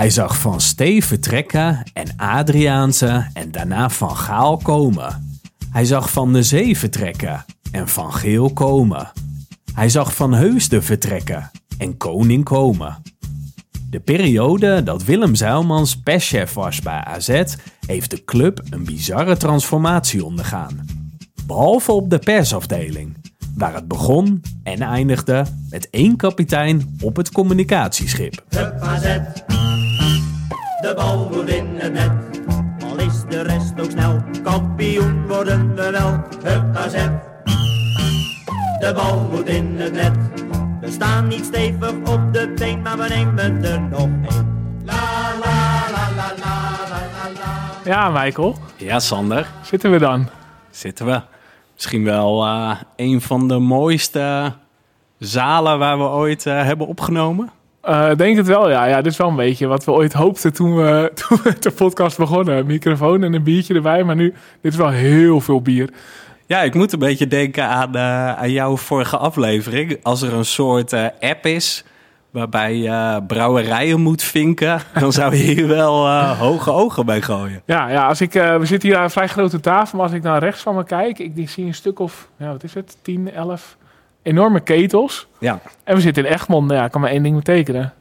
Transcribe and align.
Hij 0.00 0.10
zag 0.10 0.38
Van 0.38 0.60
Stee 0.60 1.04
vertrekken 1.04 1.82
en 1.92 2.16
Adriaanse 2.16 3.26
en 3.32 3.50
daarna 3.50 3.90
Van 3.90 4.16
Gaal 4.16 4.56
komen. 4.56 5.38
Hij 5.70 5.84
zag 5.84 6.10
Van 6.10 6.32
de 6.32 6.42
Zee 6.42 6.78
vertrekken 6.78 7.44
en 7.72 7.88
Van 7.88 8.12
Geel 8.12 8.52
komen. 8.52 9.12
Hij 9.74 9.88
zag 9.88 10.14
Van 10.14 10.32
Heusden 10.32 10.82
vertrekken 10.82 11.50
en 11.78 11.96
Koning 11.96 12.44
komen. 12.44 13.02
De 13.90 14.00
periode 14.00 14.82
dat 14.82 15.04
Willem 15.04 15.34
Zijlmans 15.34 15.96
perschef 15.96 16.52
was 16.52 16.80
bij 16.80 17.04
AZ 17.04 17.42
heeft 17.86 18.10
de 18.10 18.24
club 18.24 18.62
een 18.70 18.84
bizarre 18.84 19.36
transformatie 19.36 20.24
ondergaan. 20.24 20.86
Behalve 21.46 21.92
op 21.92 22.10
de 22.10 22.18
persafdeling, 22.18 23.16
waar 23.54 23.74
het 23.74 23.88
begon 23.88 24.42
en 24.62 24.82
eindigde 24.82 25.44
met 25.70 25.90
één 25.90 26.16
kapitein 26.16 26.96
op 27.00 27.16
het 27.16 27.32
communicatieschip. 27.32 28.44
De 30.90 30.96
bal 30.96 31.28
moet 31.32 31.48
in 31.48 31.66
het 31.76 31.92
net. 31.92 32.10
Al 32.84 32.98
is 32.98 33.22
de 33.28 33.42
rest 33.42 33.80
ook 33.80 33.90
snel, 33.90 34.22
kampioen 34.42 35.26
worden 35.26 35.74
we 35.74 35.90
wel. 35.90 36.24
Hup 36.42 36.76
AZ, 36.76 36.92
de 38.78 38.92
bal 38.94 39.28
moet 39.30 39.46
in 39.48 39.74
het 39.78 39.92
net. 39.92 40.16
We 40.80 40.90
staan 40.90 41.28
niet 41.28 41.44
stevig 41.44 41.90
op 41.90 42.32
de 42.32 42.52
been, 42.58 42.82
maar 42.82 42.96
we 42.98 43.08
nemen 43.08 43.64
er 43.64 43.80
nog 43.80 44.00
één. 44.00 44.80
La 44.84 44.94
la 45.40 45.90
la 45.90 46.08
la 46.16 46.32
la 46.38 46.70
la 46.88 47.00
la 47.12 47.30
la. 47.34 47.90
Ja, 47.90 48.08
Michael. 48.22 48.56
Ja, 48.76 48.98
Sander, 49.00 49.46
Zitten 49.62 49.90
we 49.90 49.98
dan? 49.98 50.28
zitten 50.70 51.06
we. 51.06 51.20
Misschien 51.74 52.04
wel 52.04 52.44
eh, 52.44 52.76
een 52.96 53.20
van 53.20 53.48
de 53.48 53.58
mooiste 53.58 54.52
zalen 55.18 55.78
waar 55.78 55.98
we 55.98 56.04
ooit 56.04 56.46
eh, 56.46 56.62
hebben 56.62 56.86
opgenomen. 56.86 57.50
Eh, 57.80 58.14
denk 58.16 58.36
het 58.36 58.46
wel, 58.46 58.70
ja. 58.70 58.84
ja. 58.84 59.02
Dit 59.02 59.12
is 59.12 59.18
wel 59.18 59.28
een 59.28 59.36
beetje 59.36 59.66
wat 59.66 59.84
we 59.84 59.92
ooit 59.92 60.12
hoopten 60.12 60.52
toen 60.52 60.76
we, 60.76 61.10
toen 61.28 61.38
we 61.42 61.58
de 61.58 61.70
podcast 61.70 62.18
begonnen. 62.18 62.56
Een 62.56 62.66
microfoon 62.66 63.22
en 63.22 63.34
een 63.34 63.42
biertje 63.42 63.74
erbij. 63.74 64.04
Maar 64.04 64.16
nu, 64.16 64.34
dit 64.60 64.72
is 64.72 64.78
wel 64.78 64.88
heel 64.88 65.40
veel 65.40 65.62
bier. 65.62 65.90
Ja, 66.46 66.62
ik 66.62 66.74
moet 66.74 66.92
een 66.92 66.98
beetje 66.98 67.26
denken 67.26 67.64
aan, 67.64 67.94
eh, 67.94 68.32
aan 68.32 68.50
jouw 68.50 68.76
vorige 68.76 69.16
aflevering. 69.16 69.98
Als 70.02 70.22
er 70.22 70.34
een 70.34 70.44
soort 70.44 70.92
eh, 70.92 71.06
app 71.20 71.46
is 71.46 71.84
waarbij 72.30 72.76
je 72.76 73.22
brouwerijen 73.26 74.00
moet 74.00 74.22
vinken, 74.22 74.80
dan 75.00 75.12
zou 75.12 75.36
je 75.36 75.42
hier 75.42 75.66
wel 75.66 76.10
hoge 76.34 76.70
ogen 76.70 77.06
bij 77.06 77.22
gooien. 77.22 77.62
Ja, 77.64 77.88
ja 77.88 78.06
als 78.06 78.20
ik, 78.20 78.32
we 78.32 78.60
zitten 78.62 78.88
hier 78.88 78.98
aan 78.98 79.04
een 79.04 79.10
vrij 79.10 79.28
grote 79.28 79.60
tafel. 79.60 79.98
Maar 79.98 80.06
als 80.06 80.16
ik 80.16 80.22
naar 80.22 80.38
rechts 80.38 80.62
van 80.62 80.74
me 80.74 80.84
kijk, 80.84 81.18
ik 81.18 81.34
die 81.34 81.48
zie 81.48 81.66
een 81.66 81.74
stuk 81.74 81.98
of, 81.98 82.28
ja, 82.36 82.46
wat 82.46 82.62
is 82.64 82.74
het? 82.74 82.96
10, 83.02 83.32
11 83.32 83.76
enorme 84.22 84.60
ketels. 84.60 85.26
Ja, 85.38 85.60
En 85.84 85.94
we 85.94 86.00
zitten 86.00 86.24
in 86.24 86.32
Egmond. 86.32 86.66
Nou 86.66 86.80
ja, 86.80 86.88
kan 86.88 87.00
maar 87.00 87.10
één 87.10 87.22
ding 87.22 87.36
betekenen. 87.36 87.92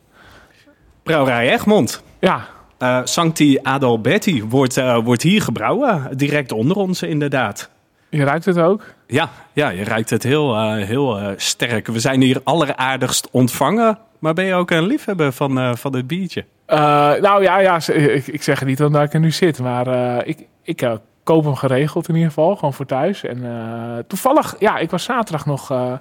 brouwerij 1.04 1.54
Egmond. 1.54 2.04
Ja, 2.20 2.48
Eh 2.78 3.00
Sancti 3.04 3.60
Adalberti 3.64 4.44
wordt, 4.44 4.78
eh, 4.78 4.98
wordt 5.04 5.22
hier 5.22 5.42
gebrouwen, 5.42 6.18
direct 6.18 6.52
onder 6.52 6.78
ons 6.78 7.02
inderdaad. 7.02 7.70
je 8.10 8.24
ruikt 8.24 8.46
het 8.46 8.58
ook. 8.60 8.84
Ja, 9.08 9.30
ja 9.54 9.70
je 9.70 9.84
ruikt 9.84 10.10
het 10.10 10.24
heel, 10.24 10.56
eh, 10.56 10.86
heel 10.86 11.34
sterk. 11.36 11.88
We 11.88 12.00
zijn 12.00 12.22
hier 12.22 12.42
alleraardigst 12.44 13.28
ontvangen. 13.32 13.98
Maar 14.20 14.34
ben 14.34 14.46
je 14.46 14.54
ook 14.54 14.72
een 14.72 14.86
liefhebber 14.86 15.32
van, 15.32 15.78
van 15.78 15.92
dit 15.92 16.08
biertje? 16.08 16.46
Nou 16.68 17.44
ja, 17.44 17.60
ja 17.60 17.80
ik, 17.88 18.28
ik 18.28 18.44
zeg 18.44 18.60
het 18.60 18.68
niet 18.68 18.84
omdat 18.84 19.04
ik 19.04 19.14
er 19.14 19.20
nu 19.20 19.32
zit, 19.32 19.60
maar 19.60 19.88
ik, 20.26 20.46
ik 20.64 20.82
koop 21.30 21.44
hem 21.44 21.56
geregeld 21.56 22.08
in 22.08 22.14
ieder 22.14 22.30
geval, 22.30 22.56
gewoon 22.56 22.74
voor 22.74 22.86
thuis. 22.86 23.24
En 23.24 23.46
eh, 23.46 24.04
toevallig, 24.08 24.56
ja, 24.60 24.78
ik 24.78 24.90
was 24.90 25.04
zaterdag 25.04 25.46
nog 25.46 25.72
eh, 25.72 25.94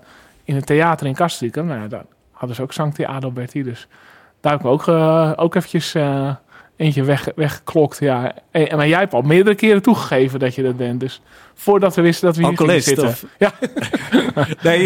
in 0.44 0.54
het 0.54 0.66
theater 0.66 1.06
in 1.06 1.14
Kastriken. 1.14 1.66
Nou 1.66 1.80
ja, 1.80 1.88
daar 1.88 2.04
hadden 2.32 2.56
ze 2.56 2.62
ook 2.62 2.72
Sancti 2.72 3.04
Adalberti, 3.04 3.62
dus 3.62 3.86
daar 4.40 4.52
heb 4.52 4.60
ik 4.60 4.66
me 4.66 4.72
ook, 4.72 4.88
eh, 4.88 5.32
ook 5.36 5.54
eventjes 5.54 5.94
eentje 6.76 7.04
weg, 7.04 7.28
weggeklokt. 7.34 7.98
Ja. 7.98 8.32
En, 8.50 8.76
maar 8.76 8.88
jij 8.88 8.98
hebt 8.98 9.14
al 9.14 9.22
meerdere 9.22 9.56
keren 9.56 9.82
toegegeven 9.82 10.38
dat 10.38 10.54
je 10.54 10.62
dat 10.62 10.76
bent, 10.76 11.00
dus 11.00 11.20
voordat 11.54 11.94
we 11.94 12.02
wisten 12.02 12.26
dat 12.26 12.36
we 12.36 12.42
hier 12.42 12.50
Alcoholist, 12.50 12.86
zitten. 12.86 13.08
of? 13.08 13.24
Ja, 13.38 13.52
Nee, 14.62 14.82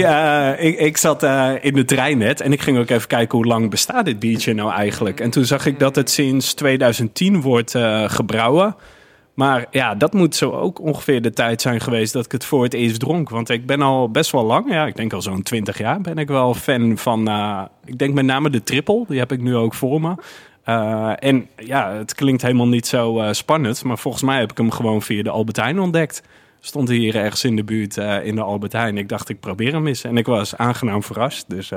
ik, 0.59 0.78
ik 0.78 0.97
zat 0.97 1.22
in 1.60 1.74
de 1.74 1.84
trein 1.84 2.19
net 2.19 2.41
en 2.41 2.53
ik 2.53 2.62
ging 2.62 2.78
ook 2.78 2.91
even 2.91 3.09
kijken 3.09 3.38
hoe 3.38 3.47
lang 3.47 3.70
bestaat 3.70 4.04
dit 4.04 4.19
biertje 4.19 4.54
nou 4.54 4.72
eigenlijk. 4.72 5.20
En 5.20 5.30
toen 5.30 5.44
zag 5.44 5.66
ik 5.66 5.78
dat 5.78 5.97
het 5.97 6.10
sinds 6.10 6.54
2010 6.54 7.41
wordt 7.41 7.74
eh, 7.74 8.09
gebrouwen. 8.09 8.76
Maar 9.34 9.66
ja, 9.70 9.94
dat 9.94 10.12
moet 10.12 10.34
zo 10.34 10.50
ook 10.50 10.81
ongeveer 10.81 11.22
de 11.22 11.31
tijd 11.31 11.60
zijn 11.60 11.81
geweest 11.81 12.12
dat 12.12 12.25
ik 12.25 12.32
het 12.32 12.44
voor 12.44 12.62
het 12.62 12.75
eerst 12.75 13.00
dronk. 13.00 13.28
Want 13.28 13.48
ik 13.48 13.66
ben 13.66 13.82
al 13.82 14.10
best 14.10 14.31
wel 14.31 14.44
lang, 14.44 14.72
ja, 14.72 14.87
ik 14.87 14.97
denk 14.97 15.12
al 15.12 15.22
zo'n 15.22 15.43
20 15.43 15.78
jaar, 15.78 16.00
ben 16.00 16.19
ik 16.19 16.28
wel 16.28 16.54
fan 16.54 16.98
van, 16.98 17.28
eh, 17.28 17.62
ik 17.84 17.98
denk 17.98 18.15
met 18.15 18.25
name 18.25 18.50
de 18.50 18.62
triple. 18.62 19.04
Die 19.09 19.19
heb 19.19 19.32
ik 19.32 19.41
nu 19.41 19.56
ook 19.56 19.75
voor 19.75 20.00
me. 20.00 20.15
Eh, 20.65 21.12
en 21.19 21.48
ja, 21.56 21.92
het 21.92 22.15
klinkt 22.15 22.42
helemaal 22.42 22.69
niet 22.69 22.87
zo 22.87 23.21
eh, 23.21 23.32
spannend, 23.32 23.84
maar 23.84 23.98
volgens 23.98 24.22
mij 24.22 24.41
heb 24.41 24.50
ik 24.50 24.56
hem 24.56 24.71
gewoon 24.71 25.03
via 25.03 25.22
de 25.22 25.31
Albertijn 25.31 25.81
ontdekt. 25.81 26.22
Stond 26.60 26.88
hier 26.88 27.16
ergens 27.16 27.44
in 27.44 27.56
de 27.56 27.65
buurt 27.65 27.97
in 28.22 28.34
de 28.34 28.42
Albertijn. 28.42 28.98
Ik 28.98 29.09
dacht, 29.09 29.28
ik 29.28 29.41
probeer 29.41 29.72
hem 29.72 29.87
eens. 29.87 30.04
En 30.04 30.16
ik 30.16 30.26
was 30.26 30.56
aangenaam 30.56 31.03
verrast. 31.03 31.50
Dus, 31.50 31.72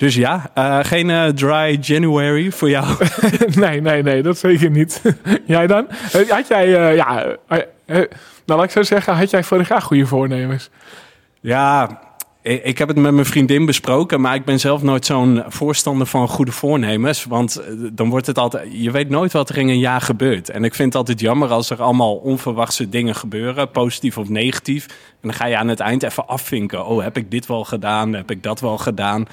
dus 0.00 0.14
ja, 0.14 0.50
eh, 0.54 0.78
geen 0.82 1.10
eh, 1.10 1.26
dry 1.26 1.78
January 1.80 2.50
voor 2.50 2.70
jou. 2.70 2.86
nee, 3.54 3.80
nee, 3.80 4.02
nee, 4.02 4.22
dat 4.22 4.38
zeker 4.38 4.70
niet. 4.70 5.02
jij 5.46 5.66
dan? 5.66 5.88
Eh, 6.12 6.28
Had 6.28 6.48
jij, 6.48 6.68
ja, 6.94 7.36
nou 7.46 8.08
laat 8.44 8.64
ik 8.64 8.70
zo 8.70 8.82
zeggen, 8.82 9.14
had 9.14 9.30
jij 9.30 9.44
vorig 9.44 9.68
jaar 9.68 9.82
goede 9.82 10.06
voornemens? 10.06 10.70
ja, 11.40 12.00
ik, 12.42 12.64
ik 12.64 12.78
heb 12.78 12.88
het 12.88 12.96
met 12.96 13.12
mijn 13.12 13.26
vriendin 13.26 13.64
besproken. 13.66 14.20
Maar 14.20 14.34
ik 14.34 14.44
ben 14.44 14.60
zelf 14.60 14.82
nooit 14.82 15.06
zo'n 15.06 15.42
voorstander 15.48 16.06
van 16.06 16.28
goede 16.28 16.52
voornemens. 16.52 17.24
Want 17.24 17.62
dan 17.92 18.08
wordt 18.10 18.26
het 18.26 18.38
altijd... 18.38 18.68
Je 18.72 18.90
weet 18.90 19.08
nooit 19.08 19.32
wat 19.32 19.48
er 19.48 19.58
in 19.58 19.68
een 19.68 19.78
jaar 19.78 20.00
gebeurt. 20.00 20.50
En 20.50 20.64
ik 20.64 20.74
vind 20.74 20.88
het 20.88 20.96
altijd 20.96 21.20
jammer 21.20 21.48
als 21.48 21.70
er 21.70 21.82
allemaal 21.82 22.14
onverwachte 22.14 22.88
dingen 22.88 23.14
gebeuren. 23.14 23.70
Positief 23.70 24.18
of 24.18 24.28
negatief. 24.28 24.86
En 24.86 25.28
dan 25.28 25.32
ga 25.32 25.46
je 25.46 25.56
aan 25.56 25.68
het 25.68 25.80
eind 25.80 26.02
even 26.02 26.28
afvinken. 26.28 26.86
Oh, 26.86 27.02
heb 27.02 27.16
ik 27.16 27.30
dit 27.30 27.46
wel 27.46 27.64
gedaan? 27.64 28.12
Heb 28.12 28.30
ik 28.30 28.42
dat 28.42 28.60
wel 28.60 28.78
gedaan? 28.78 29.26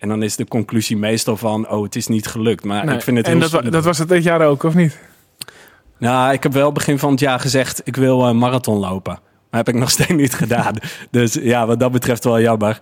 En 0.00 0.08
dan 0.08 0.22
is 0.22 0.36
de 0.36 0.46
conclusie 0.48 0.96
meestal 0.96 1.36
van... 1.36 1.68
Oh, 1.68 1.82
het 1.82 1.96
is 1.96 2.06
niet 2.06 2.26
gelukt. 2.26 2.64
Maar 2.64 2.84
Nee. 2.84 2.94
ik 2.94 3.02
vind 3.02 3.16
het 3.16 3.26
en 3.26 3.38
heel 3.38 3.48
dat, 3.50 3.72
dat 3.72 3.84
was 3.84 3.98
het 3.98 4.08
dit 4.08 4.22
jaar 4.22 4.40
ook, 4.40 4.62
of 4.62 4.74
niet? 4.74 4.98
Nou, 5.98 6.32
ik 6.32 6.42
heb 6.42 6.52
wel 6.52 6.72
begin 6.72 6.98
van 6.98 7.10
het 7.10 7.20
jaar 7.20 7.40
gezegd, 7.40 7.80
ik 7.84 7.96
wil 7.96 8.26
een 8.28 8.38
marathon 8.38 8.78
lopen. 8.78 9.18
Maar 9.50 9.60
heb 9.64 9.68
ik 9.68 9.80
nog 9.80 9.90
steeds 9.96 10.10
niet 10.10 10.34
gedaan. 10.34 10.74
Dus 11.10 11.34
ja, 11.34 11.66
wat 11.66 11.80
dat 11.80 11.92
betreft 11.92 12.24
wel 12.24 12.40
jammer. 12.40 12.78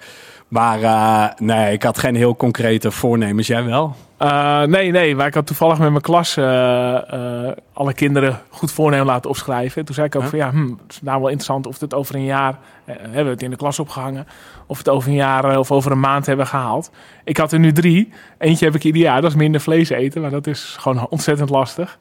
Maar 0.48 0.82
eh, 0.82 1.24
nee, 1.38 1.72
ik 1.72 1.82
had 1.82 1.98
geen 1.98 2.14
heel 2.14 2.36
concrete 2.36 2.90
voornemens. 2.90 3.46
Jij 3.46 3.64
wel? 3.64 3.94
Eh, 4.16 4.62
nee, 4.62 4.90
nee, 4.90 5.14
maar 5.16 5.26
ik 5.26 5.34
had 5.34 5.46
toevallig 5.46 5.78
met 5.78 5.90
mijn 5.90 6.02
klas 6.02 6.36
eh, 6.36 7.46
eh, 7.46 7.52
alle 7.72 7.92
kinderen 7.94 8.40
goed 8.48 8.72
voornemen 8.72 9.06
laten 9.06 9.30
opschrijven. 9.30 9.84
Toen 9.84 9.94
zei 9.94 10.06
ik 10.06 10.14
ook 10.16 10.20
Huh? 10.22 10.30
van 10.30 10.38
ja, 10.38 10.50
hm, 10.50 10.62
het 10.68 10.78
is 10.92 11.02
nou 11.02 11.18
wel 11.20 11.28
interessant 11.28 11.66
of 11.66 11.80
het 11.80 11.94
over 11.94 12.14
een 12.14 12.24
jaar, 12.24 12.58
eh, 12.84 12.94
hebben 13.00 13.24
we 13.24 13.30
het 13.30 13.42
in 13.42 13.50
de 13.50 13.56
klas 13.56 13.78
opgehangen, 13.78 14.26
of 14.68 14.78
het 14.78 14.88
over 14.88 15.08
een 15.08 15.14
jaar 15.14 15.44
eh, 15.44 15.58
of 15.58 15.70
over 15.70 15.92
een 15.92 16.00
maand 16.00 16.26
hebben 16.26 16.46
gehaald. 16.46 16.90
Ik 17.24 17.36
had 17.36 17.52
er 17.52 17.58
nu 17.58 17.72
drie. 17.72 18.12
Eentje 18.38 18.64
heb 18.64 18.74
ik 18.74 18.84
ieder 18.84 19.02
jaar, 19.02 19.20
dat 19.20 19.30
is 19.30 19.36
minder 19.36 19.60
vlees 19.60 19.88
eten, 19.88 20.20
maar 20.20 20.30
dat 20.30 20.46
is 20.46 20.76
gewoon 20.78 21.08
ontzettend 21.08 21.50
lastig. 21.50 21.98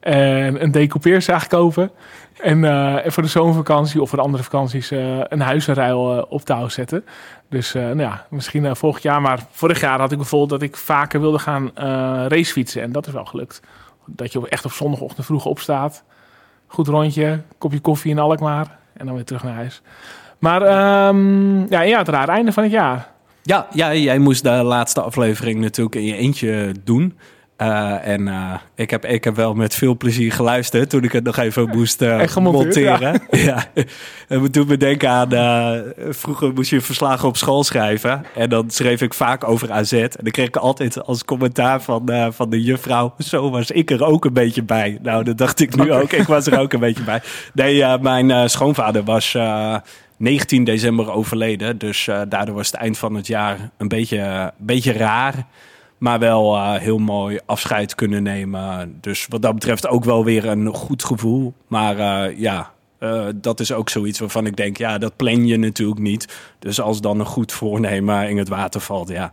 En 0.00 0.62
een 0.62 0.70
decoupeerzaag 0.70 1.46
kopen. 1.46 1.90
En, 2.40 2.64
eh, 2.64 3.04
en 3.04 3.12
voor 3.12 3.22
de 3.22 3.28
zomervakantie 3.28 4.00
of 4.00 4.08
voor 4.08 4.18
de 4.18 4.24
andere 4.24 4.42
vakanties 4.42 4.90
eh, 4.90 5.20
een 5.28 5.40
huizenruil 5.40 6.16
eh, 6.16 6.24
op 6.28 6.40
touw 6.40 6.68
zetten. 6.68 7.04
Dus 7.48 7.72
nou 7.72 8.00
ja, 8.00 8.26
misschien 8.30 8.76
volgend 8.76 9.02
jaar. 9.02 9.20
Maar 9.20 9.40
vorig 9.50 9.80
jaar 9.80 9.98
had 10.00 10.12
ik 10.12 10.18
bijvoorbeeld 10.18 10.50
dat 10.50 10.62
ik 10.62 10.76
vaker 10.76 11.20
wilde 11.20 11.38
gaan 11.38 11.70
racefietsen. 12.28 12.82
En 12.82 12.92
dat 12.92 13.06
is 13.06 13.12
wel 13.12 13.24
gelukt. 13.24 13.60
Dat 14.06 14.32
je 14.32 14.48
echt 14.48 14.64
op 14.64 14.72
zondagochtend 14.72 15.26
vroeg 15.26 15.44
opstaat. 15.44 16.04
Goed 16.66 16.86
rondje, 16.86 17.42
kopje 17.58 17.80
koffie 17.80 18.10
in 18.10 18.18
Alkmaar. 18.18 18.78
En 18.92 19.06
dan 19.06 19.14
weer 19.14 19.24
terug 19.24 19.42
naar 19.42 19.54
huis. 19.54 19.82
Maar 20.38 20.62
ehm, 20.62 21.58
ja, 21.68 21.80
ja, 21.80 21.98
het 21.98 22.08
raar 22.08 22.28
einde 22.28 22.52
van 22.52 22.62
het 22.62 22.72
jaar. 22.72 23.14
Ja, 23.42 23.66
ja, 23.72 23.94
jij 23.94 24.18
moest 24.18 24.42
de 24.42 24.50
laatste 24.50 25.00
aflevering 25.00 25.60
natuurlijk 25.60 25.94
in 25.94 26.04
je 26.04 26.16
eentje 26.16 26.74
doen. 26.84 27.14
Eh, 27.56 28.06
en 28.06 28.28
eh, 28.28 28.54
ik, 28.74 28.90
heb, 28.90 29.04
ik 29.04 29.24
heb 29.24 29.36
wel 29.36 29.54
met 29.54 29.74
veel 29.74 29.96
plezier 29.96 30.32
geluisterd 30.32 30.90
toen 30.90 31.02
ik 31.04 31.12
het 31.12 31.24
nog 31.24 31.36
even 31.36 31.68
moest 31.68 32.02
En 32.02 32.28
gemonteerd, 32.28 33.00
monteren. 33.00 33.22
Ja. 33.46 33.64
En 34.28 34.42
we 34.42 34.50
doen 34.50 34.66
me 34.66 34.76
denken 34.76 35.08
aan, 35.10 35.32
eh, 35.32 35.72
vroeger 36.08 36.52
moest 36.52 36.70
je 36.70 36.80
verslagen 36.80 37.28
op 37.28 37.36
school 37.36 37.64
schrijven. 37.64 38.24
En 38.34 38.48
dan 38.48 38.70
schreef 38.70 39.00
ik 39.00 39.14
vaak 39.14 39.48
over 39.48 39.72
AZ. 39.72 39.92
En 39.92 40.10
dan 40.10 40.30
kreeg 40.30 40.46
ik 40.46 40.56
altijd 40.56 41.02
als 41.04 41.24
commentaar 41.24 41.82
van, 41.82 42.32
van 42.32 42.50
de 42.50 42.62
juffrouw, 42.62 43.14
zo 43.18 43.50
was 43.50 43.70
ik 43.70 43.90
er 43.90 44.04
ook 44.04 44.24
een 44.24 44.32
beetje 44.32 44.62
bij. 44.62 44.98
Nou, 45.02 45.24
dat 45.24 45.38
dacht 45.38 45.60
ik 45.60 45.76
nu 45.76 45.92
ook. 45.92 46.12
Ik 46.12 46.26
was 46.26 46.46
er 46.46 46.58
ook 46.58 46.72
een 46.72 46.80
beetje 46.80 47.04
bij. 47.04 47.22
Nee, 47.52 47.98
mijn 47.98 48.50
schoonvader 48.50 49.04
was... 49.04 49.36
eh, 50.18 50.24
19 50.26 50.64
december 50.64 51.10
overleden. 51.10 51.78
Dus 51.78 52.08
eh, 52.08 52.20
daardoor 52.28 52.54
was 52.54 52.66
het 52.70 52.80
eind 52.80 52.98
van 52.98 53.14
het 53.14 53.26
jaar 53.26 53.70
een 53.76 53.88
beetje, 53.88 54.52
beetje 54.56 54.92
raar. 54.92 55.46
Maar 55.98 56.18
wel 56.18 56.56
eh, 56.56 56.74
heel 56.74 56.98
mooi 56.98 57.38
afscheid 57.46 57.94
kunnen 57.94 58.22
nemen. 58.22 58.96
Dus 59.00 59.26
wat 59.28 59.42
dat 59.42 59.54
betreft 59.54 59.88
ook 59.88 60.04
wel 60.04 60.24
weer 60.24 60.44
een 60.46 60.66
goed 60.74 61.04
gevoel. 61.04 61.54
Maar 61.68 61.98
eh, 61.98 62.38
ja, 62.38 62.70
eh, 62.98 63.26
dat 63.34 63.60
is 63.60 63.72
ook 63.72 63.88
zoiets 63.88 64.18
waarvan 64.18 64.46
ik 64.46 64.56
denk, 64.56 64.76
ja, 64.76 64.98
dat 64.98 65.16
plan 65.16 65.46
je 65.46 65.56
natuurlijk 65.56 66.00
niet. 66.00 66.36
Dus 66.58 66.80
als 66.80 67.00
dan 67.00 67.20
een 67.20 67.26
goed 67.26 67.52
voornemen 67.52 68.28
in 68.28 68.38
het 68.38 68.48
water 68.48 68.80
valt, 68.80 69.08
ja, 69.08 69.32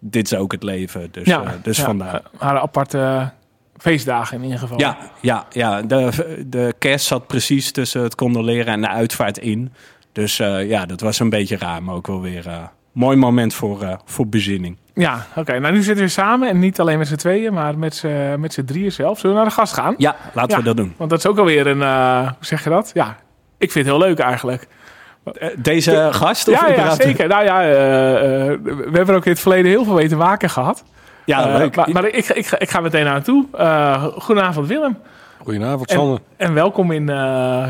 dit 0.00 0.32
is 0.32 0.38
ook 0.38 0.52
het 0.52 0.62
leven. 0.62 1.08
Dus, 1.10 1.26
ja, 1.26 1.42
eh, 1.42 1.50
dus 1.62 1.76
ja, 1.76 1.84
vandaar. 1.84 2.14
eh, 2.14 2.40
waren 2.40 2.60
aparte 2.60 3.30
feestdagen 3.76 4.36
in 4.36 4.42
ieder 4.42 4.58
geval. 4.58 4.78
Ja, 4.78 4.96
ja, 5.20 5.46
ja. 5.50 5.82
De, 5.82 6.44
de 6.46 6.74
kerst 6.78 7.06
zat 7.06 7.26
precies 7.26 7.72
tussen 7.72 8.02
het 8.02 8.14
condoleren 8.14 8.72
en 8.72 8.80
de 8.80 8.88
uitvaart 8.88 9.38
in. 9.38 9.72
Dus 10.14 10.38
eh, 10.40 10.68
ja, 10.68 10.86
dat 10.86 11.00
was 11.00 11.18
een 11.18 11.30
beetje 11.30 11.56
raar, 11.58 11.82
maar 11.82 11.94
ook 11.94 12.06
wel 12.06 12.20
weer 12.20 12.46
een 12.46 12.68
mooi 12.92 13.16
moment 13.16 13.54
voor, 13.54 13.82
eh, 13.82 13.92
voor 14.04 14.26
bezinning. 14.28 14.76
Ja, 14.94 15.26
oké. 15.36 15.58
Nou, 15.58 15.74
nu 15.74 15.82
zitten 15.82 16.04
we 16.04 16.10
samen 16.10 16.48
en 16.48 16.58
niet 16.58 16.80
alleen 16.80 16.98
met 16.98 17.08
z'n 17.08 17.14
tweeën, 17.14 17.52
maar 17.52 17.78
met 17.78 17.94
z'n, 17.94 18.34
met 18.38 18.52
z'n 18.52 18.64
drieën 18.64 18.92
zelf. 18.92 19.18
Zullen 19.18 19.36
we 19.36 19.42
naar 19.42 19.50
de 19.50 19.56
gast 19.56 19.72
gaan? 19.74 19.94
Ja, 19.98 20.16
laten 20.34 20.50
Ja. 20.50 20.56
we 20.58 20.62
dat 20.62 20.76
doen. 20.76 20.94
Want 20.96 21.10
dat 21.10 21.18
is 21.18 21.26
ook 21.26 21.38
alweer 21.38 21.66
een, 21.66 21.82
eh, 21.82 22.18
hoe 22.22 22.32
zeg 22.40 22.64
je 22.64 22.70
dat? 22.70 22.90
Ja, 22.94 23.16
ik 23.58 23.72
vind 23.72 23.86
het 23.86 23.94
heel 23.96 24.06
leuk 24.06 24.18
eigenlijk. 24.18 24.66
Eh, 25.38 25.48
Deze 25.56 26.08
gast? 26.10 26.48
Of 26.48 26.68
ja, 26.76 26.94
zeker. 26.94 27.28
Nou 27.28 27.44
ja, 27.44 27.62
eh, 27.62 27.70
eh, 28.52 28.58
we 28.64 28.90
hebben 28.92 29.14
ook 29.14 29.24
in 29.24 29.30
het 29.32 29.40
verleden 29.40 29.70
heel 29.70 29.84
veel 29.84 29.94
weten 29.94 30.18
waken 30.18 30.50
gehad. 30.50 30.84
Ja, 31.24 31.48
Eh, 31.48 31.58
leuk. 31.58 31.76
maar 31.76 31.90
maar 31.92 32.04
ik, 32.06 32.28
ik, 32.28 32.50
ik 32.58 32.70
ga 32.70 32.80
meteen 32.80 33.06
aan 33.06 33.22
toe. 33.22 33.46
Eh 33.52 34.04
goedenavond 34.04 34.66
Willem. 34.68 34.96
Goedenavond, 35.44 35.90
En- 35.90 35.96
Sander. 35.96 36.18
En 36.36 36.54
welkom 36.54 36.90
in, 36.90 37.08
eh, 37.08 37.16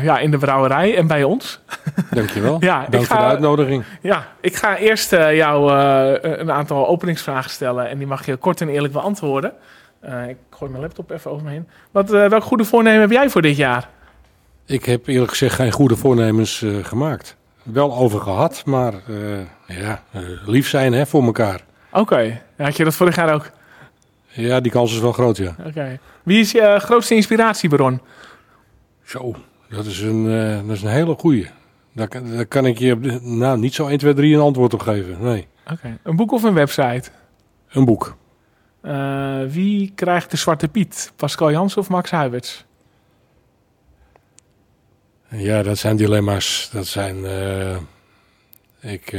ja, 0.03 0.19
in 0.19 0.31
de 0.31 0.37
brouwerij 0.37 0.97
en 0.97 1.07
bij 1.07 1.23
ons. 1.23 1.59
Dankjewel. 2.11 2.57
Ja, 2.69 2.85
Dank 2.89 3.05
ga- 3.05 3.15
voor 3.15 3.23
de 3.25 3.31
uitnodiging. 3.31 3.83
Ja, 4.01 4.27
ik 4.41 4.55
ga 4.55 4.77
eerst 4.77 5.13
eh, 5.13 5.35
jou 5.35 5.71
eh, 5.73 6.37
een 6.39 6.51
aantal 6.51 6.87
openingsvragen 6.87 7.49
stellen. 7.49 7.89
En 7.89 7.97
die 7.97 8.07
mag 8.07 8.25
je 8.25 8.35
kort 8.35 8.61
en 8.61 8.69
eerlijk 8.69 8.93
beantwoorden. 8.93 9.51
Ik 10.27 10.37
gooi 10.49 10.71
mijn 10.71 10.83
laptop 10.83 11.11
even 11.11 11.31
over 11.31 11.43
me 11.45 11.51
heen. 11.51 11.67
Wat, 11.91 12.09
welk 12.09 12.43
goede 12.43 12.63
voornemen 12.65 13.01
heb 13.01 13.11
jij 13.11 13.29
voor 13.29 13.41
dit 13.41 13.57
jaar? 13.57 13.89
Ik 14.65 14.85
heb 14.85 15.07
eerlijk 15.07 15.29
gezegd 15.31 15.55
geen 15.55 15.71
goede 15.71 15.95
voornemens 15.95 16.65
gemaakt. 16.81 17.35
Wel 17.63 17.95
over 17.95 18.19
gehad, 18.19 18.61
maar 18.65 18.93
ja, 19.65 20.01
lief 20.45 20.67
zijn 20.69 20.93
hè, 20.93 21.05
voor 21.05 21.23
elkaar. 21.23 21.61
Oké, 21.91 22.41
had 22.57 22.77
je 22.77 22.83
dat 22.83 22.95
vorig 22.95 23.15
jaar 23.15 23.33
ook? 23.33 23.49
Ja, 24.27 24.59
die 24.59 24.71
kans 24.71 24.93
is 24.93 24.99
wel 24.99 25.11
groot, 25.11 25.37
ja. 25.37 25.55
Oké. 25.65 25.99
Wie 26.25 26.39
is 26.39 26.51
je 26.51 26.61
eh, 26.61 26.79
grootste 26.79 27.15
inspiratiebron? 27.15 28.01
Zo, 29.03 29.35
dat 29.69 29.85
is 29.85 30.01
een, 30.01 30.29
eh, 30.31 30.67
dat 30.67 30.75
is 30.75 30.81
een 30.81 30.89
hele 30.89 31.15
goeie. 31.15 31.47
Daar, 31.93 32.07
kan- 32.07 32.35
daar 32.35 32.45
kan 32.45 32.65
ik 32.65 32.77
je 32.77 32.93
op 32.93 33.03
de- 33.03 33.19
nou, 33.21 33.57
niet 33.59 33.73
zo 33.73 33.87
1, 33.87 33.97
2, 33.97 34.13
3 34.13 34.35
een 34.35 34.41
antwoord 34.41 34.73
op 34.73 34.79
geven. 34.81 35.17
Nee, 35.21 35.47
Oké. 35.71 35.97
Een 36.03 36.15
boek 36.15 36.31
of 36.31 36.43
een 36.43 36.53
website? 36.53 37.09
een 37.69 37.85
boek. 37.85 38.15
Eh, 38.81 39.39
wie 39.47 39.91
krijgt 39.95 40.31
de 40.31 40.37
Zwarte 40.37 40.67
Piet? 40.67 41.11
Pascal 41.15 41.51
Jansen 41.51 41.81
of 41.81 41.89
Max 41.89 42.11
Huiberts? 42.11 42.65
Ja, 45.29 45.63
dat 45.63 45.77
zijn 45.77 45.95
dilemma's. 45.95 46.69
Dat 46.71 46.87
zijn. 46.87 47.15
ik, 48.81 49.11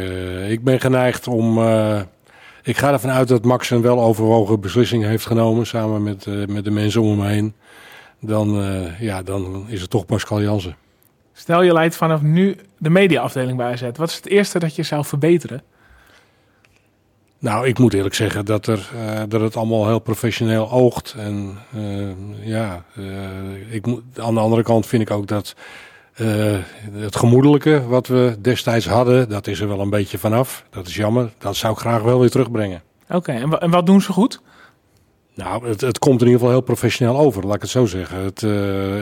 ik 0.49 0.65
ben 0.65 0.81
geneigd 0.81 1.27
om. 1.29 1.59
Ik 2.67 2.79
ga 2.79 2.93
ervan 2.93 3.11
uit 3.11 3.29
dat 3.29 3.45
Max 3.45 3.71
een 3.71 3.83
weloverwogen 3.83 4.61
beslissing 4.61 5.05
heeft 5.05 5.27
genomen. 5.27 5.67
samen 5.67 6.03
met, 6.03 6.27
eh, 6.27 6.47
met 6.47 6.65
de 6.65 6.71
mensen 6.71 7.03
om 7.03 7.21
hem 7.21 7.29
heen. 7.29 7.55
Dan, 8.21 8.63
eh, 8.63 9.01
ja, 9.01 9.23
dan 9.23 9.65
is 9.69 9.81
het 9.81 9.91
toch 9.91 10.07
Pascal 10.07 10.43
Jansen. 10.43 10.77
Stel 11.33 11.63
je 11.63 11.73
leidt 11.73 11.97
vanaf 11.97 12.23
nu 12.23 12.57
de 12.79 12.91
mediaafdeling 12.91 13.57
bij 13.57 13.73
AZ. 13.73 13.83
Wat 13.93 14.09
is 14.09 14.17
het 14.17 14.27
eerste 14.27 14.59
dat 14.59 14.77
je 14.77 14.83
zou 14.83 15.05
verbeteren? 15.05 15.63
Nou, 17.39 17.67
ik 17.67 17.79
moet 17.79 17.95
eerlijk 17.95 18.15
zeggen 18.15 18.45
dat, 18.45 18.67
er, 18.67 18.91
eh, 18.95 19.23
dat 19.29 19.41
het 19.41 19.57
allemaal 19.57 19.87
heel 19.87 19.99
professioneel 19.99 20.71
oogt. 20.71 21.15
En 21.19 21.59
ja, 22.41 22.85
ik 23.71 23.87
moet, 23.87 24.03
aan 24.17 24.35
de 24.35 24.41
andere 24.41 24.63
kant 24.63 24.87
vind 24.87 25.03
ik 25.03 25.11
ook 25.11 25.27
dat 25.27 25.55
eh, 26.17 26.57
het 26.93 27.17
gemoedelijke 27.17 27.87
wat 27.87 28.07
we 28.07 28.37
destijds 28.41 28.87
hadden, 28.87 29.29
dat 29.29 29.47
is 29.47 29.61
er 29.61 29.69
wel 29.69 29.81
een 29.81 29.91
beetje 29.91 30.19
vanaf. 30.19 30.65
Dat 30.71 30.87
is 30.87 30.95
jammer. 30.97 31.31
Dat 31.39 31.57
zou 31.57 31.73
ik 31.73 31.79
graag 31.79 32.03
wel 32.03 32.21
weer 32.21 32.31
terugbrengen. 32.31 32.83
Oké, 33.11 33.33
en, 33.33 33.49
wa- 33.49 33.59
en 33.61 33.71
wat 33.71 33.87
doen 33.87 34.01
ze 34.01 34.13
goed? 34.13 34.41
Nou, 35.37 35.69
het, 35.69 35.81
het 35.81 35.99
komt 35.99 36.21
in 36.21 36.27
ieder 36.27 36.39
geval 36.41 36.55
heel 36.55 36.65
professioneel 36.65 37.19
over, 37.19 37.47
laat 37.47 37.55
ik 37.55 37.61
het 37.61 37.71
zo 37.71 37.87
zeggen. 37.87 38.25
Het, 38.25 38.43
eh, 38.43 38.51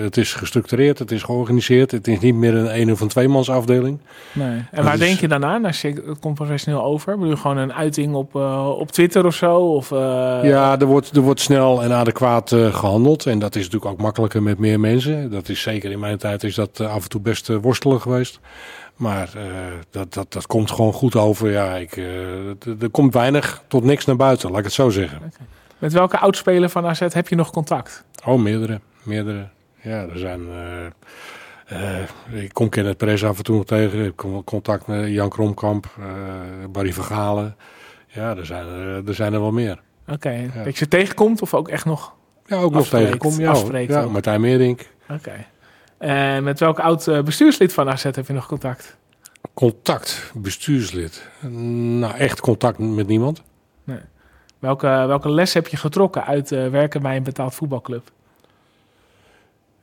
het 0.03 0.17
is 0.17 0.33
gestructureerd, 0.35 0.99
het 0.99 1.11
is 1.11 1.23
georganiseerd. 1.23 1.91
Het 1.91 2.09
is 2.09 2.19
niet 2.19 2.35
meer 2.35 2.55
een 2.55 2.81
een 2.81 2.93
of 2.93 3.01
een 3.01 3.09
tweemans 3.09 3.51
afdeling. 3.51 3.99
Nee. 4.33 4.47
En 4.49 4.67
Dat 4.73 4.85
waar 4.85 4.95
is- 4.95 5.01
denk 5.01 5.19
je 5.21 5.39
als 5.63 5.81
je 5.83 6.03
het 6.07 6.19
komt 6.19 6.35
professioneel 6.35 6.85
over? 6.85 7.15
Bedoel 7.15 7.31
je 7.31 7.37
gewoon 7.37 7.57
een 7.57 7.73
uiting 7.73 8.15
op, 8.15 8.37
eh, 8.37 8.69
op 8.79 8.91
Twitter 8.93 9.27
of 9.27 9.35
zo? 9.35 9.57
Of, 9.57 9.93
eh, 9.93 9.99
Ja, 10.43 10.79
er 10.81 10.87
wordt, 10.87 11.17
er 11.17 11.21
wordt 11.23 11.41
snel 11.41 11.83
en 11.83 11.93
adequaat 11.93 12.53
eh, 12.53 12.75
gehandeld. 12.75 13.27
En 13.27 13.39
dat 13.39 13.55
is 13.57 13.65
natuurlijk 13.65 13.93
ook 13.93 14.01
makkelijker 14.01 14.43
met 14.43 14.59
meer 14.59 14.81
mensen. 14.81 15.31
Dat 15.31 15.49
is 15.49 15.61
zeker 15.63 15.91
in 15.91 15.99
mijn 15.99 16.19
tijd 16.19 16.45
is 16.45 16.55
dat 16.55 16.81
af 16.81 17.03
en 17.03 17.09
toe 17.09 17.21
best 17.21 17.49
worstelen 17.61 18.01
geweest. 18.01 18.41
Maar 18.97 19.29
dat, 19.91 20.15
dat, 20.15 20.33
dat 20.33 20.47
komt 20.47 20.71
gewoon 20.71 20.93
goed 20.93 21.17
over. 21.17 21.51
Ja, 21.51 21.75
ik, 21.77 21.97
er 22.81 22.91
komt 22.91 23.15
weinig 23.15 23.63
tot 23.69 23.85
niks 23.85 24.05
naar 24.05 24.17
buiten, 24.17 24.49
laat 24.51 24.59
ik 24.59 24.65
het 24.65 24.73
zo 24.75 24.91
zeggen. 24.91 25.33
Met 25.85 25.93
welke 25.93 26.19
oudspeler 26.19 26.69
van 26.69 26.87
AZ 26.87 27.01
heb 27.09 27.29
je 27.29 27.35
nog 27.37 27.51
contact? 27.51 28.05
Oh, 28.27 28.41
meerdere. 28.43 28.81
Meerdere. 29.03 29.49
Ja, 29.81 30.03
er 30.07 30.19
zijn. 30.19 30.41
eh, 31.67 31.99
eh, 32.01 32.43
ik 32.43 32.53
kom 32.55 32.69
Kenneth 32.69 32.97
Perez 32.97 33.25
af 33.25 33.37
en 33.37 33.45
toe 33.45 33.57
nog 33.57 33.65
tegen. 33.65 34.05
Ik 34.05 34.21
heb 34.21 34.45
contact 34.45 34.87
met 34.87 35.09
Jan 35.09 35.29
Kromkamp, 35.29 35.87
eh, 35.99 36.05
Barry 36.71 36.93
Vergalen. 36.93 37.57
Ja, 38.07 38.37
er 38.37 38.47
zijn, 38.47 38.67
er- 38.67 39.09
er 39.09 39.15
zijn 39.15 39.33
er 39.33 39.41
wel 39.41 39.53
meer. 39.53 39.81
Oké, 40.09 40.31
Ja. 40.31 40.63
dat 40.65 40.73
je 40.73 40.85
ze 40.85 40.89
tegenkomt 40.89 41.43
of 41.43 41.55
ook 41.55 41.69
echt 41.69 41.85
nog? 41.85 42.15
Ja, 42.47 42.57
ook 42.57 42.71
nog 42.73 42.81
Afspreekt, 42.81 43.21
tegenkom. 43.21 43.41
Ja, 43.73 44.01
ja. 44.01 44.07
Martijn 44.09 44.41
Meerink. 44.41 44.91
Oké. 45.11 45.45
En 45.99 46.45
met 46.45 46.61
welk 46.61 46.79
oud 46.79 47.25
bestuurslid 47.25 47.73
van 47.73 47.89
AZ 47.91 48.03
heb 48.03 48.27
je 48.27 48.33
nog 48.33 48.47
contact? 48.47 48.97
Contact, 49.55 50.31
bestuurslid. 50.35 51.29
Nou, 51.99 52.15
echt 52.17 52.41
contact 52.41 52.79
met 52.79 53.07
niemand. 53.07 53.43
Welke, 54.65 54.87
welke 54.87 55.31
les 55.31 55.55
heb 55.55 55.67
je 55.69 55.77
getrokken 55.77 56.25
uit 56.25 56.53
eh, 56.53 56.69
werken 56.69 57.03
bij 57.03 57.17
een 57.17 57.23
betaald 57.23 57.55
voetbalclub? 57.55 58.11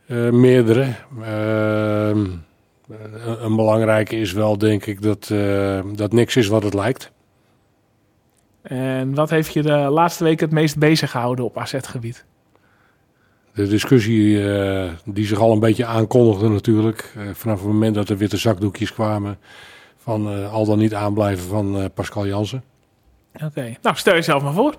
Eh, 0.08 0.30
meerdere. 0.30 0.94
Ehm, 1.22 2.20
een- 2.90 3.44
een 3.46 3.56
belangrijke 3.56 4.16
is 4.16 4.34
wel, 4.34 4.58
denk 4.58 4.86
ik, 4.86 5.02
dat, 5.02 5.30
eh, 5.32 5.80
dat 5.94 6.12
niks 6.14 6.36
is 6.36 6.48
wat 6.48 6.64
het 6.64 6.74
lijkt. 6.74 7.12
En 8.62 9.14
wat 9.16 9.30
heeft 9.30 9.54
je 9.54 9.62
de 9.62 9.72
laatste 9.78 10.24
week 10.24 10.40
het 10.40 10.52
meest 10.52 10.78
bezig 10.78 11.12
gehouden 11.12 11.46
op 11.46 11.58
AZ-gebied? 11.58 12.26
De 13.54 13.68
discussie 13.68 14.54
eh, 14.54 14.90
die 15.06 15.26
zich 15.26 15.40
al 15.40 15.52
een 15.52 15.60
beetje 15.60 15.86
aankondigde 15.86 16.50
natuurlijk. 16.50 17.14
eh, 17.18 17.24
vanaf 17.34 17.58
het 17.58 17.68
moment 17.68 17.96
dat 17.96 18.10
er 18.10 18.18
witte 18.18 18.38
zakdoekjes 18.38 18.94
kwamen. 18.94 19.38
Van 19.98 20.28
eh, 20.32 20.54
al 20.54 20.66
dan 20.66 20.78
niet 20.78 20.94
aanblijven 20.94 21.48
van 21.48 21.78
eh, 21.78 21.86
Pascal 21.94 22.28
Jansen. 22.28 22.64
Oké, 23.46 23.76
nou 23.82 23.96
stel 23.96 24.14
jezelf 24.14 24.44
maar 24.44 24.54
voor. 24.54 24.76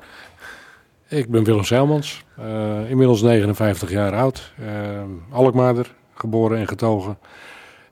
Ik 1.09 1.31
ben 1.31 1.45
Willem 1.45 1.65
Zeilmans. 1.65 2.25
eh, 2.37 2.91
inmiddels 2.91 3.23
59 3.23 3.91
jaar 3.91 4.15
oud. 4.15 4.53
eh 4.59 5.03
Alkmaarder, 5.31 5.95
geboren 6.15 6.59
en 6.59 6.69
getogen. 6.69 7.19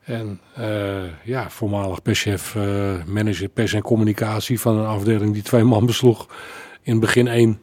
En 0.05 0.41
eh, 0.55 1.03
ja, 1.25 1.51
voormalig 1.51 2.03
perschef, 2.03 2.55
eh, 2.57 3.05
manager 3.07 3.49
pers 3.49 3.73
en 3.73 3.83
communicatie 3.83 4.61
van 4.61 4.77
een 4.79 4.87
afdeling 4.87 5.33
die 5.33 5.43
twee 5.43 5.65
man 5.65 5.87
besloeg. 5.87 6.27
In 6.83 6.93
het 6.93 7.01
begin 7.01 7.29
één. 7.29 7.61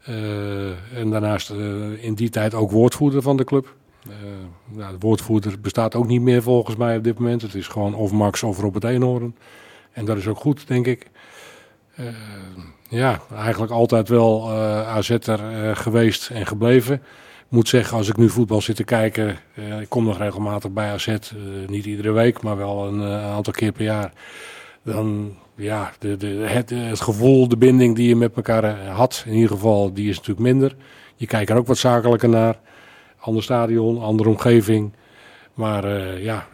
Eh, 0.00 0.96
en 0.98 1.10
daarnaast 1.10 1.50
eh, 1.50 2.04
in 2.04 2.14
die 2.14 2.28
tijd 2.30 2.54
ook 2.54 2.70
woordvoerder 2.70 3.22
van 3.22 3.36
de 3.36 3.44
club. 3.44 3.74
Eh, 4.08 4.12
nou, 4.76 4.92
de 4.92 4.98
woordvoerder 4.98 5.60
bestaat 5.60 5.94
ook 5.94 6.06
niet 6.06 6.20
meer 6.20 6.42
volgens 6.42 6.76
mij 6.76 6.96
op 6.96 7.04
dit 7.04 7.18
moment. 7.18 7.42
Het 7.42 7.54
is 7.54 7.66
gewoon 7.68 7.94
of 7.94 8.12
Max 8.12 8.42
of 8.42 8.60
Robert 8.60 8.84
Eenhoorn. 8.84 9.36
En 9.92 10.04
dat 10.04 10.16
is 10.16 10.26
ook 10.28 10.38
goed, 10.38 10.66
denk 10.68 10.86
ik. 10.86 11.10
Eh, 12.00 12.06
ja, 12.88 13.20
eigenlijk 13.34 13.72
altijd 13.72 14.08
wel 14.08 14.50
eh 14.50 14.88
AZ'er 14.88 15.40
eh, 15.40 15.76
geweest 15.76 16.30
en 16.30 16.46
gebleven. 16.46 16.94
Ik 16.94 17.56
moet 17.56 17.68
zeggen, 17.68 17.96
als 17.96 18.08
ik 18.08 18.16
nu 18.16 18.28
voetbal 18.28 18.60
zit 18.60 18.76
te 18.76 18.84
kijken, 18.84 19.38
ik 19.80 19.88
kom 19.88 20.04
nog 20.04 20.18
regelmatig 20.18 20.70
bij 20.70 20.90
AZ, 20.90 21.16
niet 21.66 21.84
iedere 21.84 22.10
week, 22.10 22.42
maar 22.42 22.56
wel 22.56 22.86
een 22.86 23.02
aantal 23.12 23.52
keer 23.52 23.72
per 23.72 23.84
jaar. 23.84 24.12
Dan, 24.82 25.34
ja, 25.54 25.92
de, 25.98 26.16
de, 26.16 26.26
het, 26.26 26.70
het 26.70 27.00
gevoel, 27.00 27.48
de 27.48 27.56
binding 27.56 27.96
die 27.96 28.08
je 28.08 28.16
met 28.16 28.34
elkaar 28.34 28.86
had, 28.88 29.24
in 29.26 29.32
ieder 29.32 29.50
geval, 29.50 29.92
die 29.92 30.08
is 30.08 30.16
natuurlijk 30.16 30.46
minder. 30.46 30.76
Je 31.16 31.26
kijkt 31.26 31.50
er 31.50 31.56
ook 31.56 31.66
wat 31.66 31.78
zakelijker 31.78 32.28
naar. 32.28 32.58
Ander 33.18 33.42
stadion, 33.42 34.02
andere 34.02 34.28
omgeving. 34.28 34.92
Maar 35.54 36.18
ja, 36.20 36.46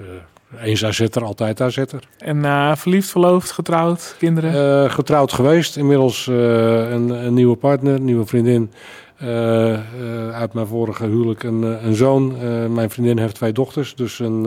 eens 0.60 0.84
AZ'er, 0.84 1.24
altijd 1.24 1.60
AZ'er. 1.60 1.88
En 2.18 2.44
eh, 2.44 2.76
verliefd, 2.76 3.10
verloofd, 3.10 3.50
getrouwd, 3.50 4.14
kinderen? 4.18 4.84
Eh, 4.84 4.90
getrouwd 4.90 5.32
geweest, 5.32 5.76
inmiddels 5.76 6.28
eh, 6.28 6.90
een, 6.90 7.08
een 7.10 7.34
nieuwe 7.34 7.56
partner, 7.56 8.00
nieuwe 8.00 8.26
vriendin. 8.26 8.72
Uit 10.32 10.52
mijn 10.52 10.66
vorige 10.66 11.04
huwelijk 11.06 11.42
een, 11.42 11.62
een 11.86 11.94
zoon. 11.94 12.36
Mijn 12.74 12.90
vriendin 12.90 13.18
heeft 13.18 13.34
twee 13.34 13.52
dochters, 13.52 13.94
dus 13.94 14.18
een, 14.18 14.44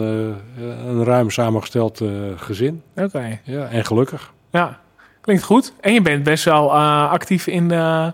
een 0.88 1.04
ruim 1.04 1.30
samengesteld 1.30 2.02
gezin. 2.36 2.82
Oké, 2.96 3.40
Ja, 3.44 3.68
en 3.68 3.86
gelukkig. 3.86 4.34
ja. 4.52 4.80
Klinkt 5.22 5.44
goed. 5.44 5.74
En 5.80 5.94
je 5.94 6.02
bent 6.02 6.24
best 6.24 6.44
wel 6.44 6.78
actief 7.08 7.48
in 7.48 7.68
de, 7.68 8.14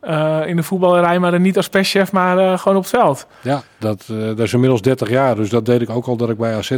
eh, 0.00 0.40
in 0.46 0.56
de 0.56 0.62
voetballerij, 0.62 1.18
maar 1.18 1.30
dan 1.30 1.42
niet 1.42 1.56
als 1.56 1.68
perschef, 1.68 2.12
maar 2.12 2.38
eh, 2.38 2.58
gewoon 2.58 2.76
op 2.76 2.82
het 2.82 2.92
veld. 2.92 3.26
Ja, 3.42 3.62
dat, 3.78 4.06
eh, 4.10 4.38
is 4.38 4.52
inmiddels 4.52 4.82
30 4.82 5.10
jaar, 5.10 5.36
dus 5.36 5.50
dat 5.50 5.66
deed 5.66 5.80
ik 5.80 5.90
ook 5.90 6.06
al 6.06 6.16
dat 6.16 6.30
ik 6.30 6.36
bij 6.36 6.54
AZ 6.54 6.70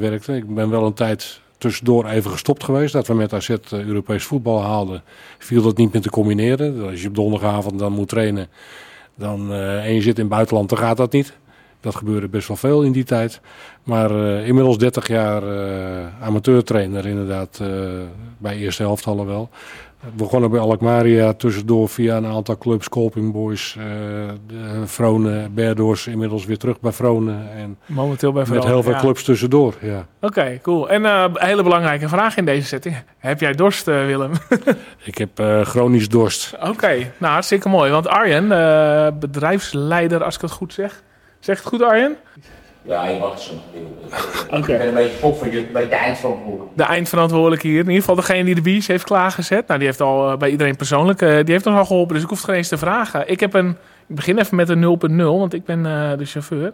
werkte. 0.00 0.36
Ik 0.36 0.54
ben 0.54 0.70
wel 0.70 0.86
een 0.86 0.94
tijd 0.94 1.40
tussendoor 1.58 2.06
even 2.06 2.30
gestopt 2.30 2.64
geweest. 2.64 2.92
Dat 2.92 3.06
we 3.06 3.14
met 3.14 3.32
AZ 3.32 3.56
Europees 3.70 4.24
voetbal 4.24 4.62
haalden. 4.62 5.02
Viel 5.38 5.62
dat 5.62 5.76
niet 5.76 5.92
meer 5.92 6.02
te 6.02 6.10
combineren. 6.10 6.88
Als 6.90 7.02
je 7.02 7.08
op 7.08 7.14
donderdagavond 7.14 7.78
dan 7.78 7.92
moet 7.92 8.08
trainen 8.08 8.48
dan, 9.14 9.52
en 9.52 9.94
je 9.94 10.02
zit 10.02 10.16
in 10.16 10.24
het 10.24 10.32
buitenland, 10.32 10.68
dan 10.68 10.78
gaat 10.78 10.96
dat 10.96 11.12
niet. 11.12 11.32
Dat 11.80 11.94
gebeurde 11.94 12.28
best 12.28 12.48
wel 12.48 12.56
veel 12.56 12.82
in 12.82 12.92
die 12.92 13.04
tijd. 13.04 13.40
Maar 13.82 14.10
inmiddels 14.44 14.78
30 14.78 15.08
jaar 15.08 15.42
amateurtrainer 16.20 17.06
inderdaad, 17.06 17.60
bij 18.38 18.56
eerste 18.56 18.82
helftallen 18.82 19.26
wel. 19.26 19.50
Begonnen 20.14 20.50
bij 20.50 20.60
Alkmaria, 20.60 21.32
tussendoor 21.32 21.88
via 21.88 22.16
een 22.16 22.26
aantal 22.26 22.58
clubs, 22.58 22.88
Colping 22.88 23.32
Boys, 23.32 23.76
uh, 23.78 23.84
Vronen, 24.84 25.54
Berdors, 25.54 26.06
inmiddels 26.06 26.44
weer 26.44 26.58
terug 26.58 26.80
bij 26.80 26.92
Vronen. 26.92 27.52
En 27.56 27.78
Momenteel 27.86 28.32
bij 28.32 28.44
Met 28.48 28.64
heel 28.64 28.82
veel 28.82 28.94
clubs 28.94 29.24
tussendoor, 29.24 29.74
ja. 29.80 30.06
Oké, 30.20 30.58
cool. 30.62 30.90
En 30.90 31.02
uh, 31.02 31.24
een 31.34 31.46
hele 31.46 31.62
belangrijke 31.62 32.08
vraag 32.08 32.36
in 32.36 32.44
deze 32.44 32.66
setting. 32.66 32.96
Heb 33.18 33.40
jij 33.40 33.52
dorst, 33.52 33.88
uh, 33.88 34.06
Willem? 34.06 34.30
Ik 35.04 35.18
heb 35.18 35.30
chronisch 35.62 36.08
dorst. 36.08 36.54
Oké, 36.60 37.12
nou 37.18 37.32
hartstikke 37.32 37.68
mooi. 37.68 37.90
Want 37.90 38.08
Arjen, 38.08 38.48
bedrijfsleider, 39.18 40.24
als 40.24 40.34
ik 40.34 40.40
het 40.40 40.50
goed 40.50 40.72
zeg. 40.72 41.02
Zeg 41.40 41.58
het 41.58 41.66
goed 41.66 41.82
Arjen? 41.82 42.16
Ja, 42.88 43.06
je 43.06 43.18
mag 43.18 43.30
het 43.30 43.40
zo 43.40 43.52
okay. 44.46 44.58
Ik 44.58 44.66
ben 44.66 44.88
een 44.88 44.94
beetje 44.94 45.18
pop 45.18 45.38
van 45.38 45.50
je, 45.50 45.66
bij 45.72 45.88
de 45.88 45.94
eindverantwoordelijke. 45.94 46.74
De 46.76 46.82
eindverantwoordelijke 46.82 47.66
hier. 47.66 47.78
In 47.78 47.86
ieder 47.86 48.00
geval 48.00 48.14
degene 48.14 48.44
die 48.44 48.54
de 48.54 48.60
bies 48.60 48.86
heeft 48.86 49.04
klaargezet. 49.04 49.66
Nou, 49.66 49.78
die 49.78 49.88
heeft 49.88 50.00
al 50.00 50.36
bij 50.36 50.50
iedereen 50.50 50.76
persoonlijk, 50.76 51.22
uh, 51.22 51.28
die 51.28 51.52
heeft 51.52 51.66
ons 51.66 51.76
al 51.76 51.84
geholpen. 51.84 52.14
Dus 52.14 52.22
ik 52.22 52.28
hoef 52.28 52.38
het 52.38 52.46
geen 52.46 52.56
eens 52.56 52.68
te 52.68 52.78
vragen. 52.78 53.28
Ik 53.28 53.40
heb 53.40 53.54
een, 53.54 53.68
ik 54.06 54.14
begin 54.14 54.38
even 54.38 54.56
met 54.56 54.68
een 54.68 54.98
0.0, 55.10 55.16
want 55.16 55.54
ik 55.54 55.64
ben 55.64 55.78
uh, 55.78 56.10
de 56.18 56.24
chauffeur. 56.24 56.72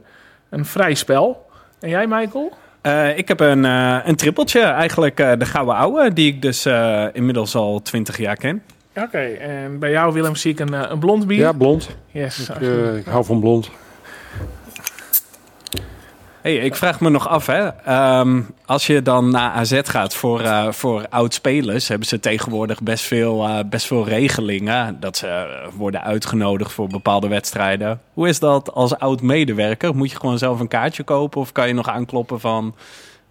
Een 0.51 0.65
vrij 0.65 0.95
spel. 0.95 1.47
En 1.81 1.89
jij, 1.89 2.07
Michael? 2.07 2.53
Uh, 2.83 3.19
ik 3.19 3.29
heb 3.29 3.41
een, 3.41 3.65
een 4.09 4.17
trippeltje, 4.17 4.61
eigenlijk 4.61 5.17
de 5.17 5.47
gouden 5.47 5.75
ouwe, 5.75 6.13
die 6.13 6.33
ik 6.33 6.43
dus 6.43 6.67
inmiddels 7.13 7.55
al 7.55 7.83
20 7.83 8.19
jaar 8.19 8.37
ken. 8.37 8.63
Oké, 8.97 9.07
okay, 9.07 9.35
en 9.37 9.79
bij 9.79 9.91
jou, 9.91 10.13
Willem, 10.13 10.37
zie 10.37 10.53
ik 10.53 10.61
een, 10.61 10.91
een 10.93 10.99
blond 10.99 11.27
bier. 11.27 11.39
Ja, 11.39 11.53
blond. 11.53 11.97
Yes. 12.11 12.49
Ik, 12.49 12.97
ik 12.97 13.05
hou 13.05 13.25
van 13.25 13.41
blond. 13.41 13.71
Hey, 16.45 16.57
ik 16.57 16.75
vraag 16.75 17.01
me 17.01 17.11
nog 17.11 17.29
af, 17.29 17.47
hè. 17.47 17.69
Um, 18.21 18.47
als 18.67 18.87
je 18.87 19.03
dan 19.03 19.31
naar 19.31 19.51
AZ 19.51 19.81
gaat 19.83 20.15
voor, 20.15 20.41
uh, 20.41 20.73
voor 20.73 21.07
oud-spelers... 21.11 21.89
hebben 21.89 22.09
ze 22.09 22.21
tegenwoordig 22.21 22.83
best 22.83 23.05
veel, 23.05 23.49
uh, 23.49 23.59
best 23.67 23.87
veel 23.87 24.09
regelingen... 24.09 25.01
dat 25.01 25.17
ze 25.17 25.63
worden 25.77 26.03
uitgenodigd 26.03 26.73
voor 26.73 26.89
bepaalde 26.89 27.29
wedstrijden. 27.29 28.01
Hoe 28.13 28.29
is 28.29 28.39
dat 28.39 28.73
als 28.73 28.99
oud-medewerker? 28.99 29.97
Moet 29.97 30.11
je 30.11 30.17
gewoon 30.17 30.39
zelf 30.39 30.61
een 30.61 30.69
kaartje 30.69 31.03
kopen... 31.03 31.41
of 31.41 31.53
kan 31.53 31.67
je 31.69 31.75
nog 31.75 31.89
aankloppen 31.89 32.41
van 32.41 32.75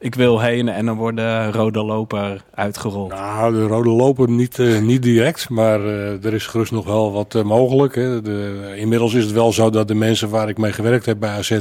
ik 0.03 0.15
wil 0.15 0.41
heen 0.41 0.69
en 0.69 0.85
dan 0.85 0.97
wordt 0.97 1.17
de 1.17 1.51
rode 1.51 1.83
loper 1.83 2.43
uitgerold. 2.53 3.09
Nou, 3.11 3.53
de 3.53 3.67
rode 3.67 3.89
loper 3.89 4.29
niet, 4.29 4.57
uh, 4.57 4.79
niet 4.79 5.01
direct, 5.01 5.49
maar 5.49 5.79
uh, 5.79 6.25
er 6.25 6.33
is 6.33 6.47
gerust 6.47 6.71
nog 6.71 6.85
wel 6.85 7.11
wat 7.11 7.35
uh, 7.35 7.43
mogelijk. 7.43 7.95
Hè. 7.95 8.21
De, 8.21 8.73
inmiddels 8.75 9.13
is 9.13 9.23
het 9.23 9.33
wel 9.33 9.51
zo 9.51 9.69
dat 9.69 9.87
de 9.87 9.95
mensen 9.95 10.29
waar 10.29 10.49
ik 10.49 10.57
mee 10.57 10.71
gewerkt 10.71 11.05
heb 11.05 11.19
bij 11.19 11.29
AZ, 11.29 11.59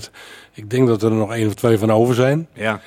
ik 0.53 0.71
denk 0.71 0.87
dat 0.87 1.03
er 1.03 1.11
nog 1.11 1.35
één 1.35 1.47
of 1.47 1.55
twee 1.55 1.79
van 1.79 1.93
over 1.93 2.15
zijn. 2.15 2.49
Ja. 2.53 2.81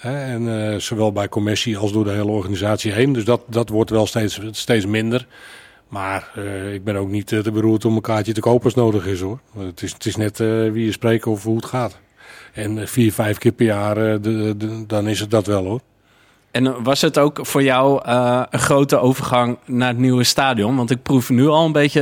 En 0.00 0.82
zowel 0.82 1.12
bij 1.12 1.28
commissie 1.28 1.78
als 1.78 1.92
door 1.92 2.04
de 2.04 2.10
hele 2.10 2.30
organisatie 2.30 2.92
heen. 2.92 3.12
Dus 3.12 3.24
dat, 3.24 3.42
dat 3.46 3.68
wordt 3.68 3.90
wel 3.90 4.06
steeds, 4.06 4.40
steeds 4.50 4.86
minder. 4.86 5.26
Maar 5.88 6.30
ik 6.72 6.84
ben 6.84 6.96
ook 6.96 7.08
niet 7.08 7.26
te 7.26 7.52
beroerd 7.52 7.84
om 7.84 7.96
een 7.96 8.02
kaartje 8.02 8.32
te 8.32 8.40
kopen 8.40 8.64
als 8.64 8.74
nodig 8.74 9.06
is 9.06 9.20
hoor. 9.20 9.38
Het 9.58 9.82
is, 9.82 9.92
het 9.92 10.06
is 10.06 10.16
net 10.16 10.38
wie 10.38 10.84
je 10.84 10.92
spreekt 10.92 11.26
over 11.26 11.46
hoe 11.46 11.56
het 11.56 11.66
gaat. 11.66 11.98
En 12.56 12.88
vier, 12.88 13.12
vijf 13.12 13.38
keer 13.38 13.52
per 13.52 13.66
jaar, 13.66 13.94
de, 13.94 14.54
de, 14.56 14.86
dan 14.86 15.08
is 15.08 15.20
het 15.20 15.30
dat 15.30 15.46
wel 15.46 15.64
hoor. 15.64 15.80
En 16.50 16.82
was 16.82 17.00
het 17.00 17.18
ook 17.18 17.38
voor 17.42 17.62
jou 17.62 18.02
uh, 18.06 18.42
een 18.50 18.58
grote 18.58 18.98
overgang 18.98 19.58
naar 19.64 19.88
het 19.88 19.98
nieuwe 19.98 20.24
stadion? 20.24 20.76
Want 20.76 20.90
ik 20.90 21.02
proef 21.02 21.30
nu 21.30 21.46
al 21.46 21.64
een 21.64 21.72
beetje 21.72 22.00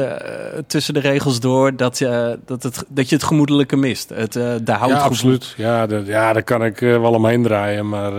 uh, 0.55 0.61
tussen 0.67 0.95
de 0.95 1.01
regels 1.01 1.41
door 1.41 1.77
dat, 1.77 2.01
uh, 2.01 2.31
dat, 2.47 2.63
het, 2.63 2.85
dat 2.89 3.09
je 3.09 3.15
het 3.15 3.25
gemoedelijke 3.25 3.77
mist. 3.77 4.09
Het, 4.15 4.33
de 4.33 4.61
ja, 4.65 4.77
absoluut. 4.77 5.55
Ja, 5.57 5.87
de, 5.87 6.03
ja, 6.07 6.33
daar 6.33 6.43
kan 6.43 6.65
ik 6.65 6.79
wel 6.79 7.13
omheen 7.13 7.43
draaien. 7.43 7.89
Maar 7.89 8.13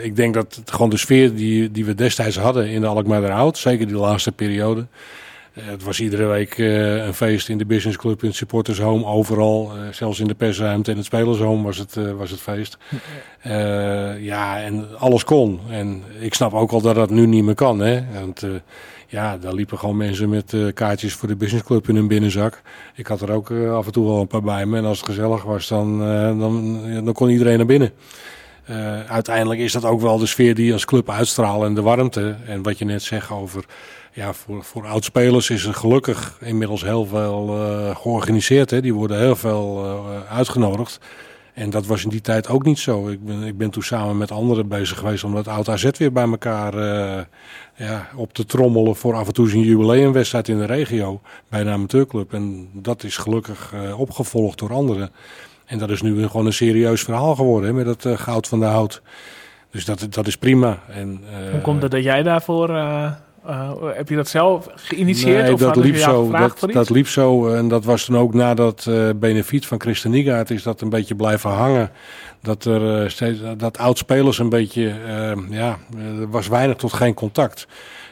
ik 0.00 0.16
denk 0.16 0.34
dat 0.34 0.54
het, 0.54 0.70
gewoon 0.70 0.90
de 0.90 0.96
sfeer 0.96 1.34
die, 1.34 1.70
die 1.70 1.84
we 1.84 1.94
destijds 1.94 2.36
hadden 2.36 2.68
in 2.68 2.80
de 2.80 2.86
Alkmaar 2.86 3.30
Hout, 3.30 3.58
zeker 3.58 3.86
die 3.86 3.96
laatste 3.96 4.32
periode, 4.32 4.80
eh, 4.80 4.86
het 5.60 5.82
was 5.82 6.00
iedere 6.00 6.26
week 6.26 6.58
eh, 6.58 7.06
een 7.06 7.14
feest 7.14 7.48
in 7.48 7.58
de 7.58 7.66
businessclub, 7.66 8.22
in 8.22 8.28
het 8.28 8.36
supporters 8.36 8.78
home, 8.78 9.04
overal. 9.04 9.72
Eh, 9.74 9.92
zelfs 9.92 10.20
in 10.20 10.26
de 10.26 10.34
persruimte 10.34 10.90
en 10.90 10.96
het 10.96 11.06
spelershome 11.06 11.62
was 11.62 11.78
het, 11.78 11.94
was 12.16 12.30
het 12.30 12.40
feest. 12.40 12.78
ja, 14.20 14.60
en 14.60 14.98
alles 14.98 15.24
kon. 15.24 15.60
En 15.70 16.02
ik 16.20 16.34
snap 16.34 16.54
ook 16.54 16.70
al 16.70 16.80
dat 16.80 16.94
dat 16.94 17.10
nu 17.10 17.26
niet 17.26 17.44
meer 17.44 17.54
kan. 17.54 17.78
Hè? 17.80 18.04
Want 18.20 18.46
ja, 19.06 19.38
daar 19.38 19.54
liepen 19.54 19.78
gewoon 19.78 19.96
mensen 19.96 20.28
met 20.28 20.54
kaartjes 20.74 21.14
voor 21.14 21.28
de 21.28 21.36
businessclub 21.36 21.88
in 21.88 21.94
hun 21.94 22.08
binnenzak. 22.08 22.62
Ik 22.94 23.06
had 23.06 23.20
er 23.20 23.30
ook 23.30 23.50
af 23.50 23.86
en 23.86 23.92
toe 23.92 24.06
wel 24.06 24.20
een 24.20 24.26
paar 24.26 24.42
bij 24.42 24.66
me. 24.66 24.76
En 24.76 24.84
als 24.84 24.98
het 24.98 25.08
gezellig 25.08 25.42
was, 25.42 25.68
dan, 25.68 25.98
dan, 26.38 26.80
dan 27.04 27.12
kon 27.12 27.28
iedereen 27.28 27.56
naar 27.56 27.66
binnen. 27.66 27.92
Uh, 28.70 29.00
uiteindelijk 29.10 29.60
is 29.60 29.72
dat 29.72 29.84
ook 29.84 30.00
wel 30.00 30.18
de 30.18 30.26
sfeer 30.26 30.54
die 30.54 30.66
je 30.66 30.72
als 30.72 30.84
club 30.84 31.10
uitstralen 31.10 31.66
en 31.66 31.74
de 31.74 31.82
warmte. 31.82 32.36
En 32.46 32.62
wat 32.62 32.78
je 32.78 32.84
net 32.84 33.02
zegt 33.02 33.30
over 33.30 33.64
ja, 34.18 34.32
voor, 34.32 34.64
voor 34.64 34.86
oudspelers 34.86 35.50
is 35.50 35.64
er 35.64 35.74
gelukkig 35.74 36.38
inmiddels 36.40 36.82
heel 36.82 37.06
veel 37.06 37.56
uh, 37.56 37.96
georganiseerd. 37.96 38.70
Hè. 38.70 38.80
Die 38.80 38.94
worden 38.94 39.18
heel 39.18 39.36
veel 39.36 39.84
uh, 39.84 40.36
uitgenodigd. 40.36 41.00
En 41.54 41.70
dat 41.70 41.86
was 41.86 42.04
in 42.04 42.10
die 42.10 42.20
tijd 42.20 42.48
ook 42.48 42.64
niet 42.64 42.78
zo. 42.78 43.08
Ik 43.08 43.24
ben, 43.24 43.42
ik 43.42 43.58
ben 43.58 43.70
toen 43.70 43.82
samen 43.82 44.16
met 44.16 44.30
anderen 44.30 44.68
bezig 44.68 44.98
geweest 44.98 45.24
om 45.24 45.34
dat 45.34 45.48
oud 45.48 45.68
AZ 45.68 45.90
weer 45.98 46.12
bij 46.12 46.24
elkaar 46.24 46.74
uh, 46.74 47.22
ja, 47.76 48.08
op 48.14 48.32
te 48.32 48.44
trommelen 48.44 48.96
voor 48.96 49.14
af 49.14 49.26
en 49.26 49.32
toe 49.32 49.52
een 49.52 49.60
jubileumwedstrijd 49.60 50.48
in 50.48 50.58
de 50.58 50.66
regio 50.66 51.20
bij 51.48 51.60
een 51.60 51.68
amateurclub. 51.68 52.32
En 52.32 52.68
dat 52.72 53.02
is 53.02 53.16
gelukkig 53.16 53.74
opgevolgd 53.96 54.58
door 54.58 54.72
anderen. 54.72 55.10
En 55.66 55.78
dat 55.78 55.90
is 55.90 56.02
nu 56.02 56.26
gewoon 56.26 56.46
een 56.46 56.52
serieus 56.52 57.02
verhaal 57.02 57.34
geworden 57.34 57.68
hè, 57.68 57.84
met 57.84 58.02
het 58.02 58.20
goud 58.20 58.48
van 58.48 58.60
de 58.60 58.66
hout. 58.66 59.02
Dus 59.70 59.84
dat, 59.84 60.06
dat 60.10 60.26
is 60.26 60.36
prima. 60.36 60.78
En, 60.88 61.20
Hoe 61.50 61.60
komt 61.60 61.82
het 61.82 61.90
dat 61.90 62.02
jij 62.02 62.22
daarvoor 62.22 62.68
uh, 63.46 63.70
heb 63.94 64.08
je 64.08 64.16
dat 64.16 64.28
zelf 64.28 64.68
geïnitieerd? 64.74 65.42
Nee, 65.42 65.52
of 65.52 65.60
dat 65.60 65.76
liep 65.76 65.96
zo. 65.96 66.30
Dat, 66.30 66.66
dat, 66.72 66.90
liep 66.90 67.08
zo. 67.08 67.48
En 67.48 67.68
dat 67.68 67.84
was 67.84 68.06
dan 68.06 68.20
ook 68.20 68.34
na 68.34 68.54
dat 68.54 68.86
uh, 68.88 69.08
benefiet 69.16 69.66
van 69.66 69.80
Christen 69.80 70.10
Niegaard 70.10 70.50
is 70.50 70.62
dat 70.62 70.80
een 70.80 70.88
beetje 70.88 71.14
blijven 71.14 71.50
hangen. 71.50 71.90
Dat 72.42 72.64
er 72.64 73.02
uh, 73.02 73.08
steeds, 73.08 73.38
dat 73.56 73.78
oudspelers 73.78 74.38
een 74.38 74.48
beetje, 74.48 74.94
ja, 75.50 75.78
er 76.20 76.30
was 76.30 76.48
weinig 76.48 76.76
tot 76.76 76.92
geen 76.92 77.14
contact. 77.14 77.66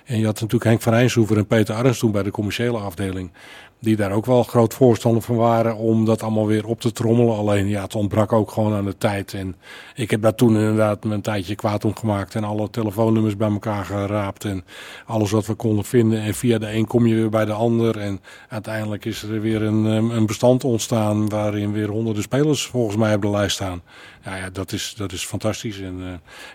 En 0.05 0.19
je 0.19 0.25
had 0.25 0.35
natuurlijk 0.35 0.65
Henk 0.65 0.83
van 0.83 0.93
Rijnshoever 0.93 1.37
en 1.37 1.47
Peter 1.47 1.75
Arns 1.75 1.99
toen 1.99 2.13
bij 2.13 2.23
de 2.23 2.31
commerciële 2.31 2.79
afdeling 2.79 3.31
die 3.79 3.97
daar 3.97 4.13
ook 4.13 4.27
wel 4.27 4.43
groot 4.43 4.75
voorstander 4.75 5.23
van 5.23 5.37
waren 5.37 5.77
om 5.77 6.05
dat 6.05 6.23
allemaal 6.23 6.47
weer 6.47 6.67
op 6.67 6.81
te 6.81 6.93
trommelen. 6.93 7.37
Alleen 7.37 7.69
ja, 7.69 7.83
het 7.83 7.95
ontbrak 7.95 8.33
ook 8.33 8.51
gewoon 8.51 8.75
aan 8.75 8.85
de 8.85 8.99
tijd. 8.99 9.35
En 9.35 9.57
ik 9.95 10.11
heb 10.11 10.23
daar 10.23 10.35
toen 10.35 10.57
inderdaad 10.57 11.05
een 11.05 11.21
tijdje 11.21 11.55
kwaad 11.55 11.85
om 11.85 11.97
gemaakt 11.97 12.35
en 12.35 12.45
alle 12.45 12.71
telefoonnummers 12.71 13.37
bij 13.37 13.51
elkaar 13.51 13.85
geraapt 13.85 14.45
en 14.45 14.65
alles 15.07 15.31
wat 15.31 15.47
we 15.47 15.55
konden 15.55 15.85
vinden. 15.85 16.21
En 16.21 16.35
via 16.35 16.59
de 16.59 16.73
een 16.73 16.87
kom 16.87 17.07
je 17.07 17.15
weer 17.15 17.31
bij 17.31 17.45
de 17.45 17.53
ander. 17.53 17.99
En 17.99 18.21
uiteindelijk 18.49 19.05
is 19.05 19.23
er 19.23 19.41
weer 19.41 19.63
een, 19.63 19.85
een 19.85 20.27
bestand 20.27 20.65
ontstaan 20.65 21.29
waarin 21.29 21.73
weer 21.73 21.89
honderden 21.89 22.23
spelers 22.23 22.67
volgens 22.67 22.97
mij 22.97 23.15
op 23.15 23.23
de 23.23 23.31
lijst 23.31 23.55
staan. 23.55 23.83
Ja, 24.25 24.37
ja 24.37 24.51
dat, 24.51 24.73
is, 24.73 24.95
dat 24.97 25.13
is 25.13 25.25
fantastisch. 25.25 25.81
En 25.81 25.99
uh, 25.99 26.07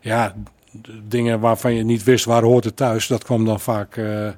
ja, 0.01 0.35
dingen 1.07 1.39
waarvan 1.39 1.73
je 1.73 1.83
niet 1.83 2.03
wist 2.03 2.25
waar 2.25 2.43
hoort 2.43 2.63
het 2.63 2.75
thuis, 2.75 3.07
dat 3.07 3.23
kwam 3.23 3.45
dan 3.45 3.59
vaak... 3.59 3.95
Uh, 3.95 4.29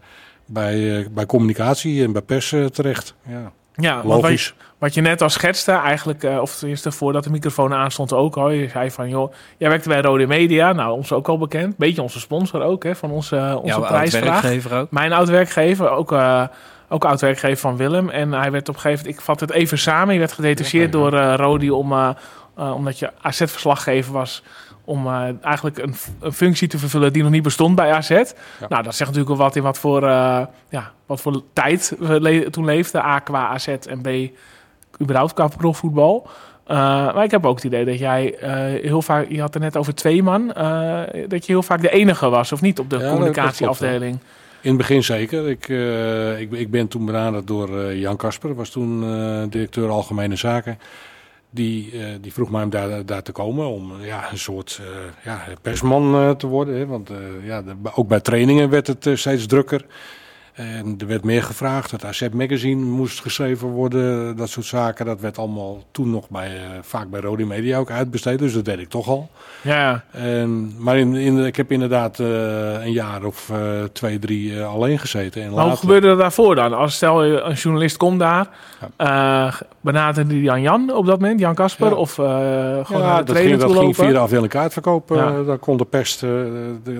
bij, 0.53 0.75
uh, 0.75 1.05
bij 1.12 1.25
communicatie 1.25 2.03
en 2.03 2.12
bij 2.12 2.22
pers 2.22 2.51
uh, 2.51 2.65
terecht. 2.65 3.15
Ja, 3.27 3.51
ja 3.75 4.01
logisch. 4.03 4.53
Wat, 4.57 4.67
wat, 4.77 4.93
je 4.93 5.01
net 5.01 5.22
al 5.22 5.29
schetste, 5.29 5.72
eigenlijk, 5.72 6.24
uh, 6.24 6.41
of 6.41 6.55
tenminste 6.55 6.91
voordat 6.91 7.24
de 7.24 7.29
microfoon 7.29 7.74
aanstond 7.74 8.13
ook 8.13 8.38
al. 8.38 8.50
Je 8.50 8.69
zei 8.69 8.91
van, 8.91 9.10
joh, 9.10 9.33
jij 9.57 9.69
werkte 9.69 9.89
bij 9.89 10.01
Rode 10.01 10.27
Media, 10.27 10.74
nou, 10.74 10.91
ons 10.91 11.12
ook 11.12 11.27
al 11.27 11.38
bekend. 11.38 11.77
Beetje 11.77 12.01
onze 12.01 12.19
sponsor 12.19 12.62
ook, 12.62 12.83
hè, 12.83 12.95
van 12.95 13.12
onze, 13.12 13.60
onze 13.62 13.79
Jouw 13.79 13.88
prijsvraag. 13.88 14.72
ook. 14.72 14.91
Mijn 14.91 15.13
oud-werkgever, 15.13 15.89
ook, 15.89 16.12
ook 16.89 17.05
oud-werkgever 17.05 17.57
van 17.57 17.77
Willem. 17.77 18.10
En 18.10 18.31
hij 18.31 18.51
werd 18.51 18.69
op 18.69 18.75
een 18.75 18.81
gegeven 18.81 19.03
moment, 19.03 19.19
ik 19.19 19.25
vat 19.25 19.39
het 19.39 19.51
even 19.51 19.77
samen, 19.77 20.13
je 20.13 20.19
werd 20.19 20.31
gedetacheerd 20.31 20.91
door 20.91 21.13
Rodi 21.15 21.72
om, 21.72 22.15
omdat 22.55 23.00
je 23.00 23.12
AZ-verslaggever 23.22 24.13
was 24.13 24.43
om 24.85 25.07
uh, 25.07 25.27
eigenlijk 25.41 25.77
een, 25.77 25.95
een, 26.19 26.33
functie 26.33 26.67
te 26.67 26.77
vervullen 26.77 27.13
die 27.13 27.23
nog 27.23 27.31
niet 27.31 27.43
bestond 27.43 27.75
bij 27.75 27.91
AZ. 27.91 28.09
Ja. 28.09 28.25
Nou, 28.69 28.83
dat 28.83 28.95
zegt 28.95 29.09
natuurlijk 29.09 29.37
wel 29.37 29.47
wat 29.47 29.55
in 29.55 29.63
wat 29.63 29.77
voor, 29.77 30.03
uh, 30.03 30.45
ja, 30.69 30.91
wat 31.05 31.21
voor 31.21 31.41
tijd 31.53 31.95
we 31.99 32.21
le 32.21 32.49
toen 32.49 32.65
leefden. 32.65 33.05
A, 33.05 33.19
qua 33.19 33.47
AZ 33.47 33.67
en 33.67 34.01
B, 34.01 34.09
überhaupt 35.01 35.33
qua 35.33 35.47
profvoetbal. 35.47 36.27
Uh, 36.67 36.77
maar 37.13 37.23
ik 37.23 37.31
heb 37.31 37.45
ook 37.45 37.55
het 37.55 37.63
idee 37.63 37.85
dat 37.85 37.99
jij 37.99 38.35
heel 38.81 39.01
vaak, 39.01 39.29
je 39.29 39.41
had 39.41 39.53
het 39.53 39.63
net 39.63 39.77
over 39.77 39.95
twee 39.95 40.23
man, 40.23 40.47
dat 41.27 41.45
je 41.45 41.51
heel 41.51 41.63
vaak 41.63 41.81
de 41.81 41.89
enige 41.89 42.29
was, 42.29 42.51
of 42.51 42.61
niet, 42.61 42.79
op 42.79 42.89
de 42.89 42.97
ja, 42.97 43.09
communicatieafdeling. 43.09 44.19
In 44.61 44.69
het 44.69 44.77
begin 44.77 45.03
zeker. 45.03 45.49
Ik, 45.49 45.67
ik, 46.39 46.51
ik 46.51 46.71
ben 46.71 46.87
toen 46.87 47.05
benaderd 47.05 47.47
door 47.47 47.93
Jan 47.93 48.17
Kasper, 48.17 48.55
was 48.55 48.69
toen 48.69 48.99
directeur 49.49 49.89
Algemene 49.89 50.35
Zaken. 50.35 50.77
Die, 51.53 51.91
eh, 51.91 52.05
die 52.22 52.33
vroeg 52.33 52.50
mij 52.50 52.63
om 52.63 52.69
daar, 52.69 53.05
daar 53.05 53.24
te 53.24 53.31
komen 53.31 53.67
om 53.67 54.01
ja, 54.01 54.31
een 54.31 54.38
soort 54.38 54.79
eh, 54.81 54.88
ja, 55.24 55.43
persman 55.62 56.15
eh, 56.15 56.29
te 56.31 56.48
worden. 56.48 56.75
Hè? 56.75 56.86
Want 56.86 57.10
ja, 57.43 57.63
ook 57.93 58.07
bij 58.07 58.19
trainingen 58.19 58.69
werd 58.69 58.88
het 58.88 59.10
steeds 59.13 59.45
drukker. 59.45 59.86
En 60.53 60.95
er 61.00 61.07
werd 61.07 61.24
meer 61.24 61.43
gevraagd. 61.43 61.91
Het 61.91 62.05
AZ 62.05 62.27
Magazine 62.33 62.86
moest 62.86 63.22
geschreven 63.22 63.67
worden. 63.67 64.36
Dat 64.38 64.50
soort 64.50 64.65
zaken. 64.65 65.05
Dat 65.05 65.19
werd 65.19 65.38
allemaal 65.38 65.83
toen 65.91 66.10
nog 66.10 66.29
bij, 66.29 66.48
eh, 66.48 66.62
vaak 66.81 67.10
bij 67.10 67.22
Rode 67.22 67.45
Media 67.45 67.77
ook 67.77 67.91
uitbesteed. 67.91 68.39
Dus 68.39 68.53
dat 68.53 68.65
deed 68.65 68.79
ik 68.79 68.89
toch 68.89 69.07
al. 69.07 69.29
Ja, 69.62 70.03
En, 70.12 70.74
maar 70.77 70.98
in, 70.98 71.15
in, 71.15 71.38
ik 71.45 71.55
heb 71.55 71.72
inderdaad 71.72 72.19
eh, 72.19 72.27
een 72.86 72.91
jaar 72.91 73.24
of 73.24 73.50
eh, 73.50 73.57
twee, 73.93 74.19
drie 74.19 74.62
alleen 74.63 75.00
gezeten. 75.00 75.41
En 75.41 75.48
maar 75.48 75.57
hoe 75.57 75.63
later- 75.67 75.79
gebeurde 75.79 76.07
dat 76.07 76.17
daarvoor 76.19 76.55
dan? 76.55 76.74
Als 76.74 76.95
stel 76.95 77.24
je 77.24 77.39
een 77.41 77.53
journalist 77.55 77.98
komt 77.98 78.19
daar, 78.19 78.48
eh 78.98 79.53
benaderde 79.81 80.29
die 80.33 80.41
Jan 80.41 80.62
Jan 80.62 80.93
op 80.93 81.05
dat 81.05 81.19
moment, 81.19 81.39
Jan 81.39 81.55
Kasper, 81.55 81.89
Ja. 81.89 81.95
of 81.95 82.13
gewoon 82.13 83.01
Ja, 83.01 83.24
dat 83.24 83.38
ging, 83.38 83.60
dat 83.60 83.77
ging 83.77 83.95
via 83.95 84.07
de 84.10 84.17
afdeling 84.17 84.50
kaartverkoop. 84.50 85.10
Ja. 85.10 85.43
daar 85.43 85.57
kon 85.57 85.77
de 85.77 85.86
pers, 85.86 86.19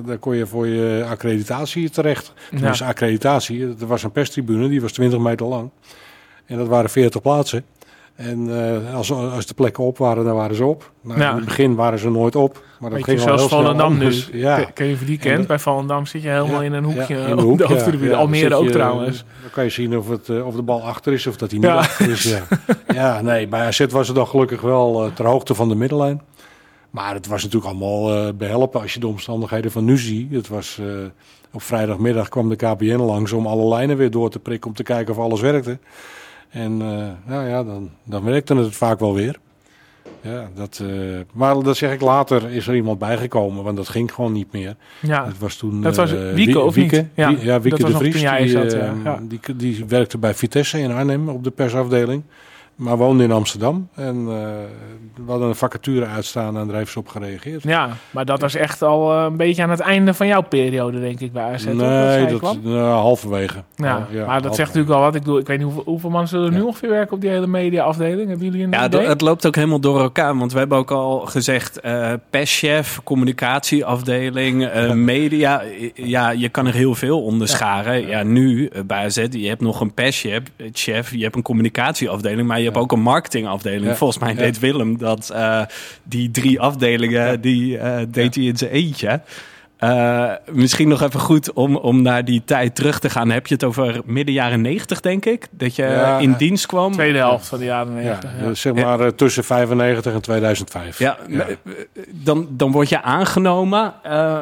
daar 0.05 0.17
kon 0.17 0.36
je 0.36 0.45
voor 0.48 0.67
je 0.67 1.05
accreditatie 1.10 1.89
terecht. 1.89 2.33
Tenminste, 2.50 2.83
accreditatie. 2.86 3.42
Er 3.50 3.88
was 3.88 4.03
een 4.03 4.12
perstribune, 4.12 4.69
die 4.69 4.81
was 4.81 4.91
20 4.91 5.19
meter 5.19 5.45
lang. 5.45 5.69
En 6.45 6.57
dat 6.57 6.67
waren 6.67 6.89
40 6.89 7.21
plaatsen. 7.21 7.65
En 8.15 8.65
eh, 8.85 8.95
als, 8.95 9.12
als 9.12 9.45
de 9.45 9.53
plekken 9.53 9.83
op 9.83 9.97
waren, 9.97 10.23
dan 10.25 10.35
waren 10.35 10.55
ze 10.55 10.65
op. 10.65 10.91
Nou, 11.01 11.19
Ja. 11.19 11.29
In 11.29 11.35
het 11.35 11.45
begin 11.45 11.75
waren 11.75 12.00
ze 12.00 12.09
nooit 12.09 12.35
op. 12.35 12.53
Maar 12.79 12.89
dat 12.89 13.05
Weet 13.05 13.17
je, 13.19 13.21
ging 13.21 13.38
snel 13.38 13.47
Volendam 13.50 13.79
anders. 13.91 14.29
Ja. 14.33 14.62
Of 14.62 14.77
je 14.77 14.97
die 15.05 15.15
En 15.15 15.19
kent. 15.19 15.47
Bij 15.47 15.59
Volendam 15.59 16.05
zit 16.05 16.21
je 16.21 16.29
helemaal 16.29 16.59
Ja, 16.59 16.65
in 16.65 16.73
een 16.73 16.83
hoekje 16.83 17.17
ja, 17.17 17.25
in 17.25 17.33
op 17.33 17.39
hoek, 17.39 17.57
de 17.57 17.65
hoofdtribune. 17.65 18.15
Almere 18.15 18.55
ook 18.55 18.63
je- 18.63 18.69
trouwens. 18.71 19.25
Dan 19.41 19.51
kan 19.51 19.63
je 19.63 19.69
zien 19.69 19.97
of, 19.97 20.09
het, 20.09 20.29
eh, 20.29 20.47
of 20.47 20.55
de 20.55 20.62
bal 20.62 20.81
achter 20.83 21.13
is 21.13 21.27
of 21.27 21.38
dat 21.38 21.50
hij 21.51 21.59
niet 21.59 21.69
achter 21.69 22.09
is. 22.09 22.23
Ja. 22.23 22.41
ja, 22.93 23.21
nee, 23.21 23.47
bij 23.47 23.65
AZ 23.65 23.85
was 23.89 24.07
het 24.07 24.15
dan 24.15 24.27
gelukkig 24.27 24.62
wel 24.62 25.05
eh, 25.05 25.12
ter 25.13 25.25
hoogte 25.25 25.53
van 25.55 25.69
de 25.69 25.75
middenlijn. 25.75 26.21
Maar 26.93 27.13
het 27.13 27.27
was 27.27 27.43
natuurlijk 27.43 27.71
allemaal 27.71 28.15
eh, 28.27 28.33
behelpen 28.33 28.81
als 28.81 28.93
je 28.93 29.00
de 29.00 29.07
omstandigheden 29.07 29.71
van 29.71 29.85
nu 29.85 29.97
ziet. 29.97 30.31
Het 30.33 30.47
was, 30.47 30.77
eh, 30.79 30.85
op 31.51 31.62
vrijdagmiddag 31.62 32.29
kwam 32.29 32.50
de 32.50 32.55
KPN 32.55 32.95
langs 32.95 33.31
om 33.31 33.47
alle 33.47 33.67
lijnen 33.67 33.97
weer 33.97 34.12
door 34.12 34.29
te 34.29 34.39
prikken 34.39 34.69
om 34.69 34.75
te 34.75 34.83
kijken 34.83 35.13
of 35.13 35.19
alles 35.19 35.41
werkte. 35.41 35.77
En 36.50 36.81
eh, 36.81 37.31
nou 37.31 37.47
ja, 37.47 37.63
dan, 37.63 37.89
dan 38.03 38.23
werkte 38.23 38.55
het 38.55 38.75
vaak 38.75 39.00
wel 39.00 39.13
weer. 39.13 39.39
Ja, 40.21 40.50
dat, 40.55 40.83
maar 41.33 41.59
dat 41.63 41.77
zeg 41.77 41.93
ik 41.93 42.01
later, 42.01 42.50
is 42.50 42.67
er 42.67 42.75
iemand 42.75 43.00
bijgekomen, 43.00 43.63
want 43.63 43.77
dat 43.77 43.89
ging 43.89 44.13
gewoon 44.13 44.31
niet 44.31 44.51
meer. 44.51 44.75
Ja, 45.00 45.25
Het 45.25 45.39
was 45.39 45.55
toen. 45.55 45.81
Dat 45.81 45.95
was 45.95 46.12
eh, 46.13 46.19
Wieke, 46.33 46.51
Wie- 46.53 46.62
of 46.62 46.75
niet? 46.75 47.05
Ja, 47.15 47.35
Wie- 47.35 47.45
ja, 47.45 47.62
Wieke 47.62 47.81
dat 47.81 47.91
de 47.91 47.97
Vries. 47.97 48.13
die, 48.38 48.47
zat, 48.50 48.71
ja. 49.03 49.19
Die, 49.21 49.39
die 49.55 49.85
werkte 49.88 50.17
bij 50.17 50.33
Vitesse 50.33 50.79
in 50.79 50.91
Arnhem 50.91 51.29
op 51.29 51.43
de 51.43 51.51
persafdeling. 51.51 52.23
Maar 52.75 52.98
woonde 52.98 53.24
in 53.24 53.32
Amsterdam. 53.32 53.88
En 53.96 54.15
eh, 54.15 54.36
we 55.25 55.32
hadden 55.32 55.48
een 55.48 55.56
vacature 55.56 56.06
uitstaan 56.06 56.58
en 56.58 56.68
daar 56.68 56.75
heeft 56.77 56.92
ze 56.92 57.00
op 57.00 57.08
gereageerd. 57.08 57.63
ja, 57.63 57.89
maar 58.12 58.25
dat 58.25 58.42
was 58.42 58.56
echt 58.56 58.82
al 58.82 59.13
eh, 59.18 59.24
een 59.24 59.38
beetje 59.38 59.63
aan 59.63 59.70
het 59.70 59.80
einde 59.80 60.13
van 60.13 60.27
jouw 60.27 60.42
periode, 60.42 61.00
denk 61.00 61.20
ik, 61.20 61.32
bij 61.32 61.44
AZ. 61.44 61.65
dat 61.65 61.75
nee, 61.75 62.25
dat, 62.39 62.58
nou, 62.63 62.77
halverwege. 62.94 63.63
Ja, 63.75 63.86
Ja, 63.86 63.96
maar 63.96 64.06
dat 64.08 64.18
halverwege. 64.25 64.56
zegt 64.56 64.68
natuurlijk 64.74 64.96
al 64.96 65.01
wat. 65.01 65.15
Ik, 65.15 65.22
bedoel, 65.22 65.38
ik 65.39 65.48
weet 65.48 65.58
niet 65.58 65.65
hoeveel, 65.65 65.84
hoeveel 65.86 66.10
mensen 66.10 66.44
er 66.44 66.51
nu 66.51 66.62
ongeveer 66.62 66.89
werken 66.89 67.15
op 67.15 67.22
die 67.22 67.30
hele 67.30 67.48
mediaafdeling. 67.48 68.27
Hebben 68.30 68.46
jullie 68.46 68.63
een 68.63 68.72
Ja, 68.72 68.86
idee? 68.86 69.08
het 69.08 69.22
loopt 69.22 69.46
ook 69.48 69.56
helemaal 69.56 69.80
door 69.80 70.00
elkaar. 70.01 70.38
Want 70.38 70.51
we 70.53 70.60
hebben 70.60 70.77
ook 70.77 70.92
al 70.92 71.20
gezegd, 71.20 71.80
eh 71.80 72.13
perschef, 72.30 73.00
communicatieafdeling, 73.03 74.65
eh, 74.68 74.92
media. 74.92 75.62
Ja, 75.94 76.30
je 76.30 76.50
kan 76.50 76.68
er 76.68 76.74
heel 76.74 76.96
veel 76.96 77.24
onder 77.24 77.48
scharen. 77.48 78.08
Ja, 78.08 78.24
nu 78.24 78.72
bij 78.86 79.03
AZ, 79.06 79.25
je 79.30 79.48
hebt 79.48 79.62
nog 79.62 79.80
een 79.82 79.94
perschef, 79.94 80.42
chef, 80.72 81.12
je 81.12 81.24
hebt 81.24 81.36
een 81.36 81.42
communicatieafdeling, 81.42 82.48
maar 82.48 82.62
je 82.62 82.72
hebt 82.74 82.84
ook 82.86 82.92
een 82.92 83.01
marketingafdeling. 83.03 83.86
Ja. 83.86 83.96
Volgens 83.96 84.20
mij 84.20 84.30
Ja. 84.34 84.36
deed 84.39 84.60
Willem 84.60 84.98
dat 84.98 85.30
eh, 85.30 85.62
die 86.03 86.32
drie 86.32 86.62
afdelingen, 86.62 87.42
die 87.42 87.77
eh, 87.77 88.01
deed 88.10 88.36
hij 88.36 88.44
in 88.44 88.58
zijn 88.58 88.72
eentje. 88.72 89.22
Eh, 89.77 90.32
misschien 90.51 90.88
nog 90.88 91.01
even 91.01 91.20
goed 91.20 91.53
om, 91.53 91.75
om 91.75 92.01
naar 92.01 92.25
die 92.25 92.42
tijd 92.46 92.75
terug 92.75 93.00
te 93.00 93.10
gaan. 93.10 93.30
Heb 93.32 93.48
je 93.48 93.53
het 93.53 93.63
over 93.63 94.01
midden 94.06 94.34
jaren 94.34 94.62
90, 94.62 95.00
denk 95.00 95.25
ik? 95.25 95.48
Dat 95.51 95.75
je 95.75 95.83
Ja, 95.83 96.18
in 96.18 96.33
dienst 96.38 96.66
kwam? 96.66 96.92
Tweede 96.92 97.18
helft 97.18 97.48
van 97.48 97.59
de 97.59 97.66
jaren 97.66 97.94
Ja, 97.94 98.00
90. 98.01 98.29
Ja, 98.40 98.46
eh, 98.46 98.55
zeg 98.55 98.74
maar 98.74 99.16
tussen 99.16 99.44
95 99.44 100.14
en 100.14 100.22
2005. 100.22 101.00
Ja, 101.00 101.18
Dan, 102.09 102.48
dan 102.50 102.72
word 102.72 102.90
je 102.90 103.01
aangenomen. 103.01 103.94
Eh, 104.03 104.40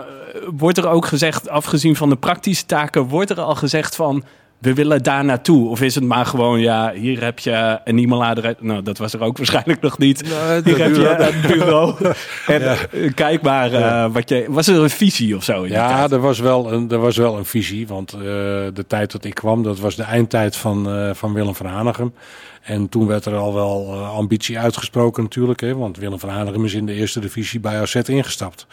wordt 0.56 0.78
er 0.78 0.88
ook 0.88 1.06
gezegd, 1.06 1.50
afgezien 1.50 1.96
van 1.96 2.10
de 2.10 2.15
praktische 2.15 2.65
taken, 2.65 3.04
wordt 3.04 3.30
er 3.30 3.41
al 3.41 3.56
gezegd 3.56 3.96
van 3.96 4.24
we 4.62 4.74
willen 4.74 5.04
daar 5.04 5.26
naartoe? 5.26 5.69
Of 5.69 5.82
is 5.82 5.95
het 5.95 6.04
maar 6.04 6.26
gewoon, 6.26 6.60
ja, 6.60 6.93
hier 6.93 7.24
heb 7.24 7.39
je 7.39 7.80
een 7.84 7.97
e-mailadres. 7.97 8.54
Nou, 8.60 8.82
dat 8.82 8.97
was 8.97 9.13
er 9.13 9.21
ook 9.21 9.38
waarschijnlijk 9.38 9.82
nog 9.82 9.97
niet. 9.97 10.21
hier 10.63 10.78
heb 10.78 10.95
je 10.95 11.15
een 11.19 11.41
bureau. 11.47 11.95
en 12.47 12.62
eh, 12.62 12.80
kijk 13.15 13.41
maar, 13.41 13.74
eh, 13.74 14.12
wat 14.12 14.30
je, 14.30 14.45
was 14.50 14.67
er 14.67 14.82
een 14.82 14.89
visie 14.89 15.36
of 15.36 15.43
zo? 15.43 15.67
Ja, 15.67 16.10
er 16.10 16.19
was, 16.19 16.39
wel 16.39 16.71
een, 16.74 16.91
er 16.91 17.00
was 17.00 17.17
wel 17.17 17.38
een 17.38 17.45
visie. 17.45 17.88
Want 17.88 18.13
eh, 18.13 18.19
de 18.19 18.86
tijd 18.88 19.12
dat 19.12 19.24
ik 19.24 19.34
kwam, 19.34 19.63
dat 19.63 19.80
was 19.80 19.95
de 19.95 20.04
eindtijd 20.04 20.56
van, 20.56 20.88
van 21.15 21.34
Willem 21.34 21.56
van 21.56 21.65
Hanegem. 21.65 22.13
En 22.62 22.89
toen 22.89 23.08
werd 23.08 23.26
er 23.26 23.36
al 23.36 23.54
wel 23.54 23.95
ambitie 24.06 24.60
uitgesproken 24.60 25.24
natuurlijk. 25.24 25.60
Hè, 25.60 25.76
want 25.76 25.97
Willem 25.97 26.19
van 26.19 26.30
Hanegem 26.30 26.65
is 26.65 26.74
in 26.74 26.86
de 26.86 26.93
eerste 26.93 27.19
divisie 27.19 27.60
bij 27.60 27.80
AZ 27.82 27.95
ingestapt. 27.95 28.67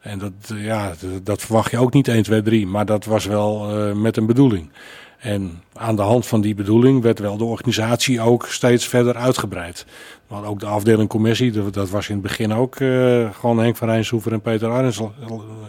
En 0.00 0.18
dat, 0.18 0.32
ja, 0.54 0.90
d- 0.90 1.26
dat 1.26 1.40
verwacht 1.42 1.70
je 1.70 1.78
ook 1.78 1.92
niet 1.92 2.08
1, 2.08 2.22
2, 2.22 2.42
3. 2.42 2.66
Maar 2.66 2.86
dat 2.86 3.04
was 3.04 3.26
wel 3.26 3.66
met 3.94 4.16
een 4.16 4.26
bedoeling. 4.26 4.70
En 5.24 5.62
aan 5.72 5.96
de 5.96 6.02
hand 6.02 6.26
van 6.26 6.40
die 6.40 6.54
bedoeling 6.54 7.02
werd 7.02 7.18
wel 7.18 7.36
de 7.36 7.44
organisatie 7.44 8.20
ook 8.20 8.46
steeds 8.46 8.88
verder 8.88 9.16
uitgebreid. 9.16 9.86
Want 10.26 10.46
ook 10.46 10.60
de 10.60 10.66
afdeling 10.66 11.08
commissie, 11.08 11.70
dat, 11.70 11.90
was 11.90 12.08
in 12.08 12.14
het 12.14 12.22
begin 12.22 12.52
ook 12.54 12.76
eh, 12.76 13.30
gewoon 13.32 13.58
Henk 13.58 13.76
van 13.76 13.88
Rijnshoever 13.88 14.32
en 14.32 14.40
Peter 14.40 14.70
Arends. 14.70 15.00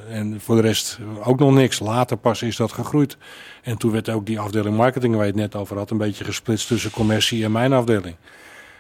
En 0.10 0.40
voor 0.40 0.56
de 0.56 0.62
rest 0.62 1.00
ook 1.24 1.40
nog 1.40 1.54
niks. 1.54 1.80
Later 1.80 2.18
pas 2.18 2.42
is 2.42 2.56
dat 2.56 2.72
gegroeid. 2.72 3.18
En 3.64 3.78
toen 3.78 3.92
werd 3.92 4.10
ook 4.10 4.26
die 4.26 4.40
afdeling 4.40 4.78
marketing 4.78 5.16
waar 5.16 5.26
je 5.26 5.32
het 5.32 5.40
net 5.42 5.56
over 5.56 5.78
had, 5.78 5.90
een 5.92 5.98
beetje 5.98 6.24
gesplitst 6.24 6.68
tussen 6.68 6.92
commercie 6.92 7.44
en 7.44 7.52
mijn 7.52 7.74
afdeling. 7.74 8.16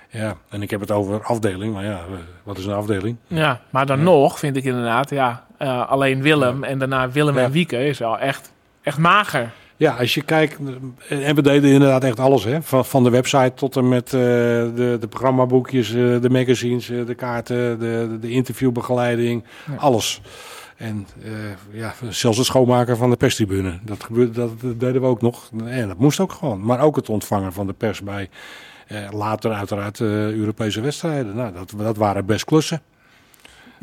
Ja, 0.10 0.36
en 0.50 0.62
ik 0.62 0.70
heb 0.70 0.80
het 0.80 0.92
over 0.92 1.24
afdeling, 1.24 1.74
maar 1.74 1.84
ja, 1.84 2.02
wat 2.44 2.58
is 2.58 2.66
een 2.66 2.74
afdeling? 2.74 3.18
Ja, 3.28 3.62
maar 3.70 3.86
dan 3.86 4.04
nog 4.04 4.40
vind 4.40 4.56
ik 4.56 4.64
inderdaad, 4.64 5.10
ja, 5.10 5.46
eh, 5.58 5.90
alleen 5.90 6.22
Willem 6.22 6.64
en 6.64 6.80
daarna 6.80 7.10
Willem 7.10 7.36
Ja. 7.36 7.44
en 7.44 7.52
Wieke 7.52 7.86
is 7.86 8.00
wel 8.00 8.20
echt, 8.20 8.52
echt 8.82 8.98
mager. 8.98 9.52
Ja, 9.78 9.96
als 9.96 10.14
je 10.14 10.22
kijkt, 10.22 10.60
en 11.10 11.36
we 11.36 11.42
deden 11.42 11.72
inderdaad 11.72 12.04
echt 12.04 12.20
alles, 12.20 12.44
hè? 12.44 12.62
Van, 12.62 12.86
van 12.86 13.04
de 13.04 13.10
website 13.10 13.52
tot 13.56 13.76
en 13.76 13.90
met 13.90 14.06
eh, 14.06 14.12
de, 14.12 14.98
de 15.00 15.08
programmaboekjes, 15.10 15.90
eh, 15.94 16.22
de 16.22 16.30
magazines, 16.30 16.90
eh, 16.90 17.06
de 17.06 17.16
kaarten, 17.16 17.80
de, 17.80 18.18
de 18.22 18.30
interviewbegeleiding, 18.30 19.44
alles. 19.78 20.22
En 20.78 21.08
ja, 21.72 21.94
zelfs 22.10 22.38
het 22.38 22.48
schoonmaken 22.48 22.98
van 22.98 23.10
de 23.10 23.16
perstribune, 23.16 23.80
dat, 23.84 24.04
gebeurde, 24.04 24.32
dat, 24.32 24.62
dat 24.62 24.80
deden 24.80 25.02
we 25.02 25.08
ook 25.08 25.22
nog. 25.22 25.50
En 25.66 25.88
dat 25.88 25.98
moest 25.98 26.20
ook 26.20 26.32
gewoon. 26.32 26.66
Maar 26.66 26.80
ook 26.80 26.96
het 26.96 27.10
ontvangen 27.10 27.54
van 27.54 27.68
de 27.68 27.74
pers 27.74 28.02
bij 28.02 28.30
later 29.12 29.52
uiteraard 29.52 30.00
Europese 30.00 30.82
wedstrijden. 30.82 31.36
Nou, 31.36 31.54
dat, 31.54 31.74
dat 31.78 31.98
waren 31.98 32.26
best 32.26 32.46
klussen. 32.46 32.82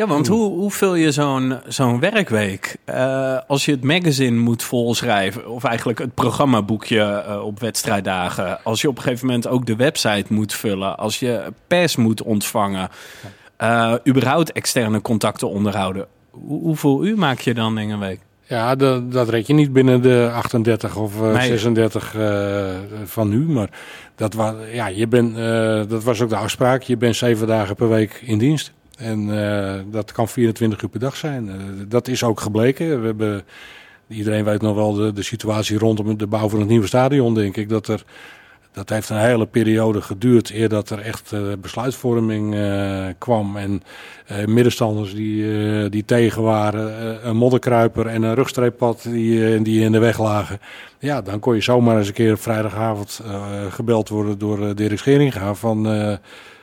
Ja, 0.02 0.08
want 0.08 0.26
hoe, 0.28 0.50
hoe 0.50 0.70
vul 0.70 0.94
je 0.94 1.10
zo'n 1.12 1.58
zo'n 1.66 2.00
werkweek? 2.00 2.76
Eh, 2.84 3.38
als 3.46 3.64
je 3.64 3.70
het 3.70 3.84
magazine 3.84 4.38
moet 4.38 4.62
volschrijven, 4.62 5.48
of 5.48 5.64
eigenlijk 5.64 5.98
het 5.98 6.14
programmaboekje 6.14 7.00
eh, 7.00 7.44
op 7.44 7.60
wedstrijddagen. 7.60 8.64
Als 8.64 8.80
je 8.80 8.88
op 8.88 8.96
een 8.96 9.02
gegeven 9.02 9.26
moment 9.26 9.46
ook 9.46 9.66
de 9.66 9.76
website 9.76 10.32
moet 10.32 10.54
vullen. 10.54 10.96
Als 10.98 11.18
je 11.18 11.52
pers 11.66 11.96
moet 11.96 12.22
ontvangen. 12.22 12.88
eh, 13.56 13.94
überhaupt 14.08 14.52
externe 14.52 15.00
contacten 15.00 15.48
onderhouden. 15.48 16.06
Hoe, 16.30 16.60
hoeveel 16.62 17.04
uur 17.04 17.18
maak 17.18 17.40
je 17.40 17.54
dan 17.54 17.78
in 17.78 17.90
een 17.90 17.98
week? 17.98 18.20
Ja, 18.42 18.74
dat, 18.74 19.12
dat 19.12 19.28
red 19.28 19.46
je 19.46 19.54
niet 19.54 19.72
binnen 19.72 20.02
de 20.02 20.30
38 20.34 20.96
of 20.96 21.22
eh, 21.22 21.32
Nee. 21.32 21.48
36 21.48 22.14
eh, 22.14 22.64
van 23.04 23.28
nu. 23.28 23.38
Maar 23.48 23.68
dat, 24.16 24.34
wa 24.34 24.54
ja, 24.72 24.86
je 24.86 25.06
bent, 25.08 25.36
dat 25.90 26.02
was 26.04 26.20
ook 26.20 26.28
de 26.28 26.36
afspraak. 26.36 26.82
Je 26.82 26.96
bent 26.96 27.16
zeven 27.16 27.46
dagen 27.46 27.74
per 27.74 27.88
week 27.88 28.22
in 28.24 28.38
dienst. 28.38 28.72
En 28.98 29.44
eh, 29.44 29.80
dat 29.90 30.12
kan 30.12 30.28
24 30.28 30.82
uur 30.82 30.88
per 30.88 31.00
dag 31.00 31.16
zijn. 31.16 31.48
Eh, 31.48 31.56
dat 31.88 32.08
is 32.08 32.24
ook 32.24 32.40
gebleken. 32.40 33.00
We 33.00 33.06
hebben, 33.06 33.42
iedereen 34.08 34.44
weet 34.44 34.62
nog 34.62 34.74
wel 34.74 34.92
de, 34.92 35.12
de 35.12 35.22
situatie 35.22 35.78
rondom 35.78 36.18
de 36.18 36.26
bouw 36.26 36.48
van 36.48 36.58
het 36.58 36.68
nieuwe 36.68 36.86
stadion, 36.86 37.34
denk 37.34 37.56
ik. 37.56 37.68
Dat 37.68 37.88
er 37.88 38.04
dat 38.72 38.88
heeft 38.88 39.08
een 39.08 39.18
hele 39.18 39.46
periode 39.46 40.02
geduurd 40.02 40.50
eer 40.50 40.68
dat 40.68 40.90
er 40.90 40.98
echt 40.98 41.32
eh, 41.32 41.40
besluitvorming 41.60 42.56
kwam. 43.18 43.56
En 43.56 43.82
middenstanders 44.46 45.14
die, 45.14 45.88
die 45.88 46.04
tegen 46.04 46.42
waren, 46.42 47.28
een 47.28 47.36
modderkruiper 47.36 48.06
en 48.06 48.22
een 48.22 48.34
rugstreeppad 48.34 49.02
die, 49.02 49.62
die 49.62 49.80
in 49.84 49.92
de 49.92 49.98
weg 49.98 50.18
lagen. 50.18 50.60
Ja, 50.98 51.22
dan 51.22 51.38
kon 51.38 51.54
je 51.54 51.60
zomaar 51.60 51.98
eens 51.98 52.08
een 52.08 52.14
keer 52.14 52.32
op 52.32 52.40
vrijdagavond 52.40 53.20
gebeld 53.70 54.08
worden 54.08 54.38
door 54.38 54.58
uh, 54.58 54.74
Dirk 54.74 54.98
Scheringa 54.98 55.54
van... 55.54 55.86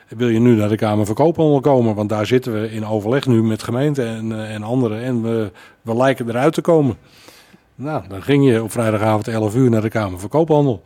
wil 0.10 0.30
je 0.30 0.40
nu 0.40 0.56
naar 0.56 0.70
de 0.70 0.76
Kamer 0.76 1.06
van 1.06 1.16
Koophandel 1.16 1.60
komen? 1.60 1.96
Want 1.96 2.10
daar 2.10 2.26
zitten 2.26 2.62
we 2.62 2.72
in 2.72 2.86
overleg 2.86 3.28
nu 3.28 3.44
met 3.44 3.64
gemeenten 3.64 4.08
en, 4.08 4.32
eh, 4.32 4.54
en 4.54 4.64
anderen. 4.64 5.04
En 5.04 5.22
we, 5.22 5.52
we 5.82 5.96
lijken 5.96 6.30
eruit 6.30 6.54
te 6.54 6.62
komen. 6.62 6.98
Nou, 7.76 8.04
dan 8.08 8.24
ging 8.24 8.46
je 8.46 8.64
op 8.64 8.72
vrijdagavond 8.72 9.28
11 9.28 9.56
uur 9.56 9.70
naar 9.70 9.82
de 9.82 9.90
Kamer 9.90 10.20
van 10.20 10.30
Koophandel. 10.30 10.84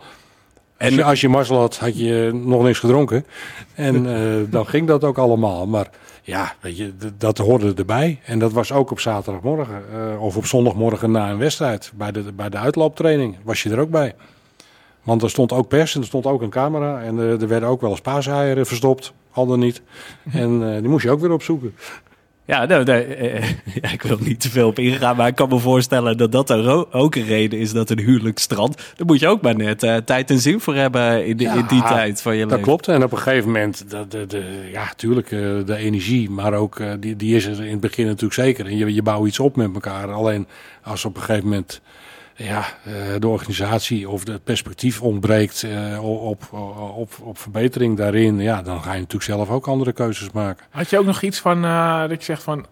Als 0.77 0.93
je, 0.93 1.03
als 1.03 1.21
je 1.21 1.29
mazzel 1.29 1.57
had, 1.57 1.77
had 1.77 1.99
je 1.99 2.41
nog 2.45 2.63
niks 2.63 2.79
gedronken. 2.79 3.25
En 3.73 4.15
eh, 4.15 4.51
dan 4.51 4.67
ging 4.67 4.88
dat 4.88 5.03
ook 5.03 5.17
allemaal. 5.17 5.67
Maar 5.67 5.89
ja, 6.21 6.53
weet 6.62 6.77
je, 6.77 6.93
dat 7.17 7.38
hoorde 7.38 7.73
erbij. 7.73 8.19
En 8.25 8.39
dat 8.39 8.51
was 8.51 8.71
ook 8.71 8.91
op 8.91 8.99
zaterdagmorgen. 8.99 9.83
eh, 9.93 10.23
of 10.23 10.38
op 10.38 10.45
zondagmorgen 10.45 11.12
na 11.12 11.29
een 11.29 11.38
wedstrijd. 11.38 11.91
Bij 11.95 12.12
de, 12.12 12.23
bij 12.36 12.49
de 12.49 12.57
uitlooptraining 12.57 13.36
was 13.43 13.63
je 13.63 13.69
er 13.69 13.79
ook 13.79 13.89
bij. 13.89 14.15
Want 15.04 15.22
er 15.24 15.30
stond 15.30 15.52
ook 15.52 15.68
pers 15.68 15.96
en 15.96 16.02
er 16.02 16.08
stond 16.08 16.26
ook 16.26 16.42
een 16.42 16.50
camera. 16.50 17.02
En 17.02 17.20
eh, 17.20 17.42
er 17.42 17.48
werden 17.48 17.70
ook 17.70 17.82
wel 17.82 17.89
eens 17.89 18.02
paaseieren 18.02 18.66
verstopt. 18.66 19.13
Al 19.32 19.46
dan 19.46 19.60
niet. 19.60 19.82
En 20.32 20.74
eh, 20.74 20.80
die 20.80 20.89
moest 20.89 21.04
je 21.04 21.12
ook 21.12 21.20
weer 21.20 21.32
opzoeken. 21.32 21.76
Ja, 22.46 22.66
nou, 22.66 22.84
nee, 22.84 23.04
eh, 23.04 23.50
ja, 23.82 23.92
ik 23.92 24.02
wil 24.02 24.18
niet 24.20 24.39
te 24.39 24.50
veel 24.50 24.68
op 24.68 24.80
ingaan, 24.80 25.16
maar 25.16 25.28
ik 25.28 25.36
kan 25.36 25.50
me 25.50 25.60
voorstellen 25.60 26.18
dat 26.18 26.32
dat 26.32 26.50
er 26.50 26.94
ook 26.94 27.16
een 27.16 27.26
reden 27.26 27.60
is 27.60 27.72
dat 27.74 27.89
een 27.89 28.00
huwelijk 28.00 28.39
strandt. 28.39 28.94
Daar 28.98 29.06
moet 29.06 29.20
je 29.20 29.28
ook 29.28 29.42
maar 29.42 29.56
net 29.56 29.84
eh, 29.84 29.96
tijd 29.96 30.30
en 30.30 30.39
zin 30.39 30.60
voor 30.60 30.76
hebben 30.76 31.26
in, 31.26 31.38
die- 31.38 31.48
in 31.48 31.66
die 31.68 31.78
Ja, 31.78 31.88
tijd 31.88 32.22
van 32.22 32.34
je 32.34 32.39
Dat 32.42 32.50
leven. 32.50 32.63
klopt. 32.66 32.88
En 32.88 33.04
op 33.04 33.12
een 33.12 33.18
gegeven 33.18 33.46
moment, 33.52 33.89
de, 33.89 34.08
de, 34.08 34.26
de, 34.26 34.70
ja, 34.72 34.94
tuurlijk, 34.96 35.30
de 35.66 35.76
energie, 35.76 36.30
maar 36.30 36.54
ook 36.54 36.82
die, 37.00 37.16
die 37.16 37.36
is 37.36 37.46
er 37.46 37.66
in 37.66 37.72
het 37.72 37.80
begin 37.80 38.06
natuurlijk 38.06 38.34
zeker. 38.34 38.66
En 38.66 38.78
je, 38.78 38.94
je 38.94 39.02
bouwt 39.02 39.28
iets 39.28 39.39
op 39.39 39.56
met 39.56 39.74
elkaar. 39.74 40.12
Alleen 40.12 40.48
als 40.84 41.06
op 41.06 41.16
een 41.16 41.22
gegeven 41.22 41.50
moment 41.50 41.82
ja, 42.36 42.65
eh, 42.84 42.93
de 43.19 43.28
organisatie 43.28 44.10
of 44.10 44.28
het 44.28 44.43
perspectief 44.43 45.02
ontbreekt 45.02 45.63
eh, 45.63 46.04
op, 46.04 46.54
op, 46.96 47.13
op 47.22 47.38
verbetering 47.38 47.98
daarin, 47.98 48.39
ja, 48.39 48.62
dan 48.62 48.82
ga 48.82 48.93
je 48.93 49.00
natuurlijk 49.00 49.24
zelf 49.24 49.50
ook 49.50 49.67
andere 49.67 49.91
keuzes 49.91 50.32
maken. 50.32 50.65
Had 50.69 50.89
je 50.89 51.00
ook 51.00 51.06
nog 51.06 51.22
iets 51.22 51.39
van, 51.39 51.65
eh, 51.65 52.00
dat 52.00 52.19
je 52.19 52.24
zegt 52.24 52.43
van, 52.43 52.65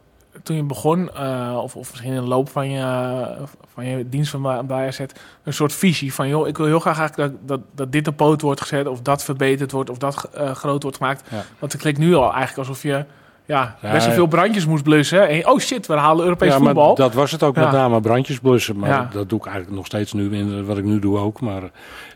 toen 0.43 0.55
je 0.55 0.63
begon, 0.63 1.09
of, 1.57 1.75
of 1.75 1.89
misschien 1.89 2.13
in 2.13 2.21
de 2.21 2.27
loop 2.27 2.49
van 2.49 2.69
je, 2.69 3.35
van 3.73 3.85
je 3.85 4.09
dienst 4.09 4.31
van 4.31 4.67
bij- 4.67 4.87
AZ, 4.87 4.99
een 5.43 5.53
soort 5.53 5.73
visie 5.73 6.13
van, 6.13 6.27
joh, 6.27 6.47
ik 6.47 6.57
wil 6.57 6.65
heel 6.65 6.79
graag 6.79 6.99
eigenlijk 6.99 7.31
dat, 7.31 7.47
dat, 7.47 7.59
dat 7.75 7.91
dit 7.91 8.07
op 8.07 8.17
poot 8.17 8.41
wordt 8.41 8.61
gezet, 8.61 8.87
of 8.87 9.01
dat 9.01 9.23
verbeterd 9.23 9.71
wordt, 9.71 9.89
of 9.89 9.97
dat 9.97 10.29
groot 10.53 10.83
wordt 10.83 10.97
gemaakt. 10.97 11.29
Ja. 11.29 11.43
Want 11.59 11.71
het 11.71 11.81
klinkt 11.81 11.99
nu 11.99 12.15
al 12.15 12.33
eigenlijk 12.33 12.57
alsof 12.57 12.83
je 12.83 13.05
ja, 13.45 13.75
best 13.81 14.05
wel 14.05 14.15
veel 14.15 14.27
brandjes 14.27 14.65
moest 14.65 14.83
blussen. 14.83 15.29
En, 15.29 15.47
oh 15.47 15.59
shit, 15.59 15.87
we 15.87 15.93
halen 15.93 16.23
Europees 16.23 16.51
ja, 16.51 16.57
voetbal. 16.57 16.87
maar 16.87 16.95
dat 16.95 17.13
was 17.13 17.31
het 17.31 17.43
ook 17.43 17.55
met 17.55 17.71
name 17.71 18.01
brandjes 18.01 18.39
blussen. 18.39 18.77
Maar 18.77 19.09
dat 19.11 19.29
doe 19.29 19.39
ik 19.39 19.45
eigenlijk 19.45 19.75
nog 19.75 19.85
steeds 19.85 20.13
nu, 20.13 20.35
in 20.35 20.65
wat 20.65 20.77
ik 20.77 20.83
nu 20.83 20.99
doe 20.99 21.17
ook. 21.17 21.41
Maar 21.41 21.61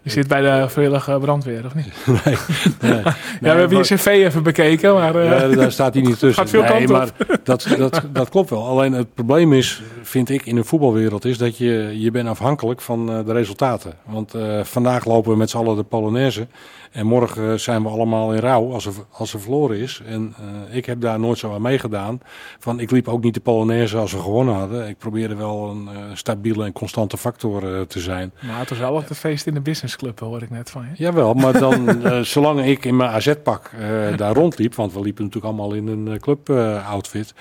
Je 0.06 0.12
zit 0.12 0.28
bij 0.28 0.42
de 0.42 0.70
vrijwillige 0.70 1.18
brandweer, 1.22 1.66
of 1.66 1.76
niet? 1.76 1.94
nee, 2.26 2.36
nee, 2.82 3.02
ja, 3.42 3.54
we 3.54 3.60
hebben 3.60 3.78
je 3.78 3.84
cv 3.84 4.06
even 4.06 4.44
bekeken, 4.44 4.94
maar... 4.94 5.16
eh, 5.16 5.30
Ja, 5.30 5.48
daar 5.56 5.72
staat 5.72 5.94
hij 5.94 6.04
niet 6.04 6.20
tussen. 6.20 6.34
Gaat 6.44 6.50
veel 6.50 6.64
nee, 6.64 6.88
maar 6.88 7.10
dat, 7.44 7.68
dat, 7.78 8.02
dat 8.12 8.30
klopt 8.30 8.50
wel. 8.50 8.66
Alleen 8.68 8.94
het 8.94 9.14
probleem 9.14 9.54
is, 9.54 9.82
vind 10.02 10.30
ik, 10.30 10.46
in 10.46 10.56
de 10.56 10.64
voetbalwereld, 10.64 11.26
is 11.26 11.38
dat 11.38 11.58
je, 11.58 11.96
je 12.00 12.12
bent 12.12 12.28
afhankelijk 12.28 12.82
van 12.82 13.12
eh, 13.12 13.26
de 13.26 13.34
resultaten. 13.34 13.94
Want 14.06 14.34
eh, 14.34 14.64
vandaag 14.64 15.06
lopen 15.06 15.32
we 15.32 15.38
met 15.38 15.50
z'n 15.50 15.58
allen 15.58 15.76
de 15.76 15.84
Polonaise. 15.84 16.48
En 16.92 17.06
morgen 17.06 17.60
zijn 17.60 17.84
we 17.84 17.90
allemaal 17.90 18.34
in 18.34 18.40
rouw 18.40 18.72
als 18.74 18.86
er, 18.86 18.94
als 19.12 19.34
er 19.34 19.40
verloren 19.42 19.78
is. 19.78 20.02
En 20.08 20.34
eh, 20.70 20.76
ik 20.78 20.86
heb 20.86 21.02
daar 21.02 21.20
nooit 21.20 21.38
zo 21.38 21.54
aan 21.54 21.62
meegedaan. 21.62 22.20
Van, 22.60 22.80
ik 22.80 22.92
liep 22.92 23.08
ook 23.08 23.24
niet 23.24 23.34
de 23.34 23.40
Polonaise 23.40 23.98
als 23.98 24.12
we 24.12 24.20
gewonnen 24.20 24.56
hadden. 24.56 24.88
Ik 24.88 24.98
probeerde 24.98 25.36
wel 25.36 25.70
een 25.70 25.88
eh, 25.88 26.02
stabiele 26.14 26.66
en 26.66 26.72
constante 26.74 27.18
factor 27.18 27.76
eh, 27.76 27.82
te 27.82 28.00
zijn. 28.00 28.32
Nou, 28.42 28.60
het 28.60 28.70
was 28.70 28.78
wel 28.80 28.90
altijd 28.92 29.10
een 29.10 29.16
feest 29.16 29.48
in 29.48 29.54
de 29.54 29.60
businessclub, 30.02 30.20
hoor 30.20 30.42
ik 30.42 30.50
net 30.50 30.70
van 30.70 30.86
je. 30.86 31.04
Jawel, 31.04 31.34
maar 31.34 31.60
dan, 31.68 32.04
eh, 32.04 32.22
zolang 32.22 32.66
ik 32.66 32.86
in 32.86 32.96
mijn 32.96 33.10
AZ-pak 33.10 33.72
eh, 33.80 34.18
daar 34.18 34.34
rondliep, 34.34 34.76
want 34.76 34.94
we 34.94 35.02
liepen 35.02 35.24
natuurlijk 35.24 35.54
allemaal 35.54 35.74
in 35.74 35.88
een 35.88 36.20
club-outfit, 36.20 37.34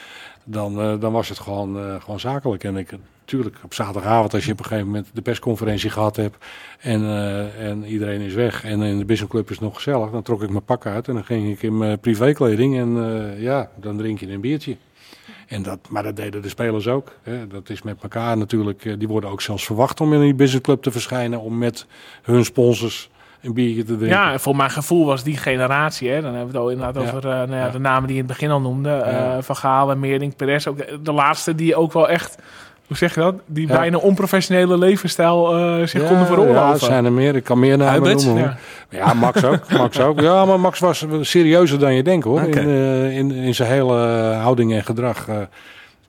dan, 0.44 0.80
eh, 0.80 1.00
dan 1.00 1.12
was 1.12 1.28
het 1.28 1.38
gewoon, 1.38 1.78
eh, 1.78 2.00
gewoon 2.00 2.20
zakelijk. 2.20 2.64
En 2.64 2.76
ik, 2.76 2.92
natuurlijk, 3.24 3.56
op 3.64 3.74
zaterdagavond, 3.74 4.34
als 4.34 4.44
je 4.44 4.52
op 4.52 4.58
een 4.58 4.64
gegeven 4.64 4.86
moment 4.86 5.10
de 5.12 5.22
persconferentie 5.22 5.90
gehad 5.90 6.16
hebt 6.16 6.36
en, 6.80 7.02
eh, 7.02 7.68
en 7.68 7.84
iedereen 7.84 8.20
is 8.20 8.34
weg 8.34 8.64
en 8.64 8.82
in 8.82 8.98
de 8.98 9.04
businessclub 9.04 9.50
is 9.50 9.56
het 9.56 9.64
nog 9.64 9.74
gezellig, 9.74 10.10
dan 10.10 10.22
trok 10.22 10.42
ik 10.42 10.50
mijn 10.50 10.64
pak 10.64 10.86
uit 10.86 11.08
en 11.08 11.14
dan 11.14 11.24
ging 11.24 11.50
ik 11.50 11.62
in 11.62 11.78
mijn 11.78 11.98
privékleding 11.98 12.76
en 12.76 12.96
eh, 12.96 13.42
ja, 13.42 13.70
dan 13.76 13.96
drink 13.96 14.20
je 14.20 14.32
een 14.32 14.40
biertje. 14.40 14.76
En 15.54 15.62
dat, 15.62 15.78
maar 15.88 16.02
dat 16.02 16.16
deden 16.16 16.42
de 16.42 16.48
spelers 16.48 16.88
ook. 16.88 17.12
Hè. 17.22 17.46
Dat 17.46 17.68
is 17.70 17.82
met 17.82 17.96
elkaar 18.02 18.36
natuurlijk. 18.36 18.84
eh, 18.84 18.94
Die 18.98 19.08
worden 19.08 19.30
ook 19.30 19.40
zelfs 19.40 19.64
verwacht 19.66 20.00
om 20.00 20.12
in 20.12 20.20
die 20.20 20.34
businessclub 20.34 20.82
te 20.82 20.90
verschijnen. 20.90 21.40
Om 21.40 21.58
met 21.58 21.86
hun 22.22 22.44
sponsors 22.44 23.10
een 23.42 23.52
biertje 23.54 23.80
te 23.84 23.96
drinken. 23.96 24.08
Ja, 24.18 24.32
en 24.32 24.40
voor 24.40 24.56
mijn 24.56 24.70
gevoel 24.70 25.06
was 25.06 25.22
die 25.22 25.36
generatie, 25.36 26.08
hè, 26.10 26.14
dan 26.20 26.34
hebben 26.34 26.52
we 26.52 26.58
het 26.58 26.66
al 26.66 26.70
inderdaad 26.70 27.02
Ja. 27.02 27.08
over 27.08 27.30
eh, 27.30 27.36
nou 27.36 27.54
ja, 27.54 27.68
de 27.68 27.78
namen 27.78 28.06
die 28.06 28.16
je 28.16 28.22
in 28.22 28.28
het 28.28 28.38
begin 28.38 28.50
al 28.54 28.60
noemde. 28.60 28.90
eh 28.90 29.12
Ja. 29.12 29.42
Van 29.42 29.56
Gaal, 29.56 29.96
Meerding, 29.96 30.36
Perez. 30.36 30.66
Ook 30.66 30.76
de, 30.76 30.98
de 31.02 31.12
laatste 31.12 31.54
die 31.54 31.76
ook 31.76 31.92
wel 31.92 32.08
echt, 32.08 32.38
hoe 32.86 32.96
zeg 32.96 33.14
je 33.14 33.20
dat? 33.20 33.34
Die 33.46 33.66
Ja. 33.68 33.76
bijna 33.76 33.96
onprofessionele 33.98 34.78
levensstijl 34.78 35.56
eh, 35.56 35.78
zich 35.86 35.92
Ja, 35.92 35.98
konden 36.08 36.18
Ja, 36.18 36.24
veroorloven. 36.26 36.72
er 36.72 36.78
zijn 36.78 37.04
er 37.04 37.12
meer. 37.12 37.36
Ik 37.36 37.44
kan 37.44 37.58
meer 37.58 37.76
namen 37.78 38.16
noemen. 38.16 38.42
Ja. 38.42 38.56
Ja, 38.88 39.14
Max 39.14 39.44
ook. 39.44 39.72
Max 39.72 40.00
ook. 40.00 40.20
Ja, 40.20 40.44
maar 40.44 40.60
Max 40.60 40.78
was 40.78 41.06
serieuzer 41.20 41.78
dan 41.78 41.94
je 41.94 42.02
denkt 42.02 42.24
hoor. 42.24 42.40
In, 42.40 42.58
eh, 42.58 43.16
in, 43.16 43.30
in 43.30 43.54
zijn 43.54 43.70
hele 43.70 43.94
houding 44.42 44.72
en 44.74 44.84
gedrag. 44.84 45.28
eh. 45.28 45.36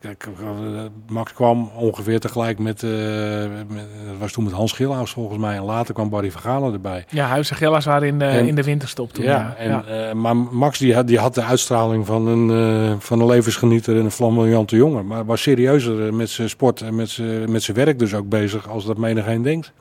Eh, 0.10 0.84
Max 1.08 1.34
kwam 1.34 1.70
ongeveer 1.76 2.20
tegelijk 2.20 2.60
met, 2.60 2.84
eh, 2.84 2.90
met- 2.90 3.88
dat 4.08 4.18
was 4.20 4.32
toen 4.32 4.44
met 4.44 4.54
Hans 4.54 4.72
Gilhaus 4.72 5.12
volgens 5.12 5.40
mij. 5.40 5.56
En 5.56 5.64
later 5.64 5.94
kwam 5.94 6.10
Barry 6.10 6.32
Vergalen 6.32 6.74
erbij. 6.74 7.06
Ja, 7.10 7.26
Huis 7.28 7.50
en 7.50 7.56
Gella's 7.56 7.86
waren 7.86 8.08
in 8.08 8.20
de, 8.20 8.26
En- 8.26 8.48
in 8.48 8.56
de 8.56 8.64
winterstop 8.64 9.14
toen. 9.14 9.24
Ja, 9.24 9.32
Ja, 9.32 9.56
en, 9.58 9.70
ja. 9.70 9.84
eh, 10.10 10.14
maar 10.14 10.36
Max 10.38 10.80
die 10.80 10.96
had, 10.96 11.08
die 11.08 11.20
had 11.20 11.36
de 11.36 11.44
uitstraling 11.44 12.06
van 12.06 12.28
een, 12.28 13.02
van 13.02 13.20
een 13.20 13.26
levensgenieter 13.28 13.98
en 13.98 14.04
een 14.06 14.12
flamboyante 14.12 14.76
jongen. 14.76 15.08
Maar 15.08 15.26
was 15.26 15.42
serieuzer 15.42 16.14
met 16.14 16.30
zijn 16.30 16.50
sport 16.50 16.82
en 16.82 16.96
met 16.96 17.10
zijn, 17.10 17.52
met 17.52 17.64
zijn 17.64 17.78
werk 17.78 18.00
dus 18.00 18.14
ook 18.14 18.30
bezig 18.30 18.70
als 18.70 18.86
dat 18.86 18.98
menigeen 18.98 19.42
denkt. 19.42 19.74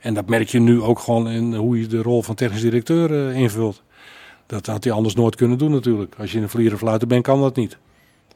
En 0.00 0.14
dat 0.14 0.28
merk 0.28 0.48
je 0.48 0.60
nu 0.60 0.82
ook 0.82 0.98
gewoon 0.98 1.28
in 1.28 1.54
hoe 1.54 1.80
je 1.80 1.86
de 1.86 2.02
rol 2.02 2.22
van 2.22 2.34
technisch 2.34 2.60
directeur 2.60 3.32
invult. 3.34 3.82
Dat 4.46 4.66
had 4.66 4.84
hij 4.84 4.92
anders 4.92 5.14
nooit 5.14 5.36
kunnen 5.36 5.58
doen 5.58 5.70
natuurlijk. 5.70 6.14
Als 6.18 6.32
je 6.32 6.40
een 6.40 6.48
vlieren 6.48 6.78
fluiten 6.78 7.08
bent, 7.08 7.22
kan 7.22 7.40
dat 7.40 7.56
niet. 7.56 7.78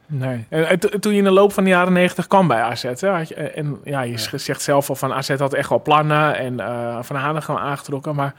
Nee. 0.07 0.47
En, 0.49 0.69
en 0.69 0.79
to- 0.79 0.99
toen 0.99 1.13
je 1.13 1.19
in 1.19 1.25
de 1.25 1.31
loop 1.31 1.53
van 1.53 1.65
de 1.65 1.71
jaren 1.71 1.93
negentig 1.93 2.27
kwam 2.27 2.49
bij 2.49 2.61
AZ, 2.61 2.83
hè, 2.83 3.09
had 3.09 3.29
je, 3.29 3.35
en 3.35 3.79
ja, 3.85 4.03
je 4.03 4.19
zegt 4.19 4.63
zelf 4.63 4.89
al 4.89 4.95
van 4.95 5.13
AZ 5.13 5.29
had 5.39 5.55
echt 5.55 5.69
wel 5.69 5.83
plannen 5.83 6.37
en 6.37 6.61
eh, 6.61 6.99
Van 7.03 7.17
Hanen 7.17 7.43
gewoon 7.43 7.61
aangetrokken. 7.61 8.15
Maar 8.15 8.35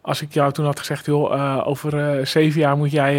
als 0.00 0.22
ik 0.22 0.32
jou 0.34 0.52
toen 0.52 0.64
had 0.64 0.78
gezegd, 0.78 1.06
joh, 1.06 1.32
eh, 1.34 1.66
over 1.66 2.18
eh, 2.18 2.24
zeven 2.26 2.60
jaar 2.60 2.76
moet 2.76 2.90
jij, 2.90 3.14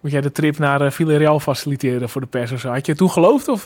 moet 0.00 0.10
jij 0.10 0.20
de 0.20 0.32
trip 0.32 0.58
naar 0.58 0.92
Villarreal 0.92 1.40
faciliteren 1.40 2.08
voor 2.08 2.20
de 2.20 2.26
pers 2.26 2.52
of 2.52 2.60
zo. 2.60 2.68
Had 2.70 2.86
je 2.86 2.94
toen 2.94 3.10
geloofd? 3.10 3.48
Of, 3.48 3.64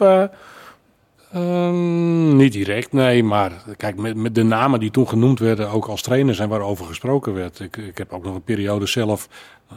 Ehm, 1.32 2.36
niet 2.36 2.52
direct, 2.52 2.92
nee. 2.92 3.24
Maar 3.24 3.52
kijk, 3.76 3.96
met, 3.96 4.16
met 4.16 4.34
de 4.34 4.42
namen 4.42 4.80
die 4.80 4.90
toen 4.90 5.08
genoemd 5.08 5.38
werden, 5.38 5.70
ook 5.70 5.86
als 5.86 6.02
trainers 6.02 6.38
en 6.38 6.48
waarover 6.48 6.86
gesproken 6.86 7.34
werd. 7.34 7.60
Ik, 7.60 7.76
ik 7.76 7.98
heb 7.98 8.12
ook 8.12 8.24
nog 8.24 8.34
een 8.34 8.42
periode 8.42 8.86
zelf, 8.86 9.28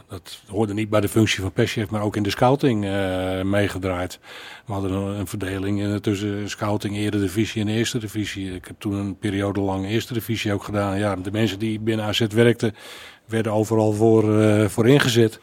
dat 0.07 0.41
hoorde 0.47 0.73
niet 0.73 0.89
bij 0.89 1.01
de 1.01 1.09
functie 1.09 1.41
van 1.41 1.51
perschef, 1.51 1.89
maar 1.89 2.01
ook 2.01 2.15
in 2.15 2.23
de 2.23 2.29
scouting 2.29 2.85
eh, 2.85 3.41
meegedraaid. 3.41 4.19
We 4.65 4.73
hadden 4.73 4.91
een, 4.91 5.27
verdeling 5.27 5.83
eh, 5.83 5.95
tussen 5.95 6.49
scouting, 6.49 6.95
eredivisie 6.95 7.61
en 7.61 7.67
eerste 7.67 7.97
divisie. 7.97 8.53
Ik 8.53 8.65
heb 8.65 8.75
toen 8.79 8.93
een 8.93 9.17
periode 9.17 9.59
lang 9.59 9.85
eerste 9.85 10.13
divisie 10.13 10.53
ook 10.53 10.63
gedaan. 10.63 10.97
Ja, 10.97 11.15
de 11.15 11.31
mensen 11.31 11.59
die 11.59 11.79
binnen 11.79 12.05
AZ 12.05 12.25
werkten, 12.27 12.75
werden 13.25 13.51
overal 13.51 13.93
voor, 13.93 14.41
eh, 14.41 14.65
voor 14.65 14.87
ingezet. 14.87 15.39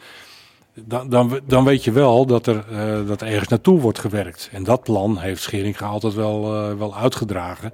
Dan, 0.75 1.09
dan, 1.09 1.41
dan 1.47 1.65
weet 1.65 1.85
je 1.85 1.93
wel 1.93 2.27
dat 2.27 2.47
er, 2.47 2.65
eh, 2.71 3.07
dat 3.07 3.21
er 3.21 3.27
ergens 3.27 3.49
naartoe 3.49 3.81
wordt 3.81 3.99
gewerkt. 3.99 4.49
En 4.53 4.65
dat 4.65 4.83
plan 4.83 5.19
heeft 5.19 5.43
Scheringa 5.43 5.87
altijd 5.87 6.15
wel, 6.15 6.55
eh, 6.55 6.77
wel 6.79 6.97
uitgedragen. 6.97 7.73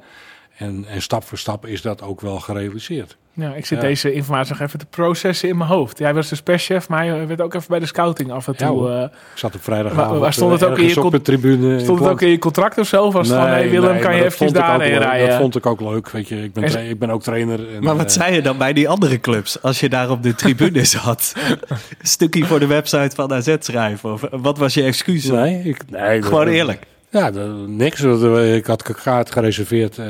En, 0.58 0.84
en 0.88 1.02
stap 1.02 1.24
voor 1.24 1.38
stap 1.38 1.66
is 1.66 1.82
dat 1.82 2.02
ook 2.02 2.20
wel 2.20 2.40
gerealiseerd. 2.40 3.16
ja, 3.32 3.54
ik 3.54 3.66
zit 3.66 3.80
Ja. 3.80 3.86
deze 3.86 4.12
informatie 4.12 4.52
nog 4.52 4.60
even 4.62 4.78
te 4.78 4.86
processen 4.86 5.48
in 5.48 5.56
mijn 5.56 5.70
hoofd. 5.70 5.98
Jij 5.98 6.14
was 6.14 6.28
dus 6.28 6.40
perschef, 6.42 6.88
maar 6.88 7.04
je 7.04 7.26
werd 7.26 7.40
ook 7.40 7.54
even 7.54 7.68
bij 7.68 7.78
de 7.78 7.86
scouting 7.86 8.30
af 8.32 8.46
en 8.48 8.56
toe. 8.56 8.90
eh, 8.90 9.02
Ik 9.02 9.08
zat 9.34 9.54
op 9.54 9.62
vrijdagavond 9.62 10.10
Waar- 10.10 10.18
waar 10.18 10.32
stond 10.32 10.52
het 10.52 10.62
eh, 10.62 10.68
ook 10.70 10.78
in 10.78 10.84
je 10.88 11.02
op 11.04 11.10
de 11.12 11.22
tribune. 11.22 11.80
stond 11.80 11.98
het 12.00 12.08
ook 12.08 12.22
in 12.22 12.28
je 12.28 12.38
contract 12.38 12.78
of 12.78 12.86
zo? 12.86 13.10
Was 13.10 13.28
hey, 13.28 13.70
Willem, 13.70 13.92
nee, 13.92 14.00
kan 14.02 14.14
je 14.16 14.22
dat 14.22 14.26
eventjes 14.26 14.34
vond 14.36 14.50
ik 14.50 14.56
ook 14.56 14.66
daarheen 14.68 14.90
leuk. 14.92 15.02
rijden? 15.02 15.28
Dat 15.28 15.38
vond 15.38 15.56
ik 15.56 15.66
ook 15.66 15.80
leuk. 15.80 16.10
Weet 16.10 16.28
je, 16.28 16.42
ik, 16.42 16.52
ben 16.52 16.64
En- 16.64 16.88
ik 16.88 16.98
ben 16.98 17.10
ook 17.10 17.22
trainer. 17.22 17.74
En, 17.74 17.82
Maar 17.84 17.96
wat 17.96 18.06
eh, 18.06 18.22
zei 18.22 18.34
je 18.34 18.42
dan 18.42 18.58
bij 18.58 18.72
die 18.72 18.88
andere 18.88 19.20
clubs 19.20 19.62
als 19.62 19.80
je 19.80 19.88
daar 19.88 20.10
op 20.10 20.22
de 20.22 20.34
tribune 20.34 20.84
zat? 20.98 21.32
Een 21.68 21.76
stukje 22.02 22.44
voor 22.44 22.58
de 22.58 22.66
website 22.66 23.10
van 23.14 23.32
AZ 23.32 23.56
schrijven? 23.60 24.12
Of 24.12 24.22
wat 24.30 24.58
was 24.58 24.74
je 24.74 24.82
excuus? 24.82 25.24
Nee, 25.24 25.62
ik, 25.64 25.90
nee 25.90 26.22
Gewoon 26.22 26.44
dat- 26.44 26.54
eerlijk. 26.54 26.82
Ja, 27.10 27.30
dat- 27.30 27.66
niks. 27.66 28.00
Dat, 28.00 28.22
eh, 28.22 28.54
Ik 28.54 28.66
had 28.66 28.88
een 28.88 28.94
kaart 29.02 29.32
gereserveerd. 29.32 29.98
eh, 29.98 30.06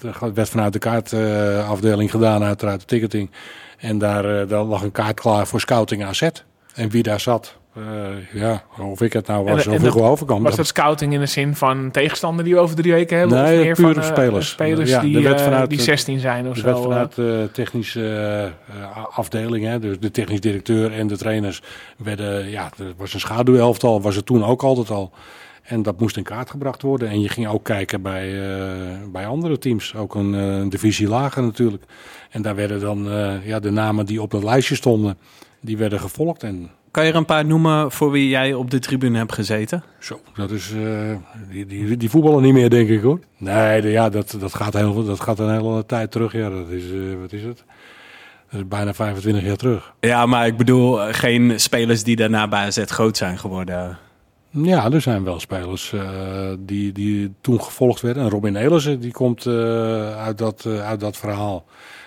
Dat 0.00 0.30
werd 0.34 0.48
vanuit 0.48 0.72
de 0.72 0.78
kaartafdeling 0.78 2.10
gedaan, 2.10 2.42
uiteraard 2.42 2.80
de 2.80 2.86
ticketing. 2.86 3.30
En 3.78 3.98
daar, 3.98 4.40
eh, 4.40 4.48
daar 4.48 4.62
lag 4.62 4.82
een 4.82 4.92
kaart 4.92 5.20
klaar 5.20 5.46
voor 5.46 5.60
scouting 5.60 6.04
AZ. 6.04 6.28
En 6.74 6.90
wie 6.90 7.02
daar 7.02 7.20
zat, 7.20 7.56
eh, 7.76 7.82
ja, 8.32 8.62
of 8.78 9.00
ik 9.02 9.12
het 9.12 9.26
nou 9.26 9.44
was 9.44 9.66
En- 9.66 9.72
of 9.72 9.78
ik 9.78 9.82
dat- 9.92 10.00
overkwam. 10.02 10.38
Was 10.38 10.48
dat- 10.48 10.56
dat 10.56 10.66
scouting 10.66 11.12
in 11.12 11.20
de 11.20 11.26
zin 11.26 11.54
van 11.56 11.90
tegenstander 11.90 12.44
die 12.44 12.54
we 12.54 12.60
over 12.60 12.76
drie 12.76 12.92
weken 12.92 13.18
hebben? 13.18 13.42
Nee, 13.42 13.58
of 13.58 13.64
meer 13.64 13.76
van, 13.76 13.96
eh, 14.02 14.02
spelers. 14.10 14.48
spelers 14.50 14.90
Ja, 14.90 15.00
die, 15.00 15.22
werd 15.22 15.38
eh, 15.38 15.44
vanuit 15.44 15.68
die 15.68 15.78
het- 15.78 15.86
16 15.86 16.18
zijn 16.20 16.48
of 16.48 16.56
zo. 16.56 16.64
werd 16.64 16.76
eh. 16.76 16.82
vanuit 16.82 17.14
de 17.14 17.48
technische 17.52 18.00
eh, 18.06 18.44
eh, 18.44 18.50
afdeling, 19.14 19.64
hè, 19.66 19.78
dus 19.78 19.98
de 20.00 20.10
technisch 20.10 20.40
directeur 20.40 20.92
en 20.92 21.06
de 21.06 21.16
trainers, 21.16 21.62
werden, 21.96 22.50
ja, 22.50 22.70
er 22.78 22.92
was 22.96 23.14
een 23.14 23.20
schaduwelftal, 23.20 24.02
was 24.02 24.16
het 24.16 24.26
toen 24.26 24.44
ook 24.44 24.62
altijd 24.62 24.90
al. 24.90 25.12
En 25.62 25.82
dat 25.82 26.00
moest 26.00 26.16
in 26.16 26.22
kaart 26.22 26.50
gebracht 26.50 26.82
worden. 26.82 27.08
En 27.08 27.20
je 27.20 27.28
ging 27.28 27.48
ook 27.48 27.64
kijken 27.64 28.02
bij, 28.02 28.50
eh, 28.50 28.96
bij 29.12 29.26
andere 29.26 29.58
teams. 29.58 29.94
Ook 29.94 30.14
een, 30.14 30.34
eh, 30.34 30.40
een 30.58 30.68
divisie 30.68 31.08
lager 31.08 31.42
natuurlijk. 31.42 31.82
En 32.30 32.42
daar 32.42 32.54
werden 32.54 32.80
dan 32.80 33.10
eh, 33.10 33.46
ja, 33.46 33.60
de 33.60 33.70
namen 33.70 34.06
die 34.06 34.22
op 34.22 34.30
dat 34.30 34.42
lijstje 34.44 34.74
stonden, 34.74 35.18
die 35.60 35.76
werden 35.76 36.00
gevolgd. 36.00 36.42
En 36.42 36.70
Kan 36.90 37.04
je 37.04 37.10
er 37.10 37.16
een 37.16 37.24
paar 37.24 37.44
noemen 37.46 37.90
voor 37.92 38.10
wie 38.10 38.28
jij 38.28 38.54
op 38.54 38.70
de 38.70 38.78
tribune 38.78 39.18
hebt 39.18 39.32
gezeten? 39.32 39.82
zo, 39.98 40.20
dat 40.34 40.50
is, 40.50 40.72
eh, 40.72 41.16
die, 41.50 41.66
die, 41.66 41.96
die 41.96 42.10
voetballen 42.10 42.42
niet 42.42 42.52
meer, 42.52 42.70
denk 42.70 42.88
ik 42.88 43.02
hoor. 43.02 43.20
Nee, 43.38 43.80
de- 43.80 43.90
ja, 43.90 44.08
dat, 44.08 44.36
dat, 44.40 44.54
gaat 44.54 44.72
heel, 44.74 45.04
dat 45.04 45.20
gaat 45.20 45.38
een 45.38 45.50
hele 45.52 45.86
tijd 45.86 46.10
terug. 46.10 46.32
Ja, 46.32 46.48
dat 46.50 46.68
is, 46.68 46.84
eh, 46.92 46.98
wat 47.20 47.32
is 47.32 47.42
het? 47.42 47.64
Dat 48.50 48.60
is 48.60 48.68
bijna 48.68 48.94
25 48.94 49.44
jaar 49.44 49.56
terug. 49.56 49.92
Ja, 50.00 50.26
maar 50.26 50.46
ik 50.46 50.56
bedoel 50.56 50.96
geen 51.12 51.60
spelers 51.60 52.02
die 52.04 52.16
daarna 52.16 52.48
bij 52.48 52.60
AZ 52.66 52.82
groot 52.86 53.16
zijn 53.16 53.38
geworden. 53.38 53.98
Ja, 54.54 54.90
er 54.90 55.00
zijn 55.00 55.24
wel 55.24 55.40
spelers 55.40 55.92
eh, 55.92 56.50
die, 56.58 56.92
die 56.92 57.34
toen 57.40 57.62
gevolgd 57.62 58.00
werden. 58.00 58.22
En 58.22 58.30
Robin 58.30 58.56
Elissen, 58.56 59.00
die 59.00 59.12
komt 59.12 59.46
eh, 59.46 60.16
uit, 60.16 60.38
dat, 60.38 60.64
eh, 60.66 60.86
uit 60.86 61.00
dat 61.00 61.16
verhaal. 61.16 61.64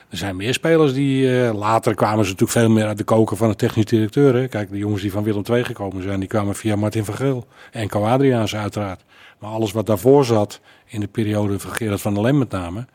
Er 0.09 0.17
zijn 0.17 0.35
meer 0.35 0.53
spelers 0.53 0.93
die... 0.93 1.53
later 1.53 1.95
kwamen 1.95 2.25
ze 2.25 2.31
natuurlijk 2.31 2.59
veel 2.59 2.69
meer 2.69 2.85
uit 2.85 2.97
de 2.97 3.03
koker 3.03 3.37
van 3.37 3.49
de 3.49 3.55
technisch 3.55 3.85
directeur. 3.85 4.35
Hè. 4.35 4.47
Kijk, 4.47 4.69
de 4.69 4.77
jongens 4.77 5.01
die 5.01 5.11
van 5.11 5.23
Willem 5.23 5.43
II 5.49 5.63
gekomen 5.63 6.03
zijn, 6.03 6.19
die 6.19 6.29
kwamen 6.29 6.55
via 6.55 6.75
Martin 6.75 7.05
van 7.05 7.13
Geel. 7.13 7.47
En 7.71 7.89
Co 7.89 8.03
Adriaans 8.03 8.55
uiteraard. 8.55 9.03
Maar 9.39 9.49
alles 9.49 9.71
wat 9.71 9.85
daarvoor 9.85 10.25
zat, 10.25 10.59
in 10.85 10.99
de 10.99 11.07
periode 11.07 11.59
van 11.59 11.71
Gerard 11.71 12.01
van 12.01 12.13
der 12.13 12.23
Lem 12.23 12.37
met 12.37 12.51
name... 12.51 12.85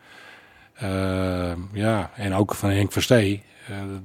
ja, 1.73 2.11
en 2.15 2.33
ook 2.33 2.55
van 2.55 2.69
Henk 2.69 2.91
Verstee. 2.91 3.43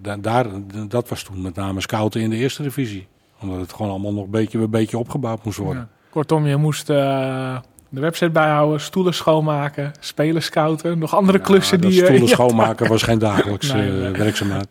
da- 0.02 0.16
daar, 0.16 0.46
dat 0.88 1.08
was 1.08 1.22
toen 1.22 1.42
met 1.42 1.54
name 1.54 1.80
scouten 1.80 2.20
in 2.20 2.30
de 2.30 2.36
eerste 2.36 2.62
divisie. 2.62 3.06
Omdat 3.40 3.60
het 3.60 3.72
gewoon 3.72 3.90
allemaal 3.90 4.12
nog 4.12 4.24
een 4.24 4.30
beetje, 4.30 4.58
een 4.58 4.70
beetje 4.70 4.98
opgebouwd 4.98 5.44
moest 5.44 5.58
worden. 5.58 5.82
Ja. 5.82 6.08
Kortom, 6.10 6.46
je 6.46 6.56
moest 6.56 6.90
eh, 6.90 7.56
de 7.88 8.00
website 8.00 8.30
bijhouden, 8.30 8.80
stoelen 8.80 9.14
schoonmaken, 9.14 9.92
spelers 10.00 10.46
scouten, 10.46 10.98
nog 10.98 11.14
andere 11.14 11.38
klussen 11.38 11.80
die... 11.80 11.92
stoelen 11.92 12.28
schoonmaken 12.28 12.88
was 12.88 13.02
geen 13.02 13.18
dagelijkse 13.18 13.76
Nee, 13.76 13.88
eh, 13.88 13.94
nee. 13.94 14.12
werkzaamheid. 14.12 14.68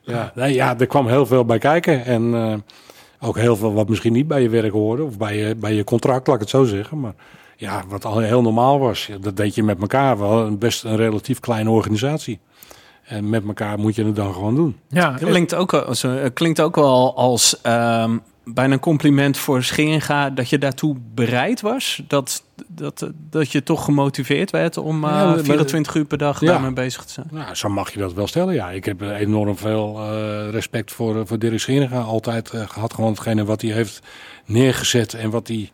Ja, 0.00 0.32
nee, 0.34 0.54
ja, 0.54 0.78
er 0.78 0.86
kwam 0.86 1.06
heel 1.06 1.26
veel 1.26 1.44
bij 1.44 1.58
kijken. 1.58 2.04
En 2.04 2.34
eh, 2.34 2.54
ook 3.20 3.36
heel 3.36 3.56
veel 3.56 3.72
wat 3.72 3.88
misschien 3.88 4.12
niet 4.12 4.28
bij 4.28 4.42
je 4.42 4.48
werk 4.48 4.72
hoorde. 4.72 5.02
Of 5.02 5.18
bij 5.18 5.36
je, 5.36 5.54
bij 5.54 5.74
je 5.74 5.84
contract, 5.84 6.26
laat 6.26 6.36
ik 6.36 6.40
het 6.40 6.50
zo 6.50 6.64
zeggen. 6.64 7.00
Maar 7.00 7.14
ja, 7.56 7.82
wat 7.88 8.04
al 8.04 8.18
heel 8.18 8.42
normaal 8.42 8.78
was. 8.78 9.10
Dat 9.20 9.36
deed 9.36 9.54
je 9.54 9.62
met 9.62 9.80
elkaar. 9.80 10.18
Wel 10.18 10.46
een 10.46 10.58
best 10.58 10.84
een 10.84 10.96
relatief 10.96 11.40
kleine 11.40 11.70
organisatie. 11.70 12.40
En 13.02 13.28
met 13.30 13.46
elkaar 13.46 13.78
moet 13.78 13.94
je 13.94 14.04
het 14.04 14.16
dan 14.16 14.32
gewoon 14.32 14.54
doen. 14.54 14.76
Ja, 14.88 15.12
Het 15.12 15.24
klinkt 15.24 15.54
ook, 15.54 15.84
klinkt 16.34 16.60
ook 16.60 16.74
wel 16.76 17.16
als 17.16 17.60
ehm, 17.60 18.18
bijna 18.44 18.72
een 18.72 18.80
compliment 18.80 19.36
voor 19.38 19.62
Scheringa 19.62 20.30
dat 20.30 20.48
je 20.48 20.58
daartoe 20.58 20.96
bereid 21.14 21.60
was. 21.60 22.02
Dat, 22.08 22.42
dat, 22.68 23.10
dat 23.30 23.52
je 23.52 23.62
toch 23.62 23.84
gemotiveerd 23.84 24.50
werd 24.50 24.76
om 24.76 25.04
eh, 25.04 25.10
Ja, 25.10 25.24
maar- 25.24 25.38
24 25.38 25.94
uur 25.94 26.04
per 26.04 26.18
dag 26.18 26.40
Ja. 26.40 26.46
daarmee 26.46 26.72
bezig 26.72 27.04
te 27.04 27.12
zijn. 27.12 27.26
Nou, 27.30 27.54
zo 27.54 27.68
mag 27.68 27.92
je 27.92 27.98
dat 27.98 28.12
wel 28.12 28.26
stellen. 28.26 28.54
Ja, 28.54 28.70
ik 28.70 28.84
heb 28.84 29.00
enorm 29.00 29.56
veel 29.56 29.98
eh, 30.00 30.50
respect 30.50 30.92
voor, 30.92 31.16
eh, 31.16 31.22
voor 31.24 31.38
Dirk 31.38 31.58
Scheringa 31.60 32.00
altijd 32.00 32.50
eh, 32.50 32.60
gehad. 32.68 32.94
Gewoon 32.94 33.10
hetgene 33.10 33.44
wat 33.44 33.62
hij 33.62 33.70
heeft 33.70 34.00
neergezet 34.46 35.14
en 35.14 35.30
wat 35.30 35.48
hij... 35.48 35.70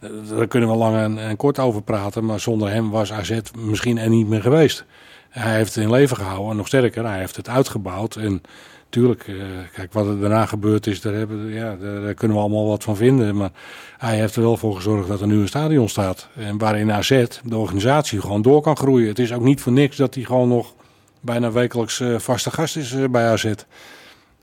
eh, 0.00 0.10
Daar 0.36 0.46
kunnen 0.46 0.68
we 0.68 0.74
lang 0.76 0.96
en, 0.96 1.18
en 1.18 1.36
kort 1.36 1.58
over 1.58 1.82
praten. 1.82 2.24
Maar 2.24 2.40
zonder 2.40 2.70
hem 2.70 2.90
was 2.90 3.12
AZ 3.12 3.38
misschien 3.58 3.98
er 3.98 4.08
niet 4.08 4.28
meer 4.28 4.42
geweest. 4.42 4.84
Hij 5.32 5.56
heeft 5.56 5.74
het 5.74 5.84
in 5.84 5.90
leven 5.90 6.16
gehouden. 6.16 6.50
En 6.50 6.56
nog 6.56 6.66
sterker, 6.66 7.06
hij 7.06 7.18
heeft 7.18 7.36
het 7.36 7.48
uitgebouwd. 7.48 8.16
En 8.16 8.42
tuurlijk, 8.88 9.28
eh, 9.28 9.34
kijk, 9.72 9.92
wat 9.92 10.06
er 10.06 10.20
daarna 10.20 10.46
gebeurd 10.46 10.86
is, 10.86 11.00
daar, 11.00 11.14
hebben, 11.14 11.52
ja, 11.52 11.76
daar, 11.76 12.14
kunnen 12.14 12.36
we 12.36 12.42
allemaal 12.42 12.66
wat 12.66 12.82
van 12.82 12.96
vinden. 12.96 13.36
Maar 13.36 13.50
hij 13.98 14.16
heeft 14.16 14.36
er 14.36 14.42
wel 14.42 14.56
voor 14.56 14.74
gezorgd 14.74 15.08
dat 15.08 15.20
er 15.20 15.26
nu 15.26 15.40
een 15.40 15.48
stadion 15.48 15.88
staat. 15.88 16.28
En 16.36 16.58
waarin 16.58 16.92
AZ, 16.92 17.24
de 17.44 17.56
organisatie, 17.56 18.20
gewoon 18.20 18.42
door 18.42 18.62
kan 18.62 18.76
groeien. 18.76 19.08
Het 19.08 19.18
is 19.18 19.32
ook 19.32 19.42
niet 19.42 19.60
voor 19.60 19.72
niks 19.72 19.96
dat 19.96 20.14
hij 20.14 20.24
gewoon 20.24 20.48
nog 20.48 20.74
bijna 21.20 21.52
wekelijks 21.52 22.00
eh, 22.00 22.18
vaste 22.18 22.50
gast 22.50 22.76
is 22.76 22.92
eh, 22.92 23.08
bij 23.08 23.28
AZ. 23.28 23.52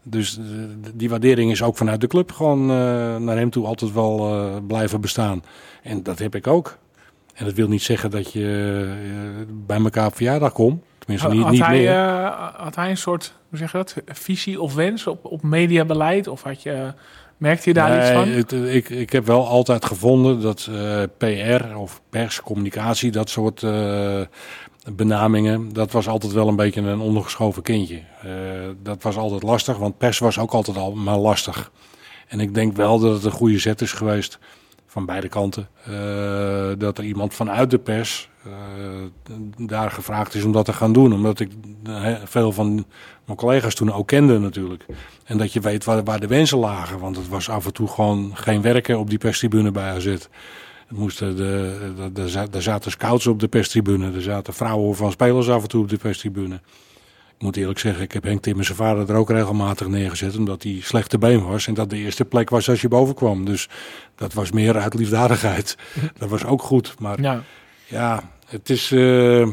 Dus 0.04 0.40
die 0.94 1.10
waardering 1.10 1.52
is 1.52 1.64
ook 1.64 1.78
vanuit 1.78 2.02
de 2.02 2.08
club 2.08 2.32
gewoon 2.32 2.66
naar 3.24 3.38
hem 3.38 3.50
toe 3.50 3.66
altijd 3.66 3.94
wel 3.94 4.62
blijven 4.68 5.02
bestaan. 5.02 5.44
En 5.84 6.04
dat 6.04 6.20
heb 6.20 6.36
ik 6.36 6.48
ook. 6.48 6.78
En 7.40 7.46
dat 7.46 7.54
wil 7.54 7.68
niet 7.68 7.82
zeggen 7.82 8.12
dat 8.12 8.32
je 8.32 8.86
eh, 8.98 9.46
bij 9.66 9.78
elkaar 9.78 10.06
op 10.06 10.16
verjaardag 10.16 10.52
komt. 10.52 10.84
Tenminste, 10.98 11.28
Had, 11.28 11.36
niet, 11.36 11.46
had 11.46 11.54
niet 11.54 11.66
hij, 11.66 11.78
meer. 11.78 11.90
eh, 11.90 12.56
had 12.56 12.76
hij 12.76 12.90
een 12.90 12.98
soort, 12.98 13.34
hoe 13.50 13.58
zeg 13.58 13.72
je 13.72 13.78
dat, 13.78 13.96
visie 14.06 14.62
of 14.62 14.74
wens 14.76 15.08
op, 15.08 15.26
op 15.26 15.44
mediabeleid? 15.44 16.28
Of 16.28 16.44
had 16.44 16.64
je, 16.64 16.94
merkte 17.38 17.70
je 17.70 17.74
daar 17.74 18.00
iets 18.00 18.10
van? 18.10 18.28
Nee, 18.28 18.38
het, 18.38 18.52
eh, 18.54 18.76
ik, 18.76 18.90
ik 18.90 19.12
heb 19.12 19.26
wel 19.26 19.48
altijd 19.48 19.86
gevonden 19.86 20.42
dat 20.42 20.70
PR 21.18 21.76
of 21.76 22.02
pers, 22.10 22.42
communicatie, 22.42 23.12
dat 23.12 23.30
soort 23.30 23.66
benamingen, 24.94 25.74
dat 25.74 25.92
was 25.92 26.08
altijd 26.08 26.34
wel 26.34 26.48
een 26.48 26.56
beetje 26.56 26.82
een 26.82 27.00
ondergeschoven 27.00 27.62
kindje. 27.64 28.02
Dat 28.84 29.04
was 29.04 29.18
altijd 29.18 29.44
lastig, 29.44 29.78
want 29.78 29.98
pers 29.98 30.20
was 30.20 30.40
ook 30.40 30.52
altijd 30.52 30.78
al 30.78 30.94
maar 30.94 31.18
lastig. 31.18 31.72
En 32.28 32.40
ik 32.40 32.54
denk 32.54 32.76
wel 32.76 33.00
dat 33.00 33.14
het 33.14 33.24
een 33.24 33.32
goede 33.32 33.60
zet 33.60 33.82
is 33.82 33.94
geweest 33.94 34.40
van 34.90 35.06
beide 35.06 35.30
kanten. 35.30 35.68
eh, 35.84 36.70
dat 36.78 36.98
er 36.98 37.04
iemand 37.04 37.34
vanuit 37.34 37.72
de 37.72 37.78
pers 37.78 38.30
eh, 38.44 38.52
daar 39.58 39.92
gevraagd 39.92 40.34
is 40.34 40.44
om 40.44 40.52
dat 40.52 40.66
te 40.66 40.74
gaan 40.74 40.94
doen. 40.94 41.14
Omdat 41.14 41.40
ik 41.40 41.52
eh, 41.84 42.16
veel 42.24 42.52
van 42.52 42.86
mijn 43.26 43.38
collega's 43.38 43.76
toen 43.76 43.92
ook 43.92 44.08
kende 44.08 44.40
natuurlijk. 44.40 44.86
En 45.24 45.38
dat 45.38 45.54
je 45.54 45.60
weet 45.60 45.84
waar, 45.84 46.04
waar 46.04 46.20
de 46.20 46.28
wensen 46.28 46.58
lagen. 46.58 47.00
Want 47.00 47.16
het 47.16 47.28
was 47.28 47.50
af 47.50 47.66
en 47.66 47.74
toe 47.74 47.88
gewoon 47.88 48.32
geen 48.34 48.62
werken 48.62 49.00
op 49.00 49.10
die 49.10 49.18
perstribune 49.18 49.72
bij 49.72 49.92
AZ. 49.92 50.06
Het 50.06 50.30
moesten 50.98 51.36
de, 51.36 51.78
de, 51.96 52.12
de, 52.12 52.48
er 52.52 52.62
zaten 52.62 52.92
scouts 52.92 53.28
op 53.28 53.40
de 53.40 53.48
perstribune. 53.48 54.12
Er 54.14 54.22
zaten 54.22 54.54
vrouwen 54.54 54.96
van 54.96 55.12
spelers 55.12 55.50
af 55.50 55.62
en 55.62 55.68
toe 55.68 55.82
op 55.82 55.90
de 55.90 55.98
perstribune. 55.98 56.60
Moet 57.40 57.58
eerlijk 57.58 57.80
zeggen, 57.80 58.04
ik 58.04 58.12
heb 58.12 58.24
Henk 58.24 58.42
Timmer 58.42 58.66
zijn 58.66 58.78
vader 58.78 59.10
er 59.10 59.16
ook 59.16 59.30
regelmatig 59.30 59.88
neergezet. 59.88 60.38
Omdat 60.38 60.64
hij 60.64 60.80
slechte 60.82 61.18
been 61.18 61.46
was. 61.48 61.68
En 61.68 61.74
dat 61.74 61.90
de 61.90 61.98
eerste 61.98 62.26
plek 62.26 62.50
was 62.50 62.70
als 62.70 62.82
je 62.82 62.88
boven 62.88 63.16
kwam. 63.16 63.46
Dus 63.46 63.70
dat 64.16 64.34
was 64.34 64.52
meer 64.52 64.78
uit 64.78 64.94
liefdadigheid. 64.94 65.78
Dat 66.20 66.30
was 66.30 66.46
ook 66.46 66.62
goed. 66.62 66.96
Maar 67.00 67.22
Ja. 67.22 67.42
ja, 67.86 68.24
het 68.48 68.70
is. 68.70 68.92
eh, 68.92 69.48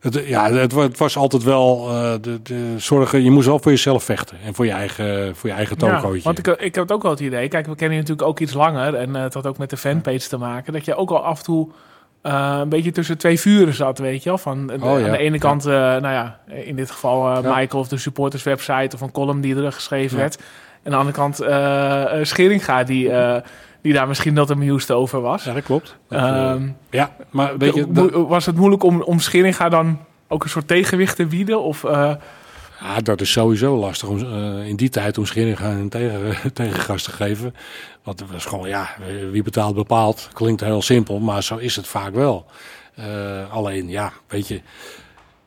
het, 0.00 0.22
ja, 0.26 0.52
het, 0.52 0.72
wa- 0.72 0.82
het 0.82 0.98
was 0.98 1.16
altijd 1.16 1.42
wel 1.42 1.88
eh, 1.88 2.12
de, 2.20 2.42
de 2.42 2.74
zorgen. 2.78 3.22
Je 3.22 3.30
moest 3.30 3.46
wel 3.46 3.58
voor 3.58 3.70
jezelf 3.70 4.04
vechten 4.04 4.36
en 4.44 4.54
voor 4.54 4.64
je 4.66 4.72
eigen, 4.72 5.36
voor 5.36 5.48
je 5.48 5.54
eigen 5.56 5.76
Ja, 5.78 5.86
toonkootje. 6.00 6.22
want 6.22 6.38
ik, 6.38 6.46
ik 6.46 6.74
heb 6.74 6.90
ook 6.90 7.02
wel 7.02 7.10
het 7.10 7.20
idee, 7.20 7.48
kijk, 7.48 7.66
we 7.66 7.74
kennen 7.74 7.96
je 7.96 8.02
natuurlijk 8.02 8.28
ook 8.28 8.40
iets 8.40 8.52
langer 8.52 8.94
en 8.94 9.16
eh, 9.16 9.22
het 9.22 9.34
had 9.34 9.46
ook 9.46 9.58
met 9.58 9.70
de 9.70 9.76
fanpage 9.76 10.28
te 10.28 10.36
maken, 10.36 10.72
dat 10.72 10.84
je 10.84 10.94
ook 10.94 11.10
al 11.10 11.24
af 11.24 11.38
en 11.38 11.44
toe 11.44 11.68
eh, 12.22 12.56
een 12.60 12.68
beetje 12.68 12.90
tussen 12.90 13.18
twee 13.18 13.40
vuren 13.40 13.74
zat, 13.74 13.98
weet 13.98 14.22
je 14.22 14.28
wel. 14.28 14.38
Van, 14.38 14.70
Oh, 14.82 14.98
ja. 14.98 15.04
Aan 15.06 15.12
de 15.12 15.18
ene 15.18 15.38
kant, 15.38 15.66
eh, 15.66 15.72
nou 15.72 16.02
ja, 16.02 16.38
in 16.46 16.76
dit 16.76 16.90
geval 16.90 17.30
eh. 17.30 17.56
Michael 17.56 17.82
of 17.82 17.88
de 17.88 17.96
supporters 17.96 18.42
website 18.42 18.94
of 18.94 19.00
een 19.00 19.12
column 19.12 19.40
die 19.40 19.56
er 19.56 19.72
geschreven 19.72 20.16
werd. 20.18 20.36
En 20.82 20.94
aan 20.94 21.06
de 21.06 21.12
andere 21.12 21.16
kant 21.16 22.26
Scheringa, 22.28 22.84
die, 22.84 23.10
die 23.82 23.92
daar 23.92 24.08
misschien 24.08 24.34
dat 24.34 24.50
amused 24.50 24.90
over 24.90 25.20
was. 25.20 25.44
Ja, 25.44 25.52
dat 25.52 25.62
klopt. 25.62 25.96
Dat, 26.08 26.20
eh, 26.20 26.50
Ehm, 26.50 26.68
ja, 26.90 27.10
maar 27.30 27.58
weet 27.58 27.74
je, 27.74 27.86
was 28.26 28.46
het 28.46 28.56
moeilijk 28.56 28.82
om, 28.82 29.02
om 29.02 29.18
Scheringa 29.18 29.68
dan 29.68 29.98
ook 30.28 30.44
een 30.44 30.50
soort 30.50 30.68
tegenwicht 30.68 31.16
te 31.16 31.26
bieden? 31.26 31.62
Of, 31.62 31.84
ja, 32.82 33.00
dat 33.00 33.20
is 33.20 33.32
sowieso 33.32 33.76
lastig 33.76 34.08
om 34.08 34.18
eh, 34.18 34.68
in 34.68 34.76
die 34.76 34.88
tijd 34.88 35.18
om 35.18 35.26
Scheringa 35.26 35.70
een 35.70 35.88
tegen, 35.88 36.36
tegengas 36.52 37.02
te 37.02 37.10
geven. 37.10 37.54
Want 38.02 38.20
het 38.20 38.30
was 38.30 38.44
gewoon, 38.44 38.68
ja, 38.68 38.96
wie 39.30 39.42
betaalt 39.42 39.74
bepaalt. 39.74 40.28
Klinkt 40.32 40.60
heel 40.60 40.82
simpel, 40.82 41.18
maar 41.20 41.42
zo 41.42 41.56
is 41.56 41.76
het 41.76 41.86
vaak 41.86 42.14
wel. 42.14 42.46
Eh, 42.94 43.52
alleen, 43.52 43.88
ja, 43.88 44.12
weet 44.26 44.48
je, 44.48 44.60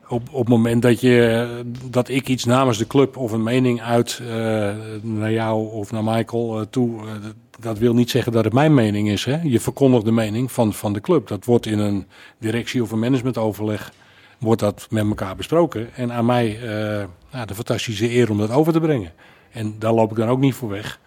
op, 0.07 0.21
op 0.31 0.39
het 0.39 0.47
moment 0.47 0.81
dat, 0.81 1.01
je, 1.01 1.47
dat 1.89 2.09
ik 2.09 2.27
iets 2.27 2.45
namens 2.45 2.77
de 2.77 2.87
club 2.87 3.17
of 3.17 3.31
een 3.31 3.43
mening 3.43 3.81
uit 3.81 4.21
eh, 4.21 4.71
naar 5.01 5.31
jou 5.31 5.71
of 5.71 5.91
naar 5.91 6.03
Michael 6.03 6.69
toe, 6.69 7.01
dat, 7.21 7.33
dat 7.59 7.77
wil 7.77 7.93
niet 7.93 8.09
zeggen 8.09 8.31
dat 8.31 8.43
het 8.43 8.53
mijn 8.53 8.73
mening 8.73 9.09
is. 9.09 9.25
Hè? 9.25 9.39
Je 9.43 9.59
verkondigt 9.59 10.05
de 10.05 10.11
mening 10.11 10.51
van, 10.51 10.73
van 10.73 10.93
de 10.93 11.01
club. 11.01 11.27
Dat 11.27 11.45
wordt 11.45 11.65
in 11.65 11.79
een 11.79 12.07
directie- 12.39 12.81
of 12.81 12.91
een 12.91 12.99
managementoverleg 12.99 13.91
wordt 14.39 14.61
dat 14.61 14.87
met 14.89 15.07
elkaar 15.07 15.35
besproken. 15.35 15.93
En 15.95 16.11
aan 16.11 16.25
mij 16.25 16.61
eh, 16.61 17.05
nou, 17.31 17.45
de 17.45 17.55
fantastische 17.55 18.11
eer 18.11 18.29
om 18.31 18.37
dat 18.37 18.51
over 18.51 18.73
te 18.73 18.79
brengen. 18.79 19.11
En 19.51 19.75
daar 19.79 19.93
loop 19.93 20.11
ik 20.11 20.17
dan 20.17 20.29
ook 20.29 20.39
niet 20.39 20.55
voor 20.55 20.69
weg. 20.69 20.99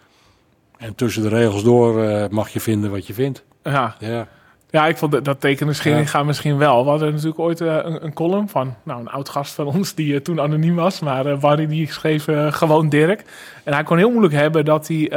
En 0.77 0.95
tussen 0.95 1.21
de 1.21 1.29
regels 1.29 1.63
door 1.63 2.03
eh, 2.03 2.29
mag 2.29 2.49
je 2.49 2.59
vinden 2.59 2.91
wat 2.91 3.07
je 3.07 3.13
vindt. 3.13 3.43
ja. 3.63 3.95
Ja. 3.99 4.27
Ja, 4.71 4.87
ik 4.87 4.97
vond 4.97 5.11
dat, 5.11 5.25
dat 5.25 5.41
tekenen 5.41 5.75
Scheringa 5.75 6.23
misschien 6.23 6.57
wel. 6.57 6.83
We 6.83 6.89
hadden 6.89 7.11
natuurlijk 7.11 7.39
ooit 7.39 7.61
eh, 7.61 7.75
een, 7.81 8.05
een 8.05 8.13
column 8.13 8.49
van 8.49 8.75
nou, 8.83 8.99
een 8.99 9.09
oud 9.09 9.29
gast 9.29 9.53
van 9.53 9.67
ons, 9.67 9.95
die 9.95 10.21
toen 10.21 10.41
anoniem 10.41 10.75
was. 10.75 10.99
Maar 10.99 11.37
Barry 11.37 11.67
die 11.67 11.91
schreef 11.91 12.25
gewoon 12.49 12.89
Dirk. 12.89 13.23
En 13.63 13.73
hij 13.73 13.83
kon 13.83 13.97
heel 13.97 14.09
moeilijk 14.09 14.33
hebben 14.33 14.65
dat, 14.65 14.87
hij, 14.87 15.09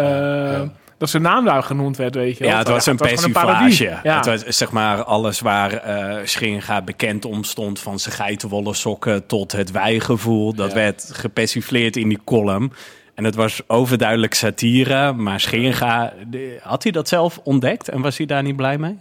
dat 1.02 1.10
zijn 1.10 1.22
naam 1.22 1.44
daar 1.44 1.62
genoemd 1.62 1.96
werd, 1.96 2.14
weet 2.14 2.38
je. 2.38 2.44
Ja, 2.44 2.58
het 2.58 2.68
was 2.68 2.86
een 2.86 2.96
persiflage. 2.96 3.98
Ja. 4.02 4.16
Het 4.16 4.26
was 4.26 4.40
zeg 4.58 4.70
maar 4.70 5.04
alles 5.04 5.40
waar 5.40 5.82
Scheringa 6.24 6.82
bekend 6.82 7.24
om 7.24 7.44
stond. 7.44 7.80
Van 7.80 7.98
zijn 7.98 8.14
geitenwolle 8.14 8.74
sokken 8.74 9.26
tot 9.26 9.52
het 9.52 9.70
wijgevoel. 9.70 10.54
Dat 10.54 10.68
Ja. 10.68 10.74
werd 10.74 11.10
gepersifleerd 11.12 11.96
in 11.96 12.08
die 12.08 12.20
column. 12.24 12.72
En 13.14 13.24
het 13.24 13.34
was 13.34 13.60
overduidelijk 13.66 14.34
satire, 14.34 15.12
maar 15.12 15.40
Scheringa, 15.40 16.12
de- 16.30 16.58
had 16.62 16.82
hij 16.82 16.92
dat 16.92 17.08
zelf 17.08 17.40
ontdekt 17.44 17.88
en 17.88 18.00
was 18.00 18.16
hij 18.16 18.26
daar 18.26 18.42
niet 18.42 18.56
blij 18.56 18.78
mee? 18.78 18.98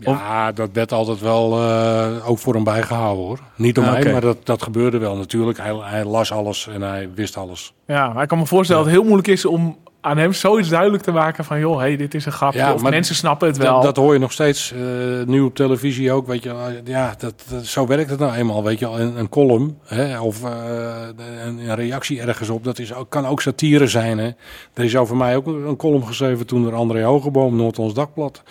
Ja, 0.00 0.52
dat 0.52 0.68
werd 0.72 0.92
altijd 0.92 1.20
wel 1.20 1.58
eh, 1.60 2.28
ook 2.30 2.38
voor 2.38 2.54
hem 2.54 2.64
bijgehouden 2.64 3.24
hoor. 3.24 3.38
Niet 3.56 3.74
door 3.74 3.84
Ah, 3.84 3.92
mij, 3.92 4.12
maar 4.12 4.20
dat, 4.20 4.36
dat 4.46 4.62
gebeurde 4.62 4.98
wel 4.98 5.16
natuurlijk. 5.16 5.58
Hij, 5.58 5.74
hij 5.80 6.04
las 6.04 6.32
alles 6.32 6.68
en 6.72 6.82
hij 6.82 7.08
wist 7.14 7.36
alles. 7.36 7.72
Ja, 7.86 8.12
maar 8.12 8.22
ik 8.22 8.28
kan 8.28 8.38
me 8.38 8.46
voorstellen 8.46 8.82
dat 8.82 8.90
het 8.92 9.00
heel 9.00 9.08
moeilijk 9.10 9.32
is 9.34 9.44
om 9.44 9.76
aan 10.00 10.18
hem 10.18 10.32
zoiets 10.32 10.68
duidelijk 10.68 11.02
te 11.02 11.10
maken 11.12 11.44
van... 11.44 11.58
joh, 11.58 11.78
hey, 11.78 11.96
dit 11.96 12.14
is 12.14 12.26
een 12.26 12.32
grapje. 12.32 12.58
Ja, 12.58 12.72
of 12.72 12.82
mensen 12.82 13.14
snappen 13.14 13.48
het 13.48 13.56
wel. 13.56 13.74
Dat, 13.74 13.82
dat 13.82 13.96
hoor 13.96 14.12
je 14.12 14.18
nog 14.18 14.32
steeds 14.32 14.72
eh, 14.72 14.78
nu 15.26 15.40
op 15.40 15.54
televisie 15.54 16.12
ook. 16.12 16.26
Weet 16.26 16.42
je, 16.42 16.80
ja, 16.84 17.14
dat, 17.18 17.34
dat- 17.50 17.64
zo 17.66 17.86
werkt 17.86 18.10
het 18.10 18.18
nou 18.18 18.32
eenmaal. 18.34 18.64
Weet 18.64 18.78
je, 18.78 18.86
een, 18.86 19.18
een 19.18 19.28
column 19.28 19.78
hè, 19.84 20.20
of 20.20 20.44
eh, 20.44 20.50
een, 21.44 21.58
een 21.68 21.74
reactie 21.74 22.20
ergens 22.20 22.48
op, 22.48 22.64
dat 22.64 22.78
is, 22.78 22.94
ook- 22.94 23.10
kan 23.10 23.26
ook 23.26 23.40
satire 23.42 23.86
zijn. 23.86 24.18
Hè. 24.18 24.26
Er 24.74 24.84
is 24.84 24.96
over 24.96 25.16
mij 25.16 25.36
ook 25.36 25.46
een 25.46 25.76
column 25.76 26.06
geschreven 26.06 26.46
toen 26.46 26.66
er 26.66 26.74
André 26.74 27.02
Hogeboom, 27.02 27.56
Noord-Ons 27.56 27.94
Dagblad. 27.94 28.42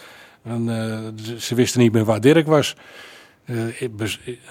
En, 0.48 0.70
eh, 0.70 1.36
ze- 1.38 1.56
wisten 1.56 1.80
niet 1.82 1.92
meer 1.92 2.06
waar 2.06 2.22
Dirk 2.22 2.48
was. 2.48 2.76
Eh, 3.46 3.56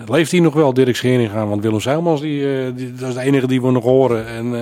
leeft 0.06 0.30
hij 0.30 0.40
nog 0.40 0.54
wel, 0.54 0.74
Dirk 0.74 0.96
Scheringa? 0.96 1.46
Want 1.46 1.62
Willem 1.62 1.80
Zijlmans, 1.80 2.20
die, 2.20 2.64
eh, 2.64 2.76
die, 2.76 2.92
dat 2.94 3.08
is 3.08 3.14
de 3.14 3.20
enige 3.20 3.46
die 3.46 3.62
we 3.62 3.70
nog 3.70 3.84
horen 3.84 4.26
en, 4.26 4.54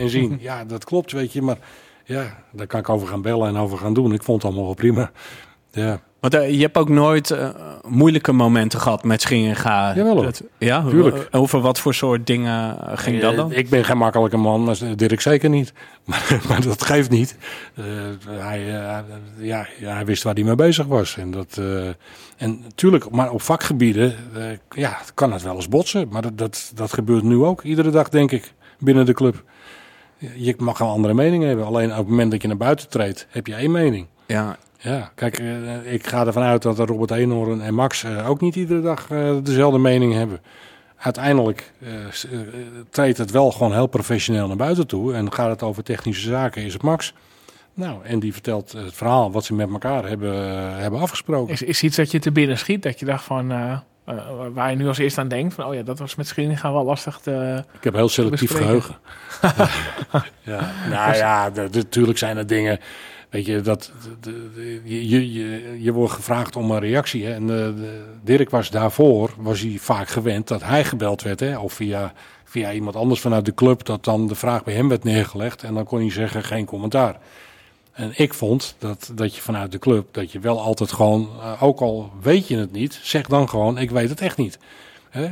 en 0.00 0.08
zien. 0.08 0.38
Ja, 0.50 0.64
dat 0.64 0.84
klopt, 0.84 1.12
weet 1.12 1.32
je. 1.32 1.42
Maar 1.42 1.58
ja, 2.04 2.38
daar 2.52 2.66
kan 2.66 2.80
ik 2.80 2.88
over 2.88 3.08
gaan 3.08 3.22
bellen 3.22 3.48
en 3.48 3.56
over 3.56 3.78
gaan 3.78 3.94
doen. 3.94 4.12
Ik 4.12 4.22
vond 4.22 4.36
het 4.42 4.46
allemaal 4.50 4.66
wel 4.66 4.74
prima. 4.74 5.10
Ja, 5.72 6.00
Want 6.20 6.34
eh, 6.34 6.50
je 6.50 6.60
hebt 6.60 6.76
ook 6.76 6.88
nooit 6.88 7.30
eh, 7.30 7.48
moeilijke 7.88 8.32
momenten 8.32 8.80
gehad 8.80 9.04
met 9.04 9.20
Scheringa. 9.22 9.94
Jawel 9.94 10.14
hoor. 10.14 10.22
Dat- 10.22 10.42
ja, 10.58 10.84
Tuurlijk. 10.88 11.16
Eh, 11.30 11.40
Over 11.40 11.60
wat 11.60 11.78
voor 11.78 11.94
soort 11.94 12.26
dingen 12.26 12.76
ging 12.98 13.20
dat 13.20 13.36
dan? 13.36 13.52
Ik 13.52 13.68
ben 13.68 13.84
geen 13.84 13.96
makkelijke 13.98 14.36
man, 14.36 14.64
maar 14.64 14.78
Dirk 14.96 15.20
zeker 15.20 15.48
niet. 15.48 15.72
Maar, 16.04 16.40
maar 16.48 16.62
dat 16.62 16.84
geeft 16.84 17.10
niet. 17.10 17.36
Hij, 18.28 18.64
ja, 19.38 19.66
hij 19.80 20.04
wist 20.04 20.22
waar 20.22 20.34
hij 20.34 20.42
mee 20.42 20.54
bezig 20.54 20.86
was. 20.86 21.16
En, 21.16 21.30
dat, 21.30 21.60
en 22.36 22.60
natuurlijk, 22.62 23.10
maar 23.10 23.30
op 23.30 23.42
vakgebieden 23.42 24.14
ja, 24.70 24.98
kan 25.14 25.32
het 25.32 25.42
wel 25.42 25.54
eens 25.54 25.68
botsen. 25.68 26.06
Maar 26.10 26.22
dat, 26.22 26.38
dat, 26.38 26.72
dat 26.74 26.92
gebeurt 26.92 27.22
nu 27.22 27.36
ook, 27.36 27.62
iedere 27.62 27.90
dag 27.90 28.08
denk 28.08 28.30
ik, 28.32 28.52
binnen 28.78 29.06
de 29.06 29.12
club. 29.12 29.42
Je 30.34 30.54
mag 30.58 30.80
een 30.80 30.86
andere 30.86 31.14
mening 31.14 31.44
hebben. 31.44 31.66
Alleen 31.66 31.90
op 31.90 31.96
het 31.96 32.08
moment 32.08 32.30
dat 32.30 32.42
je 32.42 32.48
naar 32.48 32.56
buiten 32.56 32.88
treedt, 32.88 33.26
heb 33.30 33.46
je 33.46 33.54
één 33.54 33.70
mening. 33.70 34.06
Ja, 34.26 34.56
Ja, 34.82 35.10
kijk, 35.14 35.38
eh, 35.38 35.92
ik 35.92 36.06
ga 36.06 36.26
ervan 36.26 36.42
uit 36.42 36.62
dat 36.62 36.78
Robert 36.78 37.10
Eenhoorn 37.10 37.60
en 37.60 37.74
Max 37.74 38.04
eh, 38.04 38.28
ook 38.28 38.40
niet 38.40 38.56
iedere 38.56 38.80
dag 38.80 39.10
eh, 39.10 39.36
dezelfde 39.42 39.78
mening 39.78 40.12
hebben. 40.12 40.40
Uiteindelijk 40.96 41.72
treedt 42.90 43.18
het 43.18 43.30
wel 43.30 43.50
gewoon 43.50 43.72
heel 43.72 43.86
professioneel 43.86 44.46
naar 44.46 44.56
buiten 44.56 44.86
toe. 44.86 45.14
En 45.14 45.32
gaat 45.32 45.50
het 45.50 45.62
over 45.62 45.82
technische 45.82 46.28
zaken, 46.28 46.62
is 46.62 46.72
het 46.72 46.82
Max. 46.82 47.14
Nou, 47.74 48.04
en 48.04 48.20
die 48.20 48.32
vertelt 48.32 48.72
het 48.72 48.94
verhaal 48.94 49.32
wat 49.32 49.44
ze 49.44 49.54
met 49.54 49.70
elkaar 49.70 50.08
hebben, 50.08 50.34
hebben 50.78 51.00
afgesproken. 51.00 51.52
Is, 51.52 51.62
is 51.62 51.82
iets 51.82 51.96
dat 51.96 52.10
je 52.10 52.18
te 52.18 52.32
binnen 52.32 52.58
schiet, 52.58 52.82
dat 52.82 52.98
je 52.98 53.06
dacht 53.06 53.24
van... 53.24 53.48
waar 54.52 54.70
je 54.70 54.76
nu 54.76 54.88
als 54.88 54.98
eerste 54.98 55.20
aan 55.20 55.28
denkt 55.28 55.54
van... 55.54 55.64
oh 55.64 55.74
ja, 55.74 55.82
dat 55.82 55.98
was 55.98 56.14
met 56.14 56.26
Scheringa 56.26 56.72
wel 56.72 56.84
lastig 56.84 57.18
te... 57.18 57.64
Ik 57.72 57.84
heb 57.84 57.94
heel 57.94 58.08
selectief 58.08 58.52
geheugen. 58.52 58.96
ja, 60.52 60.72
nou 60.88 61.14
ja, 61.16 61.50
natuurlijk 61.70 62.18
zijn 62.18 62.36
er 62.36 62.46
dingen. 62.46 62.78
Weet 63.30 63.46
je, 63.46 63.60
dat, 63.60 63.90
de- 64.20 64.80
je, 64.84 65.08
je, 65.32 65.82
je, 65.82 65.92
wordt 65.92 66.12
gevraagd 66.12 66.56
om 66.56 66.70
een 66.70 66.78
reactie. 66.80 67.24
Hè? 67.24 67.32
En 67.34 67.46
de- 67.46 68.04
Dirk 68.22 68.50
was 68.50 68.70
daarvoor, 68.70 69.34
was 69.38 69.60
hij 69.60 69.76
vaak 69.80 70.08
gewend 70.08 70.48
dat 70.48 70.62
hij 70.62 70.84
gebeld 70.84 71.22
werd. 71.22 71.40
Hè? 71.40 71.58
Of 71.58 71.72
via, 71.72 72.12
via 72.44 72.72
iemand 72.72 72.96
anders 72.96 73.20
vanuit 73.20 73.44
de 73.44 73.54
club, 73.54 73.84
dat 73.84 74.04
dan 74.04 74.26
de 74.26 74.34
vraag 74.34 74.64
bij 74.64 74.74
hem 74.74 74.88
werd 74.88 75.04
neergelegd. 75.04 75.62
En 75.62 75.74
dan 75.74 75.84
kon 75.84 76.00
hij 76.00 76.10
zeggen, 76.10 76.44
geen 76.44 76.64
commentaar. 76.64 77.18
En 77.92 78.12
ik 78.16 78.34
vond 78.34 78.74
dat, 78.78 79.10
dat 79.14 79.34
je 79.34 79.40
vanuit 79.42 79.72
de 79.72 79.78
club, 79.78 80.08
dat 80.10 80.32
je 80.32 80.38
wel 80.38 80.60
altijd 80.60 80.92
gewoon, 80.92 81.28
eh, 81.40 81.62
ook 81.62 81.80
al 81.80 82.10
weet 82.22 82.48
je 82.48 82.56
het 82.56 82.72
niet, 82.72 83.00
zeg 83.02 83.26
dan 83.26 83.48
gewoon, 83.48 83.78
ik 83.78 83.90
weet 83.90 84.08
het 84.08 84.20
echt 84.20 84.36
niet. 84.36 84.58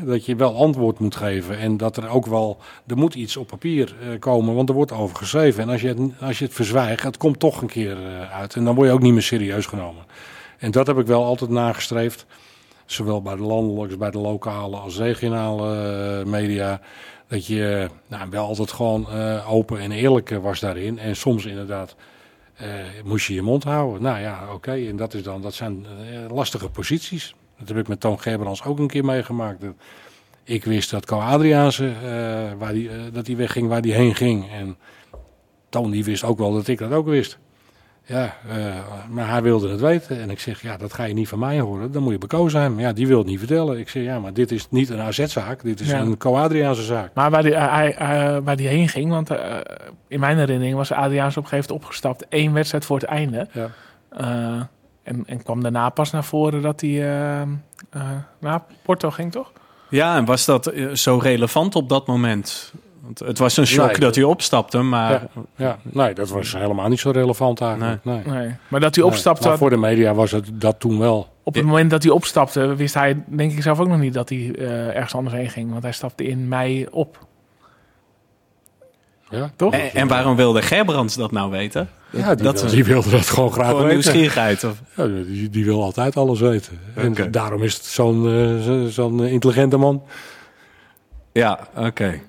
Dat 0.04 0.26
je 0.26 0.36
wel 0.36 0.56
antwoord 0.56 0.98
moet 0.98 1.16
geven 1.16 1.58
en 1.58 1.76
dat 1.76 1.96
er 1.96 2.08
ook 2.08 2.26
wel, 2.26 2.56
er 2.86 2.96
moet 2.96 3.14
iets 3.14 3.36
op 3.36 3.46
papier 3.46 3.94
eh, 4.00 4.18
komen, 4.18 4.54
want 4.54 4.68
er 4.68 4.74
wordt 4.74 4.92
over 4.92 5.16
geschreven. 5.16 5.62
En 5.62 5.68
als 5.68 5.80
je 5.80 5.88
het, 5.88 5.98
als 6.20 6.38
je 6.38 6.44
het 6.44 6.54
verzwijgt, 6.54 7.02
het 7.02 7.16
komt 7.16 7.38
toch 7.38 7.60
een 7.60 7.68
keer 7.68 7.96
eh, 7.96 8.36
uit 8.36 8.54
en 8.54 8.64
dan 8.64 8.74
word 8.74 8.88
je 8.88 8.94
ook 8.94 9.02
niet 9.02 9.12
meer 9.12 9.22
serieus 9.22 9.66
genomen. 9.66 10.04
En 10.58 10.70
dat 10.70 10.86
heb 10.86 10.98
ik 10.98 11.06
wel 11.06 11.24
altijd 11.24 11.50
nagestreefd, 11.50 12.26
zowel 12.86 13.22
bij 13.22 13.36
de 13.36 13.42
landelijke 13.42 13.96
bij 13.96 14.10
de 14.10 14.18
lokale 14.18 14.76
als 14.76 14.96
regionale 14.96 15.76
eh, 16.20 16.26
media. 16.26 16.80
Dat 17.28 17.46
je 17.46 17.88
nou, 18.06 18.30
wel 18.30 18.46
altijd 18.46 18.72
gewoon 18.72 19.06
open 19.46 19.78
en 19.80 19.92
eerlijk 19.92 20.28
was 20.28 20.60
daarin. 20.60 20.98
En 20.98 21.16
soms 21.16 21.44
inderdaad 21.44 21.96
moest 23.04 23.26
je 23.26 23.34
je 23.34 23.42
mond 23.42 23.64
houden. 23.64 24.02
Nou 24.02 24.20
ja, 24.20 24.48
oké. 24.52 24.72
En 24.72 24.96
dat, 24.96 25.14
is 25.14 25.22
dan, 25.22 25.42
dat 25.42 25.54
zijn 25.54 25.86
lastige 26.30 26.68
posities. 26.68 27.34
Dat 27.58 27.68
heb 27.68 27.76
ik 27.76 27.88
met 27.88 28.00
Toon 28.00 28.20
Gerbrands 28.20 28.64
ook 28.64 28.78
een 28.78 28.86
keer 28.86 29.04
meegemaakt. 29.04 29.64
Ik 30.44 30.64
wist 30.64 30.90
dat 30.90 31.06
Co 31.06 31.18
Adriaanse, 31.18 31.86
eh, 31.86 32.58
waar 32.58 32.72
die, 32.72 32.88
eh, 32.88 32.94
dat 33.12 33.26
hij 33.26 33.36
wegging 33.36 33.68
waar 33.68 33.80
hij 33.80 33.90
heen 33.90 34.14
ging. 34.14 34.50
En 34.52 34.76
Toon 35.68 35.90
die 35.90 36.04
wist 36.04 36.24
ook 36.24 36.38
wel 36.38 36.52
dat 36.52 36.66
ik 36.68 36.78
dat 36.78 36.92
ook 36.92 37.06
wist. 37.06 37.38
Ja, 38.04 38.36
eh, 38.48 38.56
maar 39.10 39.28
hij 39.28 39.42
wilde 39.42 39.68
het 39.70 39.80
weten. 39.80 40.20
En 40.20 40.30
ik 40.30 40.40
zeg, 40.40 40.62
ja, 40.62 40.76
dat 40.76 40.92
ga 40.92 41.04
je 41.04 41.14
niet 41.14 41.28
van 41.28 41.38
mij 41.38 41.60
horen. 41.60 41.92
Dan 41.92 42.02
moet 42.02 42.12
je 42.20 42.26
Co 42.26 42.48
zijn. 42.48 42.74
Maar 42.74 42.82
ja, 42.82 42.92
die 42.92 43.06
wil 43.06 43.18
het 43.18 43.26
niet 43.26 43.38
vertellen. 43.38 43.78
Ik 43.78 43.88
zeg, 43.88 44.02
ja, 44.02 44.18
maar 44.18 44.32
dit 44.32 44.50
is 44.50 44.70
niet 44.70 44.88
een 44.88 45.00
AZ-zaak. 45.00 45.62
Dit 45.62 45.80
is 45.80 45.88
Ja. 45.90 46.00
een 46.00 46.16
Co 46.16 46.34
Adriaanse 46.36 46.82
zaak. 46.82 47.14
Maar 47.14 47.30
waar 47.30 47.42
die, 47.42 47.54
hij, 47.54 47.96
waar 48.42 48.56
die 48.56 48.68
heen 48.68 48.88
ging, 48.88 49.10
want 49.10 49.30
in 50.08 50.20
mijn 50.20 50.38
herinnering 50.38 50.76
was 50.76 50.92
Adriaans 50.92 51.36
op 51.36 51.42
een 51.42 51.48
gegeven 51.48 51.70
moment 51.70 51.86
opgestapt. 51.86 52.26
één 52.28 52.52
wedstrijd 52.52 52.84
voor 52.84 52.96
het 52.98 53.06
einde. 53.08 53.48
Ja. 53.52 54.68
En, 55.08 55.22
en 55.26 55.42
kwam 55.42 55.62
daarna 55.62 55.88
pas 55.88 56.10
naar 56.10 56.24
voren 56.24 56.62
dat 56.62 56.80
hij 56.80 56.90
eh, 56.90 57.40
eh, 57.40 57.46
naar 58.40 58.62
Porto 58.82 59.10
ging, 59.10 59.32
toch? 59.32 59.52
ja 59.90 60.16
en 60.16 60.24
was 60.24 60.44
dat 60.44 60.66
eh, 60.66 60.88
zo 60.88 61.18
relevant 61.22 61.74
op 61.76 61.88
dat 61.88 62.06
moment? 62.06 62.72
Want 63.00 63.18
het 63.18 63.38
was 63.38 63.56
een 63.56 63.66
shock 63.66 63.86
Nee. 63.90 63.98
dat 64.00 64.14
hij 64.14 64.24
opstapte, 64.24 64.78
maar 64.82 65.10
Ja, 65.10 65.28
ja, 65.56 65.78
nee, 65.82 66.14
dat 66.14 66.28
was 66.28 66.52
helemaal 66.52 66.88
niet 66.88 66.98
zo 67.00 67.10
relevant 67.10 67.60
eigenlijk. 67.60 68.04
Nee. 68.04 68.22
Nee. 68.24 68.54
Maar 68.68 68.80
dat 68.80 68.94
hij 68.94 69.04
Nee, 69.04 69.12
opstapte, 69.12 69.48
maar 69.48 69.58
voor 69.58 69.70
de 69.70 69.76
media 69.76 70.14
was 70.14 70.30
het 70.30 70.50
dat 70.52 70.80
toen 70.80 70.98
wel. 70.98 71.28
op 71.42 71.54
het 71.54 71.64
moment 71.64 71.90
dat 71.90 72.02
hij 72.02 72.12
opstapte, 72.12 72.74
wist 72.74 72.94
hij 72.94 73.22
denk 73.26 73.52
ik 73.52 73.62
zelf 73.62 73.80
ook 73.80 73.88
nog 73.88 73.98
niet 73.98 74.14
dat 74.14 74.28
hij 74.28 74.54
eh, 74.58 74.96
ergens 74.96 75.14
anders 75.14 75.36
heen 75.36 75.50
ging. 75.50 75.70
Want 75.70 75.82
hij 75.82 75.92
stapte 75.92 76.24
in 76.24 76.48
mei 76.48 76.86
op. 76.90 77.26
Ja, 79.30 79.50
Toch? 79.56 79.72
En, 79.72 79.94
en 79.94 80.08
waarom 80.08 80.36
wilde 80.36 80.62
Gerbrands 80.62 81.16
dat 81.16 81.30
nou 81.32 81.50
weten? 81.50 81.88
Ja, 82.10 82.34
die, 82.34 82.44
dat 82.44 82.54
wil- 82.54 82.64
is 82.64 82.70
die 82.74 82.84
wilde 82.84 83.10
dat 83.10 83.26
gewoon 83.26 83.52
graag 83.52 83.66
gewoon 83.66 83.82
weten. 83.82 83.94
nieuwsgierigheid. 83.98 84.64
Of? 84.64 84.72
Ja, 84.96 85.06
die, 85.06 85.50
die 85.50 85.64
wil 85.64 85.82
altijd 85.82 86.16
alles 86.16 86.40
weten. 86.40 86.78
En 86.94 87.14
daarom 87.30 87.62
is 87.62 87.74
het 87.74 87.84
zo'n 87.84 88.26
eh, 88.26 88.64
zo- 88.64 88.88
zo'n 88.88 89.24
intelligente 89.24 89.76
man. 89.76 90.02
Ja, 91.32 91.58
oké. 91.76 92.20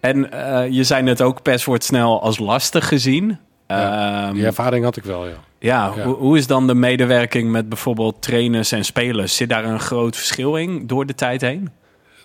En 0.00 0.32
eh, 0.32 0.70
je 0.70 0.84
zei 0.84 1.02
net 1.02 1.22
ook, 1.22 1.42
pers 1.42 1.64
wordt 1.64 1.84
snel 1.84 2.22
als 2.22 2.38
lastig 2.38 2.88
gezien. 2.88 3.38
Ja, 3.68 4.24
Ehm, 4.26 4.34
Die 4.34 4.44
ervaring 4.46 4.84
had 4.84 4.96
ik 4.96 5.04
wel, 5.04 5.26
ja. 5.26 5.32
ja, 5.58 5.92
ja. 5.96 6.02
Hoe, 6.04 6.14
hoe 6.14 6.36
is 6.38 6.46
dan 6.46 6.66
de 6.66 6.74
medewerking 6.74 7.50
met 7.50 7.68
bijvoorbeeld 7.68 8.22
trainers 8.22 8.72
en 8.72 8.84
spelers? 8.84 9.36
Zit 9.36 9.48
daar 9.48 9.64
een 9.64 9.80
groot 9.80 10.16
verschil 10.16 10.56
in 10.56 10.86
door 10.86 11.06
de 11.06 11.14
tijd 11.14 11.40
heen? 11.40 11.70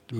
Eh, 0.10 0.15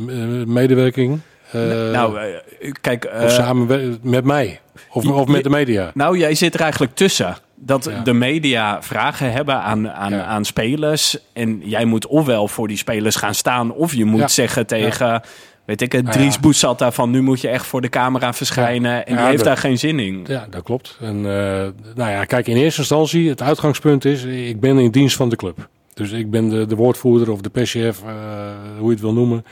Medewerking. 0.46 1.20
Eh, 1.52 1.62
nou, 1.92 2.18
eh, 2.20 2.72
kijk... 2.82 3.04
eh, 3.06 3.24
of 3.24 3.32
samen 3.32 4.00
met 4.02 4.24
mij. 4.24 4.60
Of, 4.92 5.06
of 5.06 5.28
met 5.28 5.44
de 5.44 5.50
media. 5.50 5.92
Nou, 5.94 6.18
jij 6.18 6.36
zit 6.36 6.54
er 6.54 6.62
eigenlijk 6.62 6.96
tussen. 6.96 7.38
Dat 7.56 7.86
Ja. 7.86 8.02
de 8.04 8.14
media 8.14 8.82
vragen 8.84 9.32
hebben 9.32 9.56
aan, 9.56 9.90
aan, 9.90 10.12
Ja. 10.14 10.24
aan 10.24 10.46
spelers. 10.46 11.18
En 11.34 11.62
jij 11.64 11.86
moet 11.86 12.08
ofwel 12.08 12.48
voor 12.48 12.68
die 12.68 12.78
spelers 12.78 13.16
gaan 13.16 13.36
staan. 13.36 13.74
Of 13.74 13.94
je 13.94 14.06
moet 14.06 14.20
Ja. 14.20 14.28
zeggen 14.28 14.68
tegen, 14.68 15.22
weet 15.66 15.82
ik 15.82 15.92
het, 15.92 16.04
Nou 16.04 16.18
Dries. 16.18 16.40
Boet 16.40 16.78
daarvan. 16.80 17.10
Nu 17.12 17.22
moet 17.22 17.42
je 17.42 17.48
echt 17.48 17.66
voor 17.66 17.82
de 17.82 17.90
camera 17.90 18.34
verschijnen. 18.34 19.06
En 19.06 19.16
die 19.16 19.26
heeft 19.26 19.38
dat- 19.38 19.46
daar 19.46 19.58
geen 19.58 19.78
zin 19.78 20.00
in. 20.00 20.26
Ja, 20.28 20.48
dat 20.50 20.64
klopt. 20.64 20.98
En 21.02 21.22
nou 21.22 21.72
ja, 22.12 22.26
kijk, 22.26 22.48
in 22.48 22.56
eerste 22.56 22.80
instantie, 22.80 23.30
het 23.30 23.42
uitgangspunt 23.42 24.06
is, 24.06 24.24
ik 24.24 24.60
ben 24.60 24.78
in 24.78 24.92
dienst 24.92 25.16
van 25.16 25.30
de 25.30 25.36
club. 25.36 25.68
Dus 25.94 26.12
ik 26.12 26.30
ben 26.30 26.50
de, 26.50 26.66
de 26.66 26.76
woordvoerder 26.76 27.32
of 27.32 27.42
de 27.42 27.50
perschef, 27.50 28.04
eh, 28.04 28.52
hoe 28.78 28.86
je 28.86 28.92
het 28.92 29.02
wil 29.02 29.14
noemen, 29.14 29.46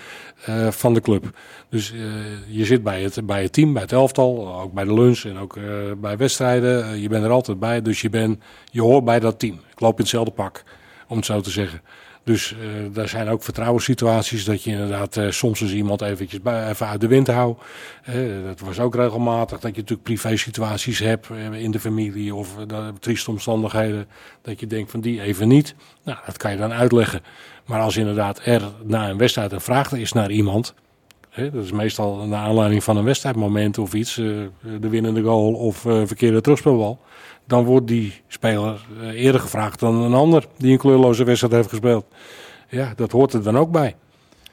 eh, 0.45 0.67
van 0.67 0.93
de 0.93 1.01
club. 1.01 1.29
Dus 1.69 1.93
eh, 1.93 1.99
je 2.47 2.65
zit 2.65 2.83
bij 2.83 3.01
het, 3.01 3.25
bij 3.25 3.41
het 3.41 3.53
team, 3.53 3.73
bij 3.73 3.81
het 3.81 3.91
elftal, 3.91 4.61
ook 4.61 4.73
bij 4.73 4.83
de 4.83 4.93
lunch 4.93 5.23
en 5.23 5.37
ook 5.37 5.57
bij 5.97 6.17
wedstrijden. 6.17 7.01
Je 7.01 7.09
bent 7.09 7.23
er 7.23 7.29
altijd 7.29 7.59
bij, 7.59 7.81
dus 7.81 8.01
je, 8.01 8.09
ben, 8.09 8.41
je 8.71 8.81
hoort 8.81 9.05
bij 9.05 9.19
dat 9.19 9.39
team. 9.39 9.59
Ik 9.71 9.79
loop 9.79 9.95
in 9.95 10.01
hetzelfde 10.01 10.31
pak, 10.31 10.63
om 11.07 11.15
het 11.15 11.25
zo 11.25 11.41
te 11.41 11.49
zeggen. 11.49 11.81
Dus 12.23 12.53
eh 12.53 12.57
daar 12.93 13.07
zijn 13.07 13.29
ook 13.29 13.43
vertrouwenssituaties 13.43 14.45
dat 14.45 14.63
je 14.63 14.71
inderdaad 14.71 15.17
eh, 15.17 15.29
soms 15.29 15.61
eens 15.61 15.73
iemand 15.73 16.01
eventjes 16.01 16.41
bij, 16.41 16.69
even 16.69 16.87
uit 16.87 17.01
de 17.01 17.07
wind 17.07 17.27
houdt. 17.27 17.61
Eh, 18.03 18.15
dat 18.45 18.59
was 18.59 18.79
ook 18.79 18.95
regelmatig 18.95 19.59
dat 19.59 19.75
je 19.75 19.81
natuurlijk 19.81 20.03
privé 20.03 20.37
situaties 20.37 20.99
hebt 20.99 21.29
in 21.51 21.71
de 21.71 21.79
familie 21.79 22.35
of 22.35 22.55
trieste 22.99 23.31
omstandigheden. 23.31 24.07
Dat 24.41 24.59
je 24.59 24.67
denkt 24.67 24.91
van 24.91 25.01
die 25.01 25.21
even 25.21 25.47
niet. 25.47 25.75
Nou, 26.03 26.17
dat 26.25 26.37
kan 26.37 26.51
je 26.51 26.57
dan 26.57 26.73
uitleggen. 26.73 27.21
Maar 27.65 27.79
als 27.79 27.97
inderdaad 27.97 28.41
er 28.43 28.61
na 28.83 29.09
een 29.09 29.17
wedstrijd 29.17 29.51
een 29.51 29.61
vraag 29.61 29.91
is 29.91 30.13
naar 30.13 30.31
iemand? 30.31 30.73
Dat 31.35 31.63
is 31.63 31.71
meestal 31.71 32.27
naar 32.27 32.45
aanleiding 32.45 32.83
van 32.83 32.97
een 32.97 33.03
wedstrijdmoment 33.03 33.77
of 33.77 33.93
iets. 33.93 34.15
de 34.15 34.89
winnende 34.89 35.21
goal 35.21 35.53
of 35.53 35.85
eh, 35.85 36.01
verkeerde 36.05 36.41
terugspelbal. 36.41 36.99
Dan 37.49 37.63
wordt 37.63 37.87
die 37.87 38.13
speler 38.27 38.85
eh, 39.01 39.23
eerder 39.23 39.41
gevraagd 39.41 39.79
dan 39.79 39.95
een 39.95 40.13
ander 40.13 40.45
die 40.57 40.71
een 40.71 40.77
kleurloze 40.77 41.23
wedstrijd 41.23 41.53
heeft 41.53 41.69
gespeeld. 41.69 42.05
Ja, 42.69 42.93
dat 42.95 43.11
hoort 43.11 43.33
er 43.33 43.43
dan 43.43 43.57
ook 43.57 43.71
bij. 43.71 43.95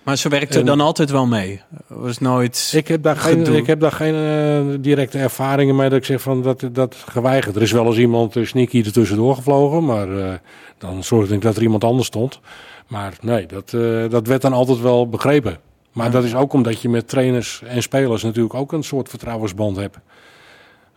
Maar 0.02 0.16
ze 0.16 0.28
werkte 0.28 0.58
En- 0.58 0.66
dan 0.66 0.80
altijd 0.80 1.10
wel 1.10 1.26
mee. 1.26 1.60
Was 1.86 2.18
nooit... 2.18 2.72
Ik 2.76 2.88
heb 2.88 3.02
daar 3.02 3.16
geen, 3.16 3.54
ik 3.54 3.66
heb 3.66 3.80
daar 3.80 3.92
geen 3.92 4.14
eh, 4.14 4.76
directe 4.80 5.18
ervaringen 5.18 5.76
mee 5.76 5.88
dat 5.88 5.98
ik 5.98 6.04
zeg 6.04 6.20
van 6.20 6.42
dat, 6.42 6.68
dat 6.72 6.96
geweigerd. 7.08 7.56
Er 7.56 7.62
is 7.62 7.72
wel 7.72 7.86
eens 7.86 7.98
iemand 7.98 8.36
uh, 8.36 8.46
sneaky 8.46 8.82
er 8.82 8.92
tussendoor 8.92 9.34
gevlogen, 9.34 9.84
maar 9.84 10.40
dan 10.78 11.04
zorgde 11.04 11.34
ik 11.34 11.40
dat 11.40 11.56
er 11.56 11.62
iemand 11.62 11.84
anders 11.84 12.06
stond. 12.06 12.40
Maar 12.86 13.16
nee, 13.20 13.46
dat, 13.46 13.70
dat 14.10 14.26
werd 14.26 14.42
dan 14.42 14.52
altijd 14.52 14.80
wel 14.80 15.08
begrepen. 15.08 15.58
Maar 15.92 16.10
dat 16.10 16.24
is 16.24 16.34
ook 16.34 16.52
omdat 16.52 16.80
je 16.80 16.88
met 16.88 17.08
trainers 17.08 17.62
en 17.66 17.82
spelers 17.82 18.22
natuurlijk 18.22 18.54
ook 18.54 18.72
een 18.72 18.84
soort 18.84 19.08
vertrouwensband 19.08 19.76
hebt. 19.76 19.98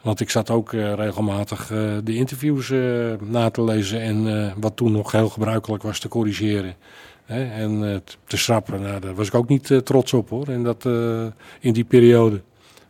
Want 0.01 0.19
ik 0.19 0.29
zat 0.29 0.49
ook 0.49 0.73
eh, 0.73 0.93
regelmatig 0.93 1.71
eh, 1.71 1.79
de 2.03 2.15
interviews 2.15 2.69
eh, 2.69 2.79
na 3.19 3.49
te 3.49 3.63
lezen 3.63 4.01
en 4.01 4.53
wat 4.59 4.75
toen 4.75 4.91
nog 4.91 5.11
heel 5.11 5.29
gebruikelijk 5.29 5.83
was 5.83 5.99
te 5.99 6.07
corrigeren. 6.07 6.75
Hè, 7.25 7.43
en 7.43 8.03
te 8.27 8.37
schrappen, 8.37 8.81
nou, 8.81 8.99
daar 8.99 9.15
was 9.15 9.27
ik 9.27 9.33
ook 9.33 9.49
niet 9.49 9.71
trots 9.83 10.13
op 10.13 10.29
hoor, 10.29 10.49
in, 10.49 10.63
dat, 10.63 10.85
in 11.59 11.73
die 11.73 11.83
periode. 11.83 12.41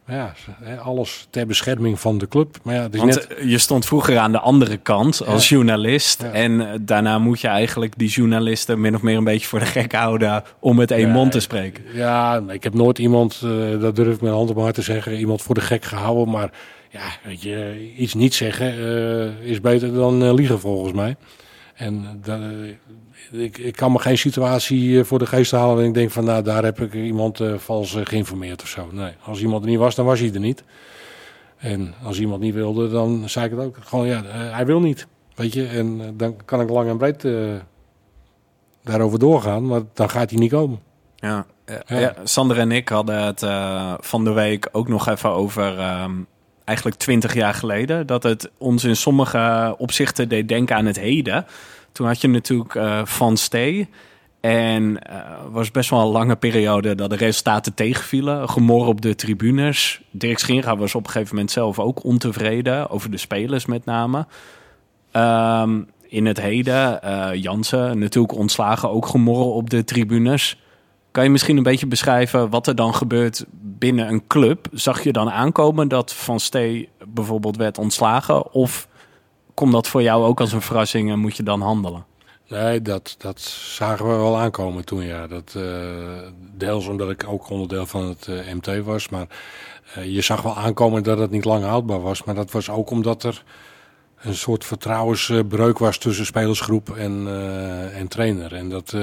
Maar 0.06 0.34
ja, 0.66 0.76
alles 0.76 1.28
ter 1.30 1.48
bescherming 1.48 2.00
van 2.00 2.18
de 2.18 2.28
club. 2.28 2.58
Maar 2.64 2.76
ja, 2.76 2.82
het 2.82 2.94
is 2.94 3.00
Want 3.00 3.14
net, 3.14 3.38
je 3.44 3.58
stond 3.58 3.86
vroeger 3.86 4.18
aan 4.18 4.32
de 4.32 4.40
andere 4.40 4.78
kant 4.78 5.26
als 5.26 5.50
journalist. 5.50 6.22
Ja. 6.22 6.32
En 6.32 6.82
daarna 6.86 7.20
moet 7.20 7.42
je 7.42 7.48
eigenlijk 7.48 7.94
die 7.98 8.10
journalisten 8.10 8.82
min 8.82 8.96
of 8.96 9.02
meer 9.02 9.18
een 9.18 9.24
beetje 9.24 9.48
voor 9.48 9.60
de 9.60 9.66
gek 9.66 9.94
houden 9.94 10.44
om 10.60 10.76
met 10.76 10.92
één 10.92 11.08
Ja, 11.08 11.14
mond 11.14 11.32
te 11.32 11.40
spreken. 11.40 11.84
ja, 11.94 12.44
ik 12.48 12.64
heb 12.64 12.74
nooit 12.74 13.00
iemand, 13.00 13.40
dat 13.80 13.96
durf 13.96 14.16
ik 14.16 14.22
met 14.22 14.32
hand 14.32 14.50
op 14.50 14.54
mijn 14.54 14.66
hart 14.66 14.76
te 14.76 14.82
zeggen, 14.82 15.18
iemand 15.18 15.42
voor 15.42 15.56
de 15.56 15.62
gek 15.62 15.84
gehouden. 15.84 16.30
Maar 16.30 16.52
ja, 16.90 17.10
weet 17.24 17.42
je, 17.42 17.92
iets 17.98 18.14
niet 18.14 18.34
zeggen 18.34 18.72
eh, 18.72 19.50
is 19.50 19.62
beter 19.62 19.94
dan 19.94 20.24
eh, 20.24 20.34
liegen 20.34 20.60
volgens 20.60 20.94
mij. 20.94 21.16
En 21.76 22.20
dat, 22.22 22.40
eh, 22.40 23.44
ik, 23.44 23.58
ik 23.58 23.76
kan 23.76 23.92
me 23.92 24.00
geen 24.00 24.18
situatie 24.18 25.04
voor 25.04 25.20
de 25.20 25.26
geest 25.26 25.52
halen 25.52 25.80
en 25.80 25.88
ik 25.88 25.94
denk 25.94 26.12
van 26.12 26.24
nou, 26.24 26.44
daar 26.44 26.64
heb 26.64 26.82
ik 26.82 26.94
iemand 26.94 27.42
vals 27.58 27.98
geïnformeerd 28.04 28.62
of 28.62 28.68
zo. 28.68 28.88
Nee, 28.92 29.12
als 29.24 29.42
iemand 29.42 29.64
er 29.64 29.70
niet 29.70 29.80
was, 29.80 29.96
dan 29.96 30.06
was 30.06 30.20
hij 30.20 30.34
er 30.34 30.40
niet. 30.40 30.64
En 31.58 31.94
als 32.04 32.20
iemand 32.20 32.42
niet 32.42 32.54
wilde, 32.54 32.90
dan 32.90 33.30
zei 33.30 33.46
ik 33.46 33.52
het 33.52 33.60
ook. 33.60 33.78
Gewoon 33.80 34.08
ja, 34.08 34.24
hij 34.26 34.66
wil 34.66 34.80
niet. 34.80 35.08
Weet 35.36 35.54
je, 35.54 35.66
en 35.68 36.18
dan 36.18 36.36
kan 36.46 36.62
ik 36.62 36.70
lang 36.70 36.90
en 36.90 36.98
breed 36.98 37.28
daarover 38.84 39.20
doorgaan, 39.20 39.66
maar 39.66 39.82
dan 39.94 40.10
gaat 40.10 40.30
hij 40.30 40.40
niet 40.40 40.52
komen. 40.52 40.80
Ja. 41.16 41.46
Ja. 41.86 42.14
Sander 42.24 42.60
en 42.60 42.72
ik 42.72 42.90
hadden 42.90 43.24
het 43.24 43.40
van 44.06 44.24
de 44.24 44.32
week 44.32 44.70
ook 44.72 44.88
nog 44.88 45.08
even 45.08 45.30
over 45.30 45.80
ehm, 45.80 46.12
eigenlijk 46.70 46.98
twintig 46.98 47.34
jaar 47.34 47.54
geleden. 47.54 48.08
Dat 48.08 48.24
het 48.24 48.52
ons 48.58 48.84
in 48.84 48.96
sommige 48.96 49.76
opzichten 49.78 50.30
deed 50.30 50.48
denken 50.48 50.76
aan 50.76 50.86
het 50.86 51.00
heden. 51.00 51.46
Toen 51.92 52.08
had 52.08 52.22
je 52.22 52.28
natuurlijk 52.28 52.76
eh, 52.76 53.06
Van 53.06 53.38
Stee. 53.38 53.90
En 54.40 55.04
eh 55.04 55.18
was 55.52 55.72
best 55.72 55.90
wel 55.90 56.00
een 56.00 56.12
lange 56.12 56.36
periode 56.36 56.96
dat 56.96 57.10
de 57.10 57.16
resultaten 57.16 57.74
tegenvielen. 57.74 58.50
Gemor 58.50 58.88
op 58.88 59.02
de 59.02 59.16
tribunes. 59.16 60.02
Dirk 60.12 60.40
Scheringa 60.40 60.78
was 60.78 60.96
op 60.96 61.06
een 61.06 61.12
gegeven 61.12 61.36
moment 61.36 61.52
zelf 61.52 61.80
ook 61.80 62.04
ontevreden. 62.04 62.90
Over 62.90 63.12
de 63.12 63.18
spelers 63.18 63.66
met 63.66 63.86
name. 63.86 64.26
Ehm, 65.12 65.82
in 66.08 66.26
het 66.26 66.42
heden, 66.42 67.02
eh 67.02 67.30
Jansen 67.34 68.00
natuurlijk 68.00 68.34
ontslagen, 68.34 68.90
ook 68.90 69.06
gemorrel 69.06 69.52
op 69.52 69.70
de 69.70 69.84
tribunes. 69.84 70.58
Kan 71.12 71.24
je 71.24 71.30
misschien 71.30 71.58
een 71.58 71.64
beetje 71.64 71.88
beschrijven 71.88 72.50
wat 72.50 72.68
er 72.68 72.76
dan 72.76 72.96
gebeurt 72.96 73.46
binnen 73.62 74.08
een 74.08 74.28
club? 74.28 74.68
Zag 74.72 75.04
je 75.04 75.12
dan 75.12 75.30
aankomen 75.32 75.88
dat 75.88 76.14
Van 76.14 76.40
Stee 76.40 76.90
bijvoorbeeld 77.08 77.58
werd 77.58 77.78
ontslagen? 77.78 78.54
Of 78.54 78.88
komt 79.54 79.72
dat 79.72 79.88
voor 79.88 80.02
jou 80.02 80.24
ook 80.24 80.40
als 80.40 80.52
een 80.52 80.62
verrassing 80.62 81.12
en 81.12 81.20
moet 81.20 81.38
je 81.38 81.44
dan 81.44 81.62
handelen? 81.62 82.06
Nee, 82.50 82.82
dat, 82.82 83.16
dat 83.18 83.40
zagen 83.42 84.08
we 84.08 84.16
wel 84.16 84.38
aankomen 84.38 84.86
toen, 84.86 85.02
ja. 85.06 85.28
Dat, 85.28 85.54
eh, 85.56 85.64
deels 86.58 86.88
omdat 86.88 87.10
ik 87.10 87.26
ook 87.28 87.50
onderdeel 87.50 87.86
van 87.86 88.06
het 88.06 88.28
eh, 88.28 88.54
MT 88.54 88.84
was. 88.84 89.10
Maar 89.10 89.28
eh, 89.94 90.14
je 90.14 90.22
zag 90.22 90.42
wel 90.42 90.56
aankomen 90.56 91.04
dat 91.04 91.20
het 91.20 91.32
niet 91.32 91.46
lang 91.46 91.64
houdbaar 91.64 92.02
was. 92.02 92.24
Maar 92.24 92.36
dat 92.36 92.52
was 92.52 92.70
ook 92.70 92.90
omdat 92.90 93.24
er 93.24 93.44
een 94.22 94.36
soort 94.36 94.66
vertrouwensbreuk 94.66 95.78
was 95.78 95.98
tussen 95.98 96.26
spelersgroep 96.26 96.90
en, 96.90 97.28
en 97.94 98.08
trainer. 98.08 98.54
En 98.54 98.70
dat, 98.70 98.96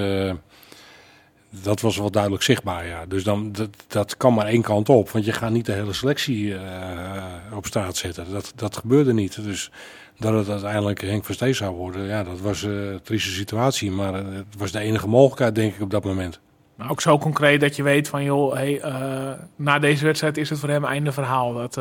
dat 1.62 1.80
was 1.80 1.96
wel 1.96 2.10
duidelijk 2.10 2.42
zichtbaar, 2.42 2.86
ja. 2.86 3.06
Dus 3.06 3.24
dan, 3.24 3.52
dat, 3.52 3.68
dat 3.86 4.16
kan 4.16 4.34
maar 4.34 4.46
één 4.46 4.62
kant 4.62 4.88
op. 4.88 5.10
Want 5.10 5.24
je 5.24 5.32
gaat 5.32 5.50
niet 5.50 5.66
de 5.66 5.72
hele 5.72 5.92
selectie 5.92 6.54
eh, 6.54 7.22
op 7.54 7.66
straat 7.66 7.96
zetten. 7.96 8.26
Dat, 8.30 8.52
dat 8.56 8.76
gebeurde 8.76 9.12
niet. 9.12 9.44
Dus 9.44 9.70
dat 10.18 10.34
het 10.34 10.48
uiteindelijk 10.48 11.00
Henk 11.00 11.24
Verstee 11.24 11.52
zou 11.52 11.74
worden, 11.74 12.06
ja, 12.06 12.24
dat 12.24 12.40
was 12.40 12.62
eh, 12.64 12.70
een 12.70 13.00
trieste 13.02 13.30
situatie. 13.30 13.90
Maar 13.90 14.14
eh, 14.14 14.24
het 14.34 14.44
was 14.58 14.72
de 14.72 14.78
enige 14.78 15.08
mogelijkheid, 15.08 15.54
denk 15.54 15.74
ik, 15.74 15.80
op 15.80 15.90
dat 15.90 16.04
moment. 16.04 16.40
Maar 16.76 16.90
ook 16.90 17.00
zo 17.00 17.18
concreet 17.18 17.60
dat 17.60 17.76
je 17.76 17.82
weet 17.82 18.08
van, 18.08 18.24
joh, 18.24 18.54
hey, 18.54 18.82
na 19.56 19.78
deze 19.78 20.04
wedstrijd 20.04 20.36
is 20.36 20.50
het 20.50 20.58
voor 20.58 20.68
hem 20.68 20.84
einde 20.84 21.12
verhaal. 21.12 21.54
Dat, 21.54 21.80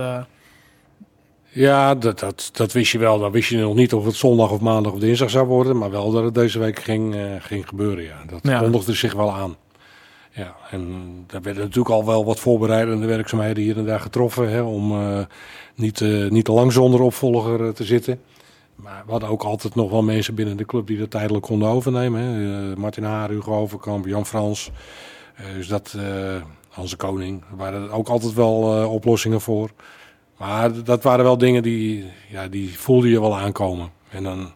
Ja, 1.50 1.96
dat, 1.96 2.20
dat, 2.20 2.50
dat 2.54 2.72
wist 2.72 2.92
je 2.92 2.98
wel. 2.98 3.20
Dan 3.20 3.32
wist 3.32 3.50
je 3.50 3.58
nog 3.58 3.76
niet 3.76 3.94
of 3.94 4.06
het 4.06 4.16
zondag 4.16 4.52
of 4.52 4.60
maandag 4.60 4.94
of 4.94 5.00
dinsdag 5.00 5.30
zou 5.30 5.48
worden. 5.48 5.78
Maar 5.78 5.92
wel 5.92 6.12
dat 6.12 6.24
het 6.24 6.34
deze 6.34 6.60
week 6.60 6.80
ging, 6.80 7.16
ging 7.40 7.68
gebeuren, 7.68 8.04
ja. 8.04 8.24
Dat 8.30 8.40
Ja. 8.44 8.60
kondigde 8.60 8.94
zich 8.94 9.14
wel 9.14 9.34
aan. 9.34 9.56
Ja, 10.36 10.56
en 10.72 11.06
daar 11.28 11.42
werden 11.42 11.64
natuurlijk 11.64 11.96
al 11.96 12.06
wel 12.06 12.26
wat 12.26 12.40
voorbereidende 12.40 13.06
werkzaamheden 13.06 13.64
hier 13.64 13.78
en 13.78 13.86
daar 13.86 14.00
getroffen. 14.00 14.50
Hè, 14.50 14.62
om 14.62 14.92
eh, 14.92 15.20
niet, 15.76 16.02
eh, 16.02 16.30
niet 16.30 16.46
te 16.46 16.52
lang 16.52 16.72
zonder 16.72 17.02
opvolger 17.02 17.66
eh, 17.66 17.70
te 17.70 17.84
zitten. 17.84 18.20
Maar 18.76 19.04
we 19.06 19.12
hadden 19.12 19.30
ook 19.30 19.44
altijd 19.44 19.76
nog 19.76 19.92
wel 19.92 20.04
mensen 20.04 20.36
binnen 20.36 20.58
de 20.58 20.66
club 20.66 20.88
die 20.88 20.98
dat 20.98 21.12
tijdelijk 21.12 21.46
konden 21.46 21.68
overnemen. 21.68 22.22
Hè. 22.22 22.72
Eh, 22.72 22.78
Martin 22.78 23.04
Haar, 23.04 23.30
Hugo 23.30 23.56
Overkamp, 23.56 24.06
Jan 24.06 24.26
Frans. 24.26 24.72
Eh, 25.36 25.46
dus 25.54 25.68
dat, 25.68 25.96
eh 25.98 26.42
Hans 26.70 26.96
Koning. 26.96 27.42
Daar 27.42 27.58
waren 27.58 27.92
ook 27.92 28.08
altijd 28.08 28.34
wel 28.34 28.82
eh, 28.82 28.92
oplossingen 28.92 29.42
voor. 29.42 29.70
Maar 30.38 30.84
dat 30.84 31.04
waren 31.04 31.26
wel 31.26 31.38
dingen 31.38 31.64
die, 31.64 32.06
ja, 32.30 32.48
die 32.48 32.80
voelde 32.80 33.10
je 33.10 33.22
wel 33.22 33.38
aankomen. 33.38 33.90
En 34.10 34.24
dan 34.24 34.52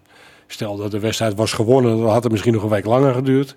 stel 0.48 0.78
dat 0.78 0.92
de 0.92 1.00
wedstrijd 1.00 1.36
was 1.36 1.54
gewonnen, 1.54 1.98
dan 1.98 2.10
had 2.10 2.24
het 2.24 2.32
misschien 2.32 2.54
nog 2.54 2.64
een 2.64 2.70
week 2.70 2.86
langer 2.86 3.14
geduurd. 3.14 3.56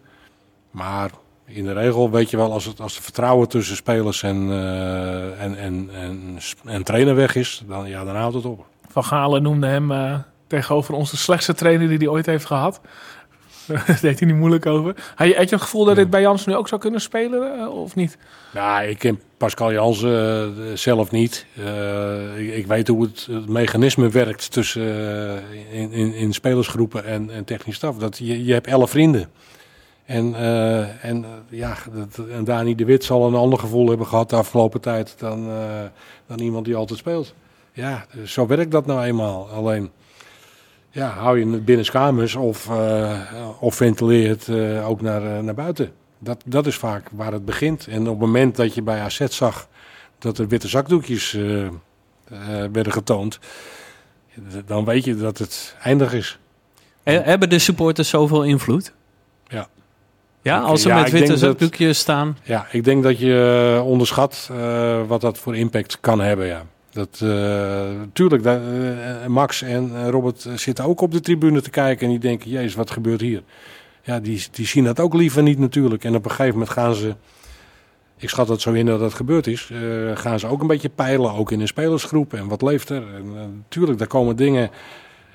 Maar 0.71 1.11
in 1.45 1.65
de 1.65 1.73
regel 1.73 2.11
weet 2.11 2.31
je 2.31 2.37
wel, 2.37 2.53
als, 2.53 2.65
het, 2.65 2.81
als 2.81 2.97
de 2.97 3.03
vertrouwen 3.03 3.49
tussen 3.49 3.77
spelers 3.77 4.23
en, 4.23 4.51
eh, 4.51 5.43
en, 5.43 5.57
en, 5.57 5.91
en, 5.93 6.39
en 6.65 6.83
trainer 6.83 7.15
weg 7.15 7.35
is, 7.35 7.63
dan, 7.67 7.89
ja, 7.89 8.05
dan 8.05 8.17
houdt 8.17 8.35
het 8.35 8.45
op. 8.45 8.67
Van 8.89 9.05
Galen 9.05 9.43
noemde 9.43 9.67
hem 9.67 9.93
eh, 9.93 10.15
tegenover 10.47 10.95
ons 10.95 11.11
de 11.11 11.17
slechtste 11.17 11.55
trainer 11.55 11.89
die 11.89 11.99
hij 11.99 12.09
ooit 12.09 12.27
heeft 12.27 12.45
gehad. 12.45 12.81
Daar 13.67 13.99
deed 14.01 14.19
hij 14.19 14.29
niet 14.29 14.37
moeilijk 14.37 14.67
over. 14.67 14.95
Had 15.15 15.29
je, 15.29 15.35
had 15.35 15.49
je 15.49 15.55
het 15.55 15.65
gevoel 15.65 15.85
dat 15.85 15.97
dit 15.97 16.11
bij 16.11 16.21
Jans 16.21 16.47
nu 16.47 16.55
ook 16.55 16.69
zou 16.69 16.81
kunnen 16.81 17.01
spelen, 17.01 17.59
eh, 17.59 17.69
of 17.69 17.95
niet? 17.95 18.19
Nou, 18.55 18.87
ik 18.87 18.99
ken 18.99 19.21
Pascal 19.37 19.73
Jansen 19.73 20.55
eh, 20.69 20.77
zelf 20.77 21.11
niet. 21.11 21.47
Ik, 22.37 22.55
ik 22.55 22.67
weet 22.67 22.89
hoe 22.89 23.03
het, 23.03 23.29
het 23.31 23.49
mechanisme 23.49 24.09
werkt 24.09 24.53
tussen 24.53 24.83
in, 25.73 25.93
in, 25.93 26.15
in 26.15 26.33
spelersgroepen 26.33 27.05
en, 27.05 27.31
en 27.31 27.45
technisch 27.45 27.77
staf. 27.77 27.97
Dat 27.97 28.19
je, 28.19 28.45
je 28.45 28.53
hebt 28.53 28.67
elf 28.67 28.91
vrienden. 28.91 29.29
En, 30.05 30.35
eh, 30.35 31.05
en, 31.05 31.25
eh, 31.25 31.31
ja, 31.49 31.77
dat, 31.93 32.27
en 32.29 32.45
Dani 32.45 32.75
de 32.75 32.85
Wit 32.85 33.05
zal 33.05 33.27
een 33.27 33.35
ander 33.35 33.59
gevoel 33.59 33.89
hebben 33.89 34.07
gehad 34.07 34.31
de 34.31 34.37
afgelopen 34.37 34.81
tijd 34.81 35.15
dan, 35.19 35.49
eh, 35.51 35.83
dan 36.27 36.39
iemand 36.41 36.65
die 36.65 36.77
altijd 36.77 36.99
speelt. 36.99 37.35
Ja, 37.73 38.07
dus 38.13 38.33
zo 38.33 38.47
werkt 38.47 38.71
dat 38.71 38.87
nou 38.87 39.03
eenmaal. 39.05 39.49
Alleen, 39.49 39.91
ja, 40.91 41.09
hou 41.09 41.39
je 41.39 41.51
het 41.51 41.65
binnenskamers 41.65 42.35
of, 42.35 42.71
eh, 42.71 43.21
of 43.61 43.75
ventileer 43.75 44.29
het 44.29 44.49
ook 44.85 45.01
naar, 45.01 45.45
naar 45.45 45.55
buiten. 45.55 45.93
Dat, 46.19 46.43
dat 46.47 46.67
is 46.67 46.77
vaak 46.77 47.09
waar 47.13 47.33
het 47.33 47.45
begint. 47.45 47.87
En 47.87 48.01
op 48.01 48.07
het 48.07 48.19
moment 48.27 48.57
dat 48.57 48.75
je 48.75 48.83
bij 48.83 49.01
AZ 49.01 49.27
zag 49.29 49.69
dat 50.19 50.39
er 50.39 50.49
witte 50.49 50.69
zakdoekjes 50.69 51.33
werden 52.73 52.93
getoond, 52.93 53.39
dan 54.67 54.85
weet 54.85 55.05
je 55.05 55.17
dat 55.17 55.39
het 55.39 55.77
eindig 55.83 56.13
is. 56.13 56.39
He- 57.03 57.21
Hebben 57.23 57.49
de 57.49 57.59
supporters 57.59 58.09
zoveel 58.09 58.43
invloed? 58.45 58.93
Ja. 59.47 59.69
Ja, 60.43 60.59
als 60.59 60.83
ze 60.83 60.89
Ja, 60.89 61.01
met 61.01 61.11
witte 61.11 61.29
dat- 61.31 61.39
zakdoekjes 61.39 61.99
staan. 61.99 62.37
Ja, 62.43 62.67
ik 62.71 62.85
denk 62.85 63.03
dat 63.03 63.19
je 63.19 63.75
eh, 63.79 63.87
onderschat 63.87 64.49
eh, 64.53 65.01
wat 65.07 65.21
dat 65.21 65.39
voor 65.39 65.57
impact 65.57 65.99
kan 66.01 66.21
hebben. 66.21 66.47
Ja. 66.47 66.63
Dat, 66.91 67.21
eh, 67.23 67.81
tuurlijk, 68.13 68.43
da- 68.43 68.61
eh, 69.23 69.27
Max 69.27 69.63
en 69.63 70.11
Robert 70.11 70.47
zitten 70.55 70.85
ook 70.85 71.01
op 71.01 71.13
de 71.13 71.21
tribune 71.21 71.61
te 71.63 71.71
kijken 71.71 72.05
en 72.05 72.11
die 72.11 72.21
denken, 72.21 72.51
jezus, 72.51 72.75
wat 72.75 72.91
gebeurt 72.91 73.21
hier? 73.21 73.43
Ja, 74.03 74.21
die, 74.21 74.43
die 74.51 74.67
zien 74.67 74.85
dat 74.85 75.01
ook 75.01 75.15
liever 75.15 75.43
niet 75.43 75.59
natuurlijk. 75.59 76.05
En 76.05 76.15
op 76.15 76.25
een 76.25 76.31
gegeven 76.31 76.53
moment 76.53 76.71
gaan 76.71 76.95
ze, 76.95 77.15
ik 78.17 78.29
schat 78.29 78.47
dat 78.47 78.61
zo 78.61 78.73
in 78.73 78.87
dat 78.87 79.01
dat 79.01 79.15
gebeurd 79.15 79.47
is, 79.47 79.71
gaan 80.15 80.39
ze 80.39 80.47
ook 80.47 80.61
een 80.61 80.67
beetje 80.67 80.89
peilen, 80.89 81.33
ook 81.35 81.51
in 81.53 81.61
een 81.61 81.67
spelersgroep. 81.67 82.35
En 82.35 82.49
wat 82.49 82.63
leeft 82.63 82.89
er? 82.89 83.03
En, 83.15 83.65
tuurlijk, 83.69 83.99
daar 83.99 84.07
komen 84.09 84.37
dingen 84.37 84.71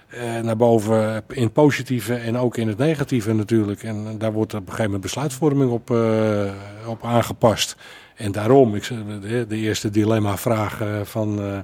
eh, 0.08 0.40
naar 0.40 0.56
boven 0.56 1.24
in 1.28 1.44
het 1.44 1.54
positieve 1.54 2.16
en 2.16 2.38
ook 2.38 2.58
in 2.58 2.68
het 2.68 2.78
negatieve 2.78 3.34
natuurlijk. 3.34 3.84
En 3.84 4.18
daar 4.18 4.34
wordt 4.34 4.54
op 4.54 4.60
een 4.60 4.66
gegeven 4.66 4.86
moment 4.86 5.02
besluitvorming 5.02 5.72
op, 5.72 5.92
eh, 5.92 6.52
op 6.86 7.04
aangepast. 7.04 7.76
En 8.16 8.32
daarom, 8.32 8.76
ik, 8.76 8.88
de, 9.22 9.46
de 9.48 9.56
eerste 9.56 9.90
dilemma-vraag 9.90 10.82
eh, 10.82 11.02
van 11.04 11.64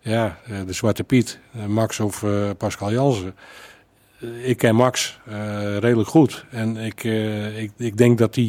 ja, 0.00 0.38
de 0.66 0.72
Zwarte 0.72 1.04
Piet, 1.04 1.38
Max 1.66 2.00
of 2.00 2.24
Pascal 2.56 2.92
Jansen. 2.92 3.34
Ik 4.42 4.56
ken 4.56 4.74
Max 4.74 5.20
redelijk 5.78 6.08
goed. 6.08 6.44
En 6.50 6.76
ik, 6.76 7.04
ik, 7.56 7.70
ik 7.76 7.96
denk 7.96 8.18
dat 8.18 8.34
hij 8.34 8.44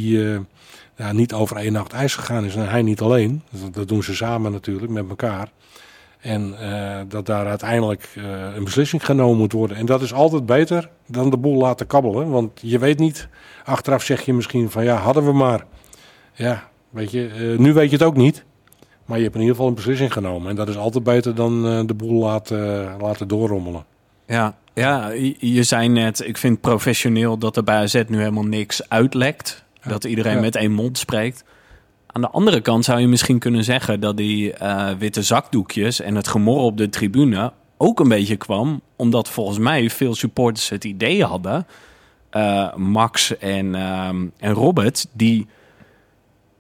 ja, 0.96 1.12
niet 1.12 1.34
over 1.34 1.58
één 1.58 1.74
nacht 1.74 1.94
ijs 1.94 2.16
gegaan 2.16 2.46
is. 2.46 2.56
En 2.56 2.70
hij 2.70 2.82
niet 2.82 3.02
alleen. 3.02 3.42
Dat 3.72 3.88
doen 3.88 4.04
ze 4.04 4.16
samen 4.16 4.52
natuurlijk 4.52 4.92
met 4.92 5.10
elkaar. 5.10 5.50
En 6.20 6.56
eh, 6.60 7.00
dat 7.08 7.26
daar 7.26 7.48
uiteindelijk 7.48 8.10
eh, 8.16 8.24
een 8.56 8.64
beslissing 8.64 9.06
genomen 9.06 9.38
moet 9.38 9.52
worden. 9.52 9.78
En 9.78 9.86
dat 9.86 10.02
is 10.02 10.14
altijd 10.14 10.46
beter 10.46 10.90
dan 11.08 11.30
de 11.30 11.38
boel 11.38 11.58
laten 11.58 11.88
kabbelen. 11.88 12.30
Want 12.30 12.52
je 12.62 12.80
weet 12.80 13.00
niet, 13.00 13.28
achteraf 13.66 14.04
zeg 14.04 14.22
je 14.22 14.34
misschien 14.34 14.70
van 14.70 14.84
ja, 14.84 14.96
hadden 14.96 15.26
we 15.26 15.32
maar. 15.34 15.66
Ja, 16.34 16.70
weet 16.90 17.12
je, 17.12 17.28
eh, 17.28 17.58
nu 17.60 17.74
weet 17.74 17.90
je 17.90 17.96
het 17.98 18.06
ook 18.06 18.16
niet. 18.16 18.46
Maar 19.06 19.18
je 19.18 19.24
hebt 19.24 19.36
in 19.36 19.42
ieder 19.42 19.56
geval 19.56 19.70
een 19.70 19.78
beslissing 19.78 20.14
genomen. 20.14 20.50
En 20.50 20.56
dat 20.56 20.68
is 20.70 20.78
altijd 20.78 21.04
beter 21.04 21.36
dan 21.36 21.88
de 21.88 21.94
boel 21.94 22.24
laten, 22.24 22.96
laten 23.02 23.28
doorrommelen. 23.28 23.86
Ja, 24.26 24.58
ja, 24.74 25.10
je 25.38 25.64
zei 25.64 25.88
net, 25.88 26.28
ik 26.28 26.38
vind 26.38 26.62
professioneel 26.62 27.38
dat 27.38 27.58
er 27.58 27.64
bij 27.64 27.76
AZ 27.76 28.04
nu 28.08 28.18
helemaal 28.18 28.44
niks 28.44 28.90
uitlekt. 28.90 29.66
Dat 29.84 30.04
iedereen 30.04 30.36
Ja. 30.36 30.40
met 30.42 30.56
één 30.56 30.72
mond 30.72 30.98
spreekt. 30.98 31.44
Aan 32.12 32.22
de 32.22 32.30
andere 32.30 32.62
kant 32.62 32.86
zou 32.86 33.00
je 33.00 33.08
misschien 33.08 33.40
kunnen 33.40 33.64
zeggen 33.64 34.00
dat 34.00 34.18
die 34.18 34.54
eh, 34.54 34.90
witte 34.98 35.22
zakdoekjes 35.22 36.02
en 36.02 36.16
het 36.16 36.28
gemor 36.28 36.62
op 36.62 36.78
de 36.78 36.90
tribune 36.90 37.54
ook 37.78 38.00
een 38.00 38.08
beetje 38.08 38.36
kwam, 38.36 38.82
omdat 38.96 39.30
volgens 39.30 39.58
mij 39.58 39.90
veel 39.90 40.16
supporters 40.16 40.70
het 40.70 40.84
idee 40.84 41.24
hadden, 41.24 41.68
eh, 42.30 42.76
Max 42.76 43.38
en, 43.38 43.76
ehm, 43.76 44.28
en 44.38 44.54
Robert, 44.54 45.06
die, 45.12 45.48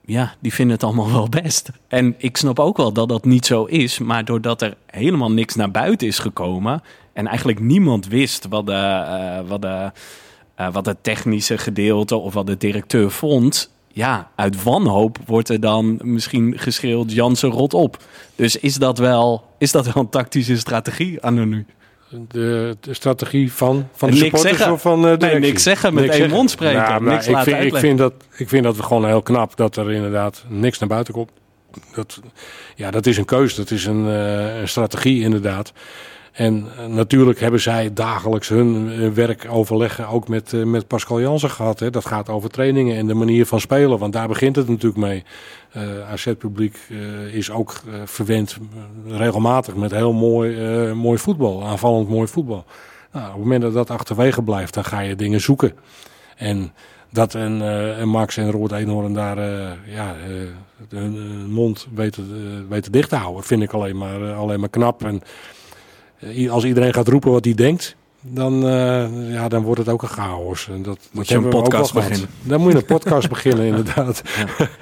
ja, 0.05 0.33
die 0.39 0.53
vinden 0.53 0.75
het 0.75 0.83
allemaal 0.83 1.11
wel 1.11 1.29
best. 1.43 1.69
En 1.87 2.15
ik 2.17 2.37
snap 2.37 2.59
ook 2.59 2.77
wel 2.77 2.93
dat 2.93 3.09
dat 3.09 3.25
niet 3.25 3.45
zo 3.45 3.63
is, 3.65 3.99
maar 3.99 4.25
doordat 4.25 4.61
er 4.61 4.75
helemaal 4.85 5.31
niks 5.31 5.55
naar 5.55 5.71
buiten 5.71 6.07
is 6.07 6.19
gekomen 6.19 6.81
en 7.13 7.27
eigenlijk 7.27 7.59
niemand 7.59 8.07
wist 8.07 8.47
wat 8.47 8.65
de, 8.65 8.73
eh, 8.73 9.39
wat 9.47 9.61
de, 9.61 9.91
eh, 10.55 10.71
wat 10.71 10.85
het 10.85 11.03
technische 11.03 11.57
gedeelte 11.57 12.15
of 12.15 12.33
wat 12.33 12.47
de 12.47 12.57
directeur 12.57 13.11
vond. 13.11 13.71
Ja, 13.99 14.31
uit 14.35 14.63
wanhoop 14.63 15.17
wordt 15.25 15.49
er 15.49 15.59
dan 15.59 15.99
misschien 16.03 16.53
geschreeuwd 16.57 17.11
Jansen 17.11 17.49
rot 17.49 17.73
op. 17.73 17.97
Dus 18.35 18.55
is 18.55 18.75
dat 18.75 18.97
wel, 18.97 19.43
is 19.57 19.71
dat 19.71 19.85
wel 19.85 20.03
een 20.03 20.09
tactische 20.09 20.57
strategie 20.57 21.21
aan 21.21 21.49
nu? 21.49 21.65
De, 22.27 22.77
de 22.79 22.93
strategie 22.93 23.53
van, 23.53 23.87
van 23.93 24.09
de 24.09 24.13
Niks 24.15 24.25
supporters 24.25 24.57
zeggen. 24.57 24.73
of 24.73 24.81
van 24.81 25.01
de 25.01 25.17
directie? 25.17 25.39
niks 25.39 25.63
zeggen, 25.63 25.93
met 25.93 26.09
één 26.09 26.29
mond 26.29 26.49
spreken. 26.49 26.81
Nou, 26.81 27.03
Niks 27.03 27.27
ik, 27.27 27.33
laten 27.33 27.53
vind, 27.53 27.73
ik, 27.73 27.79
vind 27.79 27.97
dat, 27.97 28.13
ik 28.35 28.49
vind 28.49 28.63
dat 28.63 28.75
we 28.75 28.83
gewoon 28.83 29.05
heel 29.05 29.21
knap 29.21 29.55
dat 29.55 29.75
er 29.75 29.91
inderdaad 29.91 30.43
niks 30.47 30.79
naar 30.79 30.89
buiten 30.89 31.13
komt. 31.13 31.31
Dat, 31.93 32.21
ja, 32.75 32.91
dat 32.91 33.05
is 33.05 33.17
een 33.17 33.25
keuze, 33.25 33.55
dat 33.55 33.71
is 33.71 33.85
een, 33.85 34.07
eh, 34.07 34.59
een 34.59 34.67
strategie 34.67 35.21
inderdaad. 35.21 35.73
En 36.39 36.67
eh, 36.77 36.85
natuurlijk 36.85 37.39
hebben 37.39 37.59
zij 37.59 37.93
dagelijks 37.93 38.49
hun 38.49 38.91
eh, 38.91 39.09
werk 39.09 39.47
overleggen, 39.49 40.07
ook 40.07 40.27
met, 40.27 40.53
eh, 40.53 40.63
met 40.63 40.87
Pascal 40.87 41.21
Jansen 41.21 41.49
gehad. 41.49 41.79
Hè. 41.79 41.89
Dat 41.89 42.05
gaat 42.05 42.29
over 42.29 42.49
trainingen 42.49 42.97
en 42.97 43.07
de 43.07 43.13
manier 43.13 43.45
van 43.45 43.59
spelen, 43.59 43.99
want 43.99 44.13
daar 44.13 44.27
begint 44.27 44.55
het 44.55 44.67
natuurlijk 44.67 45.01
mee. 45.01 45.23
Eh 45.71 46.11
AZ-publiek 46.11 46.77
is 47.31 47.51
ook 47.51 47.81
verwend 48.05 48.57
regelmatig 49.07 49.75
met 49.75 49.91
heel 49.91 50.13
mooi, 50.13 50.57
mooi 50.93 51.17
voetbal, 51.17 51.65
aanvallend 51.65 52.09
mooi 52.09 52.27
voetbal. 52.27 52.65
Nou, 53.11 53.25
op 53.25 53.31
het 53.31 53.41
moment 53.41 53.61
dat 53.61 53.73
dat 53.73 53.89
achterwege 53.89 54.41
blijft, 54.41 54.73
dan 54.73 54.85
ga 54.85 54.99
je 54.99 55.15
dingen 55.15 55.41
zoeken. 55.41 55.73
En 56.35 56.71
dat 57.09 57.33
een, 57.33 57.61
eh, 57.61 57.99
een 57.99 58.09
Max 58.09 58.37
en 58.37 58.51
Robert 58.51 58.71
Eenhoorn 58.71 59.13
daar 59.13 59.37
ja, 59.85 60.15
hun, 60.89 61.49
mond 61.49 61.87
weten, 61.93 62.67
weten 62.69 62.91
dicht 62.91 63.09
te 63.09 63.15
houden, 63.15 63.43
vind 63.43 63.61
ik 63.61 63.71
alleen 63.71 63.97
maar, 63.97 64.33
alleen 64.33 64.59
maar 64.59 64.69
knap. 64.69 65.03
En 65.03 65.21
als 66.49 66.63
iedereen 66.65 66.93
gaat 66.93 67.07
roepen 67.07 67.31
wat 67.31 67.45
hij 67.45 67.53
denkt, 67.53 67.95
dan, 68.21 68.67
eh, 68.67 69.31
ja, 69.33 69.47
dan 69.47 69.63
wordt 69.63 69.79
het 69.79 69.89
ook 69.89 70.01
een 70.01 70.07
chaos. 70.07 70.67
En 70.69 70.81
dat, 70.83 70.99
dat 71.11 71.27
je 71.27 71.35
een 71.35 71.49
podcast 71.49 71.93
beginnen. 71.93 72.29
Dan 72.43 72.61
moet 72.61 72.71
je 72.71 72.77
een 72.77 72.85
podcast 72.85 73.29
beginnen, 73.35 73.65
inderdaad. 73.65 74.21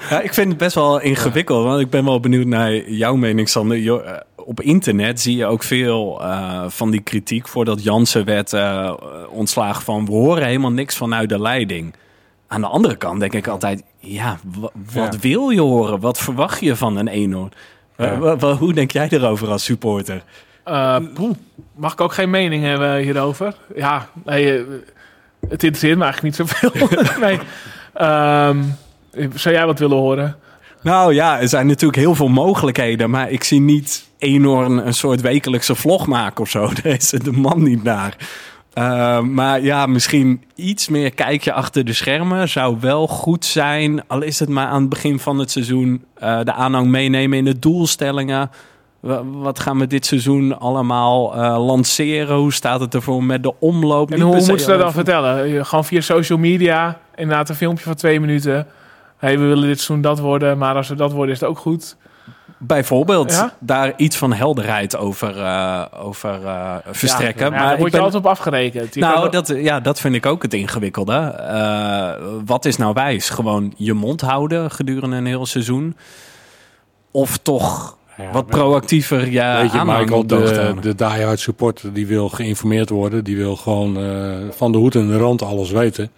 Ja, 0.09 0.21
ik 0.21 0.33
vind 0.33 0.47
het 0.49 0.57
best 0.57 0.75
wel 0.75 0.99
ingewikkeld. 1.01 1.63
Want 1.63 1.81
ik 1.81 1.89
ben 1.89 2.05
wel 2.05 2.19
benieuwd 2.19 2.45
naar 2.45 2.89
jouw 2.89 3.15
mening, 3.15 3.49
Sander. 3.49 4.01
Eh, 4.03 4.17
Op 4.35 4.61
internet 4.61 5.21
zie 5.21 5.35
je 5.37 5.45
ook 5.45 5.63
veel 5.63 6.21
eh, 6.21 6.63
van 6.67 6.91
die 6.91 7.01
kritiek 7.01 7.47
voordat 7.47 7.83
Jansen 7.83 8.25
werd 8.25 8.53
eh, 8.53 8.93
ontslagen 9.29 9.83
van... 9.83 10.05
we 10.05 10.11
horen 10.11 10.45
helemaal 10.45 10.71
niks 10.71 10.97
vanuit 10.97 11.29
de 11.29 11.39
leiding. 11.41 11.93
Aan 12.47 12.61
de 12.61 12.67
andere 12.67 12.95
kant 12.95 13.19
denk 13.19 13.33
ik 13.33 13.47
altijd... 13.47 13.83
ja, 13.99 14.39
wa- 14.59 14.71
wat 14.93 15.13
Ja. 15.13 15.19
wil 15.19 15.49
je 15.49 15.61
horen? 15.61 15.99
Wat 15.99 16.17
verwacht 16.17 16.59
je 16.59 16.75
van 16.75 16.97
een 16.97 17.07
Eenhoorn? 17.07 17.51
Ja. 17.97 18.11
Eh, 18.21 18.57
hoe 18.57 18.73
denk 18.73 18.91
jij 18.91 19.07
erover 19.09 19.47
als 19.49 19.63
supporter? 19.63 20.23
Eh, 20.67 20.97
mag 21.75 21.93
ik 21.93 22.01
ook 22.01 22.13
geen 22.13 22.29
mening 22.29 22.63
hebben 22.63 22.97
hierover? 22.97 23.55
Ja, 23.75 24.09
eh, 24.25 24.61
het 25.49 25.63
interesseert 25.63 25.97
me 25.97 26.03
eigenlijk 26.03 26.21
niet 26.23 26.35
zoveel. 26.35 26.89
nee. 27.27 27.39
Ehm, 27.93 28.63
zou 29.35 29.55
jij 29.55 29.65
wat 29.65 29.79
willen 29.79 29.97
horen? 29.97 30.35
Nou 30.81 31.13
ja, 31.13 31.39
er 31.39 31.47
zijn 31.47 31.67
natuurlijk 31.67 31.99
heel 31.99 32.15
veel 32.15 32.27
mogelijkheden. 32.27 33.09
Maar 33.09 33.31
ik 33.31 33.43
zie 33.43 33.59
niet 33.59 34.09
enorm 34.17 34.77
een 34.77 34.93
soort 34.93 35.21
wekelijkse 35.21 35.75
vlog 35.75 36.07
maken 36.07 36.41
of 36.41 36.49
zo. 36.49 36.69
Daar 36.83 36.93
is 36.93 37.09
de 37.09 37.31
man 37.31 37.63
niet 37.63 37.83
naar. 37.83 38.15
Uh, 38.77 39.19
maar 39.19 39.61
ja, 39.61 39.85
misschien 39.85 40.43
iets 40.55 40.89
meer 40.89 41.11
kijkje 41.11 41.53
achter 41.53 41.85
de 41.85 41.93
schermen 41.93 42.49
zou 42.49 42.77
wel 42.79 43.07
goed 43.07 43.45
zijn. 43.45 44.07
Al 44.07 44.21
is 44.21 44.39
het 44.39 44.49
maar 44.49 44.67
aan 44.67 44.81
het 44.81 44.89
begin 44.89 45.19
van 45.19 45.39
het 45.39 45.51
seizoen 45.51 46.05
de 46.19 46.53
aanhang 46.53 46.87
meenemen 46.87 47.37
in 47.37 47.45
de 47.45 47.59
doelstellingen. 47.59 48.49
Wat 48.99 49.59
gaan 49.59 49.79
we 49.79 49.87
dit 49.87 50.05
seizoen 50.05 50.59
allemaal 50.59 51.35
uh, 51.35 51.65
lanceren? 51.65 52.35
Hoe 52.35 52.53
staat 52.53 52.79
het 52.79 52.93
ervoor 52.93 53.23
met 53.23 53.43
de 53.43 53.53
omloop? 53.59 54.11
En 54.11 54.21
hoe 54.21 54.35
moeten 54.35 54.59
ze 54.59 54.67
dat 54.67 54.79
dan 54.79 54.91
vertellen? 54.91 55.65
Gewoon 55.65 55.85
via 55.85 56.01
social 56.01 56.37
media, 56.37 56.99
inderdaad 57.15 57.49
een 57.49 57.55
filmpje 57.55 57.83
van 57.83 57.95
twee 57.95 58.19
minuten. 58.19 58.67
Hey, 59.17 59.39
we 59.39 59.45
willen 59.45 59.67
dit 59.67 59.79
seizoen 59.79 60.01
dat 60.01 60.19
worden, 60.19 60.57
maar 60.57 60.75
als 60.75 60.87
we 60.87 60.95
dat 60.95 61.11
worden 61.11 61.33
is 61.33 61.39
het 61.39 61.49
ook 61.49 61.57
goed. 61.57 61.97
Bijvoorbeeld 62.57 63.31
ja? 63.31 63.53
daar 63.59 63.93
iets 63.97 64.17
van 64.17 64.33
helderheid 64.33 64.97
over, 64.97 65.37
uh, 65.37 65.85
over 65.99 66.41
uh, 66.43 66.75
verstrekken. 66.91 67.45
Ja, 67.45 67.49
maar 67.49 67.59
daar 67.59 67.77
word 67.77 67.91
je 67.91 67.97
ben... 67.97 68.05
altijd 68.05 68.23
op 68.23 68.29
afgerekend. 68.29 68.93
Je 68.93 68.99
nou, 68.99 69.29
dat, 69.29 69.47
ja, 69.47 69.79
dat 69.79 69.99
vind 69.99 70.15
ik 70.15 70.25
ook 70.25 70.41
het 70.41 70.53
ingewikkelde. 70.53 71.35
Uh, 71.39 72.27
wat 72.45 72.65
is 72.65 72.77
nou 72.77 72.93
wijs? 72.93 73.29
Gewoon 73.29 73.73
je 73.75 73.93
mond 73.93 74.21
houden 74.21 74.71
gedurende 74.71 75.15
een 75.15 75.25
heel 75.25 75.45
seizoen? 75.45 75.97
Of 77.11 77.37
toch 77.37 77.96
ja, 78.17 78.31
wat 78.31 78.45
proactiever 78.45 79.31
ja, 79.31 79.61
Weet 79.61 79.71
je, 79.71 79.83
Michael, 79.85 80.27
de, 80.27 80.75
de 80.81 80.95
diehard 80.95 81.39
supporter 81.39 81.93
die 81.93 82.07
wil 82.07 82.29
geïnformeerd 82.29 82.89
worden. 82.89 83.23
Die 83.23 83.37
wil 83.37 83.55
gewoon 83.55 84.03
uh, 84.03 84.35
van 84.49 84.71
de 84.71 84.77
hoed 84.77 84.95
en 84.95 85.07
de 85.07 85.17
rand 85.17 85.41
alles 85.41 85.71
weten. 85.71 86.11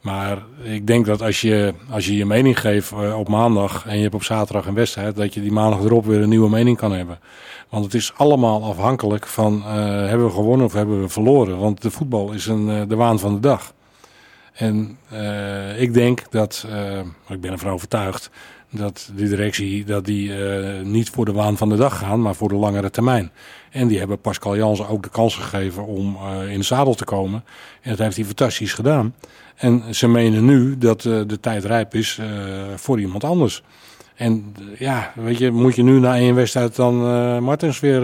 Maar 0.00 0.38
ik 0.62 0.86
denk 0.86 1.06
dat 1.06 1.22
als 1.22 1.40
je 1.40 1.74
als 1.90 2.06
je, 2.06 2.16
je 2.16 2.26
mening 2.26 2.60
geeft 2.60 2.92
uh, 2.92 3.18
op 3.18 3.28
maandag 3.28 3.86
en 3.86 3.96
je 3.96 4.02
hebt 4.02 4.14
op 4.14 4.22
zaterdag 4.22 4.66
een 4.66 4.74
wedstrijd, 4.74 5.16
dat 5.16 5.34
je 5.34 5.40
die 5.40 5.52
maandag 5.52 5.80
erop 5.80 6.06
weer 6.06 6.22
een 6.22 6.28
nieuwe 6.28 6.50
mening 6.50 6.76
kan 6.76 6.92
hebben. 6.92 7.18
Want 7.68 7.84
het 7.84 7.94
is 7.94 8.12
allemaal 8.16 8.64
afhankelijk 8.64 9.26
van 9.26 9.62
uh, 9.66 9.74
hebben 10.08 10.26
we 10.26 10.32
gewonnen 10.32 10.66
of 10.66 10.72
hebben 10.72 11.00
we 11.00 11.08
verloren. 11.08 11.58
Want 11.58 11.82
de 11.82 11.90
voetbal 11.90 12.32
is 12.32 12.46
een, 12.46 12.68
uh, 12.68 12.82
de 12.88 12.96
waan 12.96 13.18
van 13.18 13.34
de 13.34 13.40
dag. 13.40 13.72
En 14.52 14.98
uh, 15.12 15.80
ik 15.80 15.94
denk 15.94 16.22
dat, 16.30 16.66
ik 17.28 17.40
ben 17.40 17.52
ervan 17.52 17.70
overtuigd, 17.70 18.30
dat 18.76 19.10
die 19.14 19.28
directie 19.28 19.84
dat 19.84 20.04
die, 20.04 20.32
niet 20.82 21.10
voor 21.10 21.24
de 21.24 21.32
waan 21.32 21.56
van 21.56 21.68
de 21.68 21.76
dag 21.76 21.98
gaan, 21.98 22.22
maar 22.22 22.34
voor 22.34 22.48
de 22.48 22.54
langere 22.54 22.90
termijn. 22.90 23.30
En 23.70 23.88
die 23.88 23.98
hebben 23.98 24.20
Pascal 24.20 24.56
Jansen 24.56 24.88
ook 24.88 25.02
de 25.02 25.08
kans 25.08 25.36
gegeven 25.36 25.86
om 25.86 26.16
in 26.48 26.58
de 26.58 26.64
zadel 26.64 26.94
te 26.94 27.04
komen. 27.04 27.44
En 27.80 27.90
dat 27.90 27.98
heeft 27.98 28.16
hij 28.16 28.24
fantastisch 28.24 28.72
gedaan. 28.72 29.14
En 29.54 29.94
ze 29.94 30.08
menen 30.08 30.44
nu 30.44 30.78
dat 30.78 31.04
uh, 31.04 31.20
de 31.26 31.40
tijd 31.40 31.64
rijp 31.64 31.94
is 31.94 32.20
voor 32.76 33.00
iemand 33.00 33.24
anders. 33.24 33.62
En 34.14 34.54
ja, 34.78 35.12
weet 35.14 35.38
je, 35.38 35.50
moet 35.50 35.74
je 35.74 35.82
nu 35.82 35.98
na 35.98 36.16
één 36.16 36.34
wedstrijd 36.34 36.76
dan 36.76 36.94
Martens 37.42 37.80
weer, 37.80 38.00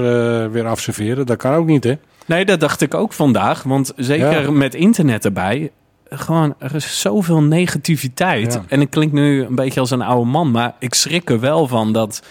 weer 0.51 0.67
afserveren? 0.67 1.27
Dat 1.27 1.37
kan 1.37 1.55
ook 1.55 1.67
niet, 1.67 1.85
hè? 1.85 1.95
Nee, 2.27 2.45
dat 2.45 2.61
dacht 2.61 2.81
ik 2.81 2.95
ook 2.95 3.13
vandaag. 3.13 3.63
Want 3.63 3.93
zeker 3.97 4.43
ja. 4.43 4.51
met 4.51 4.75
internet 4.75 5.25
erbij, 5.25 5.71
gewoon, 6.11 6.55
er 6.59 6.75
is 6.75 7.01
zoveel 7.01 7.43
negativiteit. 7.43 8.53
Ja. 8.53 8.63
En 8.69 8.81
ik 8.81 8.91
klink 8.91 9.13
nu 9.13 9.45
een 9.45 9.55
beetje 9.55 9.81
als 9.81 9.91
een 9.91 10.03
oude 10.03 10.31
man, 10.31 10.51
maar 10.51 10.75
ik 10.79 10.95
schrik 10.95 11.31
er 11.31 11.41
wel 11.41 11.67
van 11.67 11.93
dat 11.93 12.23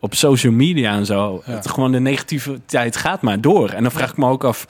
op 0.00 0.14
social 0.14 0.52
media 0.52 0.92
en 0.92 1.06
zo, 1.06 1.42
ja. 1.46 1.52
het 1.52 1.68
gewoon 1.68 1.92
de 1.92 2.00
negativiteit 2.00 2.96
gaat 2.96 3.22
maar 3.22 3.40
door. 3.40 3.70
En 3.70 3.82
dan 3.82 3.92
vraag 3.92 4.10
ik 4.10 4.16
me 4.16 4.26
ook 4.26 4.44
af, 4.44 4.66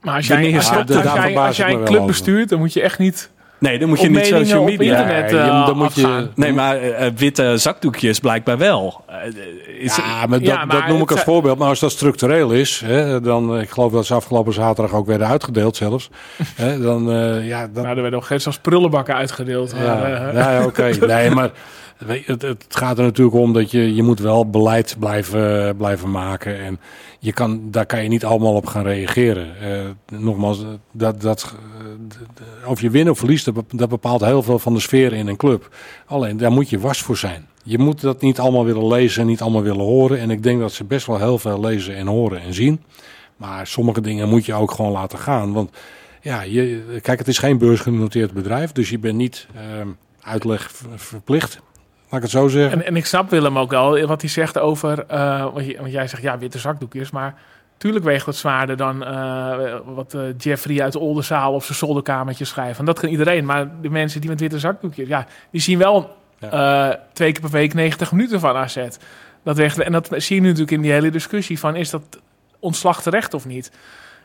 maar 0.00 0.14
als 0.14 0.26
jij, 0.26 0.54
als, 0.56 0.68
ja, 0.68 0.76
als, 0.78 1.12
jij, 1.12 1.38
als 1.38 1.56
jij 1.56 1.72
een 1.72 1.84
club 1.84 2.06
bestuurt, 2.06 2.48
dan 2.48 2.58
moet 2.58 2.72
je 2.72 2.82
echt 2.82 2.98
niet. 2.98 3.30
Nee, 3.58 3.78
dan 3.78 3.88
moet 3.88 4.00
je 4.00 4.10
niet 4.10 4.26
social 4.26 4.64
media. 4.64 4.92
Op 4.92 5.08
internet, 5.08 5.32
uh, 5.32 5.66
dan 5.66 5.76
moet 5.76 5.94
je, 5.94 6.28
nee, 6.34 6.52
maar 6.52 6.84
uh, 6.84 7.06
witte 7.16 7.56
zakdoekjes 7.56 8.18
blijkbaar 8.18 8.58
wel. 8.58 9.04
Uh, 9.10 9.84
is, 9.84 9.96
ja, 9.96 10.26
maar 10.26 10.38
dat, 10.38 10.48
ja, 10.48 10.64
maar 10.64 10.76
dat 10.76 10.88
noem 10.88 11.00
ik 11.00 11.10
als 11.10 11.22
voorbeeld. 11.22 11.58
Maar 11.58 11.68
als 11.68 11.80
dat 11.80 11.90
structureel 11.90 12.52
is, 12.52 12.82
hè, 12.84 13.20
dan 13.20 13.60
ik 13.60 13.70
geloof 13.70 13.92
dat 13.92 14.06
ze 14.06 14.14
afgelopen 14.14 14.52
zaterdag 14.52 14.94
ook 14.94 15.06
werden 15.06 15.26
uitgedeeld 15.26 15.76
zelfs. 15.76 16.10
hè, 16.54 16.80
dan, 16.80 17.04
ja, 17.42 17.60
dat... 17.60 17.84
Nou, 17.84 17.88
er 17.88 17.94
werden 17.94 18.12
nog 18.12 18.26
geen 18.26 18.40
zelfs 18.40 18.58
prullenbakken 18.58 19.14
uitgedeeld. 19.14 19.74
Ja, 19.76 20.30
ja 20.32 20.58
oké. 20.58 20.66
Okay. 20.66 20.92
nee, 21.16 21.30
maar 21.30 21.50
het, 22.06 22.42
het 22.42 22.64
gaat 22.68 22.98
er 22.98 23.04
natuurlijk 23.04 23.36
om 23.36 23.52
dat 23.52 23.70
je, 23.70 23.94
je 23.94 24.02
moet 24.02 24.20
wel 24.20 24.50
beleid 24.50 24.96
blijven, 24.98 25.76
blijven 25.76 26.10
maken. 26.10 26.60
En 26.60 26.80
je 27.18 27.32
kan, 27.32 27.70
daar 27.70 27.86
kan 27.86 28.02
je 28.02 28.08
niet 28.08 28.24
allemaal 28.24 28.54
op 28.54 28.66
gaan 28.66 28.82
reageren. 28.84 29.60
Eh, 29.60 30.18
nogmaals, 30.18 30.64
dat, 30.92 31.20
dat, 31.20 31.54
eh, 32.62 32.68
of 32.70 32.80
je 32.80 32.90
wint 32.90 33.08
of 33.10 33.18
verliest, 33.18 33.44
dat 33.44 33.54
bep- 33.54 33.78
dat 33.78 33.88
bepaalt 33.88 34.20
heel 34.24 34.42
veel 34.42 34.58
van 34.58 34.74
de 34.74 34.80
sfeer 34.80 35.12
in 35.12 35.26
een 35.26 35.36
club. 35.36 35.76
Alleen, 36.06 36.36
daar 36.36 36.52
moet 36.52 36.70
je 36.70 36.78
was 36.78 37.02
voor 37.02 37.16
zijn. 37.16 37.46
Je 37.62 37.78
moet 37.78 38.00
dat 38.00 38.20
niet 38.20 38.38
allemaal 38.38 38.64
willen 38.64 38.86
lezen 38.86 39.20
en 39.20 39.26
niet 39.26 39.40
allemaal 39.40 39.62
willen 39.62 39.84
horen. 39.84 40.18
En 40.18 40.30
ik 40.30 40.42
denk 40.42 40.60
dat 40.60 40.72
ze 40.72 40.84
best 40.84 41.06
wel 41.06 41.18
heel 41.18 41.38
veel 41.38 41.60
lezen 41.60 41.96
en 41.96 42.06
horen 42.06 42.40
en 42.40 42.54
zien. 42.54 42.82
Maar 43.36 43.66
sommige 43.66 44.00
dingen 44.00 44.28
moet 44.28 44.46
je 44.46 44.54
ook 44.54 44.70
gewoon 44.70 44.92
laten 44.92 45.18
gaan. 45.18 45.52
Want 45.52 45.70
ja, 46.22 46.42
je, 46.42 46.82
kijk, 47.02 47.18
het 47.18 47.28
is 47.28 47.38
geen 47.38 47.58
beursgenoteerd 47.58 48.32
bedrijf. 48.32 48.72
Dus 48.72 48.90
je 48.90 48.98
bent 48.98 49.16
niet 49.16 49.46
ehm, 49.54 49.88
uitleg 50.20 50.70
verplicht. 50.96 51.60
Laat 52.10 52.16
ik 52.16 52.22
het 52.22 52.30
zo 52.30 52.48
zeggen. 52.48 52.80
En, 52.80 52.86
en 52.86 52.96
ik 52.96 53.06
snap 53.06 53.30
Willem 53.30 53.58
ook 53.58 53.70
wel 53.70 54.06
wat 54.06 54.20
hij 54.20 54.30
zegt 54.30 54.58
over. 54.58 55.04
eh, 55.06 55.46
want, 55.52 55.92
jij 55.92 56.08
zegt 56.08 56.22
ja, 56.22 56.38
witte 56.38 56.58
zakdoekjes. 56.58 57.10
Maar 57.10 57.34
tuurlijk 57.76 58.04
weegt 58.04 58.26
het 58.26 58.36
zwaarder 58.36 58.76
dan 58.76 59.04
eh, 59.04 59.76
wat 59.84 60.14
eh, 60.14 60.20
Jeffrey 60.38 60.82
uit 60.82 60.96
Oldenzaal 60.96 61.54
op 61.54 61.62
zijn 61.62 61.78
zolderkamertje 61.78 62.44
schrijft. 62.44 62.78
En 62.78 62.84
dat 62.84 63.00
kan 63.00 63.08
iedereen. 63.08 63.44
Maar 63.44 63.70
de 63.80 63.90
mensen 63.90 64.20
die 64.20 64.30
met 64.30 64.40
witte 64.40 64.58
zakdoekjes, 64.58 65.08
ja, 65.08 65.26
die 65.50 65.60
zien 65.60 65.78
wel 65.78 66.16
twee 67.12 67.32
keer 67.32 67.40
per 67.40 67.50
week 67.50 67.74
90 67.74 68.12
minuten 68.12 68.40
van 68.40 68.56
AZ. 68.56 68.86
Dat 69.42 69.56
weegt, 69.56 69.78
en 69.78 69.92
dat 69.92 70.08
zie 70.16 70.36
je 70.36 70.40
nu 70.42 70.46
natuurlijk 70.46 70.76
in 70.76 70.82
die 70.82 70.92
hele 70.92 71.10
discussie 71.10 71.58
van 71.58 71.76
is 71.76 71.90
dat 71.90 72.02
ontslag 72.58 73.02
terecht 73.02 73.34
of 73.34 73.46
niet? 73.46 73.70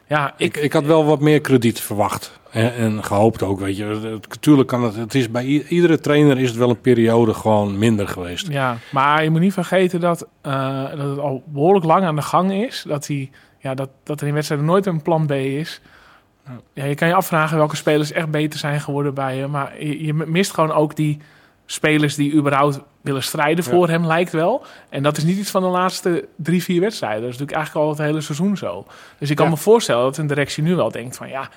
Ja, 0.07 0.33
Ik, 0.37 0.57
ik, 0.57 0.63
ik 0.63 0.73
had 0.73 0.83
wel 0.83 1.05
wat 1.05 1.19
meer 1.19 1.41
krediet 1.41 1.79
verwacht. 1.79 2.39
En, 2.53 2.73
en 2.75 3.03
gehoopt 3.03 3.43
ook, 3.43 3.59
weet 3.59 3.77
je. 3.77 3.83
Het- 3.85 4.41
Tuurlijk 4.41 4.67
kan 4.67 4.83
het. 4.83 4.95
Het 4.95 5.15
is 5.15 5.31
bij 5.31 5.45
iedere 5.45 5.99
trainer 5.99 6.39
is 6.39 6.49
het 6.49 6.57
wel 6.57 6.69
een 6.69 6.81
periode 6.81 7.33
gewoon 7.33 7.77
minder 7.77 8.07
geweest. 8.07 8.47
Ja, 8.47 8.77
maar 8.91 9.23
je 9.23 9.29
moet 9.29 9.39
niet 9.41 9.53
vergeten 9.53 9.99
dat, 9.99 10.27
eh, 10.41 10.89
dat 10.95 11.09
het 11.09 11.19
al 11.19 11.43
behoorlijk 11.45 11.85
lang 11.85 12.03
aan 12.03 12.15
de 12.15 12.21
gang 12.21 12.51
is. 12.53 12.83
Dat, 12.87 13.05
die, 13.05 13.31
ja, 13.59 13.73
dat, 13.73 13.89
dat 14.03 14.21
er 14.21 14.27
in 14.27 14.33
wedstrijden 14.33 14.67
nooit 14.67 14.85
een 14.85 15.01
plan 15.01 15.25
B 15.25 15.31
is. 15.31 15.81
Ja, 16.73 16.85
je 16.85 16.95
kan 16.95 17.07
je 17.07 17.13
afvragen 17.13 17.57
welke 17.57 17.75
spelers 17.75 18.11
echt 18.11 18.29
beter 18.31 18.59
zijn 18.59 18.81
geworden 18.81 19.13
bij 19.13 19.37
je. 19.37 19.47
Maar 19.47 19.83
je, 19.83 20.05
je 20.05 20.13
mist 20.13 20.53
gewoon 20.53 20.71
ook 20.71 20.95
die 20.95 21.17
spelers 21.65 22.15
die 22.15 22.33
überhaupt 22.33 22.79
willen 23.01 23.23
strijden 23.23 23.63
voor 23.63 23.89
hem, 23.89 24.05
lijkt 24.05 24.31
wel. 24.31 24.65
En 24.89 25.03
dat 25.03 25.17
is 25.17 25.23
niet 25.23 25.37
iets 25.37 25.51
van 25.51 25.61
de 25.61 25.67
laatste 25.67 26.27
drie, 26.35 26.63
vier 26.63 26.81
wedstrijden. 26.81 27.21
Dat 27.21 27.29
is 27.31 27.37
natuurlijk 27.37 27.57
eigenlijk 27.57 27.85
al 27.85 27.91
het 27.93 28.01
hele 28.07 28.21
seizoen 28.21 28.57
zo. 28.57 28.85
Dus 29.19 29.29
ik 29.29 29.35
kan 29.35 29.45
Ja. 29.45 29.51
me 29.51 29.57
voorstellen 29.57 30.03
dat 30.03 30.17
een 30.17 30.27
directie 30.27 30.63
nu 30.63 30.75
wel 30.75 30.91
denkt 30.91 31.15
van... 31.17 31.29
ja, 31.29 31.49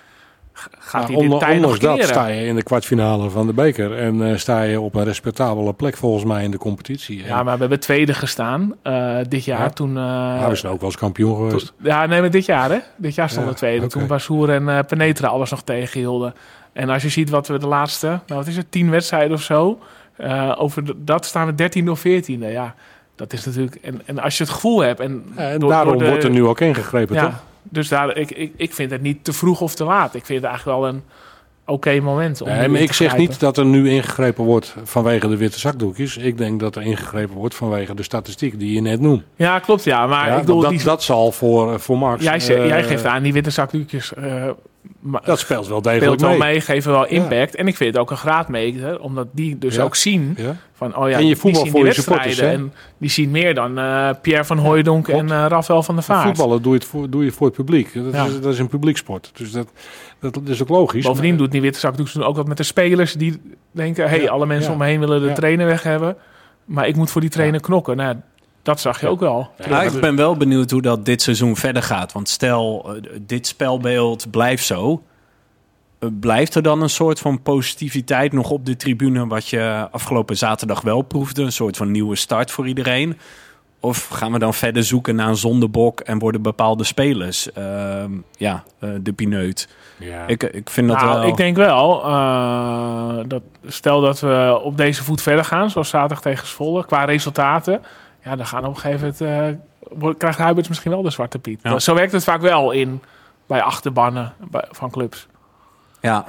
gaat 0.78 1.08
hij 1.08 1.16
dit 1.16 1.38
tijd 1.38 1.60
nog 1.60 1.62
ondanks 1.62 1.78
dat 1.78 1.94
keren? 1.94 2.08
sta 2.08 2.26
je 2.26 2.46
in 2.46 2.54
de 2.54 2.62
kwartfinale 2.62 3.30
van 3.30 3.46
de 3.46 3.52
beker. 3.52 3.98
En 3.98 4.30
eh, 4.30 4.36
sta 4.36 4.62
je 4.62 4.80
op 4.80 4.94
een 4.94 5.04
respectabele 5.04 5.72
plek 5.72 5.96
volgens 5.96 6.24
mij 6.24 6.44
in 6.44 6.50
de 6.50 6.58
competitie. 6.58 7.24
Ja, 7.24 7.42
maar 7.42 7.54
we 7.54 7.60
hebben 7.60 7.80
tweede 7.80 8.14
gestaan 8.14 8.74
eh, 8.82 9.16
dit 9.28 9.44
jaar. 9.44 9.60
Ja. 9.60 9.68
Toen, 9.70 9.96
eh, 9.96 10.48
we 10.48 10.54
zijn 10.54 10.72
ook 10.72 10.80
wel 10.80 10.88
eens 10.90 10.98
kampioen 10.98 11.36
geweest. 11.36 11.72
Ja, 11.82 12.06
nee, 12.06 12.20
maar 12.20 12.30
dit 12.30 12.44
jaar 12.46 12.70
hè. 12.70 12.78
Dit 12.96 13.14
jaar 13.14 13.28
stonden 13.28 13.48
Ja, 13.48 13.52
we 13.52 13.58
tweede. 13.66 13.86
Toen 13.86 14.06
Basoer 14.06 14.50
en 14.50 14.68
eh, 14.68 14.78
Penetra 14.86 15.28
alles 15.28 15.50
nog 15.50 15.62
tegenhielden. 15.62 16.34
En 16.72 16.88
als 16.88 17.02
je 17.02 17.08
ziet 17.08 17.30
wat 17.30 17.48
we 17.48 17.58
de 17.58 17.66
laatste, 17.66 18.06
nou 18.06 18.20
wat 18.26 18.46
is 18.46 18.56
het, 18.56 18.70
tien 18.70 18.90
wedstrijden 18.90 19.32
of 19.36 19.42
zo. 19.42 19.78
eh, 20.16 20.52
over 20.58 20.84
de- 20.84 20.94
dat 21.04 21.24
staan 21.24 21.46
we 21.46 21.54
13 21.54 21.90
of 21.90 22.00
14e. 22.06 22.50
Ja, 22.50 22.74
dat 23.16 23.32
is 23.32 23.44
natuurlijk... 23.44 23.74
En, 23.82 24.00
en 24.06 24.18
als 24.18 24.36
je 24.36 24.42
het 24.44 24.52
gevoel 24.52 24.80
hebt... 24.80 25.00
En, 25.00 25.24
Ja, 25.36 25.42
en 25.50 25.58
door- 25.60 25.70
daarom 25.70 25.92
door 25.92 26.02
de- 26.02 26.08
wordt 26.08 26.24
er 26.24 26.30
nu 26.30 26.44
ook 26.44 26.60
ingegrepen, 26.60 27.14
Ja, 27.14 27.24
toch? 27.24 27.42
Dus 27.70 27.88
daar, 27.88 28.16
ik, 28.16 28.30
ik, 28.30 28.52
ik 28.56 28.74
vind 28.74 28.90
het 28.90 29.02
niet 29.02 29.24
te 29.24 29.32
vroeg 29.32 29.60
of 29.60 29.74
te 29.74 29.84
laat. 29.84 30.14
Ik 30.14 30.24
vind 30.26 30.40
het 30.42 30.48
eigenlijk 30.50 30.78
wel 30.78 30.88
een 30.88 31.02
oké 31.66 32.00
moment 32.00 32.40
om 32.42 32.48
Nee, 32.48 32.68
maar 32.68 32.80
ik 32.80 32.92
zeg 32.92 33.16
niet 33.16 33.40
dat 33.40 33.56
er 33.58 33.64
nu 33.64 33.90
ingegrepen 33.90 34.44
wordt 34.44 34.74
vanwege 34.84 35.28
de 35.28 35.36
witte 35.36 35.58
zakdoekjes. 35.58 36.16
Ik 36.16 36.38
denk 36.38 36.60
dat 36.60 36.76
er 36.76 36.82
ingegrepen 36.82 37.34
wordt 37.34 37.54
vanwege 37.54 37.94
de 37.94 38.02
statistiek 38.02 38.58
die 38.58 38.74
je 38.74 38.80
net 38.80 39.00
noemt. 39.00 39.22
Ja, 39.36 39.58
klopt 39.58 39.84
ja. 39.84 40.06
Maar 40.06 40.28
Ja, 40.28 40.34
ik 40.34 40.40
bedoel, 40.40 40.60
dat, 40.60 40.70
die, 40.70 40.82
dat 40.82 41.02
zal 41.02 41.32
voor, 41.32 41.80
voor 41.80 41.98
Max. 41.98 42.22
jij, 42.22 42.40
ze- 42.40 42.54
eh, 42.54 42.66
jij 42.66 42.84
geeft 42.84 43.04
aan 43.04 43.22
die 43.22 43.32
witte 43.32 43.50
zakdoekjes... 43.50 44.14
eh, 44.14 44.48
Dat 45.24 45.38
speelt 45.38 45.68
wel 45.68 45.82
degelijk 45.82 46.04
speelt 46.04 46.20
wel 46.20 46.30
mee. 46.38 46.38
mee, 46.52 46.60
geven 46.60 46.90
wel 46.92 47.06
impact. 47.06 47.54
En 47.54 47.66
ik 47.66 47.76
vind 47.76 47.92
het 47.92 48.02
ook 48.02 48.10
een 48.10 48.16
graadmeter, 48.16 49.00
omdat 49.00 49.26
die 49.32 49.58
dus 49.58 49.74
Ja. 49.74 49.82
ook 49.82 49.96
zien 49.96 50.36
van, 50.72 50.96
oh 50.96 51.08
ja, 51.08 51.14
En 51.16 51.20
je 51.20 51.26
die 51.26 51.36
voetbal 51.36 51.62
zien 51.62 51.70
voor 51.70 51.80
die 51.84 51.88
wedstrijden. 51.92 52.50
En 52.50 52.72
die 52.98 53.10
zien 53.10 53.30
meer 53.30 53.54
dan 53.54 53.78
eh, 53.78 54.10
Pierre 54.22 54.44
van 54.44 54.58
Hooijdonk 54.58 55.08
en 55.08 55.30
eh 55.30 55.44
Rafael 55.48 55.82
van 55.82 55.94
der 55.94 56.04
Vaart. 56.04 56.26
Voetballen 56.26 56.62
doe 56.62 56.72
je, 56.72 56.78
het 56.78 56.88
voor, 56.88 57.10
doe 57.10 57.24
je 57.24 57.32
voor 57.32 57.46
het 57.46 57.56
publiek. 57.56 57.94
Dat, 57.94 58.14
is, 58.28 58.40
dat 58.40 58.52
is 58.52 58.58
een 58.58 58.68
publieksport. 58.68 59.30
Dus 59.34 59.50
dat, 59.52 59.68
dat 60.18 60.40
is 60.44 60.62
ook 60.62 60.68
logisch. 60.68 61.04
Bovendien 61.04 61.30
Maar- 61.30 61.38
doet 61.38 61.52
die 61.52 61.60
witte 61.60 61.92
doen 62.12 62.24
ook 62.24 62.36
wat 62.36 62.46
met 62.48 62.56
de 62.56 62.62
spelers 62.62 63.12
die 63.12 63.40
denken, 63.70 64.08
hey, 64.08 64.30
alle 64.30 64.46
mensen 64.46 64.72
om 64.72 64.78
me 64.78 64.84
heen 64.84 65.00
willen 65.00 65.22
de 65.22 65.32
trainer 65.32 65.66
weg 65.66 65.82
hebben, 65.82 66.16
maar 66.64 66.88
ik 66.88 66.96
moet 66.96 67.10
voor 67.10 67.20
die 67.20 67.30
trainer 67.30 67.60
knokken. 67.60 67.96
Nou, 67.96 68.16
dat 68.66 68.80
zag 68.80 69.00
je 69.00 69.08
ook 69.08 69.20
wel. 69.20 69.50
Ja, 69.68 69.82
ik 69.82 70.00
ben 70.00 70.16
wel 70.16 70.36
benieuwd 70.36 70.70
hoe 70.70 70.82
dat 70.82 71.04
dit 71.04 71.22
seizoen 71.22 71.56
verder 71.56 71.82
gaat. 71.82 72.12
Want 72.12 72.28
stel, 72.28 72.84
eh, 72.94 73.02
dit 73.20 73.46
spelbeeld 73.46 74.30
blijft 74.30 74.64
zo. 74.64 75.02
eh, 75.98 76.08
Blijft 76.20 76.54
er 76.54 76.62
dan 76.62 76.82
een 76.82 76.90
soort 76.90 77.18
van 77.18 77.42
positiviteit 77.42 78.32
nog 78.32 78.50
op 78.50 78.66
de 78.66 78.76
tribune... 78.76 79.26
wat 79.26 79.48
je 79.48 79.88
afgelopen 79.90 80.36
zaterdag 80.36 80.80
wel 80.80 81.02
proefde? 81.02 81.42
Een 81.42 81.52
soort 81.52 81.76
van 81.76 81.90
nieuwe 81.90 82.16
start 82.16 82.50
voor 82.50 82.66
iedereen? 82.68 83.18
Of 83.80 84.08
gaan 84.08 84.32
we 84.32 84.38
dan 84.38 84.54
verder 84.54 84.84
zoeken 84.84 85.14
naar 85.14 85.28
een 85.28 85.36
zondebok... 85.36 86.00
en 86.00 86.18
worden 86.18 86.42
bepaalde 86.42 86.84
spelers 86.84 87.52
ehm, 87.52 88.10
ja, 88.36 88.64
eh, 88.78 88.90
de 89.00 89.12
pineut? 89.12 89.68
Ja. 89.98 90.26
Ik, 90.26 90.42
ik 90.42 90.70
vind 90.70 90.88
dat 90.88 90.96
Nou, 90.96 91.18
wel... 91.20 91.28
ik 91.28 91.36
denk 91.36 91.56
wel, 91.56 92.04
eh, 92.04 93.16
dat 93.26 93.42
stel 93.66 94.00
dat 94.00 94.20
we 94.20 94.60
op 94.62 94.76
deze 94.76 95.04
voet 95.04 95.22
verder 95.22 95.44
gaan, 95.44 95.70
zoals 95.70 95.88
zaterdag 95.88 96.20
tegen 96.20 96.46
Zwolle, 96.46 96.86
qua 96.86 97.04
resultaten, 97.04 97.80
ja, 98.26 98.36
dan 98.36 98.46
gaan 98.46 98.64
op 98.64 98.74
een 98.74 98.80
gegeven 98.80 99.14
moment, 99.18 99.58
eh, 100.02 100.10
krijgt 100.18 100.38
Huiberts 100.38 100.68
misschien 100.68 100.90
wel 100.90 101.02
de 101.02 101.10
zwarte 101.10 101.38
piet. 101.38 101.60
Ja. 101.62 101.78
Zo 101.78 101.94
werkt 101.94 102.12
het 102.12 102.24
vaak 102.24 102.40
wel 102.40 102.70
in, 102.70 103.02
bij 103.46 103.62
achterbannen 103.62 104.32
bij- 104.50 104.68
van 104.70 104.90
clubs. 104.90 105.26
Ja, 106.00 106.24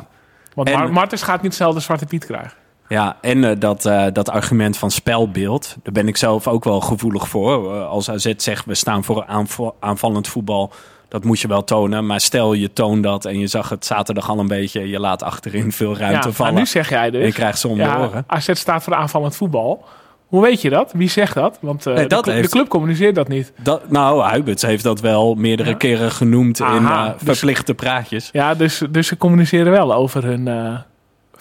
Want 0.54 0.70
En- 0.70 0.78
Mar- 0.80 0.92
Martens 0.92 1.22
gaat 1.22 1.42
niet 1.42 1.56
zelf 1.56 1.74
de 1.74 1.80
zwarte 1.80 2.06
piet 2.06 2.26
krijgen. 2.26 2.54
Ja, 2.88 3.18
en 3.22 3.44
eh, 3.44 3.60
dat, 3.60 3.86
eh, 3.86 4.06
dat 4.14 4.30
argument 4.30 4.78
van 4.78 4.92
spelbeeld, 4.92 5.76
daar 5.84 5.94
ben 5.94 6.08
ik 6.08 6.18
zelf 6.18 6.48
ook 6.48 6.64
wel 6.64 6.80
gevoelig 6.82 7.28
voor. 7.28 7.74
Als 7.84 8.10
AZ 8.10 8.34
zegt, 8.38 8.66
we 8.66 8.76
staan 8.76 9.04
voor 9.04 9.26
aanv- 9.26 9.70
aanvallend 9.80 10.28
voetbal, 10.28 10.72
dat 11.08 11.24
moet 11.24 11.40
je 11.40 11.48
wel 11.48 11.64
tonen. 11.64 12.06
Maar 12.06 12.20
stel, 12.22 12.54
je 12.54 12.74
toont 12.74 13.04
dat 13.04 13.26
en 13.26 13.40
je 13.40 13.48
zag 13.48 13.70
het 13.70 13.86
zaterdag 13.86 14.30
al 14.30 14.40
een 14.40 14.48
beetje, 14.48 14.90
je 14.90 15.00
laat 15.00 15.24
achterin 15.24 15.72
veel 15.72 15.98
ruimte 15.98 16.28
ja, 16.28 16.34
vallen. 16.34 16.54
maar 16.54 16.62
nu 16.62 16.68
zeg 16.68 16.90
jij 16.90 17.10
dus, 17.12 17.22
en 17.22 17.28
je 17.28 17.34
krijgt 17.34 17.60
ze 17.60 17.68
om 17.68 17.76
de 17.78 17.84
ja, 17.84 18.00
oren. 18.00 18.24
AZ 18.28 18.50
staat 18.54 18.84
voor 18.84 18.96
aanvallend 18.96 19.36
voetbal. 19.36 19.86
Hoe 20.28 20.42
weet 20.42 20.62
je 20.62 20.70
dat? 20.70 20.92
Wie 20.96 21.10
zegt 21.10 21.34
dat? 21.34 21.58
Want 21.62 21.86
eh, 21.86 21.94
Nee, 21.94 22.04
de, 22.04 22.10
dat 22.10 22.24
cl- 22.24 22.30
de 22.30 22.36
heeft- 22.36 22.52
club 22.52 22.68
communiceert 22.68 23.16
dat 23.16 23.28
niet. 23.28 23.54
Dat, 23.64 23.90
nou, 23.90 24.22
Huiberts 24.22 24.62
heeft 24.62 24.84
dat 24.84 25.00
wel 25.02 25.36
meerdere 25.36 25.70
Ja. 25.70 25.76
keren 25.76 26.12
genoemd 26.12 26.60
in 26.60 26.66
eh, 26.66 27.06
dus- 27.06 27.14
verplichte 27.24 27.74
praatjes. 27.74 28.30
Ja, 28.32 28.54
dus, 28.54 28.82
dus 28.90 29.08
ze 29.08 29.18
communiceren 29.18 29.72
wel 29.72 29.94
over 29.94 30.24
hun 30.24 30.48
eh 30.48 30.78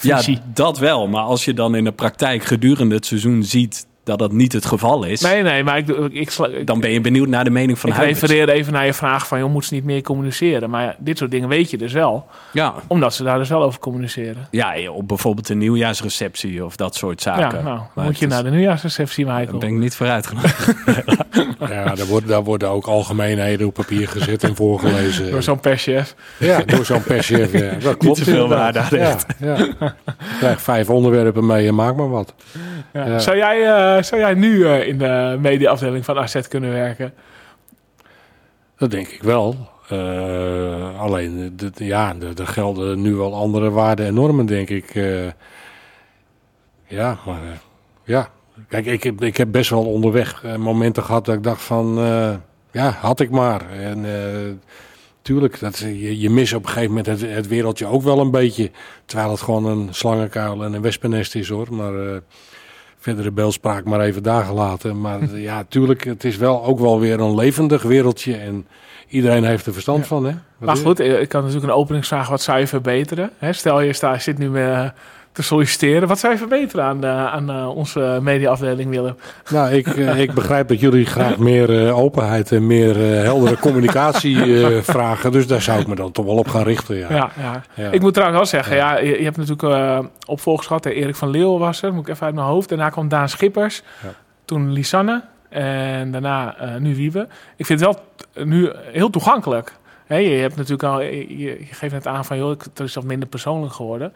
Ja, 0.01 0.17
visie. 0.17 0.39
dat 0.55 0.79
wel. 0.79 1.09
Maar 1.09 1.23
als 1.23 1.45
je 1.45 1.55
dan 1.55 1.75
in 1.75 1.85
de 1.85 1.93
praktijk 1.93 2.45
gedurende 2.45 2.95
het 2.95 3.07
seizoen 3.07 3.43
ziet 3.43 3.87
dat 4.07 4.19
dat 4.19 4.33
niet 4.33 4.53
het 4.53 4.67
geval 4.67 5.05
is... 5.05 5.21
Nee, 5.21 5.43
nee, 5.43 5.65
maar 5.65 5.79
ik, 5.79 5.89
ik, 6.11 6.37
dan 6.65 6.81
ben 6.81 6.91
je 6.91 7.01
benieuwd 7.01 7.29
naar 7.29 7.45
de 7.45 7.51
mening 7.51 7.79
van 7.79 7.91
ik 7.91 7.97
refereer 7.97 8.49
even 8.49 8.73
naar 8.73 8.87
je 8.87 8.93
vraag 8.93 9.27
van... 9.27 9.39
joh, 9.39 9.51
moet 9.51 9.65
ze 9.65 9.75
niet 9.75 9.85
meer 9.85 10.03
communiceren? 10.03 10.71
Maar 10.71 10.83
ja, 10.83 10.95
dit 10.99 11.19
soort 11.19 11.31
dingen 11.31 11.49
weet 11.49 11.71
je 11.71 11.79
dus 11.79 11.93
wel. 11.93 12.27
Ja, 12.53 12.75
Omdat 12.87 13.15
ze 13.15 13.23
daar 13.23 13.39
dus 13.39 13.49
wel 13.49 13.63
over 13.63 13.81
communiceren. 13.81 14.49
ja, 14.51 14.91
op 14.91 15.09
bijvoorbeeld 15.09 15.49
een 15.49 15.59
nieuwjaarsreceptie 15.59 16.65
of 16.65 16.77
dat 16.77 16.95
soort 16.95 17.23
zaken. 17.23 17.59
Ja, 17.59 17.65
nou, 17.65 17.81
Maar 17.95 18.05
moet 18.05 18.19
je 18.19 18.27
naar 18.27 18.45
de 18.45 18.51
nieuwjaarsreceptie, 18.51 19.25
Daar 19.25 19.39
Michael. 19.39 19.59
ben 19.59 19.69
ik 19.69 19.75
niet 19.75 19.95
voor 19.95 20.09
uitgenodigd. 20.09 20.75
Ja, 21.69 21.95
daar 21.95 22.07
worden, 22.07 22.29
daar 22.29 22.43
worden 22.45 22.69
ook 22.69 22.87
algemeenheden 22.87 23.67
op 23.67 23.75
papier 23.75 24.09
gezet 24.09 24.45
en 24.45 24.57
voorgelezen. 24.57 25.31
Door 25.31 25.43
zo'n 25.43 25.61
perschef. 25.61 26.15
Ja, 26.39 26.63
door 26.67 26.85
zo'n 26.85 27.03
perschef. 27.03 27.53
Ja. 27.53 27.73
Dat 27.81 27.97
klopt 27.97 28.17
te 28.19 28.25
veel 28.25 28.49
waarde 28.49 28.79
aan 28.79 28.89
Ja, 28.91 29.17
ja. 29.39 29.57
Krijg 30.39 30.61
vijf 30.61 30.91
onderwerpen 30.91 31.47
mee 31.47 31.69
en 31.69 31.75
maak 31.75 31.97
maar 31.97 32.11
wat. 32.11 32.35
Ja. 32.93 33.07
Ja. 33.07 33.19
Zou, 33.19 33.37
jij, 33.37 33.65
eh, 33.96 33.96
zou 34.03 34.21
jij 34.21 34.35
nu 34.35 34.67
eh, 34.67 34.89
in 34.89 34.99
de 34.99 35.39
mediaafdeling 35.41 36.05
van 36.05 36.19
AZ 36.19 36.49
kunnen 36.49 36.73
werken? 36.73 37.15
Dat 38.77 38.91
denk 38.91 39.09
ik 39.09 39.23
wel. 39.23 39.57
Eh, 39.89 41.01
alleen, 41.01 41.59
eh, 41.77 41.87
ja, 41.87 42.15
er 42.37 42.47
gelden 42.47 43.03
nu 43.03 43.15
wel 43.15 43.35
andere 43.35 43.71
waarden 43.71 44.07
en 44.07 44.15
normen, 44.15 44.47
denk 44.47 44.69
ik. 44.71 44.95
Eh, 44.95 45.27
ja, 46.87 47.19
maar 47.27 47.43
eh, 47.43 47.59
ja. 48.05 48.31
Kijk, 48.69 48.87
ik 48.87 49.05
ik 49.05 49.37
heb 49.37 49.53
best 49.53 49.71
wel 49.71 49.85
onderweg 49.85 50.45
eh, 50.45 50.57
momenten 50.57 51.03
gehad 51.03 51.25
dat 51.25 51.35
ik 51.35 51.43
dacht 51.43 51.63
van, 51.63 51.99
eh, 51.99 52.35
ja, 52.73 52.91
had 52.91 53.21
ik 53.21 53.31
maar. 53.31 53.71
En 53.71 54.05
eh, 54.05 54.53
tuurlijk, 55.23 55.61
dat, 55.61 55.79
je, 55.79 56.21
je 56.21 56.31
mist 56.31 56.55
op 56.55 56.63
een 56.63 56.69
gegeven 56.69 56.89
moment 56.89 57.07
het, 57.07 57.31
het 57.31 57.49
wereldje 57.49 57.87
ook 57.87 58.03
wel 58.03 58.19
een 58.21 58.31
beetje. 58.31 58.71
Terwijl 59.05 59.31
het 59.31 59.41
gewoon 59.41 59.65
een 59.65 59.89
slangenkuil 59.95 60.65
en 60.65 60.73
een 60.73 60.83
wespennest 60.83 61.35
is 61.35 61.49
hoor. 61.49 61.75
Maar 61.75 61.95
eh, 61.95 62.17
verdere 63.07 63.31
beeldspraak 63.31 63.85
maar 63.85 64.01
even 64.01 64.23
daar 64.23 64.45
gelaten. 64.45 65.01
Maar 65.01 65.21
eh, 65.21 65.43
ja, 65.43 65.65
tuurlijk, 65.69 66.05
het 66.05 66.25
is 66.25 66.37
wel 66.37 66.65
ook 66.65 66.79
wel 66.79 67.01
weer 67.01 67.21
een 67.21 67.35
levendig 67.35 67.83
wereldje. 67.83 68.37
En 68.37 68.67
iedereen 69.09 69.45
heeft 69.45 69.67
er 69.67 69.73
verstand 69.73 70.07
van, 70.07 70.25
hè? 70.25 70.33
Wat 70.59 70.69
Maar 70.69 70.77
goed, 70.77 71.01
eh, 71.01 71.21
ik 71.21 71.29
kan 71.29 71.41
natuurlijk 71.41 71.73
een 71.73 71.79
openingsvraag 71.79 72.29
wat 72.29 72.43
zou 72.43 72.59
je 72.59 72.67
verbeteren? 72.67 73.31
Hè, 73.39 73.53
stel 73.53 73.81
je 73.81 73.93
staat, 73.93 74.23
zit 74.23 74.39
nu 74.39 74.51
met, 74.51 74.69
eh, 74.69 74.89
te 75.37 75.43
solliciteren. 75.43 76.09
Wat 76.09 76.19
zou 76.19 76.33
je 76.33 76.39
verbeteren 76.39 76.85
aan, 76.85 77.05
eh, 77.05 77.27
aan 77.27 77.51
eh, 77.51 77.77
onze 77.77 78.19
mediaafdeling, 78.23 78.91
Willem? 78.91 79.17
Nou, 79.51 79.73
ik, 79.73 79.87
eh, 79.87 80.21
ik 80.21 80.33
begrijp 80.33 80.69
dat 80.69 80.81
jullie 80.81 81.07
graag 81.07 81.37
meer 81.39 81.93
openheid 81.93 82.53
en 82.53 82.67
meer 82.67 82.97
heldere 83.25 83.59
communicatie 83.59 84.37
vragen. 84.95 85.33
Dus 85.33 85.47
daar 85.47 85.63
zou 85.63 85.81
ik 85.81 85.87
me 85.87 85.95
dan 85.95 86.13
toch 86.13 86.25
wel 86.25 86.37
op 86.37 86.49
gaan 86.49 86.63
richten. 86.63 86.97
Ja. 86.97 87.09
Ja, 87.11 87.31
ja. 87.39 87.63
Ja. 87.75 87.91
Ik 87.91 88.01
moet 88.01 88.15
trouwens 88.15 88.39
wel 88.51 88.61
zeggen, 88.61 88.77
ja. 88.77 88.99
je, 88.99 89.19
je 89.19 89.25
hebt 89.25 89.37
natuurlijk 89.37 90.09
opvolgers 90.27 90.67
gehad. 90.67 90.85
Erik 90.87 91.17
van 91.17 91.31
Leeuwen 91.31 91.59
was 91.59 91.83
er, 91.83 91.93
moet 91.95 92.07
ik 92.09 92.15
even 92.15 92.27
uit 92.27 92.35
mijn 92.35 92.47
hoofd. 92.47 92.69
Daarna 92.69 92.89
kwam 92.89 93.09
Daan 93.09 93.29
Schippers. 93.29 93.83
Ja. 94.03 94.09
Toen 94.45 94.73
Lisanne. 94.73 95.23
En 95.49 96.11
daarna 96.13 96.57
nu 96.79 96.95
Wiebe. 96.97 97.29
Ik 97.57 97.67
vind 97.67 97.81
het 97.81 97.89
wel 97.89 98.05
nu 98.45 98.71
heel 98.93 99.11
toegankelijk. 99.11 99.73
Je 100.09 100.15
hebt 100.15 100.57
natuurlijk 100.57 100.83
al, 100.83 101.01
je, 101.03 101.39
je 101.39 101.59
geeft 101.71 101.93
net 101.93 102.07
aan 102.07 102.25
van, 102.25 102.37
joh, 102.39 102.51
ik- 102.51 102.63
het 102.63 102.81
is 102.81 102.95
wat 102.95 103.05
minder 103.05 103.29
persoonlijk 103.29 103.73
geworden. 103.73 104.13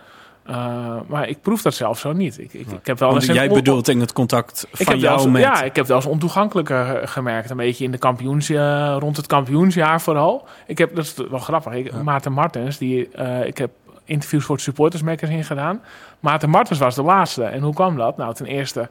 Eh, 0.51 0.97
maar 1.07 1.29
ik 1.29 1.41
proef 1.43 1.63
dat 1.63 1.75
zelf 1.75 1.99
zo 1.99 2.13
niet. 2.13 2.39
Ik, 2.39 2.53
ik, 2.53 2.67
ik 2.67 2.87
heb 2.87 2.99
wel 2.99 3.11
Want 3.11 3.25
jij 3.27 3.47
een- 3.47 3.53
bedoelt 3.53 3.89
in 3.89 4.01
het 4.01 4.13
contact 4.13 4.67
van 4.73 4.99
jou 4.99 5.31
met... 5.31 5.43
Ja, 5.43 5.63
ik 5.63 5.77
heb 5.77 5.87
wel 5.87 5.97
eens 5.97 6.07
ontoegankelijker 6.07 7.09
gemerkt. 7.09 7.51
Een 7.51 7.57
beetje 7.57 7.85
in 7.85 7.91
de 7.91 7.99
kampioens, 7.99 8.49
eh, 8.49 8.97
rond 8.99 9.17
het 9.17 9.27
kampioensjaar 9.27 10.01
vooral. 10.01 10.47
Ik 10.67 10.79
heb, 10.79 10.95
dat 10.95 11.05
is 11.05 11.15
wel 11.31 11.39
grappig, 11.39 11.73
ik, 11.73 12.03
Maarten 12.03 12.33
Martens, 12.33 12.79
die, 12.79 13.09
eh, 13.09 13.47
ik 13.47 13.59
heb 13.59 13.71
interviews 14.05 14.45
voor 14.45 14.55
het 14.55 14.65
Supporters 14.65 15.03
Magazine 15.03 15.43
gedaan. 15.43 15.81
Maarten 16.21 16.51
Martens 16.51 16.79
was 16.79 16.95
de 16.95 17.03
laatste. 17.03 17.45
En 17.45 17.63
hoe 17.63 17.75
kwam 17.75 17.97
dat? 17.97 18.17
Nou, 18.17 18.35
ten 18.35 18.47
eerste, 18.47 18.89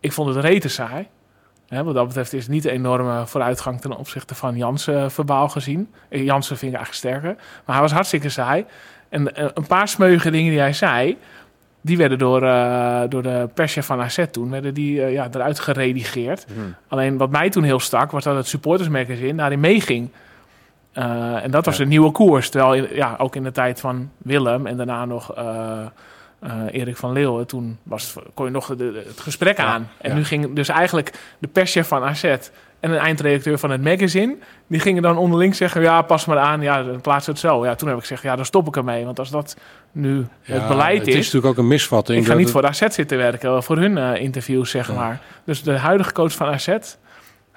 ik 0.00 0.12
vond 0.12 0.34
het 0.34 0.44
rete 0.44 0.68
saai. 0.68 1.06
Hè, 1.68 1.84
wat 1.84 1.94
dat 1.94 2.06
betreft 2.06 2.32
is 2.32 2.42
het 2.42 2.52
niet 2.52 2.64
een 2.64 2.70
enorme 2.70 3.26
vooruitgang 3.26 3.80
ten 3.80 3.96
opzichte 3.96 4.34
van 4.34 4.56
Jansen 4.56 5.10
verbaal 5.10 5.48
gezien. 5.48 5.90
Jansen 6.10 6.56
vind 6.56 6.72
ik 6.72 6.76
eigenlijk 6.78 7.06
sterker. 7.06 7.34
Maar 7.64 7.74
hij 7.74 7.80
was 7.80 7.92
hartstikke 7.92 8.28
saai. 8.28 8.64
En 9.08 9.34
eh, 9.34 9.46
een 9.54 9.66
paar 9.66 9.88
smeuïge 9.88 10.30
dingen 10.30 10.50
die 10.50 10.60
hij 10.60 10.72
zei... 10.72 11.16
die 11.80 11.96
werden 11.96 12.18
door, 12.18 12.42
eh, 12.42 13.00
door 13.08 13.22
de 13.22 13.48
perschef 13.54 13.86
van 13.86 14.00
AZ 14.00 14.24
toen 14.30 14.50
werden 14.50 14.74
die, 14.74 15.02
eh, 15.02 15.12
ja, 15.12 15.28
eruit 15.32 15.58
geredigeerd. 15.58 16.46
Alleen 16.88 17.16
wat 17.16 17.30
mij 17.30 17.50
toen 17.50 17.62
heel 17.62 17.80
stak... 17.80 18.10
was 18.10 18.24
dat 18.24 18.36
het 18.36 18.46
supporters 18.46 18.88
magazine 18.88 19.34
daarin 19.34 19.60
meeging. 19.60 20.08
Eh, 20.92 21.44
en 21.44 21.50
dat 21.50 21.64
was 21.64 21.78
een 21.78 21.88
nieuwe 21.88 22.10
koers. 22.10 22.48
Terwijl 22.50 22.74
in- 22.74 22.96
ja, 22.96 23.14
ook 23.18 23.36
in 23.36 23.42
de 23.42 23.52
tijd 23.52 23.80
van 23.80 24.10
Willem... 24.18 24.66
en 24.66 24.76
daarna 24.76 25.04
nog... 25.04 25.34
Erik 26.70 26.96
van 26.96 27.12
Leeuwen, 27.12 27.46
toen 27.46 27.78
was, 27.82 28.14
kon 28.34 28.44
je 28.44 28.50
nog 28.52 28.66
de- 28.66 28.76
de- 28.76 29.02
het 29.06 29.20
gesprek 29.20 29.58
aan. 29.58 29.88
En 29.98 30.10
ja. 30.10 30.16
nu 30.16 30.24
ging 30.24 30.54
dus 30.54 30.68
eigenlijk 30.68 31.12
de 31.38 31.48
perschef 31.48 31.88
van 31.88 32.02
AZ 32.04 32.36
en 32.86 32.92
een 32.92 32.98
eindredacteur 32.98 33.58
van 33.58 33.70
het 33.70 33.82
magazine... 33.82 34.36
die 34.66 34.80
gingen 34.80 35.02
dan 35.02 35.16
onderling 35.16 35.54
zeggen, 35.56 35.82
ja, 35.82 36.02
pas 36.02 36.24
maar 36.24 36.38
aan, 36.38 36.60
ja, 36.60 36.82
dan 36.82 37.00
plaats 37.00 37.26
het 37.26 37.38
zo. 37.38 37.64
Ja, 37.64 37.74
toen 37.74 37.88
heb 37.88 37.96
ik 37.96 38.02
gezegd, 38.02 38.22
ja, 38.22 38.36
dan 38.36 38.44
stop 38.44 38.66
ik 38.66 38.76
ermee. 38.76 39.04
Want 39.04 39.18
als 39.18 39.30
dat 39.30 39.56
nu 39.92 40.26
het 40.42 40.68
beleid 40.68 40.98
het 40.98 41.06
is... 41.08 41.14
is 41.14 41.24
natuurlijk 41.24 41.52
ook 41.52 41.58
een 41.58 41.68
misvatting. 41.68 42.20
ik 42.20 42.26
ga 42.26 42.32
niet 42.34 42.42
het- 42.42 42.52
voor 42.52 42.62
de 42.62 42.68
AZ 42.68 42.82
zitten 42.88 43.18
werken, 43.18 43.62
voor 43.62 43.76
hun 43.76 43.98
eh, 43.98 44.22
interviews, 44.22 44.70
zeg 44.70 44.94
maar. 44.94 45.20
Dus 45.44 45.62
de 45.62 45.72
huidige 45.78 46.12
coach 46.12 46.32
van 46.32 46.48
AZ 46.48 46.68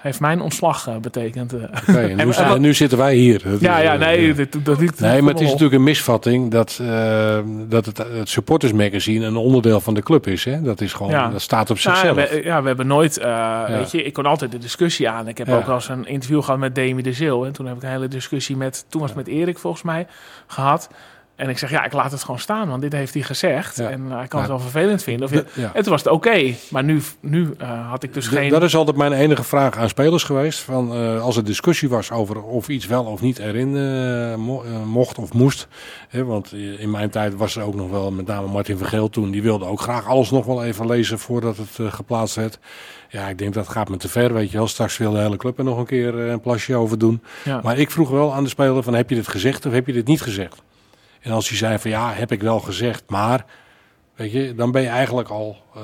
heeft 0.00 0.20
mijn 0.20 0.40
ontslag 0.40 0.86
eh, 0.88 0.96
betekend. 0.96 1.52
eh. 1.52 2.10
En 2.10 2.16
nu, 2.26 2.32
En- 2.32 2.60
nu 2.60 2.74
zitten 2.74 2.98
wij 2.98 3.14
hier. 3.14 3.42
Dat 3.44 3.60
ja, 3.60 3.78
ja, 3.78 3.92
eh, 3.92 3.98
nee, 3.98 4.34
dat 4.62 4.78
liep 4.80 4.98
Nee, 5.00 5.22
maar 5.22 5.32
het 5.32 5.42
is 5.42 5.46
natuurlijk 5.48 5.74
een 5.74 5.82
misvatting 5.82 6.50
dat, 6.50 6.78
eh, 6.82 7.38
dat 7.68 7.86
het, 7.86 7.98
het 7.98 8.28
supportersmagazine 8.28 9.26
een 9.26 9.36
onderdeel 9.36 9.80
van 9.80 9.94
de 9.94 10.02
club 10.02 10.26
is. 10.26 10.44
Hè? 10.44 10.62
Dat 10.62 10.80
is 10.80 10.92
gewoon, 10.92 11.12
Ja. 11.12 11.28
dat 11.28 11.40
staat 11.40 11.70
op 11.70 11.78
zichzelf. 11.78 12.16
we, 12.16 12.40
ja, 12.44 12.60
we 12.62 12.66
hebben 12.68 12.86
nooit, 12.86 13.18
eh, 13.18 13.64
weet 13.68 13.90
je, 13.90 14.02
ik 14.02 14.12
kon 14.12 14.26
altijd 14.26 14.50
de 14.52 14.58
discussie 14.58 15.08
aan. 15.08 15.28
Ik 15.28 15.38
heb 15.38 15.48
ook 15.48 15.66
wel 15.66 15.74
eens 15.74 15.88
een 15.88 16.06
interview 16.06 16.42
gehad 16.42 16.58
met 16.60 16.74
Demi 16.74 17.02
de 17.02 17.12
Zeel. 17.12 17.46
En 17.46 17.52
toen 17.52 17.66
heb 17.66 17.76
ik 17.76 17.82
een 17.82 17.88
hele 17.88 18.08
discussie 18.08 18.56
met, 18.56 18.84
toen 18.88 19.00
was 19.00 19.10
het 19.10 19.18
met 19.18 19.28
Erik 19.28 19.58
volgens 19.58 19.82
mij, 19.82 20.06
gehad. 20.46 20.88
En 21.40 21.48
ik 21.48 21.58
zeg, 21.58 21.70
ja, 21.70 21.84
ik 21.84 21.92
laat 21.92 22.12
het 22.12 22.22
gewoon 22.22 22.38
staan, 22.40 22.68
want 22.68 22.82
dit 22.82 22.92
heeft 22.92 23.14
hij 23.14 23.22
gezegd. 23.22 23.76
Ja. 23.76 23.88
En 23.90 24.02
eh, 24.10 24.16
hij 24.16 24.26
kan 24.26 24.40
Ja. 24.40 24.46
het 24.46 24.48
wel 24.48 24.58
vervelend 24.70 25.02
vinden. 25.02 25.24
Of. 25.26 25.32
En 25.56 25.82
toen 25.82 25.92
was 25.92 26.02
het 26.04 26.12
oké, 26.12 26.54
maar 26.70 26.84
nu, 26.84 27.00
nu 27.20 27.54
eh, 27.58 27.90
had 27.90 28.02
ik 28.02 28.14
dus 28.14 28.26
geen... 28.26 28.50
Dat 28.50 28.62
is 28.62 28.76
altijd 28.76 28.96
mijn 28.96 29.12
enige 29.12 29.42
vraag 29.44 29.76
aan 29.76 29.88
spelers 29.88 30.22
geweest. 30.24 30.58
Van, 30.60 30.94
eh, 30.94 31.22
als 31.22 31.36
er 31.36 31.44
discussie 31.44 31.88
was 31.88 32.10
over 32.10 32.42
of 32.42 32.68
iets 32.68 32.86
wel 32.86 33.04
of 33.04 33.20
niet 33.20 33.38
erin 33.38 33.76
eh, 33.76 34.34
mo- 34.36 34.62
eh, 34.62 34.82
mocht 34.86 35.18
of 35.18 35.32
moest. 35.32 35.68
Hè, 36.08 36.24
want 36.24 36.52
eh, 36.52 36.80
in 36.80 36.90
mijn 36.90 37.10
tijd 37.10 37.34
was 37.34 37.56
er 37.56 37.62
ook 37.62 37.74
nog 37.74 37.90
wel, 37.90 38.10
met 38.10 38.26
name 38.26 38.46
Martin 38.46 38.76
Vergeel 38.76 39.08
toen, 39.10 39.30
die 39.30 39.42
wilde 39.42 39.64
ook 39.64 39.80
graag 39.80 40.06
alles 40.06 40.30
nog 40.30 40.44
wel 40.46 40.64
even 40.64 40.86
lezen 40.86 41.18
voordat 41.18 41.56
het 41.56 41.78
eh, 41.78 41.92
geplaatst 41.92 42.36
werd. 42.36 42.58
Ja, 43.08 43.28
ik 43.28 43.38
denk 43.38 43.54
dat 43.54 43.68
gaat 43.68 43.88
me 43.88 43.96
te 43.96 44.08
ver, 44.08 44.32
weet 44.34 44.50
je 44.50 44.56
wel. 44.56 44.66
Straks 44.68 44.96
wil 44.96 45.12
de 45.12 45.18
hele 45.18 45.36
club 45.36 45.58
er 45.58 45.64
nog 45.64 45.78
een 45.78 45.86
keer 45.86 46.18
eh, 46.20 46.30
een 46.30 46.40
plasje 46.40 46.76
over 46.76 46.98
doen. 46.98 47.22
ja. 47.44 47.60
Maar 47.62 47.78
ik 47.78 47.90
vroeg 47.90 48.10
wel 48.10 48.34
aan 48.34 48.42
de 48.44 48.48
speler 48.50 48.82
van, 48.82 48.94
heb 48.94 49.08
je 49.08 49.14
dit 49.16 49.28
gezegd 49.28 49.66
of 49.66 49.72
heb 49.72 49.86
je 49.86 49.92
dit 49.92 50.06
niet 50.06 50.22
gezegd? 50.22 50.62
En 51.20 51.32
als 51.32 51.48
hij 51.48 51.56
zei 51.58 51.78
van, 51.78 51.90
ja, 51.90 52.12
heb 52.12 52.32
ik 52.32 52.42
wel 52.42 52.60
gezegd, 52.60 53.02
maar... 53.08 53.44
Weet 54.14 54.32
je, 54.32 54.54
dan 54.54 54.70
ben 54.72 54.82
je 54.82 54.88
eigenlijk 54.88 55.28
al 55.28 55.56
eh, 55.74 55.82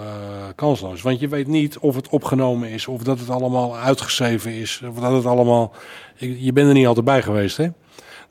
kansloos. 0.55 1.03
Want 1.03 1.20
je 1.20 1.28
weet 1.28 1.47
niet 1.47 1.78
of 1.78 1.95
het 1.95 2.09
opgenomen 2.09 2.68
is, 2.68 2.87
of 2.87 3.03
dat 3.03 3.18
het 3.18 3.30
allemaal 3.30 3.76
uitgeschreven 3.76 4.53
is, 4.53 4.82
of 4.89 4.95
dat 4.99 5.12
het 5.12 5.26
allemaal. 5.26 5.74
Je 6.16 6.53
bent 6.53 6.68
er 6.68 6.74
niet 6.74 6.87
altijd 6.87 7.05
bij 7.05 7.22
geweest, 7.22 7.57
hè? 7.57 7.68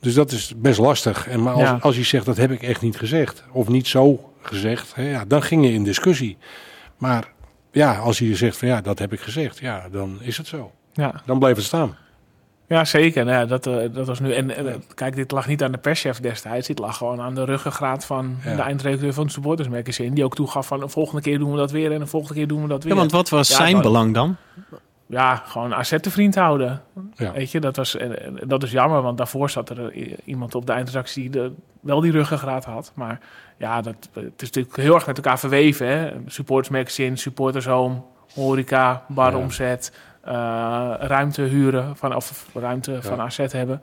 Dus 0.00 0.14
dat 0.14 0.30
is 0.32 0.52
best 0.56 0.78
lastig. 0.78 1.28
En 1.28 1.42
maar 1.42 1.52
als, 1.52 1.62
Ja. 1.62 1.78
als 1.80 1.96
je 1.96 2.02
zegt 2.02 2.24
dat 2.26 2.36
heb 2.36 2.50
ik 2.50 2.62
echt 2.62 2.80
niet 2.82 2.96
gezegd, 2.96 3.44
of 3.52 3.68
niet 3.68 3.86
zo 3.86 4.32
gezegd, 4.42 4.94
hè, 4.94 5.10
ja, 5.10 5.24
dan 5.24 5.42
ging 5.42 5.64
je 5.64 5.72
in 5.72 5.84
discussie. 5.84 6.36
Maar 6.98 7.32
ja, 7.72 7.96
als 7.98 8.18
je 8.18 8.36
zegt 8.36 8.56
van 8.56 8.68
ja, 8.68 8.80
dat 8.80 8.98
heb 8.98 9.12
ik 9.12 9.20
gezegd, 9.20 9.58
ja, 9.58 9.88
dan 9.90 10.18
is 10.20 10.36
het 10.36 10.46
zo. 10.46 10.72
ja. 10.92 11.22
Dan 11.24 11.38
bleef 11.38 11.56
het 11.56 11.64
staan. 11.64 11.96
Ja, 12.68 12.84
zeker. 12.84 13.24
Nou, 13.24 13.36
ja, 13.38 13.44
dat, 13.46 13.66
eh, 13.66 13.76
dat 13.92 14.06
was 14.06 14.20
nu. 14.20 14.32
En, 14.32 14.50
eh, 14.56 14.74
kijk, 14.94 15.14
dit 15.14 15.30
lag 15.30 15.46
niet 15.46 15.62
aan 15.62 15.72
de 15.72 15.78
perschef 15.78 16.20
destijds. 16.20 16.66
Dit 16.66 16.78
lag 16.78 16.96
gewoon 16.96 17.20
aan 17.20 17.34
de 17.34 17.44
ruggengraat 17.44 18.04
van 18.04 18.36
Ja. 18.44 18.56
de 18.56 18.62
eindredacteur 18.62 19.12
van 19.12 19.24
het 19.24 19.32
Supporters 19.32 19.68
Magazine. 19.68 20.14
Die 20.14 20.24
ook 20.24 20.34
toegaf 20.34 20.66
van 20.66 20.80
de 20.80 20.88
volgende 20.88 21.22
keer 21.22 21.38
doen 21.38 21.50
we 21.50 21.56
dat 21.56 21.70
weer 21.70 21.92
en 21.92 21.98
de 21.98 22.06
volgende 22.06 22.34
keer 22.34 22.46
doen 22.48 22.62
we 22.62 22.68
dat 22.68 22.82
weer. 22.82 22.92
Ja, 22.92 22.98
want 22.98 23.12
wat 23.12 23.28
was 23.28 23.48
Ja, 23.48 23.56
zijn 23.56 23.80
belang 23.80 24.14
dan? 24.14 24.36
Ja, 25.08 25.36
gewoon 25.46 25.74
AZ 25.74 25.96
te 26.00 26.10
vriend 26.10 26.34
houden. 26.34 26.82
Weet 27.16 27.50
je, 27.50 27.60
dat, 27.60 27.76
was, 27.76 27.96
en- 27.96 28.38
dat 28.46 28.62
is 28.62 28.70
jammer, 28.70 29.02
want 29.02 29.18
daarvoor 29.18 29.50
zat 29.50 29.70
er 29.70 29.88
eh, 29.88 30.12
iemand 30.24 30.54
op 30.54 30.66
de 30.66 30.72
eindredactie 30.72 31.22
die 31.22 31.30
de, 31.30 31.52
wel 31.80 32.00
die 32.00 32.12
ruggengraat 32.12 32.64
had. 32.64 32.92
Maar 32.94 33.20
ja, 33.58 33.80
dat, 33.80 33.94
het 34.12 34.42
is 34.42 34.50
natuurlijk 34.50 34.76
heel 34.76 34.94
erg 34.94 35.06
met 35.06 35.16
elkaar 35.16 35.38
verweven. 35.38 35.86
Hè? 35.88 36.10
Supporters 36.26 36.68
Magazine, 36.68 37.16
Supporters 37.16 37.66
Home, 37.66 38.02
horeca, 38.34 39.04
baromzet, 39.08 39.92
ruimte 41.00 41.42
huren, 41.42 41.96
van, 41.96 42.14
of 42.14 42.46
ruimte 42.54 42.98
van 43.02 43.20
AZ 43.20 43.36
hebben. 43.36 43.80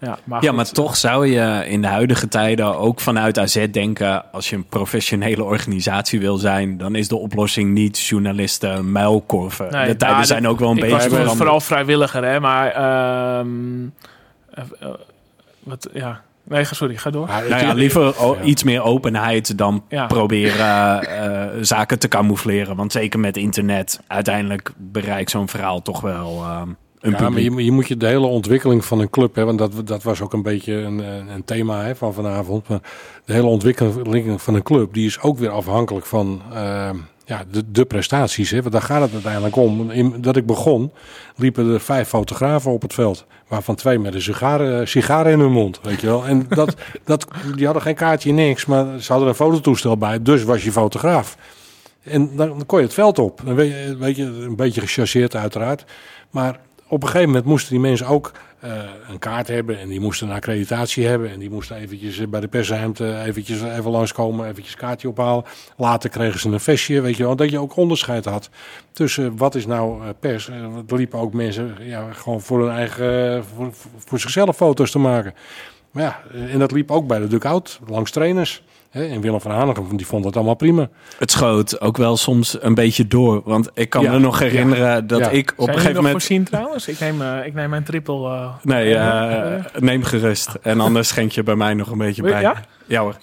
Ja, 0.00 0.18
maar, 0.24 0.44
Ja, 0.44 0.52
maar 0.52 0.70
toch 0.70 0.96
zou 0.96 1.26
je 1.26 1.64
in 1.66 1.82
de 1.82 1.88
huidige 1.88 2.28
tijden 2.28 2.78
ook 2.78 3.00
vanuit 3.00 3.38
AZ 3.38 3.66
denken... 3.70 4.32
als 4.32 4.50
je 4.50 4.56
een 4.56 4.66
professionele 4.66 5.44
organisatie 5.44 6.20
wil 6.20 6.36
zijn... 6.36 6.78
dan 6.78 6.94
is 6.94 7.08
de 7.08 7.16
oplossing 7.16 7.72
niet 7.72 8.00
journalisten, 8.00 8.92
muilkorven. 8.92 9.70
Nee, 9.70 9.86
de 9.86 9.96
tijden 9.96 10.16
nou, 10.16 10.26
zijn 10.26 10.48
ook 10.48 10.58
wel 10.58 10.70
een 10.70 10.76
ik 10.76 10.82
beetje 10.82 11.08
veranderd. 11.08 11.36
vooral 11.36 11.60
vrijwilliger, 11.60 12.24
hè, 12.24 12.40
maar... 12.40 12.70
ehm, 12.70 13.86
eh, 14.50 14.64
eh, 14.80 14.88
wat, 15.62 15.88
ja, 15.92 16.22
nee, 16.48 16.64
ga- 16.64 16.74
sorry, 16.74 16.96
ga 16.96 17.10
door. 17.10 17.26
Nou 17.26 17.62
ja, 17.64 17.72
liever 17.72 18.14
iets 18.44 18.62
meer 18.62 18.82
openheid 18.82 19.58
dan 19.58 19.84
Ja. 19.88 20.06
proberen 20.06 21.02
eh, 21.02 21.58
zaken 21.60 21.98
te 21.98 22.08
camoufleren. 22.08 22.76
Want 22.76 22.92
zeker 22.92 23.20
met 23.20 23.36
internet, 23.36 24.00
uiteindelijk 24.06 24.72
bereikt 24.76 25.30
zo'n 25.30 25.48
verhaal 25.48 25.82
toch 25.82 26.00
wel 26.00 26.42
eh, 26.44 26.60
een 27.00 27.10
Ja, 27.18 27.28
maar 27.28 27.40
je, 27.40 27.64
je 27.64 27.72
moet 27.72 27.88
je 27.88 27.96
de 27.96 28.06
hele 28.06 28.26
ontwikkeling 28.26 28.84
van 28.84 29.00
een 29.00 29.10
club, 29.10 29.34
hè, 29.34 29.44
want 29.44 29.58
dat, 29.58 29.86
dat 29.86 30.02
was 30.02 30.20
ook 30.20 30.32
een 30.32 30.42
beetje 30.42 30.74
een, 30.74 30.98
een 31.34 31.44
thema 31.44 31.82
hè, 31.84 31.96
van 31.96 32.14
vanavond. 32.14 32.68
Maar 32.68 32.80
de 33.24 33.32
hele 33.32 33.46
ontwikkeling 33.46 34.42
van 34.42 34.54
een 34.54 34.62
club, 34.62 34.94
die 34.94 35.06
is 35.06 35.20
ook 35.20 35.38
weer 35.38 35.50
afhankelijk 35.50 36.06
van 36.06 36.42
eh, 36.54 36.90
ja, 37.28 37.44
de, 37.50 37.70
de 37.70 37.84
prestaties. 37.84 38.50
Hè, 38.50 38.60
want 38.60 38.72
daar 38.72 38.82
gaat 38.82 39.00
het 39.00 39.12
uiteindelijk 39.12 39.56
om. 39.56 39.90
In, 39.90 40.20
dat 40.20 40.36
ik 40.36 40.46
begon, 40.46 40.92
liepen 41.36 41.72
er 41.72 41.80
vijf 41.80 42.08
fotografen 42.08 42.72
op 42.72 42.82
het 42.82 42.94
veld. 42.94 43.26
Waarvan 43.48 43.74
twee 43.74 43.98
met 43.98 44.14
een 44.14 44.22
sigaren, 44.22 44.88
sigaren 44.88 45.32
in 45.32 45.40
hun 45.40 45.52
mond, 45.52 45.80
weet 45.82 46.00
je 46.00 46.06
wel. 46.06 46.26
En 46.26 46.46
dat, 46.48 46.74
dat, 47.04 47.26
die 47.56 47.64
hadden 47.64 47.82
geen 47.82 47.94
kaartje, 47.94 48.32
niks, 48.32 48.66
maar 48.66 49.00
ze 49.00 49.12
hadden 49.12 49.28
een 49.28 49.34
fototoestel 49.34 49.96
bij. 49.96 50.22
Dus 50.22 50.42
was 50.42 50.64
je 50.64 50.72
fotograaf. 50.72 51.36
En 52.02 52.36
dan, 52.36 52.48
dan 52.48 52.66
kon 52.66 52.78
je 52.78 52.84
het 52.84 52.94
veld 52.94 53.18
op. 53.18 53.40
Dan 53.44 53.54
weet 53.54 53.70
je, 53.70 53.96
weet 53.96 54.16
je, 54.16 54.24
een 54.24 54.56
beetje 54.56 54.80
gechargeerd 54.80 55.36
uiteraard. 55.36 55.84
Maar 56.30 56.60
op 56.88 57.02
een 57.02 57.08
gegeven 57.08 57.28
moment 57.28 57.46
moesten 57.46 57.70
die 57.70 57.80
mensen 57.80 58.06
ook 58.06 58.32
eh, 58.60 58.70
een 59.08 59.18
kaart 59.18 59.48
hebben. 59.48 59.78
En 59.78 59.88
die 59.88 60.00
moesten 60.00 60.28
een 60.28 60.34
accreditatie 60.34 61.06
hebben. 61.06 61.30
En 61.30 61.38
die 61.38 61.50
moesten 61.50 61.76
eventjes 61.76 62.18
eh, 62.18 62.26
bij 62.26 62.40
de 62.40 62.48
persruimte 62.48 63.20
eventjes 63.20 63.62
even 63.62 63.90
langskomen. 63.90 64.48
Eventjes 64.48 64.74
kaartje 64.76 65.08
ophalen. 65.08 65.44
Later 65.76 66.10
kregen 66.10 66.40
ze 66.40 66.48
een 66.48 66.60
vestje, 66.60 67.00
weet 67.00 67.16
je 67.16 67.22
wel. 67.22 67.36
Dat 67.36 67.50
je 67.50 67.58
ook 67.58 67.76
onderscheid 67.76 68.24
had 68.24 68.50
tussen 68.92 69.36
wat 69.36 69.54
is 69.54 69.66
nou 69.66 70.02
eh, 70.02 70.08
pers. 70.20 70.48
Eh, 70.48 70.56
Er 70.88 70.96
liepen 70.96 71.18
ook 71.18 71.32
mensen 71.32 71.76
ja, 71.80 72.12
gewoon 72.12 72.40
voor 72.40 72.60
hun 72.66 72.76
eigen, 72.76 73.34
eh, 73.36 73.42
voor, 73.54 73.70
voor 73.96 74.20
zichzelf 74.20 74.56
foto's 74.56 74.90
te 74.90 74.98
maken. 74.98 75.34
Maar 75.90 76.02
ja, 76.02 76.20
eh, 76.32 76.52
en 76.52 76.58
dat 76.58 76.72
liep 76.72 76.90
ook 76.90 77.06
bij 77.06 77.18
de 77.18 77.26
Dugout, 77.26 77.80
langs 77.86 78.10
trainers. 78.10 78.62
En 78.90 79.20
Willem 79.20 79.40
van 79.40 79.50
Hanegem, 79.50 79.96
die 79.96 80.06
vond 80.06 80.24
dat 80.24 80.36
allemaal 80.36 80.54
prima. 80.54 80.88
Het 81.18 81.30
schoot 81.30 81.80
ook 81.80 81.96
wel 81.96 82.16
soms 82.16 82.56
een 82.60 82.74
beetje 82.74 83.06
door. 83.06 83.40
Want 83.44 83.70
ik 83.74 83.90
kan 83.90 84.02
Ja, 84.02 84.12
me 84.12 84.18
nog 84.18 84.38
herinneren 84.38 85.06
dat 85.06 85.18
ja. 85.18 85.28
ik 85.28 85.50
op 85.50 85.56
Zijn 85.56 85.68
een 85.68 85.74
gegeven 85.74 85.92
nog 85.94 86.02
moment... 86.02 86.12
voorzien 86.22 86.44
trouwens? 86.44 86.88
Ik 86.88 87.00
neem, 87.00 87.22
eh, 87.22 87.46
ik 87.46 87.54
neem 87.54 87.70
mijn 87.70 87.84
triple... 87.84 88.28
eh, 88.28 88.48
Nee, 88.62 88.94
eh, 88.94 89.64
neem 89.78 90.02
gerust. 90.02 90.54
En 90.62 90.80
anders 90.80 91.08
schenk 91.08 91.32
je 91.32 91.42
bij 91.42 91.54
mij 91.56 91.74
nog 91.74 91.90
een 91.90 91.98
beetje 91.98 92.22
bij. 92.22 92.40
Ja? 92.40 92.54
Ja 92.86 93.00
hoor. 93.00 93.16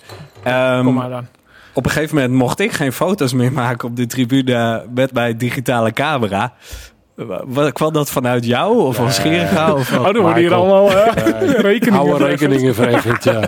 Ehm, 0.43 0.84
Kom 0.84 0.93
maar 0.93 1.09
dan. 1.09 1.28
Op 1.74 1.86
een 1.86 1.91
gegeven 1.91 2.16
moment 2.16 2.34
mocht 2.34 2.59
ik 2.59 2.72
geen 2.72 2.93
foto's 2.93 3.34
meer 3.34 3.51
maken 3.51 3.88
op 3.88 3.95
de 3.95 4.05
tribune 4.05 4.86
met 4.93 5.13
mijn 5.13 5.38
digitale 5.38 5.91
camera. 5.91 6.53
Wat 7.45 7.74
kwam 7.74 7.93
dat 7.93 8.09
vanuit 8.09 8.45
jou 8.45 8.78
of 8.80 8.95
van 8.95 9.11
Scheringa? 9.11 9.74
Of 9.74 9.97
Oh, 9.97 10.03
dan 10.03 10.18
worden 10.18 10.36
hier 10.36 10.53
allemaal 10.53 10.91
eh, 10.91 11.13
rekeningen. 11.72 12.18
Rekeningen 12.18 12.76
vereffend, 12.76 13.24
ja. 13.24 13.47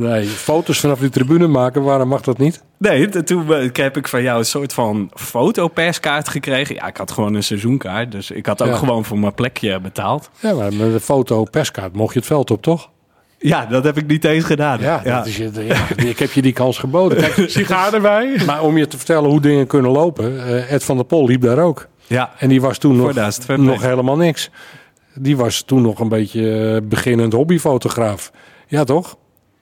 Nee, 0.00 0.26
foto's 0.26 0.80
vanaf 0.80 0.98
die 0.98 1.08
tribune 1.08 1.46
maken, 1.46 1.82
waarom 1.82 2.08
mag 2.08 2.20
dat 2.20 2.38
niet? 2.38 2.62
Nee, 2.78 3.08
toen 3.08 3.54
eh, 3.54 3.68
heb 3.72 3.96
ik 3.96 4.08
van 4.08 4.22
jou 4.22 4.38
een 4.38 4.44
soort 4.44 4.72
van 4.72 5.10
fotoperskaart 5.14 6.28
gekregen. 6.28 6.74
Ja, 6.74 6.86
ik 6.86 6.96
had 6.96 7.10
gewoon 7.10 7.34
een 7.34 7.42
seizoenkaart, 7.42 8.12
dus 8.12 8.30
ik 8.30 8.46
had 8.46 8.62
ook 8.62 8.68
Ja. 8.68 8.74
gewoon 8.76 9.04
voor 9.04 9.18
mijn 9.18 9.34
plekje 9.34 9.80
betaald. 9.80 10.30
Ja, 10.40 10.52
maar 10.54 10.72
met 10.74 10.92
de 10.92 11.00
foto 11.00 11.44
perskaart 11.44 11.92
mocht 11.94 12.12
je 12.12 12.18
het 12.18 12.28
veld 12.28 12.50
op, 12.50 12.62
toch? 12.62 12.90
Ja, 13.38 13.66
dat 13.66 13.84
heb 13.84 13.96
ik 13.96 14.06
niet 14.06 14.24
eens 14.24 14.44
gedaan. 14.44 14.80
Ja, 14.80 14.98
Dat 15.04 15.26
is, 15.26 15.36
je- 15.36 15.50
ja 15.66 15.86
ik 15.96 16.18
heb 16.18 16.30
je 16.32 16.42
die 16.42 16.52
kans 16.52 16.78
geboden. 16.78 17.18
Kijk, 17.18 17.50
Sigaar 17.50 17.94
erbij. 17.94 18.40
maar 18.46 18.62
om 18.62 18.76
je 18.78 18.86
te 18.86 18.96
vertellen 18.96 19.30
hoe 19.30 19.40
dingen 19.40 19.66
kunnen 19.66 19.90
lopen, 19.90 20.46
eh, 20.46 20.72
Ed 20.72 20.84
van 20.84 20.96
der 20.96 21.04
Pol 21.06 21.26
liep 21.26 21.40
daar 21.42 21.58
ook. 21.58 21.86
ja. 22.06 22.30
En 22.38 22.48
die 22.48 22.60
was 22.60 22.78
toen 22.78 22.96
nog, 22.96 23.12
de 23.46 23.56
nog 23.56 23.82
helemaal 23.82 24.16
niks. 24.16 24.50
Die 25.14 25.36
was 25.36 25.62
toen 25.62 25.82
nog 25.82 26.00
een 26.00 26.08
beetje 26.08 26.74
eh, 26.82 26.88
beginnend 26.88 27.32
hobbyfotograaf. 27.32 28.30
Ja, 28.66 28.84
toch? 28.84 29.16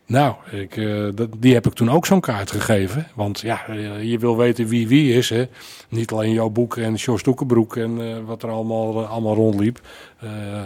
Nou, 0.09 0.35
ik, 0.51 0.77
eh, 0.77 1.09
die 1.39 1.55
heb 1.55 1.67
ik 1.67 1.73
toen 1.73 1.91
ook 1.91 2.07
zo'n 2.07 2.21
kaart 2.21 2.51
gegeven. 2.51 3.07
Want 3.15 3.41
ja, 3.41 3.67
eh, 3.67 4.03
je 4.03 4.19
wil 4.19 4.37
weten 4.37 4.67
wie 4.67 4.89
wie 4.89 5.15
is. 5.15 5.31
Hè? 5.31 5.49
Niet 5.89 6.13
alleen 6.13 6.33
jouw 6.33 6.49
boek 6.49 6.77
en 6.77 6.95
Jos 6.95 7.23
Doekenbroek 7.23 7.77
en 7.77 8.01
eh, 8.01 8.17
wat 8.27 8.43
er 8.43 8.51
allemaal, 8.51 9.07
allemaal 9.07 9.35
rondliep. 9.35 9.81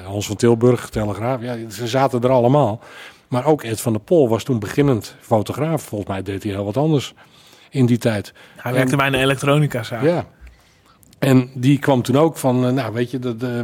Hans 0.04 0.26
van 0.26 0.36
Tilburg, 0.36 0.88
Telegraaf. 0.88 1.42
Ja, 1.42 1.56
ze 1.70 1.86
zaten 1.86 2.22
er 2.22 2.30
allemaal. 2.30 2.80
Maar 3.28 3.46
ook 3.46 3.62
Ed 3.62 3.80
van 3.80 3.92
der 3.92 4.02
Pol 4.02 4.28
was 4.28 4.44
toen 4.44 4.58
beginnend 4.58 5.16
fotograaf. 5.20 5.82
Volgens 5.82 6.10
mij 6.10 6.22
deed 6.22 6.42
hij 6.42 6.52
heel 6.52 6.64
wat 6.64 6.76
anders 6.76 7.14
in 7.70 7.86
die 7.86 7.98
tijd. 7.98 8.32
Hij 8.56 8.72
werkte 8.72 8.96
bij 8.96 9.06
een 9.06 9.14
elektronica 9.14 9.82
zaak. 9.82 10.02
Ja. 10.02 10.26
En 11.22 11.50
die 11.54 11.78
kwam 11.78 12.02
toen 12.02 12.16
ook 12.16 12.36
van, 12.36 12.66
eh, 12.66 12.72
nou 12.72 12.92
weet 12.92 13.10
je, 13.10 13.18
dat, 13.18 13.42
eh, 13.42 13.60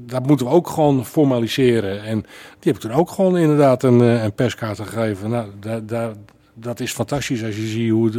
dat 0.00 0.26
moeten 0.26 0.46
we 0.46 0.52
ook 0.52 0.68
gewoon 0.68 1.06
formaliseren. 1.06 2.02
En 2.02 2.20
die 2.20 2.72
heb 2.72 2.74
ik 2.74 2.80
toen 2.80 2.92
ook 2.92 3.10
gewoon 3.10 3.38
inderdaad 3.38 3.82
een, 3.82 4.00
eh, 4.00 4.22
een 4.22 4.32
perskaart 4.32 4.76
gegeven. 4.76 5.30
Nou, 5.30 5.48
daar, 5.60 5.86
daar, 5.86 6.12
dat 6.54 6.80
is 6.80 6.92
fantastisch 6.92 7.44
als 7.44 7.56
je 7.56 7.66
ziet 7.66 7.90
hoe, 7.90 8.10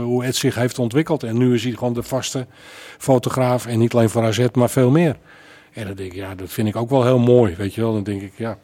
hoe 0.00 0.24
Ed 0.24 0.36
zich 0.36 0.54
heeft 0.54 0.78
ontwikkeld. 0.78 1.22
En 1.22 1.38
nu 1.38 1.54
is 1.54 1.62
hij 1.62 1.72
gewoon 1.72 1.92
de 1.92 2.02
vaste 2.02 2.46
fotograaf 2.98 3.66
en 3.66 3.78
niet 3.78 3.94
alleen 3.94 4.10
voor 4.10 4.22
AZ, 4.22 4.46
maar 4.52 4.70
veel 4.70 4.90
meer. 4.90 5.16
En 5.72 5.86
dan 5.86 5.94
denk 5.94 6.12
ik, 6.12 6.18
ja, 6.18 6.34
dat 6.34 6.50
vind 6.50 6.68
ik 6.68 6.76
ook 6.76 6.90
wel 6.90 7.04
heel 7.04 7.18
mooi, 7.18 7.54
weet 7.56 7.74
je 7.74 7.80
wel. 7.80 7.92
Dan 7.92 8.02
denk 8.02 8.22
ik, 8.22 8.32
ja, 8.36 8.58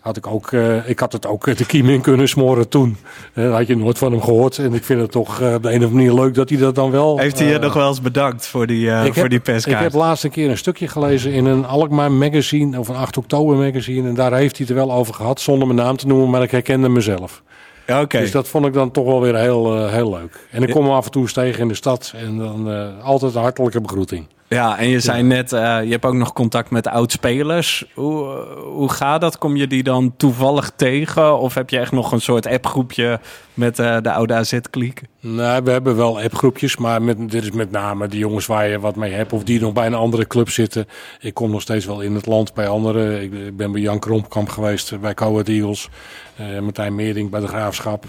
had 0.00 0.16
ik 0.16 0.26
ook, 0.26 0.52
eh, 0.52 0.88
ik 0.88 0.98
had 0.98 1.12
het 1.12 1.26
ook 1.26 1.46
eh, 1.46 1.56
de 1.56 1.66
kiem 1.66 1.88
in 1.88 2.00
kunnen 2.00 2.28
smoren 2.28 2.68
toen. 2.68 2.96
Dat 3.34 3.52
had 3.52 3.66
je 3.66 3.76
nooit 3.76 3.98
van 3.98 4.12
hem 4.12 4.22
gehoord. 4.22 4.58
En 4.58 4.74
ik 4.74 4.84
vind 4.84 5.00
het 5.00 5.10
toch 5.10 5.30
op 5.30 5.38
de 5.38 5.48
een 5.48 5.58
of 5.62 5.72
andere 5.72 5.90
manier 5.90 6.14
leuk 6.14 6.34
dat 6.34 6.48
hij 6.48 6.58
dat 6.58 6.74
dan 6.74 6.90
wel... 6.90 7.18
Heeft 7.18 7.38
hij 7.38 7.48
je 7.48 7.58
nog 7.58 7.74
wel 7.74 7.88
eens 7.88 8.00
bedankt 8.00 8.46
voor 8.46 8.66
die, 8.66 8.90
voor 8.90 9.14
heb, 9.14 9.30
die 9.30 9.40
perskaart? 9.40 9.76
Ik 9.76 9.82
heb 9.82 10.00
laatst 10.00 10.24
een 10.24 10.30
keer 10.30 10.50
een 10.50 10.58
stukje 10.58 10.88
gelezen 10.88 11.32
in 11.32 11.44
een 11.44 11.66
Alkmaar 11.66 12.12
magazine, 12.12 12.78
of 12.78 12.88
een 12.88 12.96
8 12.96 13.16
oktober 13.16 13.56
magazine. 13.56 14.08
En 14.08 14.14
daar 14.14 14.32
heeft 14.32 14.56
hij 14.56 14.66
het 14.66 14.76
er 14.76 14.86
wel 14.86 14.96
over 14.96 15.14
gehad, 15.14 15.40
zonder 15.40 15.66
mijn 15.66 15.78
naam 15.78 15.96
te 15.96 16.06
noemen, 16.06 16.30
maar 16.30 16.42
ik 16.42 16.50
herkende 16.50 16.88
mezelf. 16.88 17.42
Ja. 17.86 18.04
Dus 18.04 18.30
dat 18.30 18.48
vond 18.48 18.66
ik 18.66 18.72
dan 18.72 18.90
toch 18.90 19.04
wel 19.04 19.20
weer 19.20 19.36
heel, 19.36 19.88
heel 19.88 20.10
leuk. 20.10 20.46
En 20.50 20.62
ik 20.62 20.70
kom 20.70 20.84
hem 20.84 20.92
af 20.92 21.04
en 21.04 21.10
toe 21.10 21.22
eens 21.22 21.32
tegen 21.32 21.60
in 21.60 21.68
de 21.68 21.74
stad 21.74 22.12
en 22.16 22.38
dan 22.38 22.68
altijd 23.02 23.34
een 23.34 23.42
hartelijke 23.42 23.80
begroeting. 23.80 24.26
Ja, 24.54 24.78
en 24.78 24.88
je 24.88 25.00
zei 25.00 25.22
net, 25.22 25.52
eh, 25.52 25.60
je 25.84 25.90
hebt 25.90 26.04
ook 26.04 26.14
nog 26.14 26.32
contact 26.32 26.70
met 26.70 26.86
oud-spelers. 26.86 27.84
Hoe, 27.94 28.24
eh, 28.24 28.62
hoe 28.62 28.88
gaat 28.90 29.20
dat? 29.20 29.38
Kom 29.38 29.56
je 29.56 29.66
die 29.66 29.82
dan 29.82 30.16
toevallig 30.16 30.72
tegen? 30.76 31.38
Of 31.38 31.54
heb 31.54 31.70
je 31.70 31.78
echt 31.78 31.92
nog 31.92 32.12
een 32.12 32.20
soort 32.20 32.46
appgroepje 32.46 33.20
met 33.54 33.78
eh, 33.78 33.96
de 34.00 34.12
oude 34.12 34.34
AZ-kliek? 34.34 35.02
Nou, 35.20 35.62
we 35.64 35.70
hebben 35.70 35.96
wel 35.96 36.20
appgroepjes, 36.20 36.76
maar 36.76 37.02
met, 37.02 37.30
dit 37.30 37.42
is 37.42 37.50
met 37.50 37.70
name 37.70 38.08
de 38.08 38.18
jongens 38.18 38.46
waar 38.46 38.68
je 38.68 38.80
wat 38.80 38.96
mee 38.96 39.12
hebt 39.12 39.32
of 39.32 39.44
die 39.44 39.60
nog 39.60 39.72
bij 39.72 39.86
een 39.86 39.94
andere 39.94 40.26
club 40.26 40.48
zitten. 40.48 40.86
Ik 41.20 41.34
kom 41.34 41.50
nog 41.50 41.60
steeds 41.60 41.86
wel 41.86 42.00
in 42.00 42.14
het 42.14 42.26
land 42.26 42.54
bij 42.54 42.68
anderen. 42.68 43.22
Ik, 43.22 43.56
ben 43.56 43.72
bij 43.72 43.80
Jan 43.80 43.98
Krompkamp 43.98 44.48
geweest, 44.48 45.00
bij 45.00 45.14
Coët 45.14 45.48
Eagles. 45.48 45.88
Eh 46.36 46.58
Martijn 46.58 46.94
Meerding 46.94 47.30
bij 47.30 47.40
de 47.40 47.48
Graafschap. 47.48 48.04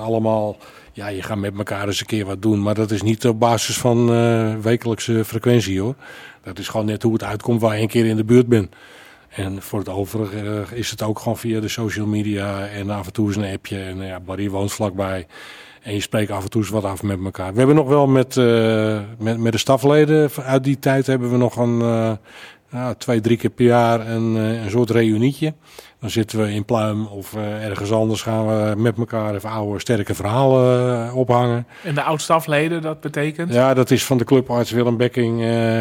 Allemaal, 0.00 0.56
ja, 0.92 1.08
je 1.08 1.22
gaat 1.22 1.38
met 1.38 1.56
elkaar 1.56 1.86
eens 1.86 2.00
een 2.00 2.06
keer 2.06 2.26
wat 2.26 2.42
doen. 2.42 2.62
Maar 2.62 2.74
dat 2.74 2.90
is 2.90 3.02
niet 3.02 3.26
op 3.26 3.40
basis 3.40 3.78
van 3.78 4.12
eh, 4.12 4.54
wekelijkse 4.54 5.24
frequentie 5.24 5.80
hoor. 5.80 5.94
Dat 6.42 6.58
is 6.58 6.68
gewoon 6.68 6.86
net 6.86 7.02
hoe 7.02 7.12
het 7.12 7.24
uitkomt 7.24 7.60
waar 7.60 7.76
je 7.76 7.82
een 7.82 7.88
keer 7.88 8.06
in 8.06 8.16
de 8.16 8.24
buurt 8.24 8.46
bent. 8.46 8.74
En 9.28 9.62
voor 9.62 9.78
het 9.78 9.88
overige 9.88 10.64
eh, 10.70 10.78
is 10.78 10.90
het 10.90 11.02
ook 11.02 11.18
gewoon 11.18 11.38
via 11.38 11.60
de 11.60 11.68
social 11.68 12.06
media 12.06 12.66
en 12.66 12.90
af 12.90 13.06
en 13.06 13.12
toe 13.12 13.26
eens 13.26 13.36
een 13.36 13.52
appje. 13.52 13.78
En 13.78 14.02
eh, 14.02 14.08
ja, 14.08 14.20
Barry 14.20 14.50
woont 14.50 14.72
vlakbij. 14.72 15.26
En 15.82 15.94
je 15.94 16.00
spreekt 16.00 16.30
af 16.30 16.42
en 16.42 16.50
toe 16.50 16.60
eens 16.60 16.70
wat 16.70 16.84
af 16.84 17.02
met 17.02 17.18
elkaar. 17.24 17.52
We 17.52 17.58
hebben 17.58 17.76
nog 17.76 17.88
wel 17.88 18.06
met, 18.06 18.36
met, 19.18 19.38
met 19.38 19.52
de 19.52 19.58
stafleden 19.58 20.30
uit 20.44 20.64
die 20.64 20.78
tijd 20.78 21.06
hebben 21.06 21.30
we 21.30 21.36
nog 21.36 21.56
een 21.56 22.18
ja, 22.70 22.94
twee, 22.94 23.20
drie 23.20 23.36
keer 23.36 23.50
per 23.50 23.64
jaar 23.64 24.08
een, 24.08 24.36
eh, 24.36 24.64
een 24.64 24.70
soort 24.70 24.90
reunietje. 24.90 25.54
Dan 26.00 26.10
zitten 26.10 26.38
we 26.38 26.52
in 26.52 26.64
Pluim 26.64 27.06
of 27.06 27.34
eh, 27.34 27.64
ergens 27.66 27.92
anders 27.92 28.22
gaan 28.22 28.46
we 28.46 28.74
met 28.76 28.98
elkaar 28.98 29.34
even 29.34 29.50
oude 29.50 29.78
sterke 29.78 30.14
verhalen 30.14 31.06
eh, 31.06 31.16
ophangen. 31.16 31.66
En 31.84 31.94
de 31.94 32.02
oud-stafleden, 32.02 32.82
dat 32.82 33.00
betekent? 33.00 33.52
Ja, 33.52 33.74
dat 33.74 33.90
is 33.90 34.04
van 34.04 34.18
de 34.18 34.24
clubarts 34.24 34.70
Willem 34.70 34.96
Bekking, 34.96 35.38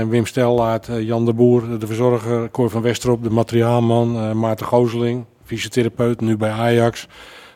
Wim 0.09 0.25
Stellaert, 0.25 0.87
Jan 0.99 1.25
de 1.25 1.33
Boer, 1.33 1.79
de 1.79 1.87
verzorger, 1.87 2.51
Cor 2.51 2.69
van 2.69 2.81
Westerop, 2.81 3.23
de 3.23 3.29
materiaalman, 3.29 4.39
Maarten 4.39 4.65
Gooseling, 4.65 5.25
fysiotherapeut, 5.45 6.21
nu 6.21 6.37
bij 6.37 6.51
Ajax. 6.51 7.07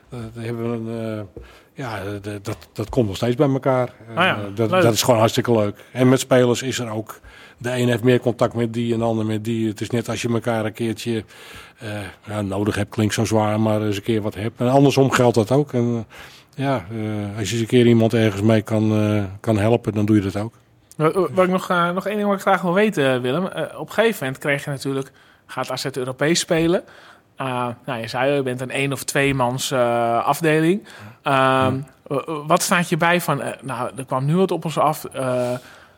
Daar 0.09 0.43
hebben 0.43 0.71
we 0.71 0.91
een, 0.91 1.27
ja, 1.73 1.99
dat, 2.41 2.57
dat 2.73 2.89
komt 2.89 3.07
nog 3.07 3.15
steeds 3.15 3.35
bij 3.35 3.49
elkaar. 3.49 3.93
Ah 4.15 4.25
ja, 4.25 4.37
dat, 4.55 4.69
dat 4.69 4.93
is 4.93 5.01
gewoon 5.01 5.19
hartstikke 5.19 5.51
leuk. 5.51 5.75
En 5.91 6.09
met 6.09 6.19
spelers 6.19 6.61
is 6.61 6.79
er 6.79 6.89
ook, 6.89 7.19
de 7.63 7.77
een 7.77 7.87
heeft 7.87 8.03
meer 8.03 8.19
contact 8.19 8.53
met 8.53 8.73
die 8.73 8.93
en 8.93 8.99
de 8.99 9.05
ander 9.05 9.25
met 9.25 9.43
die. 9.43 9.67
Het 9.67 9.81
is 9.81 9.89
net 9.89 10.09
als 10.09 10.21
je 10.21 10.29
elkaar 10.29 10.65
een 10.65 10.73
keertje 10.73 11.23
eh, 11.79 11.89
ja, 12.27 12.41
nodig 12.41 12.75
hebt, 12.75 12.89
klinkt 12.89 13.13
zo 13.13 13.25
zwaar, 13.25 13.59
maar 13.59 13.81
eens 13.81 13.95
een 13.95 14.03
keer 14.03 14.21
wat 14.21 14.35
hebt. 14.35 14.59
En 14.59 14.69
andersom 14.69 15.11
geldt 15.11 15.35
dat 15.35 15.51
ook. 15.51 15.73
En, 15.73 16.05
eh, 16.57 16.65
ja, 16.65 16.75
eh, 16.75 17.37
als 17.37 17.49
je 17.49 17.53
eens 17.53 17.61
een 17.61 17.67
keer 17.67 17.85
iemand 17.85 18.13
ergens 18.13 18.41
mee 18.41 18.61
kan, 18.61 19.27
kan 19.39 19.57
helpen, 19.57 19.93
dan 19.93 20.05
doe 20.05 20.15
je 20.15 20.21
dat 20.21 20.37
ook. 20.37 20.53
Wat, 20.95 21.13
wat 21.13 21.45
ik 21.45 21.51
nog, 21.51 21.67
nog 21.67 22.07
één 22.07 22.15
ding 22.15 22.27
wat 22.27 22.35
ik 22.35 22.41
graag 22.41 22.61
wil 22.61 22.73
weten, 22.73 23.21
Willem. 23.21 23.45
Op 23.77 23.87
een 23.87 23.93
gegeven 23.93 24.25
moment 24.25 24.37
kreeg 24.41 24.63
je 24.63 24.69
natuurlijk, 24.69 25.11
gaat 25.45 25.71
AZ 25.71 25.85
Europees 25.85 26.39
spelen. 26.39 26.83
Nou, 27.37 27.99
je 28.01 28.07
zei, 28.07 28.33
je 28.33 28.43
bent 28.43 28.61
een 28.61 28.71
één 28.71 28.91
of 28.91 29.03
tweemans 29.03 29.73
afdeling. 30.23 30.87
Uh, 31.23 31.67
wat 32.47 32.61
staat 32.61 32.89
je 32.89 32.97
bij 32.97 33.21
van, 33.21 33.41
nou, 33.61 33.91
er 33.97 34.05
kwam 34.05 34.25
nu 34.25 34.35
wat 34.35 34.51
op 34.51 34.65
ons 34.65 34.77
af... 34.77 35.05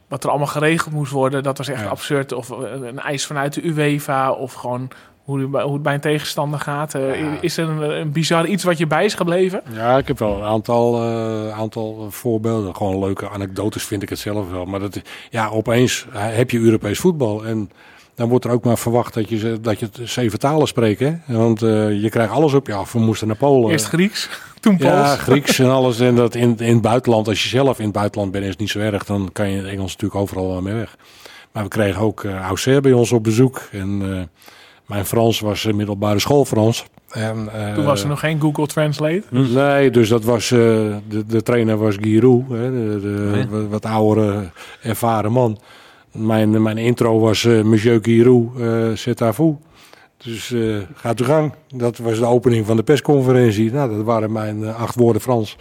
Wat 0.08 0.24
er 0.24 0.30
allemaal 0.30 0.48
geregeld 0.48 0.94
moest 0.94 1.12
worden, 1.12 1.44
dat 1.44 1.58
was 1.58 1.68
echt 1.68 1.82
ja. 1.82 1.88
absurd. 1.88 2.32
Of 2.32 2.50
uh, 2.50 2.58
een 2.72 3.00
eis 3.00 3.26
vanuit 3.26 3.54
de 3.54 3.66
UEFA, 3.66 4.32
of 4.32 4.54
gewoon 4.54 4.92
hoe, 5.24 5.62
hoe 5.62 5.74
het 5.74 5.82
bij 5.82 5.94
een 5.94 6.00
tegenstander 6.00 6.60
gaat. 6.60 6.92
Ja. 6.92 7.38
Is 7.42 7.58
er 7.58 7.70
een, 7.70 8.00
een, 8.00 8.12
bizar 8.12 8.46
iets 8.46 8.64
wat 8.64 8.78
je 8.78 8.88
bij 8.88 9.06
is 9.06 9.14
gebleven? 9.14 9.62
Ja, 9.74 9.98
ik 9.98 10.08
heb 10.08 10.20
wel 10.20 10.36
een 10.36 10.44
aantal, 10.44 11.04
uh, 11.04 11.60
aantal 11.60 12.12
voorbeelden. 12.12 12.76
Gewoon 12.76 13.00
leuke 13.00 13.30
anekdotes 13.30 13.84
vind 13.84 14.04
ik 14.04 14.10
het 14.10 14.20
zelf 14.20 14.52
wel. 14.52 14.66
Maar 14.66 14.80
dat, 14.80 15.02
ja, 15.30 15.48
opeens 15.48 16.06
heb 16.12 16.52
je 16.52 16.60
Europees 16.60 17.00
voetbal 17.00 17.46
en 17.46 17.72
dan 18.16 18.30
wordt 18.30 18.46
er 18.46 18.52
ook 18.52 18.64
maar 18.64 18.78
verwacht 18.78 19.14
dat 19.14 19.30
je, 19.30 19.60
dat 19.62 19.80
je 19.80 19.90
zeven 20.04 20.40
talen 20.40 20.68
spreekt. 20.68 21.00
Hè? 21.00 21.14
Want 21.26 21.62
uh, 21.62 22.02
je 22.02 22.10
krijgt 22.10 22.32
alles 22.32 22.54
op 22.54 22.68
je 22.68 22.74
af. 22.74 22.92
We 22.92 23.00
moesten 23.00 23.28
naar 23.28 23.36
Polen. 23.36 23.72
Eerst 23.72 23.88
Grieks, 23.88 24.30
toen 24.60 24.78
Pools. 24.78 24.94
Ja, 24.94 25.16
Grieks 25.16 25.60
en 25.60 25.70
alles. 25.80 26.00
En 26.00 26.16
dat 26.16 26.36
in, 26.36 26.58
in 26.58 26.74
het 26.74 26.82
buitenland, 26.82 27.28
als 27.28 27.44
je 27.44 27.50
zelf 27.50 27.78
in 27.78 27.84
het 27.84 27.94
buitenland 27.94 28.32
bent, 28.32 28.44
is 28.44 28.50
het 28.50 28.60
niet 28.60 28.70
zo 28.70 28.80
erg. 28.80 29.06
Dan 29.06 29.30
kan 29.32 29.50
je 29.50 29.58
het 29.58 29.66
Engels 29.66 29.92
natuurlijk 29.92 30.22
overal 30.22 30.48
wel 30.48 30.62
mee 30.62 30.74
weg. 30.74 30.98
Maar 31.52 31.64
we 31.64 31.70
kregen 31.70 32.02
ook 32.02 32.24
uh, 32.24 32.40
Auxerre 32.40 32.82
bij 32.82 32.92
ons 32.92 33.12
op 33.12 33.24
bezoek. 33.24 33.62
En 33.72 34.02
uh, 34.02 34.22
mijn 34.86 35.06
Frans 35.06 35.40
was 35.40 35.66
middelbare 35.66 36.20
school 36.20 36.46
Frans. 36.46 36.86
En, 37.10 37.50
uh, 37.56 37.74
Toen 37.74 37.86
was 37.86 38.02
er 38.02 38.08
nog 38.08 38.20
geen 38.20 38.42
Google 38.42 38.68
Translate? 38.68 39.24
Nee, 39.30 39.92
dus 39.92 40.10
dat 40.10 40.24
was, 40.24 40.52
uh, 40.52 40.60
de, 41.08 41.26
de 41.28 41.44
trainer 41.44 41.78
was 41.78 41.96
Giroud. 42.02 42.50
Hè, 42.50 42.72
de, 42.72 43.00
de, 43.02 43.46
nee. 43.52 43.68
wat 43.68 43.86
oudere, 43.86 44.50
ervaren 44.82 45.32
man. 45.32 45.60
Mijn, 46.16 46.62
mijn 46.62 46.78
intro 46.78 47.20
was 47.20 47.44
uh, 47.44 47.64
Monsieur 47.64 48.00
Giroud, 48.02 48.50
uh, 48.58 48.96
c'est 48.96 49.22
à 49.22 49.34
vous. 49.34 49.56
Dus 50.18 50.50
uh, 50.50 50.78
gaat 50.96 51.20
uw 51.20 51.26
gang. 51.26 51.54
Dat 51.76 51.98
was 51.98 52.20
de 52.20 52.26
opening 52.26 52.66
van 52.66 52.76
de 52.76 52.84
persconferentie. 52.84 53.72
Nou, 53.72 53.96
dat 53.96 54.06
waren 54.06 54.32
mijn 54.32 54.66
acht 54.74 54.96
woorden 54.96 55.22
Frans. 55.22 55.58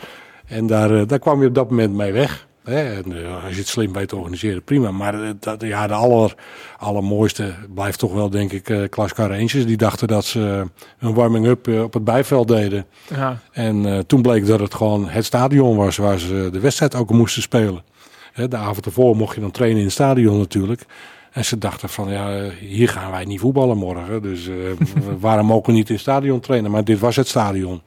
En 0.47 0.67
daar, 0.67 1.07
daar 1.07 1.19
kwam 1.19 1.41
je 1.41 1.49
op 1.49 1.55
dat 1.55 1.71
moment 1.71 1.95
mee 1.95 2.13
weg. 2.13 2.47
Hè? 2.65 2.95
En, 2.95 3.05
als 3.45 3.53
je 3.53 3.59
het 3.59 3.69
slim 3.69 3.93
weet 3.93 4.09
te 4.09 4.17
organiseren, 4.17 4.63
prima. 4.63 4.91
Maar 4.91 5.35
dat, 5.41 5.63
ja, 5.63 5.87
de 5.87 5.95
aller, 5.95 6.35
allermooiste 6.79 7.55
blijft 7.75 7.99
toch 7.99 8.13
wel, 8.13 8.31
denk 8.31 8.53
ik, 8.53 8.69
uh, 8.69 8.89
Klaas 8.89 9.13
Rangers. 9.13 9.67
Die 9.67 9.77
dachten 9.77 10.09
dat 10.09 10.25
ze 10.25 10.65
een 10.99 11.15
warming-up 11.15 11.69
op 11.69 11.95
het 11.95 12.05
bijveld 12.05 12.49
deden. 12.49 12.87
Ja. 13.09 13.39
En 13.53 14.07
toen 14.07 14.23
bleek 14.23 14.47
dat 14.47 14.61
het 14.61 14.75
gewoon 14.75 15.09
het 15.09 15.25
stadion 15.25 15.77
was 15.77 15.97
waar 15.97 16.19
ze 16.19 16.49
de 16.53 16.61
wedstrijd 16.61 16.95
ook 16.95 17.11
moesten 17.11 17.43
spelen. 17.43 17.83
De 18.35 18.57
avond 18.57 18.87
ervoor 18.87 19.17
mocht 19.17 19.35
je 19.35 19.41
dan 19.41 19.51
trainen 19.51 19.79
in 19.79 19.85
het 19.85 19.93
stadion 19.93 20.39
natuurlijk. 20.39 20.85
En 21.33 21.45
ze 21.45 21.59
dachten 21.59 21.89
van, 21.89 22.11
ja, 22.11 22.51
hier 22.61 22.89
gaan 22.89 23.11
wij 23.11 23.25
niet 23.25 23.41
voetballen 23.41 23.77
morgen. 23.77 24.23
Dus 24.23 24.47
uh, 24.47 24.57
waarom 25.21 25.47
mogen 25.47 25.67
we 25.67 25.73
niet 25.73 25.89
in 25.89 25.95
het 25.95 26.03
stadion 26.03 26.41
trainen? 26.41 26.71
Maar 26.71 26.85
dit 26.85 26.99
was 26.99 27.17
het 27.17 27.29
stadion. 27.29 27.83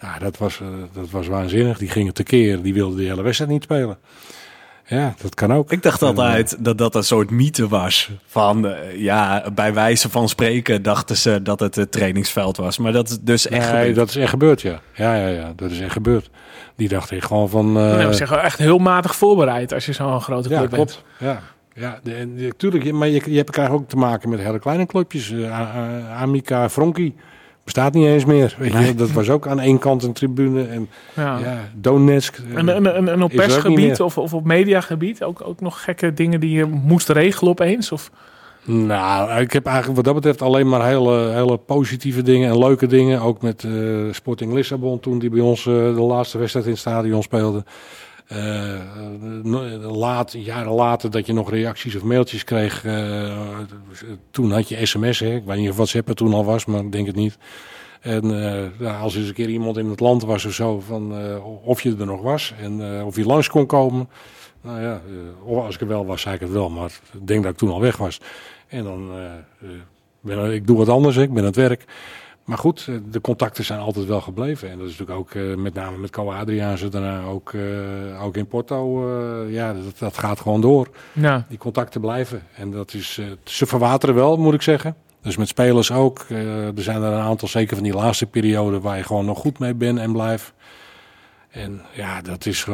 Ja, 0.00 0.18
dat 0.18 0.38
was, 0.38 0.60
eh, 0.60 0.66
dat 0.92 1.10
was 1.10 1.26
waanzinnig. 1.26 1.78
Die 1.78 1.88
gingen 1.88 2.14
tekeer. 2.14 2.62
Die 2.62 2.74
wilden 2.74 2.98
de 2.98 3.04
hele 3.04 3.22
wedstrijd 3.22 3.50
niet 3.50 3.62
spelen. 3.62 3.98
Ja, 4.86 5.14
dat 5.22 5.34
kan 5.34 5.52
ook. 5.52 5.72
Ik 5.72 5.82
dacht 5.82 6.02
En, 6.02 6.08
altijd 6.08 6.64
dat 6.64 6.78
dat 6.78 6.94
een 6.94 7.04
soort 7.04 7.30
mythe 7.30 7.68
was. 7.68 8.10
Van 8.26 8.66
eh, 8.66 9.00
ja, 9.00 9.50
bij 9.54 9.74
wijze 9.74 10.08
van 10.10 10.28
spreken 10.28 10.82
dachten 10.82 11.16
ze 11.16 11.42
dat 11.42 11.60
het 11.60 11.74
het 11.74 11.92
trainingsveld 11.92 12.56
was. 12.56 12.78
Maar 12.78 12.92
dat 12.92 13.08
is 13.08 13.18
dus 13.20 13.48
echt. 13.48 13.72
Nee, 13.72 13.76
gebeurd. 13.76 13.96
dat 13.96 14.08
is 14.08 14.16
echt 14.16 14.30
gebeurd, 14.30 14.60
ja. 14.60 14.80
Ja, 14.94 15.14
ja, 15.14 15.28
ja. 15.28 15.52
Dat 15.56 15.70
is 15.70 15.80
echt 15.80 15.92
gebeurd. 15.92 16.30
Die 16.78 16.88
dacht 16.88 17.10
ik 17.10 17.22
gewoon 17.24 17.48
van... 17.48 17.76
eh, 17.76 17.96
nee, 17.96 18.06
we 18.06 18.12
zeggen 18.12 18.42
echt 18.42 18.58
heel 18.58 18.78
matig 18.78 19.16
voorbereid 19.16 19.72
als 19.72 19.86
je 19.86 19.92
zo'n 19.92 20.20
grote 20.20 20.48
club 20.48 20.60
ja, 20.60 20.66
bent. 20.68 20.74
klopt. 20.74 21.04
Ja, 21.18 21.40
ja 21.74 21.98
de, 22.02 22.52
tuurlijk. 22.56 22.92
Maar 22.92 23.08
je, 23.08 23.22
je 23.30 23.36
hebt 23.36 23.50
krijgt 23.50 23.72
ook 23.72 23.88
te 23.88 23.96
maken 23.96 24.28
met 24.28 24.40
hele 24.40 24.58
kleine 24.58 24.86
clubjes. 24.86 25.34
A- 25.34 26.00
Amica, 26.20 26.68
Fronkie. 26.68 27.14
Bestaat 27.64 27.94
niet 27.94 28.06
eens 28.06 28.24
meer. 28.24 28.54
Weet 28.58 28.72
je, 28.72 28.94
dat 28.94 29.10
was 29.10 29.30
ook 29.30 29.46
aan 29.46 29.60
één 29.60 29.78
kant 29.78 30.02
een 30.02 30.12
tribune. 30.12 30.66
En 30.66 30.88
Ja. 31.14 31.38
ja, 31.38 31.56
Donetsk. 31.74 32.36
eh, 32.38 32.56
En, 32.58 32.68
en, 32.68 32.94
en, 32.94 33.08
en 33.08 33.22
op 33.22 33.30
er 33.30 33.36
persgebied 33.36 34.00
of, 34.00 34.18
of 34.18 34.34
op 34.34 34.44
mediagebied 34.44 35.22
ook, 35.24 35.40
ook 35.44 35.60
nog 35.60 35.82
gekke 35.84 36.14
dingen 36.14 36.40
die 36.40 36.50
je 36.50 36.64
moest 36.64 37.08
regelen 37.08 37.50
opeens? 37.50 37.92
Of, 37.92 38.10
Nou, 38.70 39.40
ik 39.40 39.52
heb 39.52 39.66
eigenlijk 39.66 39.96
wat 39.96 40.04
dat 40.04 40.14
betreft 40.14 40.42
alleen 40.42 40.68
maar 40.68 40.86
hele, 40.86 41.30
hele 41.32 41.56
positieve 41.56 42.22
dingen 42.22 42.50
en 42.50 42.58
leuke 42.58 42.86
dingen. 42.86 43.20
Ook 43.20 43.42
met 43.42 43.64
eh, 43.64 43.72
Sporting 44.10 44.52
Lissabon 44.52 45.00
toen 45.00 45.18
die 45.18 45.30
bij 45.30 45.40
ons 45.40 45.66
eh, 45.66 45.74
de 45.74 46.00
laatste 46.00 46.38
wedstrijd 46.38 46.66
in 46.66 46.72
het 46.72 46.80
stadion 46.80 47.22
speelde. 47.22 47.64
Eh, 48.26 48.80
laat, 49.80 50.32
jaren 50.32 50.72
later 50.72 51.10
dat 51.10 51.26
je 51.26 51.32
nog 51.32 51.50
reacties 51.50 51.96
of 51.96 52.02
mailtjes 52.02 52.44
kreeg. 52.44 52.84
toen 54.30 54.52
had 54.52 54.68
je 54.68 54.86
sms, 54.86 55.20
hè. 55.20 55.34
ik 55.34 55.44
weet 55.44 55.58
niet 55.58 55.70
of 55.70 55.76
WhatsApp 55.76 56.08
er 56.08 56.14
toen 56.14 56.34
al 56.34 56.44
was, 56.44 56.64
maar 56.64 56.80
ik 56.80 56.92
denk 56.92 57.06
het 57.06 57.16
niet. 57.16 57.38
En 58.00 58.30
ja, 58.78 58.98
als 58.98 59.14
er 59.14 59.20
eens 59.20 59.28
een 59.28 59.34
keer 59.34 59.48
iemand 59.48 59.76
in 59.76 59.90
het 59.90 60.00
land 60.00 60.24
was 60.24 60.44
of 60.44 60.52
zo, 60.52 60.80
van, 60.80 61.14
of 61.64 61.82
je 61.82 61.96
er 61.98 62.06
nog 62.06 62.22
was 62.22 62.54
en 62.60 63.04
of 63.04 63.16
je 63.16 63.26
langs 63.26 63.48
kon 63.48 63.66
komen. 63.66 64.08
Nou 64.60 64.80
ja, 64.80 65.00
of 65.44 65.64
als 65.64 65.74
ik 65.74 65.80
er 65.80 65.86
wel 65.86 66.06
was, 66.06 66.20
zei 66.20 66.34
ik 66.34 66.40
het 66.40 66.50
wel, 66.50 66.70
maar 66.70 66.90
ik 67.12 67.26
denk 67.26 67.42
dat 67.42 67.52
ik 67.52 67.58
toen 67.58 67.70
al 67.70 67.80
weg 67.80 67.96
was. 67.96 68.20
En 68.68 68.84
dan, 68.84 69.10
eh, 69.10 69.24
eh, 69.34 69.80
ben, 70.20 70.52
ik 70.52 70.66
doe 70.66 70.76
wat 70.76 70.88
anders, 70.88 71.16
ik 71.16 71.28
ben 71.28 71.38
aan 71.38 71.44
het 71.44 71.56
werk. 71.56 71.84
Maar 72.44 72.58
goed, 72.58 72.86
eh, 72.88 72.94
de 73.10 73.20
contacten 73.20 73.64
zijn 73.64 73.80
altijd 73.80 74.06
wel 74.06 74.20
gebleven. 74.20 74.70
En 74.70 74.78
dat 74.78 74.88
is 74.88 74.98
natuurlijk 74.98 75.18
ook 75.18 75.58
met 75.58 75.74
name 75.74 75.96
met 75.96 76.10
Co 76.10 76.32
Adriaanse 76.32 76.88
daarna 76.88 77.24
ook, 77.24 77.54
ook 78.22 78.36
in 78.36 78.46
Porto. 78.46 79.10
ja, 79.48 79.72
dat, 79.72 79.98
dat 79.98 80.18
gaat 80.18 80.40
gewoon 80.40 80.60
door. 80.60 80.88
ja. 81.12 81.46
Die 81.48 81.58
contacten 81.58 82.00
blijven. 82.00 82.42
En 82.54 82.70
dat 82.70 82.94
is, 82.94 83.20
ze 83.44 83.66
verwateren 83.66 84.14
wel, 84.14 84.36
moet 84.36 84.54
ik 84.54 84.62
zeggen. 84.62 84.96
Dus 85.22 85.36
met 85.36 85.48
spelers 85.48 85.92
ook. 85.92 86.26
Er 86.28 86.82
zijn 86.82 87.02
er 87.02 87.12
een 87.12 87.20
aantal, 87.20 87.48
zeker 87.48 87.74
van 87.74 87.84
die 87.84 87.94
laatste 87.94 88.26
periode, 88.26 88.80
waar 88.80 88.96
je 88.96 89.02
gewoon 89.02 89.24
nog 89.24 89.38
goed 89.38 89.58
mee 89.58 89.74
bent 89.74 89.98
en 89.98 90.12
blijft. 90.12 90.52
En 91.48 91.80
ja, 91.92 92.20
dat 92.22 92.46
is 92.46 92.66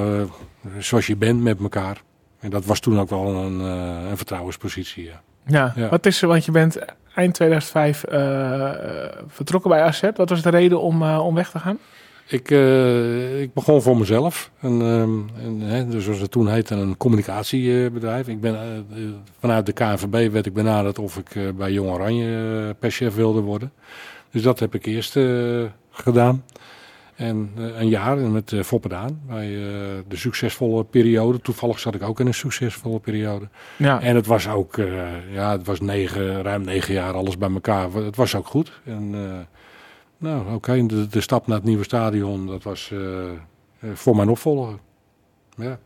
zoals 0.79 1.07
je 1.07 1.17
bent 1.17 1.43
met 1.43 1.61
elkaar. 1.61 2.03
En 2.39 2.51
dat 2.51 2.65
was 2.65 2.81
toen 2.81 3.01
ook 3.01 3.11
wel 3.11 3.27
een, 3.27 3.61
een 3.61 4.17
vertrouwenspositie. 4.17 5.05
Ja. 5.05 5.23
Ja. 5.47 5.73
Ja. 5.77 5.89
wat 5.89 6.07
is 6.07 6.23
er? 6.23 6.29
Want 6.29 6.45
je 6.45 6.53
bent 6.53 6.79
eind 7.15 7.35
2005 7.35 8.05
eh, 8.05 8.71
vertrokken 9.27 9.71
bij 9.71 9.83
AZ. 9.83 10.03
Wat 10.17 10.29
was 10.29 10.43
de 10.43 10.51
reden 10.51 10.81
om, 10.81 11.03
eh, 11.03 11.27
om 11.27 11.35
weg 11.35 11.51
te 11.51 11.59
gaan? 11.59 11.79
Ik, 12.27 12.51
eh, 12.51 13.41
ik 13.41 13.53
begon 13.53 13.83
voor 13.83 13.97
mezelf. 13.97 14.51
En, 14.61 14.81
ehm, 14.81 15.45
en, 15.45 15.61
hè, 15.61 15.89
dus 15.89 16.05
zoals 16.05 16.21
het 16.21 16.31
toen 16.31 16.49
heette, 16.49 16.75
een 16.75 16.97
communicatiebedrijf. 16.97 18.29
Ik 18.29 18.41
ben, 18.41 18.87
vanuit 19.41 19.67
de 19.67 19.73
KNVB 19.73 20.33
werd 20.33 20.47
ik 20.47 20.53
benaderd 20.53 20.99
of 20.99 21.19
ik 21.19 21.57
bij 21.57 21.73
Jong 21.73 21.91
Oranje 21.91 22.75
perschef 22.79 23.15
wilde 23.15 23.41
worden. 23.41 23.73
Dus 24.31 24.43
dat 24.43 24.59
heb 24.59 24.75
ik 24.75 24.87
eerst 24.87 25.19
gedaan. 25.91 26.45
En 27.15 27.51
eh, 27.57 27.81
een 27.81 27.89
jaar 27.89 28.17
met 28.17 28.53
uh, 28.53 28.63
Foppedaan 28.63 29.21
bij 29.27 29.47
eh, 29.47 29.63
de 30.09 30.17
succesvolle 30.17 30.85
periode. 30.85 31.41
Toevallig 31.41 31.79
zat 31.79 31.95
ik 31.95 32.03
ook 32.03 32.21
in 32.21 32.27
een 32.27 32.35
succesvolle 32.35 32.99
periode. 32.99 33.49
Ja. 33.77 34.01
En 34.01 34.15
het 34.15 34.27
was 34.27 34.49
ook, 34.49 34.79
eh, 34.79 35.33
ja, 35.33 35.53
het 35.53 35.67
was 35.67 35.81
negen, 35.81 36.43
ruim 36.43 36.65
negen 36.65 36.95
jaar 36.95 37.15
alles 37.15 37.39
bij 37.39 37.51
elkaar. 37.51 37.93
Het 37.93 38.17
was 38.17 38.35
ook 38.35 38.47
goed. 38.47 38.81
En, 38.85 39.11
eh, 39.15 39.39
nou, 40.19 40.55
oké, 40.55 40.87
de, 40.87 41.07
de 41.07 41.21
stap 41.21 41.47
naar 41.47 41.57
het 41.57 41.67
nieuwe 41.67 41.85
stadion, 41.85 42.47
dat 42.47 42.63
was 42.63 42.91
eh, 42.93 43.31
eh, 43.31 43.35
voor 43.95 44.17
mijn 44.17 44.29
opvolger. 44.29 44.79
Ja. 45.57 45.79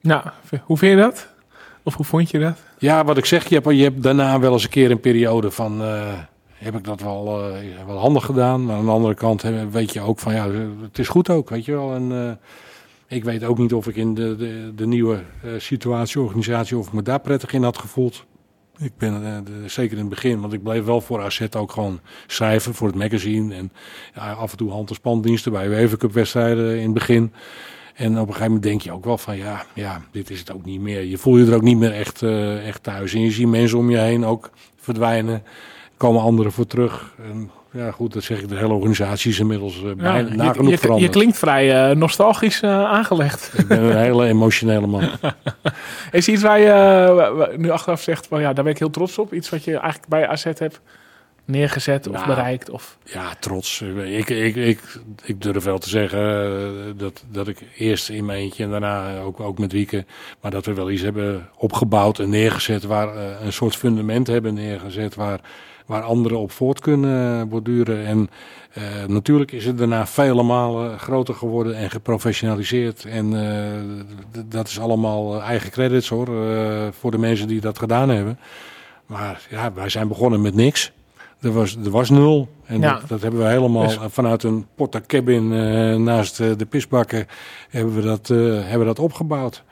Nou, 0.00 0.24
hoe 0.62 0.78
vind 0.78 0.96
je 0.96 1.02
dat? 1.02 1.28
Of 1.82 1.94
hoe 1.94 2.04
vond 2.04 2.30
je 2.30 2.38
dat? 2.38 2.58
ja, 2.78 3.04
wat 3.04 3.18
ik 3.18 3.24
zeg, 3.24 3.48
je 3.48 3.54
hebt, 3.54 3.70
je 3.70 3.82
hebt 3.82 4.02
daarna 4.02 4.38
wel 4.38 4.52
eens 4.52 4.64
een 4.64 4.70
keer 4.70 4.90
een 4.90 5.00
periode 5.00 5.50
van... 5.50 5.82
heb 6.58 6.74
ik 6.76 6.84
dat 6.84 7.00
wel, 7.00 7.52
eh, 7.54 7.86
wel 7.86 7.98
handig 7.98 8.24
gedaan. 8.24 8.64
Maar 8.64 8.76
aan 8.76 8.84
de 8.84 8.90
andere 8.90 9.14
kant 9.14 9.42
weet 9.70 9.92
je 9.92 10.00
ook 10.00 10.18
van, 10.18 10.34
ja, 10.34 10.50
het 10.82 10.98
is 10.98 11.08
goed 11.08 11.30
ook, 11.30 11.48
weet 11.50 11.64
je 11.64 11.72
wel. 11.72 11.94
En 11.94 12.12
eh, 12.12 13.16
ik 13.16 13.24
weet 13.24 13.44
ook 13.44 13.58
niet 13.58 13.74
of 13.74 13.86
ik 13.88 13.96
in 13.96 14.14
de, 14.14 14.36
de, 14.36 14.72
de 14.74 14.86
nieuwe 14.86 15.22
eh, 15.42 15.50
situatie, 15.58 16.20
organisatie, 16.20 16.76
of 16.78 16.86
ik 16.86 16.92
me 16.92 17.02
daar 17.02 17.20
prettig 17.20 17.52
in 17.52 17.62
had 17.62 17.78
gevoeld. 17.78 18.26
Ik 18.78 18.92
ben 18.98 19.44
de- 19.44 19.68
zeker 19.68 19.92
in 19.96 20.00
het 20.04 20.08
begin, 20.08 20.40
want 20.40 20.52
ik 20.52 20.62
bleef 20.62 20.84
wel 20.84 21.00
voor 21.00 21.22
AZ 21.22 21.46
ook 21.56 21.72
gewoon 21.72 22.00
schrijven 22.26 22.74
voor 22.74 22.86
het 22.86 22.96
magazine. 22.96 23.54
En 23.54 23.72
ja, 24.14 24.32
af 24.32 24.50
en 24.50 24.56
toe 24.56 24.70
hand- 24.70 24.88
en 24.88 24.94
spandiensten 24.94 25.52
bij 25.52 25.66
UEFA 25.68 25.96
Cup 25.96 26.12
wedstrijden 26.12 26.76
in 26.76 26.84
het 26.84 26.94
begin. 26.94 27.32
En 27.94 28.10
op 28.12 28.16
een 28.16 28.26
gegeven 28.26 28.44
moment 28.46 28.62
denk 28.62 28.80
je 28.80 28.92
ook 28.92 29.04
wel 29.04 29.18
van 29.18 29.36
ja, 29.36 29.64
ja, 29.74 30.02
dit 30.10 30.30
is 30.30 30.38
het 30.38 30.52
ook 30.52 30.64
niet 30.64 30.80
meer. 30.80 31.02
Je 31.04 31.18
voel 31.18 31.36
je 31.36 31.46
er 31.46 31.54
ook 31.54 31.62
niet 31.62 31.78
meer 31.78 31.92
echt, 31.92 32.22
echt 32.64 32.82
thuis. 32.82 33.14
En 33.14 33.20
je 33.20 33.30
ziet 33.30 33.48
mensen 33.48 33.78
om 33.78 33.90
je 33.90 33.98
heen 33.98 34.24
ook 34.24 34.50
verdwijnen. 34.76 35.42
Komen 35.98 36.22
anderen 36.22 36.52
voor 36.52 36.66
terug. 36.66 37.14
En 37.24 37.50
ja, 37.70 37.90
goed, 37.90 38.12
dat 38.12 38.22
zeg 38.22 38.40
ik. 38.40 38.48
De 38.48 38.56
hele 38.56 38.72
organisatie 38.72 39.30
is 39.30 39.38
inmiddels 39.38 39.82
eh, 39.82 39.92
bijna 39.92 40.34
nagenoeg 40.34 40.80
je, 40.80 41.00
je, 41.00 41.08
klinkt 41.08 41.38
vrij 41.38 41.90
eh, 41.90 41.96
nostalgisch 41.96 42.60
eh, 42.60 42.84
aangelegd. 42.84 43.52
Ik 43.56 43.68
ben 43.68 43.82
een 43.82 43.96
hele 43.96 44.26
emotionele 44.26 44.86
man. 44.86 45.10
Is 46.10 46.28
iets 46.28 46.42
waar 46.42 46.60
je 46.60 47.54
nu 47.56 47.70
achteraf 47.70 48.02
zegt, 48.02 48.26
van, 48.26 48.40
ja, 48.40 48.52
daar 48.52 48.64
ben 48.64 48.72
ik 48.72 48.78
heel 48.78 48.90
trots 48.90 49.18
op? 49.18 49.32
Iets 49.32 49.48
wat 49.48 49.64
je 49.64 49.76
eigenlijk 49.76 50.08
bij 50.08 50.28
AZ 50.28 50.44
hebt 50.44 50.80
neergezet 51.44 52.06
of 52.06 52.14
Nou, 52.14 52.26
bereikt? 52.26 52.70
Of... 52.70 52.98
Ja, 53.04 53.34
trots. 53.38 53.80
Ik, 54.04 54.28
ik, 54.28 54.56
ik, 54.56 54.80
ik 55.24 55.42
durf 55.42 55.64
wel 55.64 55.78
te 55.78 55.88
zeggen 55.88 56.96
dat, 56.96 57.24
dat 57.30 57.48
ik 57.48 57.58
eerst 57.76 58.08
in 58.08 58.24
mijn 58.24 58.38
eentje 58.38 58.64
en 58.64 58.70
daarna 58.70 59.18
ook, 59.18 59.40
ook 59.40 59.58
met 59.58 59.72
Wieke, 59.72 60.04
maar 60.40 60.50
dat 60.50 60.66
we 60.66 60.74
wel 60.74 60.90
iets 60.90 61.02
hebben 61.02 61.48
opgebouwd 61.56 62.18
en 62.18 62.30
neergezet 62.30 62.84
waar 62.84 63.16
een 63.42 63.52
soort 63.52 63.76
fundament 63.76 64.26
hebben 64.26 64.54
neergezet 64.54 65.14
waar, 65.14 65.40
waar 65.88 66.02
anderen 66.02 66.38
op 66.38 66.50
voort 66.50 66.80
kunnen 66.80 67.48
borduren. 67.48 68.06
En 68.06 68.30
eh, 68.72 68.82
natuurlijk 69.06 69.52
is 69.52 69.64
het 69.64 69.78
daarna 69.78 70.06
vele 70.06 70.42
malen 70.42 70.98
groter 70.98 71.34
geworden 71.34 71.74
en 71.76 71.90
geprofessionaliseerd. 71.90 73.04
En 73.04 73.52
eh, 73.52 74.42
dat 74.46 74.68
is 74.68 74.80
allemaal 74.80 75.42
eigen 75.42 75.70
credits 75.70 76.08
hoor, 76.08 76.26
eh, 76.46 76.86
voor 76.90 77.10
de 77.10 77.18
mensen 77.18 77.48
die 77.48 77.60
dat 77.60 77.78
gedaan 77.78 78.08
hebben. 78.08 78.38
Maar 79.06 79.46
ja, 79.50 79.72
wij 79.72 79.88
zijn 79.88 80.08
begonnen 80.08 80.40
met 80.40 80.54
niks. 80.54 80.92
Er 81.40 81.52
was, 81.52 81.76
er 81.76 81.90
was 81.90 82.10
nul. 82.10 82.48
En 82.64 82.80
Ja. 82.80 82.92
dat, 82.92 83.08
dat 83.08 83.22
hebben 83.22 83.40
we 83.40 83.46
helemaal 83.48 83.86
Dus- 83.86 83.98
vanuit 84.08 84.42
een 84.42 84.66
porta 84.74 85.00
cabin 85.06 85.48
naast 86.04 86.36
de 86.36 86.66
pisbakken 86.68 87.26
hebben 87.70 87.94
we 87.94 88.02
dat, 88.02 88.28
hebben 88.28 88.78
we 88.78 88.84
dat 88.84 88.98
opgebouwd. 88.98 89.62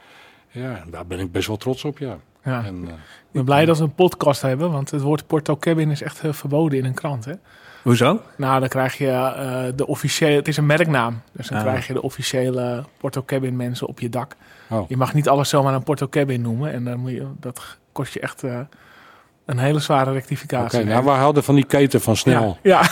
Ja, 0.51 0.85
daar 0.91 1.07
ben 1.07 1.19
ik 1.19 1.33
best 1.33 1.47
wel 1.47 1.57
trots 1.57 1.85
op, 1.85 1.99
ja. 1.99 2.19
Ja. 2.47 2.64
En, 2.64 2.84
eh, 2.86 2.92
Ik 2.92 3.32
ben 3.32 3.44
blij 3.44 3.64
dat 3.64 3.78
we 3.78 3.84
een 3.84 3.94
podcast 3.94 4.42
hebben, 4.42 4.70
want 4.70 4.90
het 4.90 5.01
woord 5.03 5.26
Porto 5.26 5.57
Cabin 5.57 5.90
is 5.90 6.03
echt 6.03 6.20
eh, 6.24 6.32
verboden 6.32 6.78
in 6.78 6.84
een 6.84 6.94
krant. 6.94 7.24
Hè? 7.24 7.32
Hoezo? 7.82 8.20
Nou, 8.36 8.61
dan 8.61 8.68
krijg 8.68 8.99
je 8.99 9.09
eh, 9.11 9.64
de 9.76 9.86
officiële, 9.86 10.36
het 10.36 10.49
is 10.49 10.57
een 10.57 10.66
merknaam, 10.66 11.20
dus 11.32 11.49
dan 11.49 11.59
Ah. 11.59 11.64
krijg 11.64 11.86
je 11.86 11.92
de 11.92 12.03
officiële 12.03 12.84
Porto 12.99 13.22
Cabin 13.26 13.57
mensen 13.57 13.86
op 13.86 14.01
je 14.01 14.09
dak. 14.09 14.36
oh. 14.70 14.88
Je 14.88 14.97
mag 14.97 15.14
niet 15.14 15.28
alles 15.28 15.49
zomaar 15.49 15.74
een 15.74 15.82
Porto 15.82 16.09
Cabin 16.09 16.40
noemen 16.40 16.72
en 16.72 16.84
dan 16.84 16.99
moet 16.99 17.11
je, 17.11 17.26
dat 17.40 17.76
kost 17.92 18.12
je 18.12 18.20
echt 18.20 18.42
een 19.47 19.59
hele 19.59 19.78
zware 19.78 20.05
Oké, 20.05 20.12
rectificatie. 20.12 20.84
nou, 20.84 21.05
we 21.05 21.11
houden 21.11 21.44
van 21.44 21.55
die 21.55 21.64
keten 21.64 22.01
van 22.01 22.16
snel. 22.16 22.59
Ja, 22.62 22.82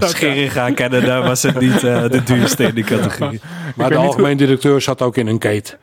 ja. 0.00 0.06
Scheringa 0.08 0.72
Canada 0.72 1.22
was 1.22 1.42
het 1.42 1.60
niet 1.60 1.84
eh, 1.84 2.02
de 2.08 2.22
duurste 2.24 2.64
in 2.64 2.74
die 2.74 2.84
categorie. 2.84 3.40
Maar 3.76 3.90
de 3.90 3.96
algemeen 3.96 4.36
directeur 4.36 4.80
zat 4.80 5.02
ook 5.02 5.16
in 5.16 5.26
een 5.26 5.38
kate. 5.38 5.76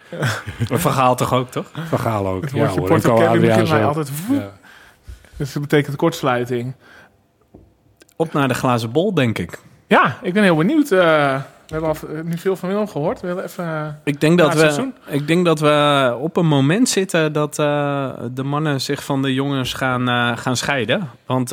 Verhaal 0.72 1.16
toch 1.16 1.34
ook, 1.34 1.52
toch? 1.52 1.72
Van 1.88 2.00
Gaal 2.00 2.28
ook. 2.28 2.42
het 2.44 2.52
Ja, 2.52 2.68
hoor. 2.68 2.88
Porto 2.88 3.26
Adriaanse 3.26 3.74
mij 3.74 3.86
altijd... 3.86 4.12
Ja. 4.30 4.52
Dus 5.38 5.54
dat 5.54 5.62
betekent 5.62 5.96
kortsluiting. 5.96 6.76
Op 8.16 8.34
naar 8.34 8.48
de 8.48 8.54
glazen 8.54 8.92
bol, 8.92 9.14
denk 9.14 9.38
ik. 9.40 9.60
Ja, 9.88 10.18
ik 10.22 10.34
ben 10.34 10.44
heel 10.44 10.56
benieuwd. 10.56 10.92
eh, 10.92 11.42
we 11.72 11.78
hebben 11.86 12.02
al 12.02 12.16
eh, 12.18 12.24
nu 12.24 12.38
veel 12.38 12.56
van 12.56 12.70
Willem 12.70 12.88
gehoord. 12.88 13.22
We 13.22 13.28
willen 13.28 13.44
even... 13.44 13.66
eh, 13.66 13.88
Ik 14.04 14.22
denk, 14.22 14.38
dat 14.38 14.54
we, 14.54 14.60
seizoen? 14.60 14.94
ik 15.08 15.28
denk 15.28 15.46
dat 15.46 15.60
we 15.60 16.18
op 16.20 16.38
een 16.38 16.46
moment 16.48 16.90
zitten 16.90 17.34
dat 17.34 17.60
eh, 17.60 18.10
de 18.32 18.44
mannen 18.44 18.82
zich 18.82 19.04
van 19.04 19.22
de 19.22 19.34
jongens 19.34 19.74
gaan, 19.74 20.38
gaan 20.38 20.58
scheiden. 20.58 21.10
Want 21.26 21.50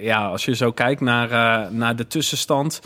ja, 0.00 0.26
als 0.26 0.44
je 0.44 0.54
zo 0.56 0.72
kijkt 0.72 1.00
naar, 1.00 1.28
naar 1.72 1.96
de 1.96 2.06
tussenstand, 2.06 2.80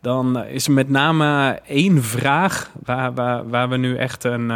dan 0.00 0.44
is 0.44 0.66
er 0.66 0.72
met 0.72 0.88
name 0.88 1.58
één 1.66 2.02
vraag 2.02 2.70
waar, 2.84 3.14
waar, 3.14 3.48
waar 3.48 3.68
we 3.68 3.76
nu 3.76 3.96
echt 3.96 4.24
een 4.24 4.52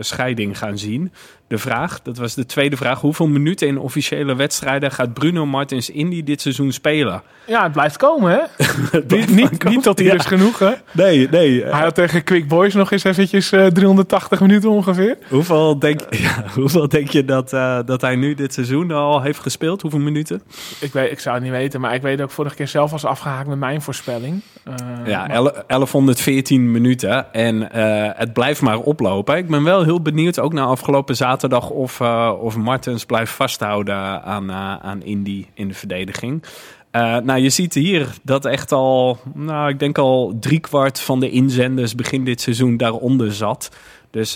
scheiding 0.00 0.58
gaan 0.58 0.78
zien. 0.78 1.12
De 1.52 1.58
vraag. 1.58 2.02
Dat 2.02 2.16
was 2.18 2.34
de 2.34 2.46
tweede 2.46 2.76
vraag. 2.76 3.00
Hoeveel 3.00 3.26
minuten 3.28 3.68
in 3.68 3.78
officiële 3.78 4.34
wedstrijden 4.36 4.90
gaat 4.90 5.12
Bruno 5.14 5.46
Martins 5.46 5.90
Indy 5.90 6.22
dit 6.22 6.40
seizoen 6.40 6.72
spelen? 6.72 7.22
Ja, 7.46 7.62
het 7.62 7.72
blijft 7.72 7.96
komen, 7.96 8.30
hè? 8.32 8.66
Niet, 9.16 9.30
niet, 9.30 9.64
niet 9.64 9.82
tot 9.82 9.98
hier 9.98 10.08
Ja. 10.08 10.14
is 10.14 10.24
genoeg, 10.26 10.58
hè? 10.58 10.70
Nee, 10.92 11.28
nee. 11.30 11.64
Hij 11.64 11.80
had 11.82 11.94
tegen 11.94 12.24
Quick 12.24 12.48
Boys 12.48 12.74
nog 12.74 12.90
eens 12.92 13.04
eventjes 13.04 13.52
eh, 13.52 13.66
380 13.66 14.40
minuten 14.40 14.70
ongeveer. 14.70 15.18
Hoeveel 15.28 15.78
denk, 15.78 16.00
ja, 16.24 16.44
hoeveel 16.54 16.88
denk 16.88 17.08
je 17.10 17.24
dat, 17.24 17.52
eh, 17.52 17.78
dat 17.86 18.00
hij 18.00 18.16
nu 18.16 18.34
dit 18.34 18.52
seizoen 18.52 18.90
al 18.90 19.22
heeft 19.22 19.38
gespeeld? 19.40 19.82
Hoeveel 19.82 20.00
minuten? 20.00 20.42
Ik, 20.80 20.92
weet, 20.92 21.10
ik 21.12 21.20
zou 21.20 21.34
het 21.34 21.44
niet 21.44 21.52
weten, 21.52 21.80
maar 21.80 21.94
ik 21.94 22.02
weet 22.02 22.18
dat 22.18 22.26
ik 22.28 22.34
vorige 22.34 22.54
keer 22.54 22.68
zelf 22.68 22.90
was 22.90 23.04
afgehaakt 23.04 23.48
met 23.48 23.58
mijn 23.58 23.82
voorspelling. 23.82 24.40
Eh, 24.64 24.74
Ja, 25.06 25.18
maar- 25.26 25.30
elle- 25.36 25.64
1114 25.66 26.70
minuten. 26.70 27.32
En 27.32 27.68
het 28.16 28.32
blijft 28.32 28.60
maar 28.60 28.78
oplopen. 28.78 29.36
Ik 29.36 29.48
ben 29.48 29.64
wel 29.64 29.82
heel 29.84 30.00
benieuwd, 30.02 30.38
ook 30.38 30.52
na 30.52 30.62
afgelopen 30.64 31.16
zaterdag, 31.16 31.40
of, 31.50 32.00
eh, 32.00 32.32
of 32.40 32.56
Martens 32.56 33.04
blijft 33.04 33.32
vasthouden 33.32 34.22
aan, 34.22 34.50
eh, 34.50 34.76
aan 34.76 35.02
Indy 35.02 35.46
in 35.54 35.68
de 35.68 35.74
verdediging. 35.74 36.42
Eh, 36.90 37.16
nou, 37.16 37.40
je 37.40 37.50
ziet 37.50 37.74
hier 37.74 38.08
dat 38.22 38.44
echt 38.44 38.72
al, 38.72 39.18
nou, 39.34 39.68
ik 39.68 39.78
denk 39.78 39.98
al 39.98 40.36
driekwart 40.40 41.00
van 41.00 41.20
de 41.20 41.30
inzenders 41.30 41.94
begin 41.94 42.24
dit 42.24 42.40
seizoen 42.40 42.76
daaronder 42.76 43.32
zat. 43.32 43.76
Dus 44.10 44.32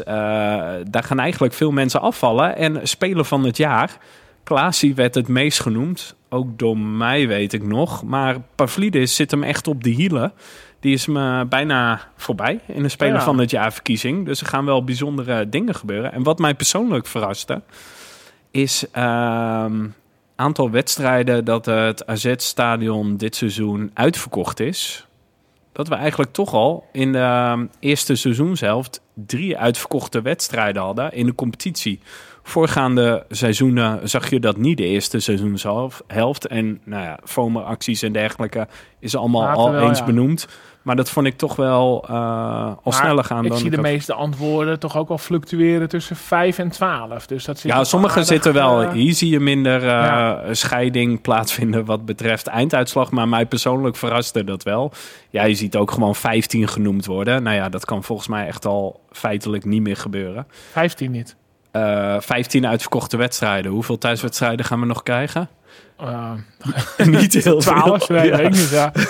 daar 0.85 1.03
gaan 1.03 1.19
eigenlijk 1.19 1.55
veel 1.55 1.71
mensen 1.71 2.01
afvallen. 2.01 2.57
En 2.57 2.81
speler 2.83 3.25
van 3.25 3.45
het 3.45 3.57
jaar, 3.57 3.99
Klaasie 4.47 4.95
werd 4.95 5.15
het 5.15 5.29
meest 5.29 5.61
genoemd. 5.61 6.15
Ook 6.29 6.59
door 6.59 6.79
mij 6.79 7.29
weet 7.29 7.53
ik 7.53 7.67
nog. 7.67 8.05
Maar 8.05 8.41
Pavlidis 8.55 9.15
zit 9.15 9.31
hem 9.31 9.43
echt 9.43 9.69
op 9.69 9.85
de 9.85 9.91
hielen. 9.91 10.33
Die 10.81 10.93
is 10.93 11.07
me 11.07 11.45
bijna 11.49 12.01
voorbij 12.17 12.61
in 12.67 12.83
de 12.83 12.89
Speler 12.89 13.15
Ja. 13.15 13.23
van 13.23 13.39
het 13.39 13.51
jaar 13.51 13.73
verkiezing. 13.73 14.27
Dus 14.27 14.41
er 14.41 14.47
gaan 14.47 14.65
wel 14.65 14.85
bijzondere 14.85 15.49
dingen 15.49 15.75
gebeuren. 15.75 16.13
En 16.13 16.23
wat 16.23 16.39
mij 16.39 16.55
persoonlijk 16.55 17.07
verraste, 17.07 17.63
is 18.51 18.85
een 18.93 19.95
aantal 20.37 20.71
wedstrijden 20.71 21.45
dat 21.45 21.67
het 21.67 22.07
AZ-stadion 22.07 23.17
dit 23.17 23.37
seizoen 23.37 23.91
uitverkocht 23.95 24.61
is. 24.61 25.07
Dat 25.73 25.89
we 25.89 25.95
eigenlijk 25.95 26.33
toch 26.33 26.53
al 26.53 26.89
in 26.93 27.13
de 27.13 27.19
ehm, 27.19 27.67
eerste 27.81 28.15
seizoenshelft 28.15 29.01
drie 29.15 29.59
uitverkochte 29.59 30.23
wedstrijden 30.23 30.83
hadden 30.83 31.13
in 31.13 31.27
de 31.27 31.35
competitie. 31.35 32.01
Voorgaande 32.49 33.25
seizoenen 33.29 34.09
zag 34.09 34.31
je 34.31 34.41
dat 34.41 34.57
niet 34.57 34.77
de 34.77 34.85
eerste 34.87 35.19
seizoenshelft. 35.21 36.47
En 36.47 36.81
nou 36.85 37.03
ja, 37.03 37.19
FOMO-acties 37.25 38.03
en 38.03 38.13
dergelijke 38.13 38.67
is 39.01 39.17
allemaal 39.17 39.43
Later 39.43 39.59
al 39.63 39.71
wel, 39.71 39.89
eens 39.89 39.99
ja. 39.99 40.05
benoemd. 40.05 40.49
Maar 40.83 40.97
dat 40.97 41.11
vond 41.11 41.27
ik 41.27 41.37
toch 41.37 41.57
wel 41.57 42.05
eh, 42.09 42.15
al 42.15 42.81
Maar 42.85 42.93
sneller 42.93 43.25
gaan 43.25 43.45
ik 43.45 43.51
dan 43.51 43.59
zie 43.59 43.71
de 43.71 43.81
meeste 43.81 44.13
antwoorden 44.13 44.79
toch 44.79 44.97
ook 44.97 45.09
al 45.09 45.19
fluctueren 45.19 45.89
tussen 45.89 46.17
5 46.17 46.59
en 46.59 46.69
12. 46.71 47.27
Dus 47.27 47.45
dat 47.45 47.59
zit 47.59 47.71
Ja, 47.73 47.85
sommige 47.85 48.23
zitten 48.23 48.53
wel. 48.53 48.83
eh, 48.83 48.91
Hier 48.91 49.15
zie 49.15 49.31
je 49.31 49.41
minder 49.41 49.83
eh, 49.83 49.89
Ja. 49.89 50.55
scheiding 50.55 51.21
plaatsvinden 51.21 51.85
wat 51.85 52.05
betreft 52.05 52.47
einduitslag. 52.47 53.11
Maar 53.11 53.29
mij 53.29 53.47
persoonlijk 53.47 53.97
verraste 53.97 54.45
dat 54.45 54.63
wel. 54.63 54.93
Ja, 55.31 55.45
je 55.45 55.55
ziet 55.55 55.77
ook 55.77 55.91
gewoon 55.91 56.15
15 56.15 56.69
genoemd 56.69 57.07
worden. 57.07 57.43
Nou 57.43 57.57
ja, 57.57 57.69
dat 57.69 57.85
kan 57.85 58.03
volgens 58.03 58.29
mij 58.29 58.47
echt 58.47 58.67
al 58.67 59.01
feitelijk 59.11 59.65
niet 59.65 59.83
meer 59.83 59.97
gebeuren. 59.97 60.47
15 60.73 61.11
niet. 61.11 61.37
Eh 61.77 62.17
15 62.21 62.67
uitverkochte 62.67 63.17
wedstrijden. 63.17 63.71
Hoeveel 63.73 63.99
thuiswedstrijden 63.99 64.65
gaan 64.67 64.81
we 64.81 64.87
nog 64.87 65.03
krijgen? 65.03 65.49
Eh, 65.99 66.33
niet 67.07 67.35
heel 67.35 67.59
12, 67.61 68.05
veel. 68.05 68.17
nee, 68.17 68.27
Ja. 68.27 68.37
weet 68.37 68.47
ik 68.47 68.53
niet. 68.53 68.71
Ja. 68.71 68.93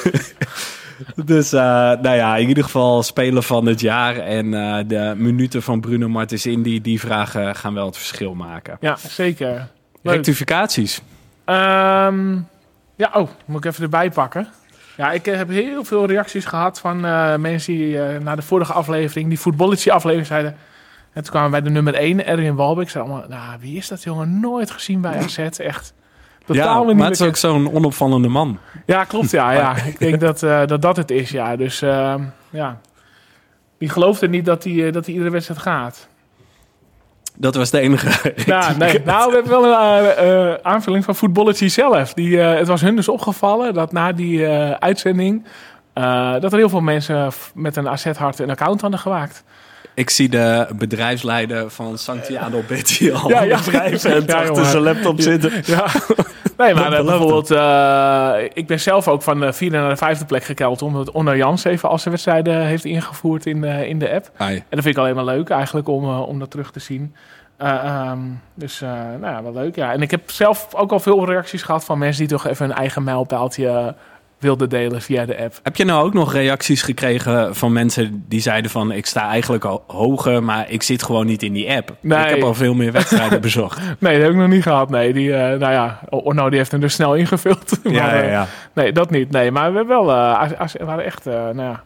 Dus 1.24 1.52
eh, 1.52 1.60
nou 2.00 2.10
ja, 2.10 2.36
in 2.36 2.48
ieder 2.48 2.64
geval 2.64 3.02
speler 3.02 3.42
van 3.42 3.66
het 3.66 3.80
jaar. 3.80 4.16
En 4.16 4.50
de 4.88 5.14
minuten 5.16 5.62
van 5.62 5.80
Bruno 5.80 6.08
Martins 6.08 6.46
Indy, 6.46 6.80
die 6.80 7.00
vragen 7.00 7.56
gaan 7.56 7.74
wel 7.74 7.86
het 7.86 7.96
verschil 7.96 8.34
maken. 8.34 8.76
ja, 8.80 8.96
zeker. 8.96 9.68
Leuk. 10.02 10.14
Rectificaties. 10.14 11.00
Ehm, 11.44 12.34
ja, 12.96 13.10
oh, 13.12 13.28
moet 13.44 13.64
ik 13.64 13.70
even 13.70 13.82
erbij 13.82 14.10
pakken. 14.10 14.48
Ja, 14.96 15.12
ik 15.12 15.24
heb 15.24 15.48
heel 15.48 15.84
veel 15.84 16.06
reacties 16.06 16.44
gehad 16.44 16.80
van 16.80 17.00
mensen 17.40 17.72
die 17.72 17.98
na 17.98 18.34
de 18.34 18.42
vorige 18.42 18.72
aflevering, 18.72 19.28
die 19.28 19.40
voetballetje 19.40 19.92
aflevering 19.92 20.26
zeiden. 20.26 20.56
En 21.16 21.22
toen 21.22 21.32
kwamen 21.32 21.50
wij 21.50 21.60
de 21.60 21.70
nummer 21.70 21.94
1, 21.94 22.26
Erwin 22.26 22.54
Walbeek. 22.54 22.90
Zei 22.90 23.04
allemaal, 23.04 23.24
nou, 23.28 23.56
wie 23.60 23.76
is 23.76 23.88
dat 23.88 24.02
jongen? 24.02 24.40
Nooit 24.40 24.70
gezien 24.70 25.00
bij 25.00 25.18
AZ, 25.18 25.38
echt. 25.38 25.94
Totaal 26.44 26.80
Ja, 26.80 26.86
niet 26.86 26.96
maar 26.96 27.06
het 27.06 27.20
is 27.20 27.26
ook 27.26 27.36
zo'n 27.36 27.72
onopvallende 27.72 28.28
man. 28.28 28.58
Ja, 28.86 29.04
klopt. 29.04 29.30
Ja, 29.30 29.50
ja. 29.50 29.76
ik 29.76 29.98
denk 29.98 30.20
dat, 30.20 30.42
eh, 30.42 30.66
dat 30.66 30.82
dat 30.82 30.96
het 30.96 31.10
is. 31.10 31.30
Ja, 31.30 31.56
dus 31.56 31.82
ehm, 31.82 32.22
ja. 32.50 32.80
Die 33.78 33.88
geloofde 33.88 34.28
niet 34.28 34.44
dat 34.44 34.64
hij, 34.64 34.86
eh, 34.86 34.92
dat 34.92 35.04
hij 35.04 35.14
iedere 35.14 35.30
wedstrijd 35.30 35.60
gaat. 35.60 36.08
Dat 37.36 37.54
was 37.54 37.70
de 37.70 37.80
enige. 37.80 38.34
Ja, 38.46 38.72
nee. 38.78 39.00
Nou, 39.04 39.28
we 39.28 39.34
hebben 39.34 39.52
wel 39.52 39.64
een 39.64 40.10
eh, 40.10 40.54
aanvulling 40.62 41.04
van 41.04 41.14
Voetballetje 41.14 41.68
zelf. 41.68 42.14
Die, 42.14 42.38
het 42.38 42.68
was 42.68 42.80
hun 42.80 42.96
dus 42.96 43.08
opgevallen 43.08 43.74
dat 43.74 43.92
na 43.92 44.12
die 44.12 44.46
uitzending... 44.78 45.44
dat 46.40 46.52
er 46.52 46.58
heel 46.58 46.68
veel 46.68 46.80
mensen 46.80 47.30
met 47.54 47.76
een 47.76 47.88
AZ-hart 47.88 48.38
een 48.38 48.50
account 48.50 48.80
hadden 48.80 49.00
gemaakt. 49.00 49.44
Ik 49.96 50.10
zie 50.10 50.28
de 50.28 50.66
bedrijfsleider 50.78 51.70
van 51.70 51.98
Santiago 51.98 52.62
Betty 52.68 53.12
al 53.12 53.28
Ja, 53.28 53.42
ja, 53.42 53.58
en 53.72 54.22
Ja, 54.26 54.42
achter 54.42 54.64
zijn 54.64 54.82
laptop 54.82 55.20
zitten. 55.20 55.52
Ja. 55.64 55.86
Nee, 56.56 56.74
maar 56.74 56.92
eh, 56.92 57.04
bijvoorbeeld... 57.04 57.50
eh, 57.50 58.32
ik 58.52 58.66
ben 58.66 58.80
zelf 58.80 59.08
ook 59.08 59.22
van 59.22 59.40
de 59.40 59.52
vierde 59.52 59.76
naar 59.76 59.88
de 59.88 59.96
vijfde 59.96 60.24
plek 60.24 60.44
gekeld... 60.44 60.82
omdat 60.82 61.10
Onno 61.10 61.36
Jans 61.36 61.64
even 61.64 61.88
als 61.88 62.00
zijn 62.02 62.14
wedstrijden 62.14 62.66
heeft 62.66 62.84
ingevoerd 62.84 63.46
in 63.46 63.60
de, 63.60 63.88
in 63.88 63.98
de 63.98 64.12
app. 64.12 64.30
Ai. 64.36 64.56
En 64.56 64.64
dat 64.68 64.82
vind 64.82 64.96
ik 64.96 65.02
alleen 65.02 65.14
maar 65.14 65.24
leuk 65.24 65.48
eigenlijk 65.48 65.88
om, 65.88 66.04
eh, 66.04 66.28
om 66.28 66.38
dat 66.38 66.50
terug 66.50 66.70
te 66.70 66.80
zien. 66.80 67.14
Eh, 67.56 67.84
ehm, 67.84 68.18
dus 68.54 68.80
eh, 68.80 68.90
nou 68.90 69.34
ja, 69.34 69.42
wel 69.42 69.52
leuk. 69.52 69.76
Ja. 69.76 69.92
En 69.92 70.02
ik 70.02 70.10
heb 70.10 70.30
zelf 70.30 70.74
ook 70.74 70.92
al 70.92 71.00
veel 71.00 71.26
reacties 71.26 71.62
gehad 71.62 71.84
van 71.84 71.98
mensen 71.98 72.26
die 72.26 72.36
toch 72.36 72.46
even 72.46 72.64
een 72.64 72.76
eigen 72.76 73.04
mijlpaaltje 73.04 73.94
wilden 74.46 74.68
delen 74.68 75.02
via 75.02 75.24
de 75.24 75.38
app. 75.38 75.60
Heb 75.62 75.76
je 75.76 75.84
nou 75.84 76.04
ook 76.04 76.14
nog 76.14 76.32
reacties 76.32 76.82
gekregen 76.82 77.54
van 77.54 77.72
mensen 77.72 78.24
die 78.28 78.40
zeiden 78.40 78.70
van... 78.70 78.92
ik 78.92 79.06
sta 79.06 79.28
eigenlijk 79.28 79.64
al 79.64 79.84
hoger, 79.86 80.42
maar 80.42 80.70
ik 80.70 80.82
zit 80.82 81.02
gewoon 81.02 81.26
niet 81.26 81.42
in 81.42 81.52
die 81.52 81.70
app. 81.70 81.96
Nee. 82.00 82.24
Ik 82.24 82.28
heb 82.28 82.42
al 82.42 82.54
veel 82.54 82.74
meer 82.74 82.92
wedstrijden 82.92 83.40
bezocht. 83.50 83.78
Nee, 83.98 84.12
dat 84.12 84.22
heb 84.22 84.30
ik 84.30 84.36
nog 84.36 84.48
niet 84.48 84.62
gehad. 84.62 84.90
Nee, 84.90 85.12
die, 85.12 85.34
eh, 85.34 85.58
nou 85.58 85.72
ja, 85.72 86.00
Orno 86.10 86.48
die 86.48 86.58
heeft 86.58 86.70
hem 86.70 86.80
dus 86.80 86.94
snel 86.94 87.14
ingevuld. 87.14 87.78
maar, 87.82 87.92
ja, 87.92 88.14
ja, 88.14 88.22
eh, 88.22 88.30
ja. 88.30 88.46
Nee, 88.72 88.92
dat 88.92 89.10
niet. 89.10 89.30
Nee, 89.30 89.50
maar 89.50 89.70
we 89.70 89.76
hebben 89.76 89.96
wel, 89.96 90.12
er 90.78 90.86
waren 90.86 91.04
echt, 91.04 91.24
nou 91.24 91.62
ja, 91.62 91.82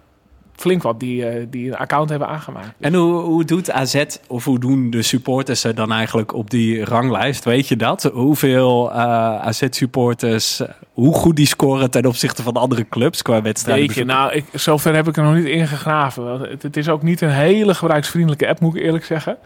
flink 0.60 0.82
wat 0.82 1.00
die, 1.00 1.26
eh, 1.26 1.46
die 1.50 1.68
een 1.68 1.76
account 1.76 2.10
hebben 2.10 2.28
aangemaakt. 2.28 2.68
En 2.80 2.94
hoe, 2.94 3.20
hoe 3.20 3.44
doet 3.44 3.70
AZ, 3.70 4.04
of 4.26 4.44
hoe 4.44 4.58
doen 4.58 4.90
de 4.90 5.02
supporters 5.02 5.64
er 5.64 5.74
dan 5.74 5.92
eigenlijk 5.92 6.34
op 6.34 6.50
die 6.50 6.84
ranglijst? 6.84 7.44
Weet 7.44 7.68
je 7.68 7.76
dat? 7.76 8.10
Hoeveel 8.12 8.90
eh, 8.92 8.96
AZ-supporters, 9.40 10.62
hoe 10.92 11.14
goed 11.14 11.36
die 11.36 11.46
scoren 11.46 11.90
ten 11.90 12.06
opzichte 12.06 12.42
van 12.42 12.54
andere 12.54 12.88
clubs 12.88 13.22
qua 13.22 13.42
wedstrijden? 13.42 13.86
Weet 13.86 13.96
je, 13.96 14.04
nou, 14.04 14.32
ik, 14.32 14.44
zover 14.52 14.94
heb 14.94 15.08
ik 15.08 15.16
er 15.16 15.22
nog 15.22 15.34
niet 15.34 15.46
in 15.46 15.66
gegraven. 15.66 16.24
Want 16.24 16.40
Het, 16.40 16.62
het 16.62 16.76
is 16.76 16.88
ook 16.88 17.02
niet 17.02 17.20
een 17.20 17.30
hele 17.30 17.74
gebruiksvriendelijke 17.74 18.48
app, 18.48 18.60
moet 18.60 18.76
ik 18.76 18.82
eerlijk 18.82 19.04
zeggen. 19.04 19.38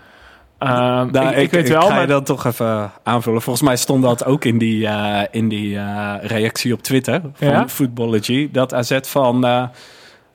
Ehm, 0.59 1.11
Nou, 1.11 1.29
ik, 1.29 1.37
ik 1.37 1.51
weet 1.51 1.69
wel, 1.69 1.81
ga 1.81 1.89
je 1.89 1.95
maar 1.95 2.07
dat 2.07 2.27
toch 2.27 2.45
even 2.47 2.91
aanvullen. 3.03 3.43
Volgens 3.43 3.65
mij 3.65 3.77
stond 3.77 4.03
dat 4.03 4.25
ook 4.25 4.45
in 4.45 4.59
die, 4.59 4.87
eh, 4.87 5.23
in 5.31 5.49
die 5.49 5.77
eh, 5.77 6.15
reactie 6.23 6.73
op 6.73 6.83
Twitter 6.83 7.21
van 7.35 7.49
Ja? 7.49 7.69
Footballogy. 7.69 8.49
Dat 8.53 8.75
AZ 8.75 8.99
van 9.03 9.45
eh, 9.45 9.65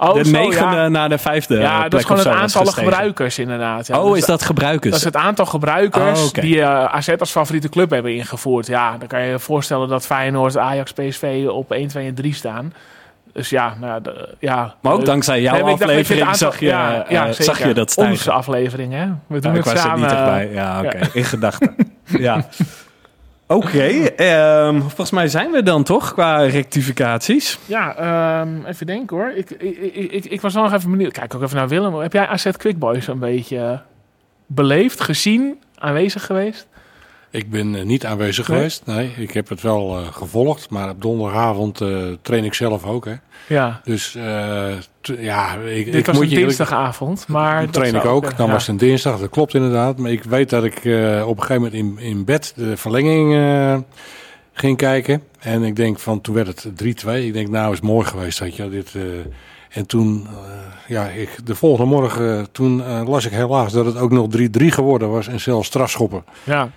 oh, 0.07 0.13
de 0.13 0.25
zo, 0.25 0.31
negende 0.31 0.75
ja. 0.75 0.87
naar 0.87 1.09
de 1.09 1.17
vijfde 1.17 1.55
Ja, 1.59 1.87
dat 1.89 1.99
is 1.99 2.05
gewoon 2.05 2.21
het 2.21 2.35
aantal 2.35 2.65
gebruikers 2.65 3.39
inderdaad. 3.39 3.87
Ja, 3.87 4.01
oh, 4.01 4.09
Dus 4.09 4.19
is 4.19 4.25
dat 4.25 4.41
gebruikers? 4.43 4.89
Dat 4.91 4.99
is 4.99 5.05
het 5.05 5.15
aantal 5.15 5.45
gebruikers 5.45 6.25
Oh, 6.25 6.41
die 6.41 6.61
eh, 6.61 6.85
AZ 6.85 7.09
als 7.19 7.31
favoriete 7.31 7.69
club 7.69 7.89
hebben 7.89 8.15
ingevoerd. 8.15 8.67
Ja, 8.67 8.97
dan 8.97 9.07
kan 9.07 9.21
je 9.21 9.29
je 9.31 9.39
voorstellen 9.39 9.87
dat 9.87 10.05
Feyenoord, 10.05 10.57
Ajax, 10.57 10.91
PSV 10.93 11.45
op 11.49 11.71
1, 11.71 11.87
2 11.87 12.07
en 12.07 12.13
3 12.15 12.33
staan. 12.33 12.73
Dus 13.33 13.49
ja, 13.49 13.73
nou, 13.79 14.01
de- 14.01 14.35
ja. 14.39 14.75
maar 14.81 14.93
ook 14.93 14.99
Eh, 14.99 15.05
dankzij 15.05 15.41
jouw 15.41 15.63
nee, 15.63 15.73
aflevering 15.73 16.21
aantal- 16.27 16.51
zag, 16.51 16.59
je, 16.59 16.65
ja, 16.65 17.03
eh, 17.05 17.11
ja, 17.11 17.31
zag 17.31 17.63
je 17.67 17.73
dat 17.73 17.91
stijgen. 17.91 18.13
Onze 18.13 18.31
aflevering, 18.31 18.93
hè? 18.93 19.05
We 19.27 19.39
doen 19.39 19.51
Ja, 19.53 19.57
ik 19.59 19.63
het 19.63 19.73
er 19.73 19.79
samen. 19.79 20.39
niet. 20.47 20.53
Ja, 20.53 20.81
oké. 20.85 20.99
In 21.13 21.23
gedachten. 21.23 21.75
ja. 22.05 22.45
Oké, 23.51 23.87
ehm, 24.15 24.79
volgens 24.79 25.11
mij 25.11 25.27
zijn 25.27 25.51
we 25.51 25.63
dan 25.63 25.83
toch 25.83 26.13
qua 26.13 26.37
rectificaties. 26.45 27.59
Ja, 27.65 27.95
ehm, 27.95 28.65
even 28.65 28.85
denken 28.85 29.17
hoor. 29.17 29.31
Ik, 29.35 29.49
ik, 29.49 29.77
ik, 30.11 30.25
ik, 30.25 30.41
was 30.41 30.53
nog 30.53 30.73
even 30.73 30.91
benieuwd. 30.91 31.11
Kijk 31.11 31.35
ook 31.35 31.41
even 31.41 31.55
naar 31.55 31.67
Willem. 31.67 31.95
Heb 31.95 32.13
jij 32.13 32.27
AZ 32.27 32.49
Quick 32.57 32.79
Boys 32.79 33.07
een 33.07 33.19
beetje 33.19 33.81
beleefd, 34.45 35.01
gezien, 35.01 35.61
aanwezig 35.75 36.25
geweest? 36.25 36.67
Ik 37.31 37.49
ben 37.49 37.75
eh, 37.75 37.83
niet 37.83 38.05
aanwezig 38.05 38.47
Nee? 38.47 38.57
geweest. 38.57 38.85
Nee, 38.85 39.13
ik 39.17 39.31
heb 39.31 39.49
het 39.49 39.61
wel 39.61 39.97
eh, 39.97 40.13
gevolgd. 40.13 40.69
Maar 40.69 40.89
op 40.89 41.01
donderdagavond 41.01 41.81
eh, 41.81 41.97
train 42.21 42.43
ik 42.43 42.53
zelf 42.53 42.85
ook. 42.85 43.05
Hè. 43.05 43.13
Ja, 43.47 43.81
Dus 43.83 44.17
ja, 45.01 45.53
ik, 45.53 45.85
dit 45.85 45.95
ik 45.95 46.05
was 46.05 46.15
moet 46.15 46.23
een 46.23 46.29
je 46.29 46.35
dinsdagavond. 46.35 47.27
Maar 47.27 47.69
train 47.69 47.95
ik 47.95 48.05
ook. 48.05 48.37
Dan 48.37 48.45
ja. 48.45 48.51
was 48.51 48.61
het 48.61 48.71
een 48.71 48.87
dinsdag, 48.87 49.19
dat 49.19 49.29
klopt 49.29 49.53
inderdaad. 49.53 49.97
Maar 49.97 50.11
ik 50.11 50.23
weet 50.23 50.49
dat 50.49 50.63
ik 50.63 50.77
op 51.25 51.37
een 51.37 51.43
gegeven 51.43 51.55
moment 51.55 51.73
in, 51.73 51.97
in 51.97 52.25
bed 52.25 52.53
de 52.55 52.77
verlenging 52.77 53.83
ging 54.53 54.77
kijken. 54.77 55.23
En 55.39 55.63
ik 55.63 55.75
denk 55.75 55.99
van, 55.99 56.21
toen 56.21 56.35
werd 56.35 56.63
het 56.63 57.03
3-2. 57.05 57.09
Ik 57.09 57.33
denk, 57.33 57.47
nou 57.47 57.71
is 57.71 57.79
het 57.79 57.87
mooi 57.87 58.05
geweest. 58.05 58.39
Dat 58.39 58.55
je, 58.55 58.69
dit, 58.69 58.95
En 59.69 59.85
toen, 59.85 60.27
ja, 60.87 61.07
ik, 61.07 61.29
de 61.43 61.55
volgende 61.55 61.89
morgen, 61.95 62.51
toen 62.51 63.03
las 63.03 63.25
ik 63.25 63.31
helaas 63.31 63.73
dat 63.73 63.85
het 63.85 63.97
ook 63.97 64.11
nog 64.11 64.27
3-3 64.37 64.65
geworden 64.65 65.09
was 65.09 65.27
en 65.27 65.39
zelfs 65.39 65.67
strafschoppen. 65.67 66.23
Ja, 66.43 66.69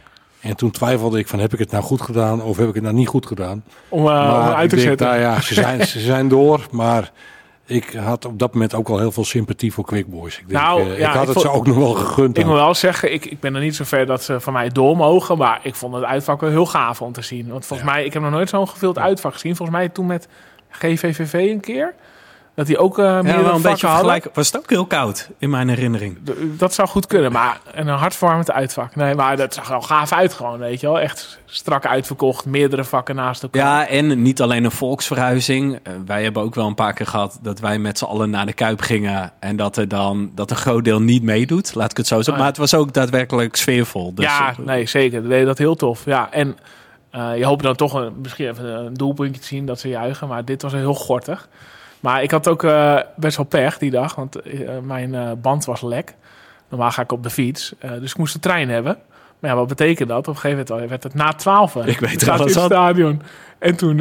En 0.43 0.57
toen 0.57 0.71
twijfelde 0.71 1.19
ik 1.19 1.29
van, 1.29 1.39
heb 1.39 1.53
ik 1.53 1.59
het 1.59 1.71
nou 1.71 1.85
goed 1.85 2.01
gedaan 2.01 2.43
of 2.43 2.57
heb 2.57 2.69
ik 2.69 2.75
het 2.75 2.83
nou 2.83 2.95
niet 2.95 3.09
goed 3.09 3.27
gedaan? 3.27 3.65
om, 3.89 3.99
eh, 3.99 4.05
om 4.05 4.55
uit 4.55 4.71
te 4.71 4.77
denk, 4.77 4.89
zetten. 4.89 5.07
nou 5.07 5.21
ja, 5.21 5.41
ze 5.41 5.55
zijn, 5.55 5.87
ze 5.87 6.01
zijn 6.13 6.29
door, 6.29 6.67
maar 6.71 7.13
ik 7.67 7.93
had 7.93 8.25
op 8.25 8.39
dat 8.39 8.53
moment 8.53 8.75
ook 8.75 8.89
al 8.89 8.99
heel 8.99 9.13
veel 9.13 9.25
sympathie 9.25 9.73
voor 9.73 9.85
Quick 9.85 10.07
Boys. 10.07 10.39
Ik, 10.39 10.49
denk, 10.49 10.61
Nou, 10.65 10.81
eh, 10.81 10.99
ja, 10.99 11.09
ik 11.09 11.15
had 11.15 11.29
ik 11.29 11.35
het 11.35 11.43
ze 11.43 11.51
ook 11.51 11.67
nog 11.67 11.77
wel 11.77 11.95
gegund. 11.95 12.39
Ik 12.39 12.45
moet 12.45 12.55
wel 12.55 12.75
zeggen, 12.75 13.13
ik, 13.13 13.25
ik 13.25 13.41
ben 13.41 13.55
er 13.55 13.61
niet 13.61 13.77
zo 13.77 13.85
ver 13.85 14.07
dat 14.07 14.23
ze 14.23 14.41
van 14.41 14.53
mij 14.53 14.69
door 14.69 14.97
mogen. 14.97 15.39
Maar 15.39 15.61
ik 15.63 15.75
vond 15.75 15.95
het 15.95 16.05
uitvak 16.05 16.41
wel 16.41 16.51
heel 16.51 16.67
gaaf 16.67 17.03
om 17.03 17.13
te 17.13 17.23
zien. 17.23 17.49
Want 17.49 17.67
volgens 17.67 17.89
mij, 17.91 18.05
ik 18.05 18.13
heb 18.13 18.23
nog 18.23 18.31
nooit 18.31 18.49
zo'n 18.49 18.69
gevuld 18.69 18.99
uitvak 18.99 19.33
gezien. 19.33 19.57
Volgens 19.57 19.79
mij 19.79 19.89
toen 19.89 20.07
met 20.07 20.29
GVVV 20.69 21.33
een 21.33 21.61
keer. 21.61 21.95
Dat 22.55 22.67
die 22.67 22.79
ook 22.79 22.99
eh 22.99 23.05
Ja, 23.05 23.23
meer 23.23 23.45
wel 23.45 23.55
een 23.55 23.63
beetje 23.63 23.87
vergelijk. 23.87 24.29
Was 24.35 24.47
het 24.47 24.57
ook 24.57 24.71
heel 24.71 24.87
koud 24.87 25.29
in 25.39 25.51
mijn 25.51 25.69
herinnering? 25.69 26.19
Dat 26.57 26.75
zou 26.75 26.89
goed 26.89 27.07
kunnen, 27.07 27.33
maar 27.33 27.61
en 27.75 27.89
een 27.89 27.97
hartverwarmend 27.97 28.51
uitvak. 28.51 28.97
Nee, 28.97 29.15
maar 29.15 29.37
dat 29.37 29.55
zag 29.55 29.69
wel 29.69 29.81
gaaf 29.81 30.13
uit 30.13 30.33
gewoon, 30.33 30.59
weet 30.59 30.81
je 30.81 30.87
wel. 30.87 31.01
Echt 31.01 31.39
strak 31.47 31.87
uitverkocht, 31.87 32.45
meerdere 32.45 32.85
vakken 32.85 33.15
naast 33.15 33.43
elkaar. 33.43 33.63
Ja, 33.63 33.87
en 33.87 34.23
niet 34.23 34.41
alleen 34.43 34.65
een 34.65 34.71
volksverhuizing. 34.71 35.79
Eh, 35.83 35.93
wij 36.07 36.23
hebben 36.23 36.43
ook 36.43 36.55
wel 36.55 36.67
een 36.67 36.75
paar 36.75 36.93
keer 36.93 37.07
gehad 37.07 37.39
dat 37.43 37.61
wij 37.61 37.79
met 37.79 37.99
z'n 37.99 38.05
allen 38.05 38.31
naar 38.31 38.47
de 38.47 38.53
Kuip 38.53 38.81
gingen. 38.81 39.33
En 39.39 39.57
dat 39.57 39.77
er 39.77 39.89
dan 39.89 40.31
dat 40.35 40.51
een 40.51 40.57
groot 40.57 40.85
deel 40.85 41.01
niet 41.01 41.23
meedoet. 41.23 41.75
Laat 41.75 41.91
ik 41.91 41.97
het 41.97 42.07
zo 42.07 42.15
zeggen. 42.15 42.33
Oh. 42.33 42.39
Maar 42.39 42.49
het 42.49 42.59
was 42.59 42.75
ook 42.75 42.93
daadwerkelijk 42.93 43.57
sfeervol. 43.57 44.15
Dus, 44.15 44.25
ja, 44.25 44.51
eh, 44.51 44.59
nee, 44.59 44.87
zeker. 44.87 45.29
Dat 45.29 45.47
dat 45.47 45.59
heel 45.59 45.75
tof. 45.75 46.05
Ja, 46.05 46.31
en 46.31 46.57
je 47.13 47.45
hoopt 47.45 47.63
dan 47.63 47.77
toch 47.77 47.95
een, 47.95 48.13
misschien 48.23 48.49
even 48.49 48.85
een 48.85 48.95
doelpuntje 48.95 49.41
te 49.41 49.47
zien 49.47 49.67
dat 49.67 49.81
ze 49.81 49.89
juichen. 49.89 50.29
Maar 50.29 50.45
dit 50.45 50.63
was 50.63 50.73
heel 50.73 50.95
gortig. 50.95 51.49
Maar 52.03 52.23
ik 52.23 52.31
had 52.31 52.49
ook 52.49 52.65
eh, 52.65 52.99
best 53.17 53.37
wel 53.37 53.47
pech 53.47 53.79
die 53.79 53.91
dag, 53.91 54.15
want 54.15 54.37
eh, 54.37 54.79
mijn 54.83 55.15
eh, 55.15 55.31
band 55.43 55.65
was 55.65 55.83
lek. 55.83 56.15
Normaal 56.69 56.91
ga 56.91 57.03
ik 57.03 57.13
op 57.13 57.23
de 57.23 57.31
fiets, 57.31 57.75
dus 58.01 58.11
ik 58.11 58.19
moest 58.19 58.33
de 58.33 58.39
trein 58.39 58.69
hebben. 58.69 58.99
Maar 59.39 59.51
ja, 59.51 59.57
wat 59.57 59.69
betekent 59.69 60.09
dat? 60.09 60.19
Op 60.19 60.35
een 60.35 60.41
gegeven 60.41 60.67
moment 60.69 60.91
werd 60.91 61.03
het 61.03 61.15
na 61.15 61.33
12. 61.33 61.77
Ik 61.77 62.01
weet 62.01 62.29
alles 62.29 62.55
in 62.55 62.61
het 62.61 62.73
stadion. 62.73 63.23
En 63.59 63.77
toen, 63.77 63.97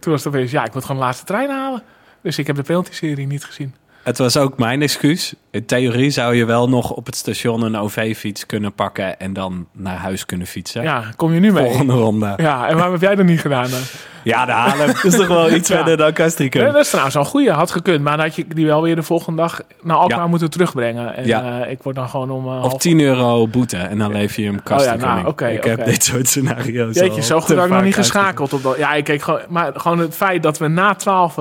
toen 0.00 0.12
was 0.12 0.24
het 0.24 0.34
opeens, 0.34 0.50
ja, 0.50 0.64
ik 0.64 0.74
moet 0.74 0.82
gewoon 0.82 1.00
de 1.00 1.06
laatste 1.06 1.24
trein 1.24 1.50
halen. 1.50 1.82
Dus 2.20 2.38
ik 2.38 2.46
heb 2.46 2.56
de 2.56 2.62
penalty-serie 2.62 3.26
niet 3.26 3.44
gezien. 3.44 3.74
Het 4.02 4.18
was 4.18 4.36
ook 4.36 4.58
mijn 4.58 4.82
excuus. 4.82 5.34
In 5.50 5.64
theorie 5.64 6.10
zou 6.10 6.34
je 6.34 6.44
wel 6.44 6.68
nog 6.68 6.90
op 6.90 7.06
het 7.06 7.16
station 7.16 7.62
een 7.62 7.76
OV-fiets 7.76 8.46
kunnen 8.46 8.72
pakken. 8.72 9.18
En 9.18 9.32
dan 9.32 9.66
naar 9.72 9.96
huis 9.96 10.26
kunnen 10.26 10.46
fietsen. 10.46 10.82
Ja, 10.82 11.04
kom 11.16 11.32
je 11.32 11.40
nu 11.40 11.52
mee? 11.52 11.64
Volgende 11.64 11.92
ronde. 11.92 12.34
Ja, 12.36 12.68
en 12.68 12.74
waarom 12.74 12.92
heb 12.92 13.02
jij 13.02 13.14
dat 13.14 13.26
niet 13.26 13.40
gedaan 13.40 13.70
dan? 13.70 13.80
Ja, 14.24 14.44
de 14.46 14.52
Haarlem 14.52 14.88
is 15.02 15.16
toch 15.16 15.26
wel 15.26 15.50
iets 15.52 15.68
Ja. 15.68 15.76
verder 15.76 15.96
dan 15.96 16.06
Ja, 16.06 16.12
Castricum. 16.12 16.64
dat 16.64 16.76
is 16.76 16.88
trouwens 16.88 17.14
een 17.14 17.24
goeie. 17.24 17.50
Had 17.50 17.70
gekund. 17.70 18.02
Maar 18.02 18.16
dan 18.16 18.26
had 18.26 18.36
je 18.36 18.46
die 18.48 18.66
wel 18.66 18.82
weer 18.82 18.96
de 18.96 19.02
volgende 19.02 19.42
dag 19.42 19.60
naar 19.82 19.96
Alkmaar 19.96 20.18
Ja. 20.18 20.26
moeten 20.26 20.50
terugbrengen. 20.50 21.14
En 21.16 21.26
Ja. 21.26 21.60
eh, 21.62 21.70
ik 21.70 21.82
word 21.82 21.96
dan 21.96 22.08
gewoon 22.08 22.30
om... 22.30 22.46
eh, 22.46 22.54
Of 22.56 22.60
half- 22.68 22.80
10 22.80 23.00
euro 23.00 23.46
boete 23.48 23.76
en 23.76 23.98
dan 23.98 24.12
leef 24.12 24.36
je 24.36 24.44
hem 24.44 24.62
Castricum. 24.62 25.00
nou, 25.00 25.26
oké, 25.26 25.46
ik 25.48 25.64
heb 25.64 25.84
dit 25.84 26.04
soort 26.04 26.28
scenario's 26.28 26.94
Jeetje, 26.96 27.16
al 27.16 27.22
zo 27.22 27.40
goed 27.40 27.50
ik 27.56 27.68
nog 27.68 27.82
niet 27.82 27.94
geschakeld 27.94 28.52
op 28.52 28.62
dat. 28.62 28.76
Ja, 28.76 28.94
ik 28.94 29.04
keek 29.04 29.22
gewoon... 29.22 29.40
Maar 29.48 29.72
gewoon 29.74 29.98
het 29.98 30.14
feit 30.16 30.42
dat 30.42 30.58
we 30.58 30.68
na 30.68 30.94
12 30.94 31.36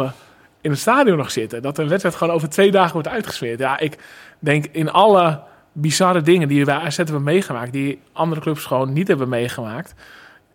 in 0.62 0.72
het 0.72 0.80
stadion 0.80 1.18
nog 1.18 1.32
zitten. 1.32 1.62
Dat 1.62 1.78
een 1.78 1.88
wedstrijd 1.88 2.16
gewoon 2.16 2.34
over 2.34 2.50
twee 2.50 2.72
dagen 2.72 2.94
wordt 2.94 3.08
uitgesfeerd. 3.08 3.60
Ja, 3.60 3.80
ik 3.80 3.98
denk 4.40 4.66
in 4.72 4.92
alle 4.92 5.40
bizarre 5.74 6.22
dingen 6.22 6.48
die 6.48 6.60
we 6.60 6.66
bij 6.66 6.76
AZ 6.76 6.98
hebben 6.98 7.24
meegemaakt... 7.24 7.72
die 7.74 8.00
andere 8.14 8.42
clubs 8.42 8.66
gewoon 8.66 8.94
niet 8.94 9.08
hebben 9.08 9.30
meegemaakt... 9.30 9.94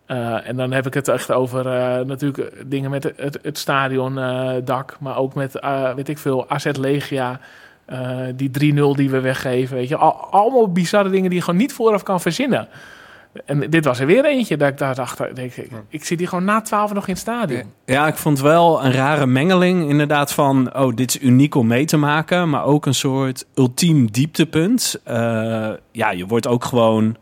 Eh, 0.09 0.47
en 0.47 0.55
dan 0.55 0.71
heb 0.71 0.85
ik 0.85 0.93
het 0.93 1.07
echt 1.07 1.31
over 1.31 1.67
eh, 1.67 2.05
natuurlijk 2.05 2.53
dingen 2.65 2.89
met 2.91 3.03
het, 3.15 3.39
het 3.41 3.57
stadiondak, 3.57 4.97
maar 4.99 5.17
ook 5.17 5.33
met, 5.33 5.55
eh, 5.59 5.93
weet 5.93 6.09
ik 6.09 6.17
veel, 6.17 6.49
AZ 6.49 6.65
Legia, 6.79 7.39
eh, 7.85 8.17
die 8.35 8.49
3-0 8.51 8.95
die 8.95 9.09
we 9.09 9.19
weggeven. 9.19 9.75
Weet 9.75 9.87
je, 9.87 9.95
Al- 9.95 10.27
allemaal 10.31 10.71
bizarre 10.71 11.09
dingen 11.09 11.29
die 11.29 11.37
je 11.39 11.43
gewoon 11.45 11.59
niet 11.59 11.73
vooraf 11.73 12.03
kan 12.03 12.21
verzinnen. 12.21 12.67
En 13.45 13.59
dit 13.69 13.85
was 13.85 13.99
er 13.99 14.05
weer 14.05 14.25
eentje 14.25 14.57
dat 14.57 14.69
ik 14.69 14.77
daar 14.77 14.95
dacht, 14.95 15.17
denk 15.35 15.53
ik, 15.53 15.69
ik 15.89 16.03
zit 16.05 16.19
hier 16.19 16.27
gewoon 16.27 16.43
na 16.43 16.61
12 16.61 16.93
nog 16.93 17.07
in 17.07 17.13
het 17.13 17.21
stadion. 17.21 17.63
Ja, 17.85 18.07
ik 18.07 18.15
vond 18.15 18.39
wel 18.39 18.83
een 18.85 18.91
rare 18.91 19.25
mengeling 19.25 19.89
inderdaad 19.89 20.33
van... 20.33 20.75
oh, 20.77 20.95
dit 20.95 21.09
is 21.09 21.21
uniek 21.21 21.55
om 21.55 21.67
mee 21.67 21.85
te 21.85 21.97
maken, 21.97 22.49
maar 22.49 22.63
ook 22.63 22.85
een 22.85 22.93
soort 22.93 23.45
ultiem 23.55 24.11
dieptepunt. 24.11 25.01
Eh, 25.03 25.69
ja, 25.91 26.11
je 26.11 26.25
wordt 26.27 26.47
ook 26.47 26.63
gewoon 26.63 27.17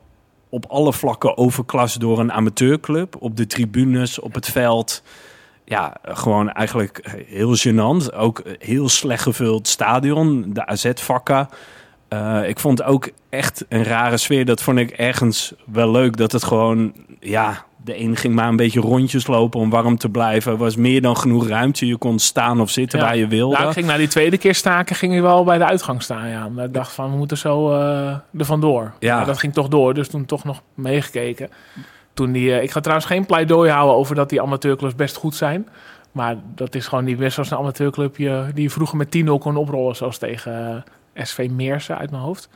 op 0.58 0.66
alle 0.72 0.94
vlakken 0.94 1.38
overklast 1.38 2.00
door 2.00 2.20
een 2.20 2.32
amateurclub. 2.32 3.16
Op 3.20 3.38
de 3.38 3.48
tribunes, 3.48 4.20
op 4.20 4.34
het 4.34 4.46
veld. 4.46 5.04
Ja, 5.66 5.98
gewoon 6.04 6.52
eigenlijk 6.52 7.24
heel 7.28 7.56
gênant. 7.58 8.16
Ook 8.16 8.42
heel 8.60 8.90
slecht 8.90 9.24
gevuld 9.24 9.68
stadion, 9.68 10.46
de 10.54 10.66
AZ-vakken. 10.66 11.50
Eh, 12.08 12.48
ik 12.48 12.60
vond 12.60 12.84
ook 12.84 13.10
echt 13.30 13.66
een 13.70 13.84
rare 13.84 14.18
sfeer. 14.18 14.46
Dat 14.46 14.62
vond 14.62 14.80
ik 14.80 14.92
ergens 14.92 15.54
wel 15.66 15.92
leuk. 15.92 16.18
Dat 16.18 16.32
het 16.32 16.44
gewoon, 16.44 16.94
ja, 17.20 17.66
de 17.88 18.00
een 18.00 18.16
ging 18.16 18.34
maar 18.36 18.48
een 18.48 18.56
beetje 18.56 18.80
rondjes 18.80 19.28
lopen 19.28 19.60
om 19.60 19.70
warm 19.70 19.98
te 19.98 20.10
blijven. 20.10 20.52
Er 20.52 20.58
was 20.58 20.76
meer 20.76 21.02
dan 21.02 21.18
genoeg 21.18 21.48
ruimte. 21.48 21.88
Je 21.88 21.98
kon 21.98 22.20
staan 22.20 22.62
of 22.62 22.70
zitten 22.70 23.00
Ja. 23.00 23.06
waar 23.06 23.18
je 23.18 23.28
wilde. 23.28 23.56
Nou, 23.56 23.68
ik 23.68 23.74
ging 23.74 23.86
na 23.86 23.98
die 23.98 24.08
tweede 24.08 24.38
keer 24.38 24.56
staken, 24.56 24.96
ging 24.96 25.16
ik 25.16 25.22
wel 25.22 25.44
bij 25.44 25.58
de 25.58 25.66
uitgang 25.66 26.02
staan. 26.02 26.30
Ja. 26.30 26.46
Omdat 26.46 26.66
ik 26.66 26.74
dacht 26.74 26.92
van, 26.92 27.12
we 27.12 27.18
moeten 27.18 27.38
zo 27.38 27.72
eh 27.74 28.08
er 28.38 28.46
vandoor. 28.46 28.94
Ja. 29.00 29.16
Maar 29.16 29.26
dat 29.26 29.38
ging 29.40 29.54
toch 29.54 29.68
door, 29.68 29.94
dus 29.94 30.08
toen 30.08 30.26
toch 30.26 30.44
nog 30.44 30.62
meegekeken. 30.74 31.50
Toen 32.14 32.32
die, 32.32 32.54
eh, 32.54 32.64
ik 32.64 32.72
ga 32.72 32.80
trouwens 32.80 33.08
geen 33.08 33.26
pleidooi 33.26 33.70
houden 33.72 33.96
over 33.96 34.16
dat 34.16 34.30
die 34.30 34.42
amateurclubs 34.42 34.96
best 34.96 35.16
goed 35.16 35.36
zijn. 35.36 35.68
Maar 36.12 36.36
dat 36.56 36.76
is 36.76 36.88
gewoon 36.88 37.04
niet 37.04 37.18
best 37.18 37.34
zoals 37.34 37.52
een 37.52 37.58
amateurclubje 37.58 38.46
die 38.54 38.64
je 38.64 38.70
vroeger 38.70 38.98
met 38.98 39.12
10-0 39.12 39.38
kon 39.40 39.56
oprollen. 39.58 39.96
Zoals 39.96 40.18
tegen 40.18 40.84
eh, 41.14 41.24
SV 41.26 41.48
Meersen 41.52 41.98
uit 41.98 42.12
mijn 42.12 42.24
hoofd. 42.24 42.50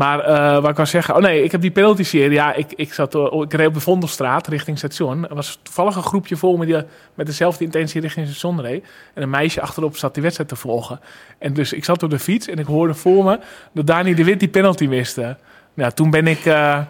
Maar 0.00 0.20
eh, 0.20 0.60
wat 0.60 0.70
ik 0.70 0.76
wou 0.76 0.88
zeggen... 0.88 1.16
Oh 1.16 1.20
nee, 1.20 1.42
ik 1.42 1.52
heb 1.52 1.60
die 1.60 1.70
penalty-serie. 1.70 2.30
Ja, 2.30 2.52
ik, 2.54 2.72
ik, 2.72 2.92
zat, 2.92 3.14
eh, 3.14 3.40
ik 3.40 3.52
reed 3.52 3.66
op 3.66 3.74
de 3.74 3.80
Vondelstraat 3.80 4.46
richting 4.46 4.78
station. 4.78 5.28
Er 5.28 5.34
was 5.34 5.58
toevallig 5.62 5.96
een 5.96 6.02
groepje 6.02 6.36
vol 6.36 6.56
met, 6.56 6.68
die, 6.68 6.76
met 7.14 7.26
dezelfde 7.26 7.64
intentie 7.64 8.00
richting 8.00 8.26
station 8.26 8.60
reed. 8.60 8.84
En 9.14 9.22
een 9.22 9.30
meisje 9.30 9.60
achterop 9.60 9.96
zat 9.96 10.14
die 10.14 10.22
wedstrijd 10.22 10.50
te 10.50 10.56
volgen. 10.56 11.00
En 11.38 11.54
dus 11.54 11.72
ik 11.72 11.84
zat 11.84 12.02
op 12.02 12.10
de 12.10 12.18
fiets 12.18 12.48
en 12.48 12.58
ik 12.58 12.66
hoorde 12.66 12.94
voor 12.94 13.24
me 13.24 13.38
dat 13.72 13.86
Dani 13.86 14.14
de 14.14 14.24
Wit 14.24 14.40
die 14.40 14.48
penalty 14.48 14.86
miste. 14.86 15.36
Nou, 15.74 15.92
toen 15.92 16.10
ben 16.10 16.26
ik 16.26 16.44
eh, 16.44 16.80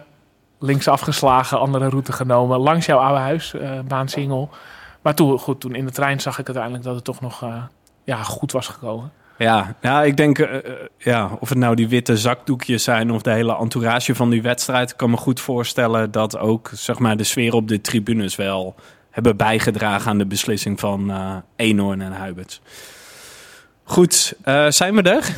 links 0.59 0.87
afgeslagen, 0.87 1.59
andere 1.59 1.89
route 1.89 2.11
genomen. 2.11 2.59
Langs 2.59 2.85
jouw 2.85 2.99
oude 2.99 3.19
huis, 3.19 3.53
eh 3.53 3.79
baan 3.87 4.09
Singel. 4.09 4.49
Maar 5.01 5.15
toen, 5.15 5.39
goed, 5.39 5.59
toen 5.59 5.75
in 5.75 5.85
de 5.85 5.91
trein 5.91 6.19
zag 6.19 6.39
ik 6.39 6.45
uiteindelijk 6.45 6.83
dat 6.83 6.95
het 6.95 7.03
toch 7.03 7.21
nog 7.21 7.43
eh, 7.43 7.63
ja, 8.03 8.23
goed 8.23 8.51
was 8.51 8.67
gekomen. 8.67 9.11
Ja, 9.41 9.75
ja 9.81 10.03
ik 10.03 10.17
denk, 10.17 10.39
eh, 10.39 10.55
eh, 10.55 10.61
ja, 10.97 11.37
of 11.39 11.49
het 11.49 11.57
nou 11.57 11.75
die 11.75 11.87
witte 11.87 12.17
zakdoekjes 12.17 12.83
zijn 12.83 13.11
of 13.11 13.21
de 13.21 13.31
hele 13.31 13.57
entourage 13.57 14.15
van 14.15 14.29
die 14.29 14.41
wedstrijd. 14.41 14.91
Ik 14.91 14.97
kan 14.97 15.09
me 15.09 15.17
goed 15.17 15.39
voorstellen 15.39 16.11
dat 16.11 16.37
ook 16.37 16.69
zeg 16.73 16.99
maar, 16.99 17.17
de 17.17 17.23
sfeer 17.23 17.53
op 17.53 17.67
de 17.67 17.81
tribunes 17.81 18.35
wel 18.35 18.75
hebben 19.09 19.37
bijgedragen 19.37 20.11
aan 20.11 20.17
de 20.17 20.25
beslissing 20.25 20.79
van 20.79 21.11
Eenhoorn 21.55 22.01
en 22.01 22.11
Huiberts. 22.11 22.61
Goed, 23.83 24.33
zijn 24.69 24.95
we 24.95 25.01
er? 25.01 25.35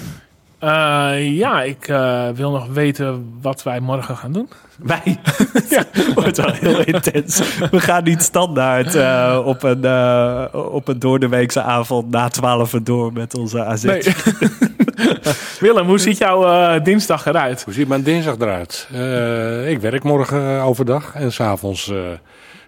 Eh, 0.63 1.37
ja, 1.37 1.61
ik 1.61 1.87
eh, 1.87 2.29
wil 2.29 2.51
nog 2.51 2.67
weten 2.67 3.33
wat 3.41 3.63
wij 3.63 3.79
morgen 3.79 4.17
gaan 4.17 4.31
doen. 4.31 4.49
Wij. 4.77 5.01
ja, 5.69 5.85
wordt 6.15 6.37
wel 6.37 6.51
heel 6.51 6.79
intens. 6.83 7.57
We 7.71 7.79
gaan 7.79 8.03
niet 8.03 8.21
standaard 8.21 8.95
eh, 8.95 9.41
op, 9.45 9.63
een, 9.63 9.85
eh, 9.85 10.45
op 10.51 10.87
een 10.87 10.99
doordeweekse 10.99 11.61
avond 11.61 12.09
na 12.09 12.27
12 12.27 12.71
door 12.83 13.13
met 13.13 13.37
onze 13.37 13.63
AZ. 13.63 13.83
Nee. 13.83 14.03
Willem, 15.59 15.87
hoe 15.87 15.99
ziet 15.99 16.17
jouw 16.17 16.45
eh, 16.45 16.83
dinsdag 16.83 17.25
eruit? 17.25 17.63
Hoe 17.63 17.73
ziet 17.73 17.87
mijn 17.87 18.03
dinsdag 18.03 18.35
eruit? 18.39 18.87
Eh, 18.93 19.69
ik 19.69 19.79
werk 19.79 20.03
morgen 20.03 20.61
overdag 20.61 21.15
en 21.15 21.31
s'avonds 21.31 21.89
eh 21.89 21.97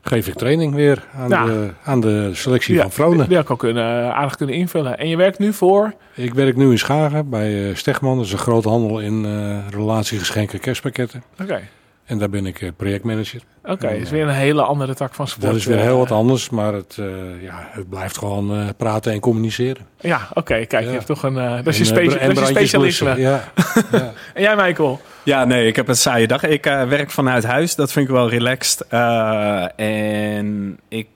geef 0.07 0.27
ik 0.27 0.33
training 0.33 0.73
weer 0.73 1.03
aan, 1.17 1.29
Ja. 1.29 1.45
de, 1.45 1.69
aan 1.83 2.01
de 2.01 2.29
selectie 2.33 2.75
van 2.75 2.85
Die 2.85 2.93
Vronen. 2.93 3.19
had 3.33 3.43
ik 3.43 3.49
al 3.49 3.55
kunnen, 3.55 4.13
aardig 4.15 4.35
kunnen 4.35 4.55
invullen. 4.55 4.97
En 4.97 5.07
je 5.09 5.17
werkt 5.17 5.39
nu 5.39 5.53
voor... 5.53 5.93
Ik 6.15 6.33
werk 6.33 6.55
nu 6.55 6.71
in 6.71 6.77
Schagen 6.79 7.29
bij 7.29 7.69
eh, 7.69 7.75
Stegman, 7.75 8.17
dat 8.17 8.25
is 8.25 8.31
een 8.31 8.37
grote 8.37 8.69
handel 8.69 8.99
in 8.99 9.25
eh 9.25 9.57
relatiegeschenken 9.69 10.59
kerstpakketten. 10.59 11.23
Oké, 11.41 11.61
En 12.05 12.17
daar 12.17 12.29
ben 12.29 12.45
ik 12.45 12.61
eh, 12.61 12.69
projectmanager. 12.77 13.41
oké. 13.63 13.87
is 13.89 14.09
weer 14.09 14.23
een 14.23 14.29
hele 14.33 14.61
andere 14.61 14.93
tak 14.95 15.13
van 15.13 15.27
sport. 15.27 15.45
Dat 15.45 15.55
is 15.55 15.65
weer 15.65 15.77
eh. 15.77 15.83
heel 15.83 15.97
wat 15.97 16.11
anders, 16.11 16.49
maar 16.49 16.73
het, 16.73 16.97
eh, 16.99 17.05
ja, 17.41 17.67
het 17.71 17.89
blijft 17.89 18.17
gewoon 18.17 18.51
eh, 18.55 18.67
praten 18.77 19.11
en 19.11 19.19
communiceren. 19.19 19.85
Ja, 19.99 20.27
oké. 20.33 20.65
kijk, 20.65 20.71
Ja. 20.71 20.79
je 20.79 20.89
hebt 20.89 21.05
toch 21.05 21.23
een... 21.23 21.37
eh, 21.37 21.55
dat 21.55 21.67
is 21.67 21.77
je, 21.77 21.83
En, 21.85 21.89
eh, 21.99 22.03
specia- 22.05 22.19
en 22.19 22.27
dat 22.33 22.37
is 22.43 22.47
je 22.47 22.53
brandjes 22.53 22.69
specialisme. 22.69 23.15
Ja, 23.19 23.43
ja. 23.91 24.13
En 24.33 24.41
jij, 24.41 24.55
Michael? 24.55 25.01
Ja, 25.23 25.45
nee, 25.45 25.67
ik 25.67 25.75
heb 25.75 25.87
een 25.87 25.95
saaie 25.95 26.27
dag. 26.27 26.43
Ik 26.43 26.65
eh, 26.65 26.83
werk 26.87 27.11
vanuit 27.11 27.43
huis. 27.43 27.75
Dat 27.75 27.91
vind 27.91 28.07
ik 28.07 28.13
wel 28.13 28.29
relaxed. 28.29 28.87
Eh, 28.87 29.79
en 29.79 30.79
ik 30.87 31.07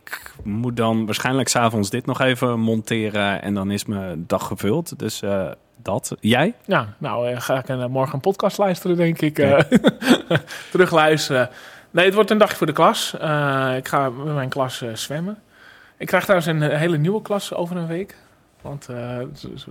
moet 0.44 0.78
dan 0.78 1.06
waarschijnlijk 1.06 1.48
s'avonds 1.48 1.90
dit 1.90 2.06
nog 2.06 2.22
even 2.22 2.60
monteren. 2.60 3.41
En 3.41 3.53
dan 3.53 3.72
is 3.72 3.86
mijn 3.86 4.24
dag 4.28 4.48
gevuld. 4.48 4.99
Dus 4.99 5.22
eh, 5.22 5.48
dat. 5.84 6.15
Jij? 6.19 6.53
Ja, 6.65 6.93
nou 6.97 7.30
eh, 7.31 7.41
ga 7.41 7.57
ik 7.57 7.68
eh, 7.68 7.85
morgen 7.85 8.14
een 8.14 8.19
podcast 8.19 8.57
luisteren, 8.57 8.97
denk 8.97 9.22
ik. 9.22 9.39
eh 9.39 9.60
terugluisteren. 10.72 11.49
Nee, 11.91 12.06
het 12.06 12.14
wordt 12.14 12.30
een 12.31 12.38
dagje 12.38 12.56
voor 12.56 12.68
de 12.68 12.73
klas. 12.73 13.18
Eh, 13.19 13.73
ik 13.77 13.88
ga 13.88 14.10
met 14.10 14.34
mijn 14.35 14.49
klas 14.49 14.81
eh, 14.81 14.89
zwemmen. 14.93 15.38
Ik 15.97 16.07
krijg 16.07 16.23
trouwens 16.23 16.49
een 16.51 16.61
hele 16.77 16.97
nieuwe 16.97 17.22
klas 17.22 17.53
over 17.53 17.77
een 17.77 17.88
week. 17.88 18.15
Want 18.61 18.88
eh, 18.89 19.18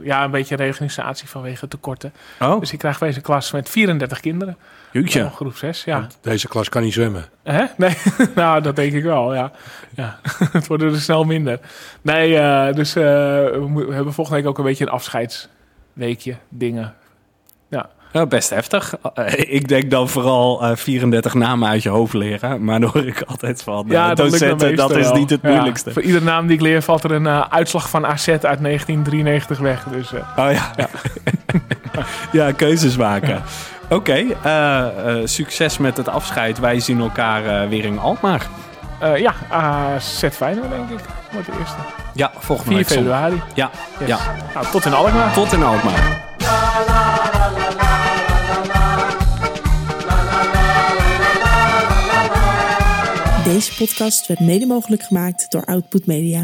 ja, 0.03 0.25
een 0.25 0.31
beetje 0.31 0.57
reorganisatie 0.57 1.29
vanwege 1.29 1.69
tekorten. 1.69 2.13
Oh, 2.41 2.61
Dus 2.61 2.73
ik 2.73 2.79
krijg 2.79 2.99
deze 2.99 3.21
klas 3.21 3.51
met 3.53 3.69
34 3.69 4.21
kinderen. 4.21 4.57
jeetje. 4.93 5.31
Groep 5.31 5.57
6, 5.57 5.85
ja. 5.85 6.01
Want 6.01 6.19
Deze 6.21 6.49
klas 6.49 6.69
kan 6.69 6.83
niet 6.83 6.93
zwemmen. 6.93 7.25
Hè? 7.43 7.65
Nee, 7.77 7.97
nou, 8.35 8.63
dat 8.63 8.77
denk 8.77 8.93
ik 8.93 9.03
wel, 9.03 9.35
ja. 9.35 9.53
ja. 9.95 10.19
het 10.53 10.67
worden 10.67 10.93
er 10.93 11.01
snel 11.01 11.25
minder. 11.25 11.61
Nee, 12.03 12.39
eh, 12.39 12.75
dus 12.75 12.97
eh, 12.97 13.03
we, 13.03 13.87
hebben 13.91 14.13
volgende 14.13 14.41
week 14.41 14.49
ook 14.51 14.59
een 14.59 14.65
beetje 14.65 14.85
een 14.87 14.93
afscheidsweekje, 15.99 16.37
dingen. 16.49 16.95
Ja, 18.13 18.27
best 18.27 18.51
heftig. 18.51 18.95
Eh, 19.15 19.55
ik 19.55 19.69
denk 19.69 19.91
dan 19.91 20.09
vooral 20.09 20.63
eh, 20.63 20.77
34 20.77 21.35
namen 21.35 21.69
uit 21.69 21.83
je 21.83 21.89
hoofd 21.89 22.13
leren. 22.15 22.65
Maar 22.65 22.81
dan 22.81 22.91
hoor 22.93 23.07
ik 23.07 23.23
altijd 23.23 23.63
van 23.63 23.85
eh, 23.87 23.93
ja 23.93 24.15
dat, 24.15 24.31
docenten, 24.31 24.77
dat 24.77 24.89
meestal 24.89 25.13
is 25.15 25.19
niet 25.21 25.31
het 25.31 25.41
Ja, 25.43 25.51
moeilijkste. 25.51 25.93
voor 25.93 26.03
iedere 26.03 26.25
naam 26.25 26.47
die 26.47 26.57
ik 26.57 26.63
leer 26.63 26.83
valt 26.83 27.05
er 27.05 27.13
een 27.13 27.27
eh, 27.27 27.45
uitslag 27.51 27.91
van 27.91 28.07
AZ 28.07 28.29
uit 28.29 28.43
1993 28.43 29.59
weg. 29.59 29.85
Dus 29.85 30.13
eh, 30.13 30.21
Oh 30.37 30.53
ja. 30.53 30.73
Ja, 32.33 32.53
keuzes 32.63 32.97
maken. 32.97 33.43
Oké, 33.91 34.25
eh, 34.43 34.79
eh, 35.21 35.27
succes 35.27 35.79
met 35.79 35.97
het 35.97 36.09
afscheid. 36.09 36.59
Wij 36.59 36.81
zien 36.81 37.01
elkaar 37.01 37.45
eh, 37.63 37.69
weer 37.69 37.85
in 37.85 37.99
Alkmaar. 37.99 38.47
Eh, 39.01 39.17
ja, 39.17 39.35
AZ 39.49 40.25
Feyenoord 40.33 40.71
denk 40.71 40.91
ik. 40.91 41.01
Wordt 41.33 41.47
de 41.47 41.53
eerste. 41.59 41.77
Ja, 42.15 42.31
volgende 42.39 42.71
4 42.71 42.77
week 42.79 42.89
zondag. 42.89 43.19
februari. 43.21 43.43
Ja, 43.55 43.71
Yes. 43.99 44.09
ja. 44.09 44.19
Nou, 44.55 44.67
tot 44.67 44.85
in 44.85 44.95
Alkmaar. 44.95 45.33
Tot 45.33 45.53
in 45.53 45.63
Alkmaar. 45.63 46.27
Deze 53.45 53.75
podcast 53.79 54.27
werd 54.27 54.41
mede 54.41 54.67
mogelijk 54.67 55.03
gemaakt 55.03 55.51
door 55.51 55.65
Output 55.65 56.07
Media. 56.07 56.43